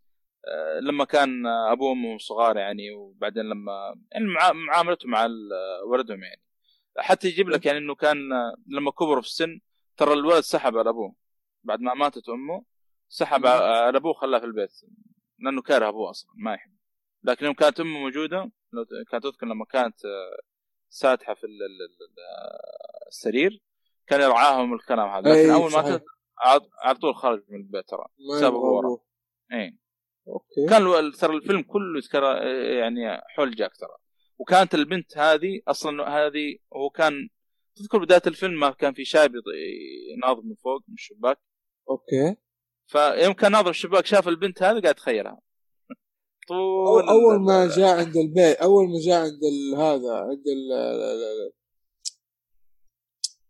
لما 0.81 1.05
كان 1.05 1.45
أبوه 1.47 1.89
وأمه 1.89 2.17
صغار 2.17 2.57
يعني 2.57 2.91
وبعدين 2.91 3.43
لما 3.43 3.95
يعني 4.11 4.25
معا- 4.25 4.51
معاملته 4.53 5.07
مع 5.07 5.27
ولدهم 5.91 6.23
يعني. 6.23 6.41
حتى 6.97 7.27
يجيب 7.27 7.49
لك 7.49 7.65
يعني 7.65 7.77
إنه 7.77 7.95
كان 7.95 8.17
لما 8.67 8.91
كبروا 8.91 9.21
في 9.21 9.27
السن 9.27 9.59
ترى 9.97 10.13
الولد 10.13 10.39
سحب 10.39 10.77
على 10.77 10.89
أبوه. 10.89 11.15
بعد 11.63 11.79
ما 11.81 11.93
ماتت 11.93 12.29
أمه 12.29 12.63
سحب. 13.09 13.45
على 13.45 13.97
أبوه 13.97 14.13
خلاه 14.13 14.39
في 14.39 14.45
البيت. 14.45 14.71
لأنه 15.39 15.61
كاره 15.61 15.87
أبوه 15.89 16.09
أصلا 16.09 16.31
ما 16.35 16.53
يحب. 16.53 16.71
لكن 17.23 17.45
يوم 17.45 17.53
كانت 17.53 17.79
أمه 17.79 17.99
موجودة 17.99 18.51
لو 18.73 18.85
كانت 19.11 19.23
تذكر 19.23 19.45
لما 19.47 19.65
كانت 19.65 19.95
ساتحة 20.89 21.33
في 21.33 21.43
ال- 21.43 21.63
ال- 21.63 21.81
ال- 21.81 23.07
السرير 23.07 23.61
كان 24.07 24.21
يرعاهم 24.21 24.73
الكلام 24.73 25.09
هذا. 25.09 25.21
لكن 25.21 25.49
أي، 25.49 25.53
أول 25.53 25.71
ما 25.71 26.01
على 26.83 26.95
طول 27.01 27.15
خرج 27.15 27.43
من 27.49 27.57
البيت 27.59 27.87
ترى 27.89 28.05
سابه 28.39 28.47
يبغى 28.57 28.69
ورا. 28.69 28.79
أبوه. 28.87 29.05
اي 29.51 29.77
أوكي 30.27 30.65
كان 30.69 31.11
ترى 31.11 31.35
الفيلم 31.37 31.61
كله 31.61 31.97
يتكرر 31.97 32.47
يعني 32.77 33.21
حول 33.27 33.55
جاك 33.55 33.75
ترى 33.77 33.97
وكانت 34.37 34.75
البنت 34.75 35.17
هذه 35.17 35.61
أصلا 35.67 36.07
هذه 36.09 36.57
هو 36.73 36.89
كان 36.89 37.29
تذكر 37.75 37.97
بداية 37.97 38.21
الفيلم 38.27 38.59
ما 38.59 38.69
كان 38.71 38.93
في 38.93 39.05
شاب 39.05 39.31
يناظر 40.15 40.41
من 40.41 40.55
فوق 40.55 40.81
من 40.87 40.93
الشباك 40.93 41.37
أوكي 41.89 42.35
فيوم 42.87 43.33
كان 43.33 43.51
ناظر 43.51 43.69
الشباك 43.69 44.05
شاف 44.05 44.27
البنت 44.27 44.63
هذه 44.63 44.81
قاعد 44.81 44.85
يتخيلها 44.95 45.39
طول 46.47 47.09
أول 47.09 47.39
ما 47.41 47.67
جاء 47.67 47.97
عند 47.97 48.17
البيت 48.17 48.55
أول 48.57 48.85
ما 48.89 48.99
جاء 49.05 49.21
عند 49.21 49.39
هذا 49.77 50.13
عند 50.15 50.43
ال 50.47 50.71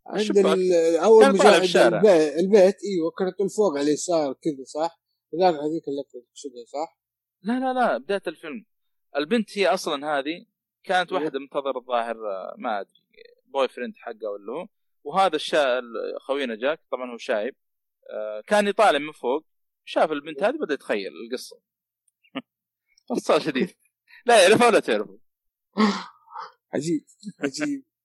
عند. 0.07 0.38
ال- 0.38 0.95
أول 0.97 1.26
ما 1.26 1.65
جاء 1.65 1.88
عند. 1.88 1.93
البيت, 1.93 2.38
البيت 2.39 2.76
إيوه 2.84 3.11
كانت 3.19 3.41
الفوق 3.41 3.72
على 3.77 3.81
اليسار 3.81 4.34
كذا 4.34 4.64
صح؟ 4.65 4.99
ذاك 5.40 5.53
هذيك 5.53 5.88
اللقطه 5.88 6.20
تقصدها 6.30 6.66
صح؟ 6.66 6.99
لا 7.41 7.60
لا 7.60 7.74
لا 7.74 7.98
بداية 7.98 8.22
الفيلم. 8.28 8.66
البنت 9.18 9.57
هي 9.57 9.68
أصلا 9.68 10.20
هذه 10.20 10.45
كانت 10.84 11.12
إيه. 11.12 11.20
واحدة 11.20 11.40
منتظر 11.40 11.78
الظاهر 11.78 12.16
آه، 12.16 12.56
ما 12.57 12.80
أدري 12.80 13.03
boyfriend 13.45 13.94
حقه 13.95 14.30
ولا 14.30 14.53
هو. 14.53 14.68
وهذا 15.03 15.36
الشا 15.36 15.82
خوينا 16.20 16.56
جاك 16.56 16.80
طبعا 16.91 17.12
هو 17.12 17.18
شايب 17.18 17.56
آه، 18.10 18.41
كان 18.48 18.68
يطالع 18.68 18.99
من 18.99 19.12
فوق 19.12 19.45
شاف 19.86 20.12
البنت 20.12 20.44
هذه 20.44 20.57
بدأ 20.57 20.74
يتخيل 20.74 21.12
القصة. 21.26 21.62
باختصار 23.10 23.40
شديد. 23.40 23.70
لا 24.26 24.44
يعرفها 24.44 24.68
ولا 24.68 24.80
تعرفه؟ 24.80 25.20
عجيب 26.74 27.06
عجيب. 27.40 27.84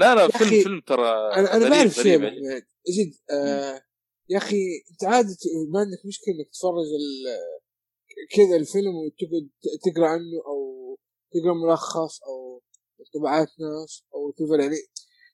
لا 0.00 0.14
لا 0.14 0.28
فيلم 0.28 0.62
فيلم 0.62 0.80
ترى 0.80 1.34
أنا 1.34 1.56
أنا 1.56 1.70
بعرف 1.70 1.92
شيء 1.92 2.22
يعني. 2.22 2.40
محمد 2.40 2.66
جد 2.88 3.14
آه 3.30 3.82
يا 4.32 4.38
أخي 4.38 4.62
أنت 4.90 5.04
عادة 5.04 5.36
ما 5.72 5.80
عندك 5.80 6.06
مشكلة 6.06 6.34
إنك 6.34 6.48
تتفرج 6.52 6.86
كذا 8.36 8.56
الفيلم 8.56 8.94
وتقعد 8.96 9.50
تقرأ 9.84 10.08
عنه 10.08 10.38
أو 10.46 10.58
تقرأ 11.32 11.54
ملخص 11.54 12.22
أو 12.22 12.62
طبعات 13.14 13.48
ناس 13.60 14.04
أو 14.14 14.30
تقرا 14.30 14.62
يعني 14.62 14.76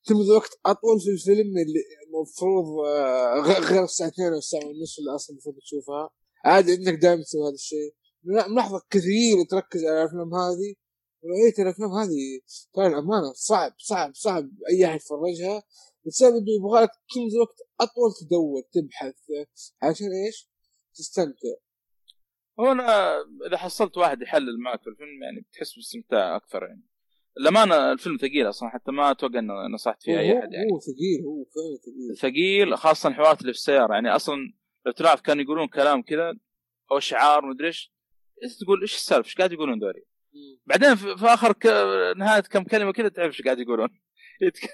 تمضي 0.06 0.30
وقت 0.30 0.50
أطول 0.66 1.00
في 1.00 1.10
الفيلم 1.10 1.58
اللي 1.58 1.82
المفروض 2.06 2.86
آه، 2.86 3.40
غير 3.70 3.84
الساعتين 3.84 4.24
أو 4.24 4.38
الساعة 4.38 4.66
ونص 4.66 4.98
اللي 4.98 5.14
أصلا 5.14 5.34
المفروض 5.34 5.54
تشوفها. 5.56 6.10
عادي 6.44 6.74
إنك 6.74 6.94
دائما 7.02 7.22
تسوي 7.22 7.42
هذا 7.42 7.54
الشيء. 7.54 7.94
لا 8.24 8.48
ملاحظه 8.48 8.82
كثير 8.90 9.44
تركز 9.50 9.84
على 9.84 10.02
الأفلام 10.02 10.34
هذه. 10.34 10.74
ونوعية 11.22 11.54
الأفلام 11.58 11.90
هذه 11.90 12.40
ترى 12.74 12.86
الأمانة 12.86 13.32
صعب 13.34 13.72
صعب 13.78 14.14
صعب 14.14 14.50
أي 14.70 14.86
أحد 14.86 14.96
يتفرجها 14.96 15.62
بسبب 16.08 16.30
انه 16.36 16.52
يبغى 16.58 16.82
لك 16.82 16.90
تمضي 17.14 17.38
وقت 17.42 17.58
أطول 17.80 18.10
تدور 18.20 18.62
تبحث 18.72 19.14
عشان 19.82 20.06
إيش؟ 20.26 20.48
تستمتع. 20.94 21.54
هو 22.60 22.72
أنا 22.72 23.16
إذا 23.48 23.56
حصلت 23.56 23.96
واحد 23.96 24.22
يحلل 24.22 24.60
معك 24.60 24.82
في 24.82 24.90
الفيلم 24.90 25.22
يعني 25.22 25.40
بتحس 25.40 25.74
باستمتاع 25.76 26.36
أكثر 26.36 26.62
يعني. 26.62 26.82
الامانه 27.38 27.92
الفيلم 27.92 28.16
ثقيل 28.16 28.48
أصلا 28.48 28.68
حتى 28.68 28.92
ما 28.92 29.10
أتوقع 29.10 29.38
إنه 29.38 29.54
نصحت 29.74 30.02
فيه 30.02 30.18
أي 30.18 30.32
هو- 30.32 30.38
أحد 30.38 30.52
يعني. 30.52 30.72
هو 30.72 30.78
ثقيل 30.80 31.24
هو 31.26 31.44
فعلا 31.44 31.76
ثقيل. 31.82 32.16
ثقيل 32.32 32.78
خاصه 32.78 33.08
الحوارات 33.08 33.40
اللي 33.40 33.52
في 33.52 33.58
السيارة. 33.58 33.94
يعني 33.94 34.08
أصلا 34.16 34.36
لو 34.86 34.92
تلاحظ 34.92 35.20
كانوا 35.20 35.42
يقولون 35.42 35.68
كلام 35.68 36.02
كذا 36.02 36.34
أو 36.92 36.98
شعار 37.00 37.46
مدري 37.46 37.66
إيش 37.66 37.92
إيش 38.44 38.58
تقول؟ 38.58 38.80
إيش 38.80 38.94
السالفة؟ 38.94 39.26
إيش 39.28 39.36
قاعد 39.36 39.52
يقولون 39.52 39.78
ذولي. 39.80 40.04
بعدين 40.66 40.94
في, 40.94 41.16
في 41.16 41.26
آخر 41.26 41.52
ك... 41.52 41.66
نهاية 42.16 42.40
كم 42.40 42.64
كلمة 42.64 42.92
كذا 42.92 43.08
تعرف 43.08 43.32
إيش 43.34 43.42
قاعد 43.42 43.58
يقولون؟ 43.58 43.88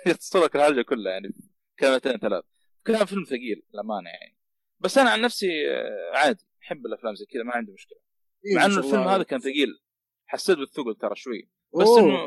يتصل 0.06 0.44
لك 0.44 0.56
الحلقة 0.56 0.82
كلها 0.82 1.12
يعني. 1.12 1.34
كلمتين 1.78 2.18
ثلاث 2.18 2.44
كان 2.84 3.04
فيلم 3.04 3.24
ثقيل 3.24 3.62
للأمانة 3.74 4.10
يعني. 4.10 4.36
بس 4.80 4.98
أنا 4.98 5.10
عن 5.10 5.20
نفسي 5.20 5.70
آه، 5.70 6.16
عادي. 6.16 6.44
أحب 6.62 6.86
الأفلام 6.86 7.14
زي 7.14 7.26
كذا 7.26 7.42
ما 7.42 7.52
عندي 7.52 7.72
مشكلة. 7.72 7.98
إيه، 8.46 8.56
مع 8.56 8.66
إنه 8.66 8.78
الفيلم. 8.78 9.08
هذا 9.08 9.22
كان 9.22 9.40
ثقيل. 9.40 9.80
حسيت 10.26 10.58
بالثقل 10.58 10.94
ترى 10.94 11.16
شوي. 11.16 11.50
بس 11.80 11.88
إنه 11.98 12.18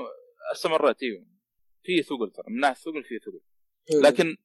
استمريت 0.51 1.03
إيوه. 1.03 1.25
في 1.83 2.01
ثقل 2.01 2.31
ترى. 2.31 2.45
من 2.47 2.59
ناحية 2.59 2.75
الثقل 2.75 3.03
في 3.03 3.19
ثقل. 3.19 3.41
لكن 4.03 4.37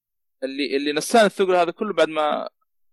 اللي 0.43 0.77
اللي 0.77 0.93
نساني 0.93 1.27
الثقل 1.27 1.55
هذا 1.55 1.71
كله 1.71 1.93
بعد 1.93 2.09
ما 2.09 2.49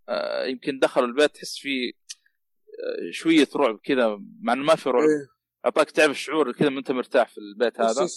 آه، 0.10 0.46
يمكن 0.46 0.80
دخلوا 0.80 1.08
البيت 1.08 1.32
تحس 1.36 1.58
في 1.58 1.90
آه، 1.90 3.12
شوية 3.12 3.48
رعب 3.56 3.80
كذا. 3.84 4.20
مع 4.42 4.54
إنه 4.54 4.64
ما 4.64 4.76
في 4.76 4.90
رعب. 4.90 5.04
إيه. 5.04 5.39
اعطاك 5.65 5.91
تعرف 5.91 6.11
الشعور 6.11 6.52
كذا 6.52 6.68
انت 6.68 6.91
مرتاح 6.91 7.30
في 7.30 7.38
البيت 7.38 7.80
هذا. 7.81 8.07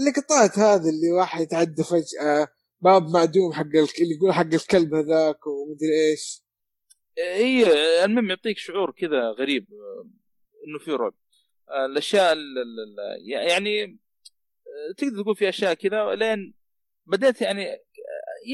اللقطات 0.00 0.58
هذه 0.58 0.88
اللي 0.90 1.10
واحد 1.18 1.40
يتعدى 1.40 1.82
فجأة 1.84 2.48
باب 2.80 3.02
معدوم 3.10 3.52
حق 3.52 3.60
الك... 3.66 4.00
اللي 4.00 4.14
يقول 4.16 4.32
حق 4.32 4.54
الكلب 4.54 4.94
هذاك 4.94 5.46
ومدري 5.46 6.10
إيش. 6.10 6.42
هي 7.18 7.64
المهم 8.04 8.28
يعطيك 8.30 8.58
شعور 8.58 8.90
كذا 8.90 9.30
غريب 9.30 9.66
إنه 10.66 10.78
في 10.78 10.90
رعب. 10.90 11.14
الأشياء 11.90 12.32
ال- 12.32 12.38
ال- 12.58 13.00
ال- 13.00 13.30
يعني 13.30 13.98
تقدر 14.96 15.22
تقول 15.22 15.36
في 15.36 15.48
أشياء 15.48 15.74
كذا 15.74 16.14
لين 16.14 16.54
بديت 17.06 17.40
يعني 17.42 17.64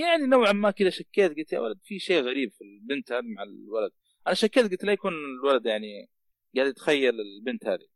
يعني 0.00 0.26
نوعا 0.26 0.52
ما 0.52 0.70
كذا 0.70 0.90
شكيت 0.90 1.36
قلت 1.36 1.52
يا 1.52 1.60
ولد 1.60 1.78
في 1.84 1.98
شيء 1.98 2.22
غريب 2.22 2.52
في 2.52 2.64
البنت 2.64 3.12
هذه 3.12 3.22
مع 3.36 3.42
الولد. 3.42 3.92
أنا 4.26 4.34
شكيت 4.34 4.70
قلت 4.70 4.84
لا 4.84 4.92
يكون 4.92 5.12
الولد 5.14 5.66
يعني 5.66 6.10
قاعد 6.56 6.66
يتخيل 6.68 7.14
البنت 7.20 7.66
هذه. 7.66 7.91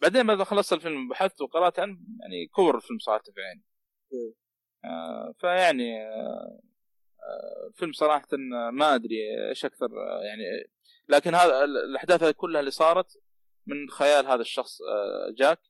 بعدين 0.00 0.26
بعد 0.26 0.38
ما 0.38 0.44
خلصت 0.44 0.72
الفيلم 0.72 1.08
بحثت 1.08 1.40
وقرأت 1.40 1.78
عنه 1.78 1.98
يعني 2.20 2.46
كور 2.46 2.76
الفيلم 2.76 2.98
صراحة 2.98 3.22
في 3.22 3.40
عيني. 3.40 3.64
مم. 4.12 4.34
آه 4.84 5.34
فيعني 5.40 6.02
آه 6.06 6.60
آه، 7.22 7.68
الفيلم 7.68 7.92
صراحة 7.92 8.28
ما 8.72 8.94
أدري 8.94 9.48
إيش 9.48 9.64
أكثر 9.64 9.86
آه، 9.86 10.22
يعني 10.24 10.42
لكن 11.08 11.34
هذا 11.34 11.64
الأحداث 11.64 12.22
هذه 12.22 12.30
كلها 12.30 12.60
اللي 12.60 12.70
صارت 12.70 13.06
من 13.66 13.90
خيال 13.90 14.26
هذا 14.26 14.40
الشخص 14.40 14.82
آه، 14.82 15.34
جاك. 15.38 15.60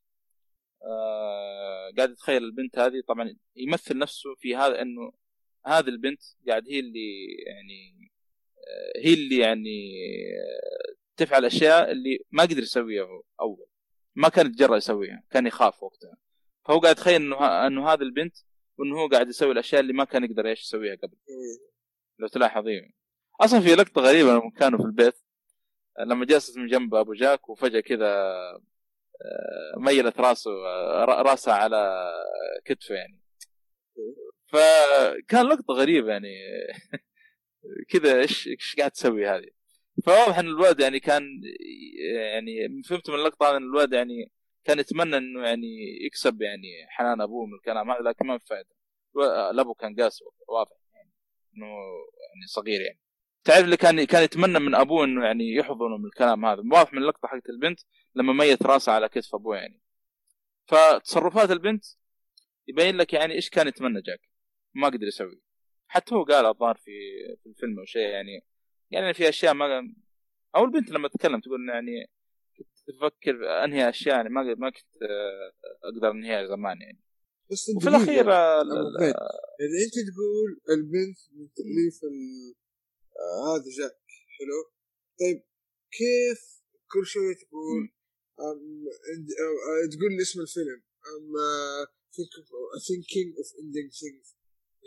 آه، 0.85 1.93
قاعد 1.97 2.11
يتخيل 2.11 2.45
البنت 2.45 2.79
هذه. 2.79 3.03
طبعا 3.09 3.37
يمثل 3.57 3.99
نفسه 3.99 4.35
في 4.39 4.57
هذا 4.57 4.83
إنه 4.83 5.13
هذه 5.67 5.89
البنت 5.89 6.23
قاعد 6.49 6.69
هي 6.69 6.81
اللي 6.81 7.27
يعني 7.47 8.11
آه، 8.59 9.01
هي 9.07 9.15
اللي 9.15 9.39
يعني 9.39 9.93
آه، 10.39 10.95
تفعل 11.17 11.45
أشياء 11.45 11.91
اللي 11.93 12.19
ما 12.31 12.43
قدر 12.43 12.63
يسويها 12.63 13.05
هو 13.05 13.23
أول. 13.41 13.67
ما 14.21 14.29
كان 14.29 14.47
يتجرأ 14.47 14.77
يسويها 14.77 15.23
كان 15.31 15.47
يخاف 15.47 15.83
وقتها. 15.83 16.17
فهو 16.65 16.79
قاعد 16.79 16.97
يتخيل 16.97 17.15
إنه 17.23 17.37
ه- 17.37 17.67
إنه 17.67 17.89
هذه 17.93 18.03
البنت 18.03 18.37
وإنه 18.79 18.97
هو 19.01 19.09
قاعد 19.09 19.29
يسوي 19.29 19.53
الأشياء 19.53 19.81
اللي 19.81 19.93
ما 19.93 20.05
كان 20.05 20.25
يقدر 20.25 20.47
إيش 20.49 20.61
يسويها 20.63 20.95
قبل. 20.97 21.17
لو 22.19 22.29
تلاحظ 22.29 22.67
إيه. 22.67 22.91
أصلا 23.41 23.61
في 23.61 23.75
لقطة 23.75 24.01
غريبة 24.03 24.31
لما 24.31 24.51
كانوا 24.59 24.79
في 24.79 24.85
البيت 24.85 25.15
لما 26.01 26.25
جلست 26.25 26.59
من 26.59 26.67
جنب 26.67 26.95
أبو 26.95 27.13
جاك 27.15 27.49
وفجأة 27.49 27.81
كذا 27.81 28.07
آه، 28.07 29.79
ميلت 29.79 30.21
راسه 30.21 30.51
آه، 30.51 31.05
راسها 31.05 31.55
على 31.55 32.11
كتفه 32.65 32.95
يعني. 32.95 33.21
فكان 34.53 35.47
لقطة 35.47 35.75
غريبة 35.75 36.13
يعني. 36.13 36.29
كذا 37.91 38.21
إيش 38.21 38.49
إيش 38.49 38.77
قاعد 38.79 38.91
تسوي 38.91 39.29
هذه؟ 39.29 39.51
فواضح 40.05 40.39
إن 40.39 40.47
الولد 40.47 40.81
يعني 40.81 41.01
كان 41.01 41.41
يعني 42.35 42.83
فهمت 42.83 43.11
من 43.11 43.17
اللقطة 43.17 43.57
إن 43.57 43.63
الولد 43.63 43.93
يعني 43.93 44.33
كان 44.65 44.79
يتمنى 44.79 45.17
إنه 45.17 45.47
يعني 45.47 45.67
يكسب 46.07 46.43
يعني 46.43 46.87
حنان 46.89 47.21
أبوه 47.21 47.47
من 47.47 47.55
الكلام 47.55 47.91
هذا 47.91 48.01
لكن 48.01 48.27
ما 48.27 48.39
في 48.39 48.47
فائده 48.47 48.69
الابو 49.51 49.75
كان 49.75 49.97
قاسي 49.97 50.25
واضح 50.49 50.77
يعني 50.95 51.11
إنه 51.57 51.67
يعني 52.29 52.47
صغير 52.47 52.81
يعني. 52.81 53.01
تعرف 53.45 53.65
اللي 53.65 53.77
كان 53.77 54.05
كان 54.05 54.23
يتمنى 54.23 54.59
من 54.59 54.75
أبوه 54.75 55.05
إنه 55.05 55.25
يعني 55.25 55.55
يحضنه 55.55 55.97
من 55.99 56.07
الكلام 56.07 56.45
هذا؟ 56.47 56.63
واضح 56.73 56.93
من 56.93 56.99
اللقطة 56.99 57.29
حقت 57.29 57.49
البنت 57.49 57.81
لما 58.15 58.33
ميت 58.33 58.63
راسها 58.63 58.95
على 58.95 59.09
كتف 59.09 59.35
أبوه 59.35 59.57
يعني. 59.57 59.81
فتصرفات 60.67 61.51
البنت 61.51 61.85
يبين 62.69 62.97
لك 62.97 63.13
يعني 63.13 63.35
إيش 63.35 63.51
كان 63.51 63.69
يتمنى 63.69 64.01
جاك. 64.03 64.21
ما 64.75 64.89
قدر 64.89 65.07
يسوي. 65.07 65.41
حتى 65.89 66.15
هو 66.15 66.25
قال 66.25 66.47
الظاهر 66.47 66.75
في 66.75 66.91
في 67.43 67.49
الفيلم 67.49 67.79
أو 67.79 67.85
شيء 67.85 68.09
يعني 68.09 68.45
يعني 68.91 69.15
في 69.15 69.29
أشياء 69.29 69.55
ما 69.55 69.95
أو 70.57 70.65
البنت 70.65 70.91
لما 70.91 71.09
تتكلم 71.09 71.41
تقول 71.41 71.69
يعني 71.69 72.11
كنت 72.57 72.69
تفكر 72.87 73.65
أنهي 73.65 73.89
أشياء 73.89 74.17
يعني 74.17 74.29
ما 74.29 74.55
ما 74.55 74.71
كنت 74.71 75.03
أقدر 75.85 76.11
أنهيها 76.11 76.47
زمان 76.47 76.81
يعني. 76.81 77.01
بس 77.51 77.71
وفي 77.77 77.89
الأخير 77.89 78.29
يعني 79.61 79.77
أنت 79.85 79.95
تقول 80.11 80.61
البنت 80.71 81.19
من 81.33 81.49
تاليف 81.55 82.01
هذا 83.47 83.71
جاك 83.79 84.01
حلو؟ 84.39 84.61
طيب 85.21 85.43
كيف 85.91 86.63
كل 86.93 87.07
شوية 87.07 87.35
تقول 87.35 87.91
تقول 89.93 90.13
لي 90.17 90.23
اسم 90.23 90.41
الفيلم؟ 90.41 90.83
I'm 91.17 91.33
Thinking 92.87 93.37
of 93.37 93.49
Ending 93.63 93.93
Things 93.93 94.37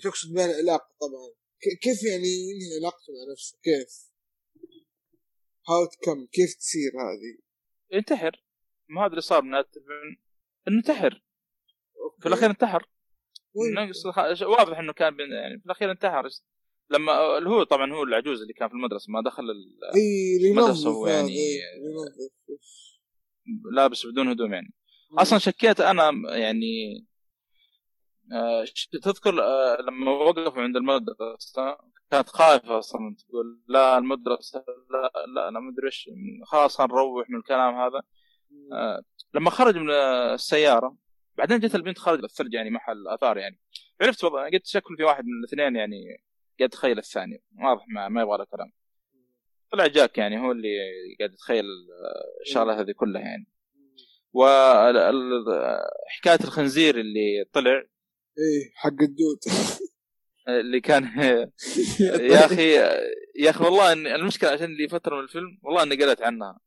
تقصد 0.04 0.34
بها 0.34 0.46
العلاقه 0.46 0.96
طبعا؟ 1.02 1.43
كيف 1.82 2.04
يعني 2.04 2.28
ينهي 2.28 2.80
علاقته 2.80 3.14
مع 3.14 3.32
نفسه 3.34 3.58
كيف؟ 3.64 4.14
how 5.70 5.86
come 5.86 6.26
كيف 6.26 6.56
تصير 6.56 6.92
هذه؟ 6.92 7.44
ينتحر 7.92 8.44
ما 8.90 9.02
هذا 9.02 9.10
اللي 9.10 9.22
صار 9.22 9.42
من 9.42 9.56
الفيلم. 9.56 10.18
انتحر. 10.68 11.24
في 12.22 12.28
الأخير 12.28 12.50
انتحر. 12.50 12.90
واضح 14.42 14.78
إنه 14.80 14.94
كان 14.94 15.14
يعني 15.20 15.60
في 15.60 15.66
الأخير 15.66 15.92
انتحر. 15.92 16.30
لما 16.90 17.38
اللي 17.38 17.50
هو 17.50 17.64
طبعا 17.64 17.94
هو 17.94 18.04
العجوز 18.04 18.42
اللي 18.42 18.54
كان 18.54 18.68
في 18.68 18.74
المدرسة 18.74 19.12
ما 19.12 19.22
دخل 19.22 19.44
المدرسة 20.44 20.90
هو 20.90 21.08
يعني 21.08 21.60
لابس 23.76 24.06
بدون 24.06 24.28
هدوم 24.28 24.54
يعني. 24.54 24.74
أصلا 25.12 25.40
شكيت 25.40 25.80
أنا 25.80 26.12
يعني 26.38 26.98
آه 26.98 27.13
تذكر 29.02 29.44
آه 29.44 29.82
لما 29.82 30.12
وقفوا 30.12 30.62
عند 30.62 30.76
المدرسة 30.76 31.78
كانت 32.12 32.30
خايفة 32.30 32.80
أصلا 32.80 33.16
تقول 33.16 33.62
لا 33.68 33.98
المدرسة 33.98 34.66
لا 34.90 35.12
لا 35.36 35.48
أنا 35.48 35.60
ما 35.60 35.72
أدري 35.72 35.86
إيش 35.86 36.10
خلاص 36.46 36.82
نروح 36.82 37.30
من 37.30 37.38
الكلام 37.38 37.76
هذا. 37.76 38.02
آه 38.74 39.04
لما 39.34 39.50
خرج 39.50 39.78
من 39.78 39.92
السيارة 39.92 40.98
بعدين 41.38 41.60
جت 41.60 41.76
البنت 41.76 41.98
خرج 41.98 42.24
الثلج 42.24 42.54
يعني 42.54 42.70
محل 42.70 43.08
آثار 43.08 43.38
يعني. 43.38 43.60
عرفت 44.02 44.26
قلت 44.26 44.66
شكل 44.66 44.98
في 44.98 45.04
واحد 45.04 45.26
من 45.26 45.40
الاثنين 45.40 45.76
يعني 45.76 46.18
قاعد 46.60 46.70
يتخيل 46.70 46.98
الثاني. 46.98 47.44
واضح 47.64 47.86
ما, 47.88 48.10
ما 48.10 48.22
يبغى 48.22 48.38
له 48.38 48.46
كلام. 48.46 48.72
طلع 49.72 49.88
جاك 49.88 50.18
يعني 50.18 50.40
هو 50.40 50.52
اللي 50.52 50.78
قاعد 51.20 51.34
يتخيل 51.34 51.66
الشغله 52.42 52.80
هذه 52.80 52.92
كلها 52.92 53.22
يعني. 53.22 53.48
وحكايه 54.34 56.40
الخنزير 56.44 57.00
اللي 57.00 57.46
طلع 57.54 57.84
إيه 58.38 58.72
حق 58.76 59.02
الدود. 59.02 59.38
اللي 60.48 60.82
كان 60.82 61.04
يا 62.34 62.46
أخي 62.46 62.74
يا 63.36 63.50
أخي 63.50 63.64
والله 63.64 63.94
إن 63.94 64.08
المشكلة 64.08 64.50
عشان 64.50 64.74
لي 64.74 64.88
فترة 64.88 65.16
من 65.16 65.24
الفيلم 65.24 65.60
والله 65.64 65.84
إني 65.84 66.04
قلت 66.04 66.22
عنها. 66.22 66.60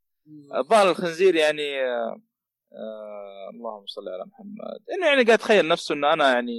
الظاهر 0.54 0.90
الخنزير 0.90 1.34
يعني 1.34 1.80
آه 1.82 3.50
اللهم 3.54 3.86
صل 3.86 4.08
على 4.08 4.24
محمد. 4.26 4.80
إنه 4.94 5.06
يعني 5.06 5.24
قاعد 5.24 5.38
يتخيل 5.38 5.68
نفسه 5.68 5.94
إنه 5.94 6.12
أنا 6.12 6.32
يعني 6.32 6.52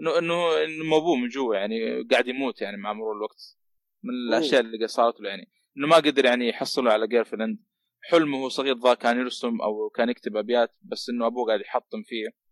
انه 0.00 0.18
إنه 0.18 0.64
إنه 0.64 0.96
ابوه 0.96 1.16
من 1.16 1.28
جوا 1.28 1.54
يعني 1.56 2.02
قاعد 2.10 2.28
يموت 2.28 2.60
يعني 2.62 2.76
مع 2.76 2.92
مرور 2.92 3.16
الوقت 3.16 3.56
من 4.02 4.10
الأشياء 4.14 4.60
اللي 4.60 4.88
صارت 4.88 5.20
له 5.20 5.28
يعني. 5.28 5.50
إنه 5.76 5.86
ما 5.86 5.96
قدر 5.96 6.24
يعني 6.24 6.48
يحصله 6.48 6.92
على 6.92 7.08
جير 7.08 7.24
فريند 7.24 7.58
حلمه 8.02 8.48
صغير 8.48 8.78
ذا 8.78 8.94
كان 8.94 9.18
يرسم 9.18 9.60
أو 9.60 9.90
كان 9.90 10.08
يكتب 10.08 10.36
أبيات 10.36 10.74
بس 10.82 11.08
إنه 11.08 11.26
أبوه 11.26 11.46
قاعد 11.46 11.60
يحطم 11.60 12.02
فيه. 12.02 12.47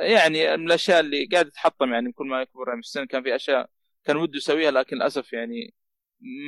يعني 0.00 0.56
من 0.56 0.66
الأشياء 0.66 1.00
اللي 1.00 1.26
قاعد 1.26 1.50
تحطم 1.50 1.92
يعني 1.92 2.12
كل 2.12 2.26
ما 2.26 2.42
يكبر 2.42 2.68
يعني 2.68 2.82
في 2.82 2.86
السن 2.86 3.06
كان 3.06 3.22
في 3.22 3.34
أشياء 3.34 3.70
كان 4.04 4.16
وده 4.16 4.36
يسويها 4.36 4.70
لكن 4.70 4.96
للأسف 4.96 5.32
يعني 5.32 5.74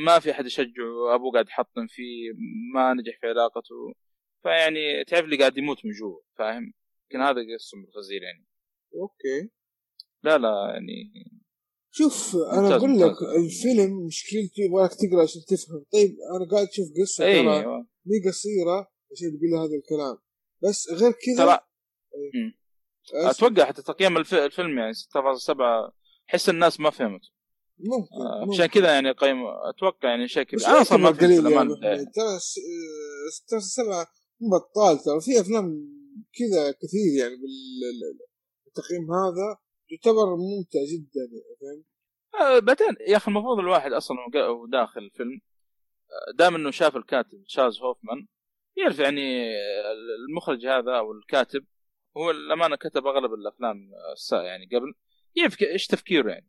ما 0.05 0.19
في 0.19 0.31
أحد 0.31 0.47
يشجعه 0.47 1.15
أبوه 1.15 1.33
قاعد 1.33 1.49
يحطم 1.49 1.87
فيه 1.87 2.33
ما 2.75 2.95
نجح 2.95 3.19
في 3.21 3.27
علاقته. 3.27 3.95
فيعني 4.43 5.05
تعرف 5.05 5.25
اللي 5.25 5.37
قاعد 5.37 5.59
يموت 5.59 5.85
من 5.85 5.93
جوا 5.93 6.21
فاهم؟ 6.39 6.73
يمكن 7.03 7.25
هذا 7.25 7.41
قصة 7.55 7.79
الخزير 7.79 8.23
يعني. 8.23 8.47
أوكي. 8.95 9.51
لا 10.23 10.39
لا 10.39 10.71
يعني 10.73 11.31
شوف 11.91 12.37
أنا 12.37 12.77
أقول 12.77 13.01
لك 13.01 13.17
الفيلم 13.37 14.07
مشكلته 14.07 14.63
يبغاك 14.63 14.91
تقرأ 14.91 15.23
عشان 15.23 15.43
تفهم. 15.49 15.85
طيب 15.93 16.17
أنا 16.37 16.51
قاعد 16.51 16.67
أشوف 16.67 16.87
قصة 17.03 17.25
أيوة. 17.25 17.63
ترى 17.63 17.87
مي 18.07 18.29
قصيرة 18.29 18.91
عشان 19.13 19.39
تقول 19.39 19.55
هذا 19.55 19.77
الكلام. 19.77 20.19
بس 20.63 20.91
غير 20.91 21.13
كذا 21.13 21.45
ترى 21.45 21.59
أتوقع 23.13 23.65
حتى 23.65 23.83
تقييم 23.83 24.17
الف... 24.17 24.35
الفيلم 24.35 24.79
يعني 24.79 24.93
6.7 24.95 25.57
أحس 26.31 26.49
الناس 26.49 26.81
ما 26.81 26.91
فهمت. 26.91 27.21
ممكن 27.79 28.27
آه 28.27 28.55
عشان 28.55 28.67
كذا 28.67 28.93
يعني 28.95 29.11
قيم 29.11 29.37
أتوقع 29.47 30.09
يعني 30.09 30.29
شيء 30.29 30.43
كذا 30.43 30.69
أنا 30.69 30.81
أصلا 30.81 30.99
ما 30.99 31.11
قليل 31.11 31.53
يعني 31.53 32.05
ترى 32.05 32.39
6.7 32.39 34.09
بطال 34.41 34.99
ترى 34.99 35.21
في 35.21 35.41
أفلام 35.41 35.65
كذا 36.39 36.73
كثير 36.73 37.21
يعني 37.21 37.35
بالتقييم 38.67 39.11
هذا 39.11 39.59
يعتبر 39.91 40.37
ممتع 40.37 40.81
جدا 40.93 41.21
يعني 41.33 41.57
فهمت؟ 41.61 41.87
آه 42.41 42.59
بعدين 42.59 42.97
يا 43.09 43.17
أخي 43.17 43.31
المفروض 43.31 43.59
الواحد 43.59 43.93
أصلا 43.93 44.17
وهو 44.35 44.67
داخل 44.67 45.01
الفيلم 45.01 45.41
دام 46.35 46.55
إنه 46.55 46.71
شاف 46.71 46.97
الكاتب 46.97 47.45
تشارلز 47.49 47.81
هوفمان 47.81 48.27
يعرف 48.77 48.99
يعني 48.99 49.47
المخرج 50.29 50.67
هذا 50.67 50.99
أو 50.99 51.13
الكاتب 51.13 51.65
هو 52.17 52.31
الأمانة 52.31 52.77
كتب 52.77 53.07
أغلب 53.07 53.35
الأفلام 53.35 53.93
يعني 54.33 54.67
قبل. 54.67 54.95
يعرف 55.37 55.63
إيش 55.63 55.87
تفكيره 55.87 56.31
يعني؟ 56.31 56.49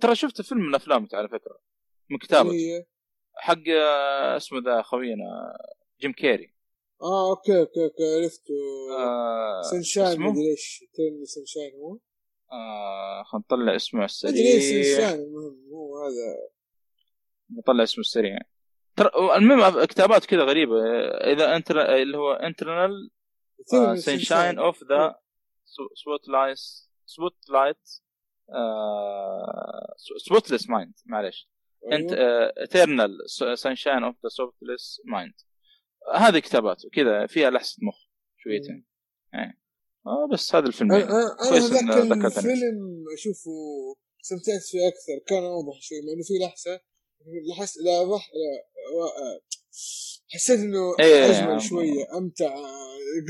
ترى 0.00 0.14
شفت 0.14 0.42
فيلم 0.42 0.60
من 0.60 0.74
افلامه 0.74 1.08
على 1.12 1.28
فكرة 1.28 1.58
من 2.10 2.18
كتابته 2.18 2.84
حق 3.36 3.68
اسمه 4.36 4.60
ذا 4.60 4.82
خوينا 4.82 5.58
جيم 6.00 6.12
كيري. 6.12 6.54
آه 7.02 7.30
أوكي 7.30 7.58
أوكي 7.58 7.84
أوكي 7.84 8.22
عرفته. 8.22 8.54
آه 8.98 9.62
Sunshine 9.62 10.20
مدري 10.20 10.50
إيش 10.50 10.84
Sunshine 11.24 11.74
هو 11.74 11.98
آه 12.52 13.22
خلينا 13.22 13.44
نطلع 13.44 13.76
اسمه 13.76 14.04
السريع. 14.04 14.32
مدري 14.32 14.52
إيش 14.52 14.86
Sunshine 14.86 15.20
المهم 15.20 15.68
هو 15.72 16.04
هذا. 16.04 16.48
نطلع 17.58 17.82
اسمه 17.82 18.00
السريع. 18.00 18.38
ترى 18.96 19.10
المهم 19.36 19.84
كتابات 19.84 20.24
كذا 20.24 20.42
غريبة. 20.42 20.76
إذا 21.08 21.56
انت 21.56 21.70
اللي 21.70 22.18
هو 22.18 22.32
Eternal 22.32 23.10
Sunshine 23.96 24.58
of 24.58 24.84
the 24.84 25.18
spotlight 25.94 26.58
spotlight 27.06 27.88
Spotless 30.26 30.68
Mind 30.68 30.94
معلش 31.06 31.48
انت 31.92 32.12
Eternal 32.60 33.10
Sunshine 33.54 34.04
of 34.04 34.16
the 34.22 34.28
Spotless 34.28 35.00
Mind 35.04 35.34
هذه 36.14 36.38
كتاباته 36.38 36.88
كذا 36.92 37.26
فيها 37.26 37.50
لحسة 37.50 37.76
مخ 37.82 38.08
شويتين. 38.36 38.86
يعني. 39.32 39.60
آه 40.06 40.28
بس 40.32 40.54
هذا 40.54 40.66
الفيلم. 40.66 40.92
يعني. 40.92 41.04
أنا 41.04 42.14
ذاك 42.14 42.36
الفيلم 42.36 43.04
أشوفه 43.14 43.50
استمتعت 44.24 44.62
فيه 44.70 44.88
أكثر. 44.88 45.24
كان 45.26 45.44
أوضح 45.44 45.80
شوي 45.80 45.98
مع 45.98 46.12
انه 46.12 46.22
في 46.22 46.34
لحسة 46.46 46.80
لحس 47.50 47.78
لا 47.78 48.00
وح... 48.00 48.30
لا 48.34 49.40
حسيت 50.34 50.60
إنه 50.60 50.94
إيه 51.00 51.30
أجمل 51.30 51.50
إيه 51.50 51.58
شوية 51.58 52.18
أمتع 52.18 52.54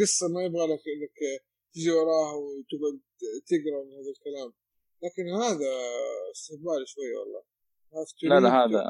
قصة 0.00 0.28
ما 0.28 0.42
يبغى 0.42 0.66
لك 0.66 0.82
إنك 0.96 1.42
تجي 1.74 1.90
وراها 1.90 2.34
وتقعد 2.34 3.00
تقرأ 3.46 3.84
من 3.84 3.92
هذا 3.92 4.10
الكلام. 4.16 4.52
لكن 5.02 5.28
هذا 5.28 5.72
استهبال 6.32 6.88
شوية 6.88 7.16
والله. 7.18 7.42
لا 8.22 8.40
لا 8.40 8.64
هذا 8.64 8.84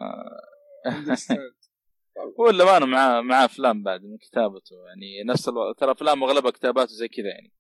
هو 2.40 2.50
اللي 2.50 2.76
أنا 2.76 2.86
مع 2.86 3.20
مع 3.20 3.44
أفلام 3.44 3.82
بعد 3.82 4.02
من 4.02 4.18
كتابته. 4.18 4.76
يعني 4.88 5.24
نفس 5.24 5.48
ألو... 5.48 5.72
ترى 5.72 5.92
أفلام 5.92 6.24
أغلبها 6.24 6.50
كتاباته 6.50 6.92
زي 6.92 7.08
كذا 7.08 7.26
يعني. 7.26 7.52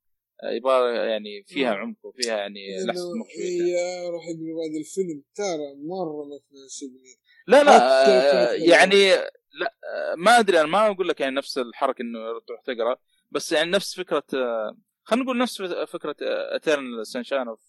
يبغى 0.44 0.96
يعني 0.96 1.44
فيها 1.46 1.70
عمق 1.70 2.06
وفيها 2.06 2.36
يعني 2.36 2.84
لحسة 2.84 3.14
مخ 3.20 3.26
هي 3.38 3.74
راح 4.10 4.22
يقول 4.28 4.56
بعد 4.56 4.74
الفيلم 4.80 5.22
ترى 5.34 5.74
مرة 5.76 6.24
ما 6.24 6.38
تناسبني 6.50 7.14
لا 7.46 7.64
لا 7.64 8.54
يعني 8.54 9.12
لا 9.58 9.74
ما 10.16 10.38
أدري 10.38 10.60
أنا 10.60 10.68
ما 10.68 10.86
أقول 10.90 11.08
لك 11.08 11.20
يعني 11.20 11.34
نفس 11.36 11.58
الحركة 11.58 12.02
إنه 12.02 12.18
تروح 12.46 12.60
تقرأ 12.60 12.96
بس 13.30 13.52
يعني 13.52 13.70
نفس 13.70 13.96
فكرة 13.96 14.24
خلينا 15.02 15.24
نقول 15.24 15.38
نفس 15.38 15.62
فكرة 15.62 16.16
Eternal 16.56 17.06
Sunshine 17.06 17.48
of 17.48 17.60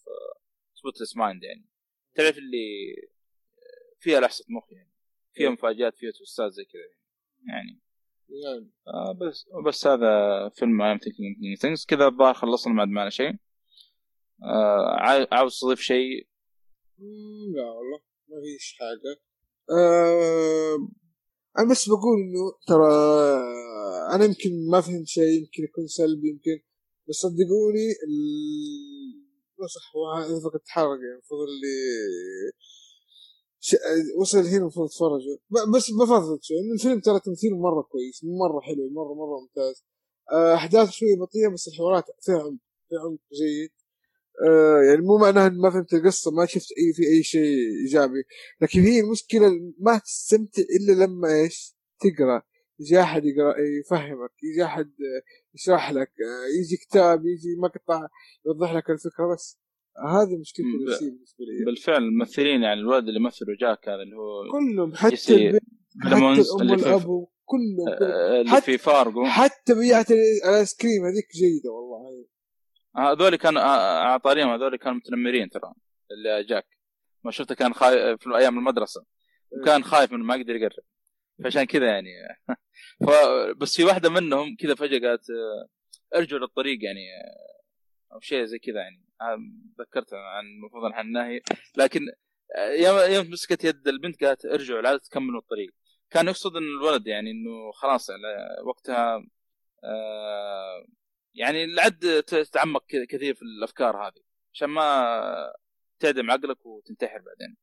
Spotless 0.74 1.16
Mind 1.16 1.42
يعني. 1.42 1.66
تعرف 2.14 2.38
اللي 2.38 2.96
فيها 4.00 4.20
لحسة 4.20 4.44
مخ 4.48 4.72
يعني 4.72 4.90
فيها 5.34 5.50
مفاجآت 5.50 5.96
فيها 5.96 6.10
twistات 6.10 6.52
زي 6.52 6.64
كذا 6.64 6.82
يعني. 7.48 7.80
يعني 8.44 8.70
آه 8.88 9.12
بس 9.12 9.46
بس 9.66 9.86
هذا 9.86 10.48
فيلم 10.48 10.82
I'm 10.82 10.98
thinking 11.00 11.60
things. 11.62 11.86
كذا 11.88 12.06
الظاهر 12.06 12.34
خلصنا 12.34 12.72
ما 12.74 12.80
عاد 12.80 12.88
معنا 12.88 13.10
شيء. 13.10 13.32
آه 14.42 14.96
عاو- 14.98 15.26
عاوز 15.32 15.60
تضيف 15.60 15.80
شيء؟ 15.80 16.28
لا 17.54 17.62
والله 17.64 18.00
ما 18.28 18.36
فيش 18.42 18.76
حاجة. 18.78 19.20
آه 19.78 20.88
أنا 21.58 21.70
بس 21.70 21.88
بقول 21.88 22.18
إنه 22.20 22.52
ترى 22.66 22.92
أنا 24.14 24.24
يمكن 24.24 24.70
ما 24.70 24.80
فهمت 24.80 25.06
شيء 25.06 25.24
يمكن 25.40 25.62
يكون 25.64 25.86
سلبي 25.86 26.28
يمكن 26.28 26.60
بس 27.08 27.14
صدقوني 27.16 27.88
صح 29.74 29.92
فقط 30.44 30.60
تحرق 30.66 30.88
يعني 30.88 31.12
المفروض 31.12 31.40
اللي 31.48 31.76
ش... 33.60 33.76
وصل 34.20 34.38
هنا 34.38 34.56
المفروض 34.58 34.88
تتفرجوا 34.88 35.36
ب- 35.50 35.76
بس 35.76 35.90
بفضل 35.90 36.38
إن 36.60 36.72
الفيلم 36.74 37.00
ترى 37.00 37.20
تمثيله 37.20 37.56
مرة 37.58 37.82
كويس 37.82 38.24
مرة 38.24 38.60
حلو 38.60 38.88
مرة 38.90 39.14
مرة 39.14 39.40
ممتاز. 39.40 39.84
آه، 40.32 40.54
أحداث 40.54 40.90
شوية 40.90 41.16
بطيئة 41.20 41.48
بس 41.48 41.68
الحوارات 41.68 42.04
فيها 42.22 42.34
عمق 42.42 42.58
فيها 42.88 43.00
عمق 43.00 43.18
جيد. 43.32 43.70
آه، 44.48 44.80
يعني 44.88 45.00
مو 45.00 45.18
معناها 45.18 45.48
ما 45.48 45.70
فهمت 45.70 45.94
القصة 45.94 46.30
ما 46.30 46.46
شفت 46.46 46.68
أي 46.78 46.92
في 46.94 47.02
أي 47.02 47.22
شيء 47.22 47.56
إيجابي. 47.84 48.22
لكن 48.60 48.80
هي 48.80 49.00
المشكلة 49.00 49.50
ما 49.78 49.98
تستمتع 49.98 50.62
إلا 50.62 51.04
لما 51.04 51.40
إيش؟ 51.42 51.76
تقرأ. 52.00 52.42
يجي 52.80 53.00
أحد 53.00 53.24
يقرأ 53.24 53.54
يفهمك 53.80 54.30
يجي 54.42 54.64
أحد 54.64 54.84
آه، 54.86 55.22
يشرح 55.54 55.90
لك 55.92 56.08
آه، 56.08 56.58
يجي 56.60 56.76
كتاب 56.76 57.26
يجي 57.26 57.56
مقطع 57.62 58.06
يوضح 58.46 58.72
لك 58.72 58.90
الفكرة 58.90 59.34
بس. 59.34 59.58
هذه 60.12 60.36
مشكلة 60.40 60.66
ب- 60.66 61.00
بالنسبة 61.00 61.44
لي. 61.44 61.64
بالفعل 61.64 62.02
الممثلين 62.02 62.62
يعني 62.62 62.80
الولد 62.80 63.08
اللي 63.08 63.20
مثله 63.20 63.48
جاك 63.60 63.88
هذا 63.88 64.02
اللي 64.02 64.16
هو 64.16 64.50
كلهم 64.52 64.94
حتى 64.94 65.34
البنت 65.34 65.62
حتى 66.02 66.42
في 66.42 66.72
والأبو 66.72 67.28
كلهم 67.44 67.88
اللي 68.40 68.50
حتى- 68.50 68.64
في 68.64 68.78
فارجو 68.78 69.24
حتى 69.24 69.74
بيعة 69.74 70.06
الآيس 70.10 70.74
كريم 70.76 71.04
هذيك 71.04 71.28
جيدة 71.34 71.70
والله. 71.70 72.09
هذول 72.96 73.36
كانوا 73.36 73.62
آه، 73.62 73.98
على 74.00 74.18
طاريهم 74.18 74.48
هذول 74.48 74.76
كانوا 74.76 74.96
متنمرين 74.96 75.50
ترى 75.50 75.72
اللي 76.10 76.44
جاك 76.44 76.66
ما 77.24 77.30
شفته 77.30 77.54
كان 77.54 77.74
خايف 77.74 78.22
في 78.22 78.36
أيام 78.36 78.58
المدرسة. 78.58 79.04
وكان 79.50 79.84
خايف 79.84 80.12
من 80.12 80.20
ما 80.20 80.36
يقدر 80.36 80.56
يقرب. 80.56 80.84
فعشان 81.44 81.64
كذا 81.64 81.86
يعني. 81.86 82.10
ف 83.06 83.10
بس 83.56 83.76
في 83.76 83.84
واحدة 83.84 84.10
منهم 84.10 84.56
كذا 84.56 84.74
فجأة 84.74 85.08
قالت 85.08 85.30
آه، 85.30 85.68
ارجعوا 86.18 86.40
للطريق 86.40 86.84
يعني 86.84 87.00
آه، 87.00 88.14
أو 88.14 88.20
شيء 88.20 88.44
زي 88.44 88.58
كذا 88.58 88.80
يعني. 88.80 89.04
آه، 89.20 89.38
ذكرت 89.80 90.14
عن 90.14 90.44
المفروض 90.44 90.92
عن 90.92 91.06
النهي. 91.06 91.40
لكن 91.76 92.00
آه، 92.56 93.06
يوم 93.06 93.30
مسكت 93.30 93.64
يد 93.64 93.88
البنت 93.88 94.24
قالت 94.24 94.44
ارجعوا 94.46 94.80
لا 94.80 94.96
تكملوا 94.96 95.40
الطريق. 95.40 95.70
كان 96.10 96.28
يقصد 96.28 96.56
إن 96.56 96.62
الولد 96.62 97.06
يعني 97.06 97.30
إنه 97.30 97.72
خلاص 97.72 98.08
وقتها 98.64 99.24
آه، 99.84 100.86
يعني 101.34 101.64
العد 101.64 102.22
تتعمق 102.26 102.84
كثير 103.08 103.34
في 103.34 103.42
الأفكار 103.42 104.06
هذه 104.06 104.22
عشان 104.52 104.68
ما 104.68 105.52
تعدم 106.00 106.30
عقلك 106.30 106.66
وتنتحر 106.66 107.18
بعدين. 107.18 107.56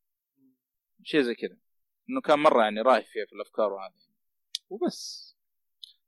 شيء 1.03 1.21
زي 1.21 1.35
كذا. 1.35 1.57
إنه 2.09 2.21
كان 2.21 2.39
مرة 2.39 2.63
يعني 2.63 2.81
رايح 2.81 3.07
فيها 3.13 3.25
في 3.25 3.33
الأفكار 3.33 3.73
وهذه. 3.73 3.93
وبس. 4.69 5.27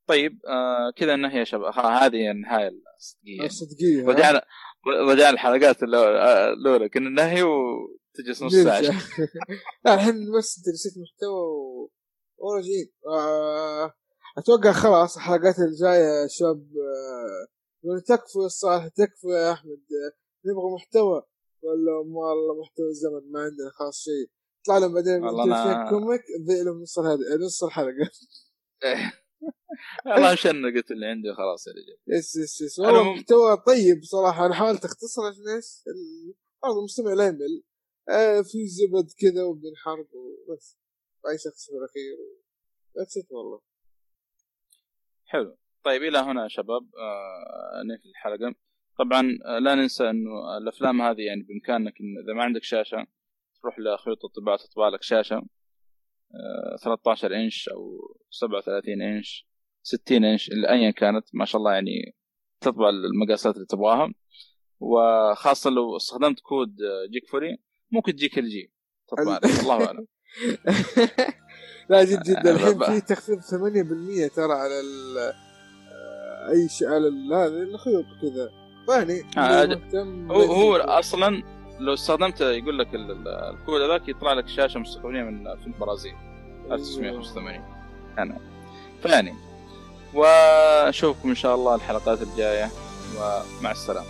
طيب 0.07 0.39
آه 0.47 0.91
كذا 0.95 1.13
النهايه 1.13 1.39
يا 1.39 1.43
شباب. 1.43 1.73
هذه 1.79 2.31
النهاية 2.31 2.71
الصدقية. 2.97 3.47
صدقيه 3.47 4.05
رجعنا 4.05 4.41
رجعنا 4.87 5.29
الحلقات 5.29 5.77
الأولى- 5.77 6.57
الأولى. 6.57 6.89
كنا 6.89 7.09
ننهي 7.09 7.43
وتجلس 7.43 8.43
نص 8.43 8.55
ساعة. 8.55 8.81
لا 9.85 9.93
الحين 9.93 10.13
بس 10.37 10.57
أنت 10.57 10.67
نسيت 10.73 10.93
محتوى 10.97 11.41
و... 11.41 11.91
وراجعين 12.37 12.91
آه... 13.07 13.93
أتوقع 14.39 14.71
خلاص 14.71 15.15
الحلقات 15.17 15.59
الجاية 15.59 16.21
يا 16.21 16.27
شباب 16.27 16.57
آه... 16.77 17.47
يقولون 17.83 18.03
تكفوا 18.03 18.43
يا 18.43 18.47
صالح 18.47 18.87
تكفوا 18.87 19.33
يا 19.35 19.51
أحمد 19.51 19.71
آه... 19.79 20.11
نبغى 20.45 20.73
محتوى. 20.75 21.23
ولا 21.61 21.91
والله 21.97 22.61
محتوى 22.61 22.85
الزمن 22.89 23.31
ما 23.31 23.39
عندنا 23.39 23.69
خلاص 23.79 24.03
شيء. 24.03 24.29
يطلع 24.61 24.77
لهم 24.77 24.93
بعدين 24.93 25.21
أنا- 25.21 25.89
كوميك 25.89 26.21
لهم 26.65 26.81
نص 26.81 26.99
الهد... 26.99 27.19
نص 27.45 27.63
الحلقة. 27.63 28.09
والله 30.05 30.33
مشان 30.33 30.65
قلت 30.75 30.91
اللي 30.91 31.05
عندي 31.05 31.33
خلاص 31.33 31.67
يا 31.67 31.71
رجال. 31.71 31.97
يس 32.19 32.35
يس 32.35 32.61
يس. 32.61 32.79
والله 32.79 33.13
محتوى 33.13 33.57
طيب 33.67 34.03
صراحة. 34.03 34.45
أنا 34.45 34.53
حاولت 34.53 34.85
أختصر 34.85 35.21
عشان 35.21 35.47
إيش؟ 35.55 35.83
برضه 36.63 36.79
المستمع 36.79 37.13
لا 37.13 37.27
يمل. 37.27 37.63
آه 38.09 38.41
في 38.41 38.67
زبد 38.67 39.11
كذا 39.19 39.43
وبدون 39.43 39.75
حرب 39.75 40.07
وبس 40.13 40.77
باي 41.23 41.37
شخص 41.37 41.65
في 41.65 41.71
الأخير 41.71 42.17
ذاتس 42.97 43.17
ات 43.17 43.31
والله. 43.31 43.61
حلو. 45.29 45.57
طيب 45.83 46.03
إلى 46.03 46.17
هنا 46.17 46.43
يا 46.43 46.47
شباب. 46.47 46.81
آه 46.97 47.83
ننهي 47.83 48.09
الحلقة. 48.11 48.55
طبعا 48.99 49.37
آه 49.45 49.59
لا 49.59 49.75
ننسى 49.75 50.09
إنه 50.09 50.57
الأفلام 50.57 51.01
هذه 51.01 51.21
يعني 51.21 51.43
بإمكانك 51.43 51.93
إن 52.01 52.23
إذا 52.23 52.33
ما 52.33 52.43
عندك 52.43 52.63
شاشة 52.63 53.07
تروح 53.61 53.79
لخيوط 53.79 54.25
الطباعة 54.25 54.57
تطبع 54.57 54.89
لك 54.89 55.03
شاشة. 55.03 55.35
آه 55.35 56.75
13 56.83 57.35
إنش 57.35 57.69
أو 57.69 57.99
37 58.29 59.01
إنش 59.01 59.47
60 59.83 60.23
إنش 60.25 60.51
ايا 60.69 60.91
كانت. 60.91 61.25
ما 61.33 61.45
شاء 61.45 61.59
الله 61.59 61.73
يعني 61.73 62.15
تطبع 62.61 62.89
المقاسات 62.89 63.55
اللي 63.55 63.65
تبغاها. 63.67 64.13
وخاصة 64.79 65.69
لو 65.69 65.97
استخدمت 65.97 66.39
كود 66.39 66.81
آه، 66.81 67.05
جيك 67.11 67.27
فوري 67.27 67.57
ممكن 67.91 68.15
تجيك 68.15 68.39
LG. 68.39 68.73
تطبع 69.07 69.39
الله 69.61 69.87
أعلم. 69.87 70.07
لا 71.89 72.03
جد 72.03 72.23
جد 72.23 72.47
الحين 72.47 72.79
في 72.79 73.01
تخفيض 73.01 73.39
8% 73.41 74.35
ترى 74.35 74.53
على 74.53 74.79
ال 74.79 75.17
آه، 75.17 76.49
أي 76.51 76.69
شيء 76.69 76.87
على 76.87 77.07
ال- 77.07 77.33
هذا 77.33 77.47
الخيوط 77.63 78.05
كذا 78.21 78.49
يعني 78.89 79.23
آه، 79.37 79.65
هو 80.31 80.41
هو. 80.41 80.75
أصلا 80.75 81.43
لو 81.79 81.93
استخدمت 81.93 82.41
يقول 82.41 82.79
لك 82.79 82.95
ال- 82.95 83.11
ال- 83.11 83.27
الكود 83.27 83.81
هذاك 83.81 84.07
يطلع 84.09 84.33
لك 84.33 84.47
شاشة 84.47 84.79
مستقبليه 84.79 85.21
من 85.23 85.55
فيلم 85.63 85.73
برازيل 85.79 86.13
1985 86.71 87.61
أنا. 88.19 88.37
فيعني 89.03 89.33
ونشوفكم 90.13 91.29
إن 91.29 91.35
شاء 91.35 91.55
الله 91.55 91.75
الحلقات 91.75 92.21
الجاية. 92.21 92.69
ومع 93.17 93.71
السلامة. 93.71 94.07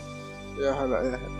يا 0.60 0.72
هلا 0.72 1.02
يا 1.02 1.16
هلا. 1.16 1.40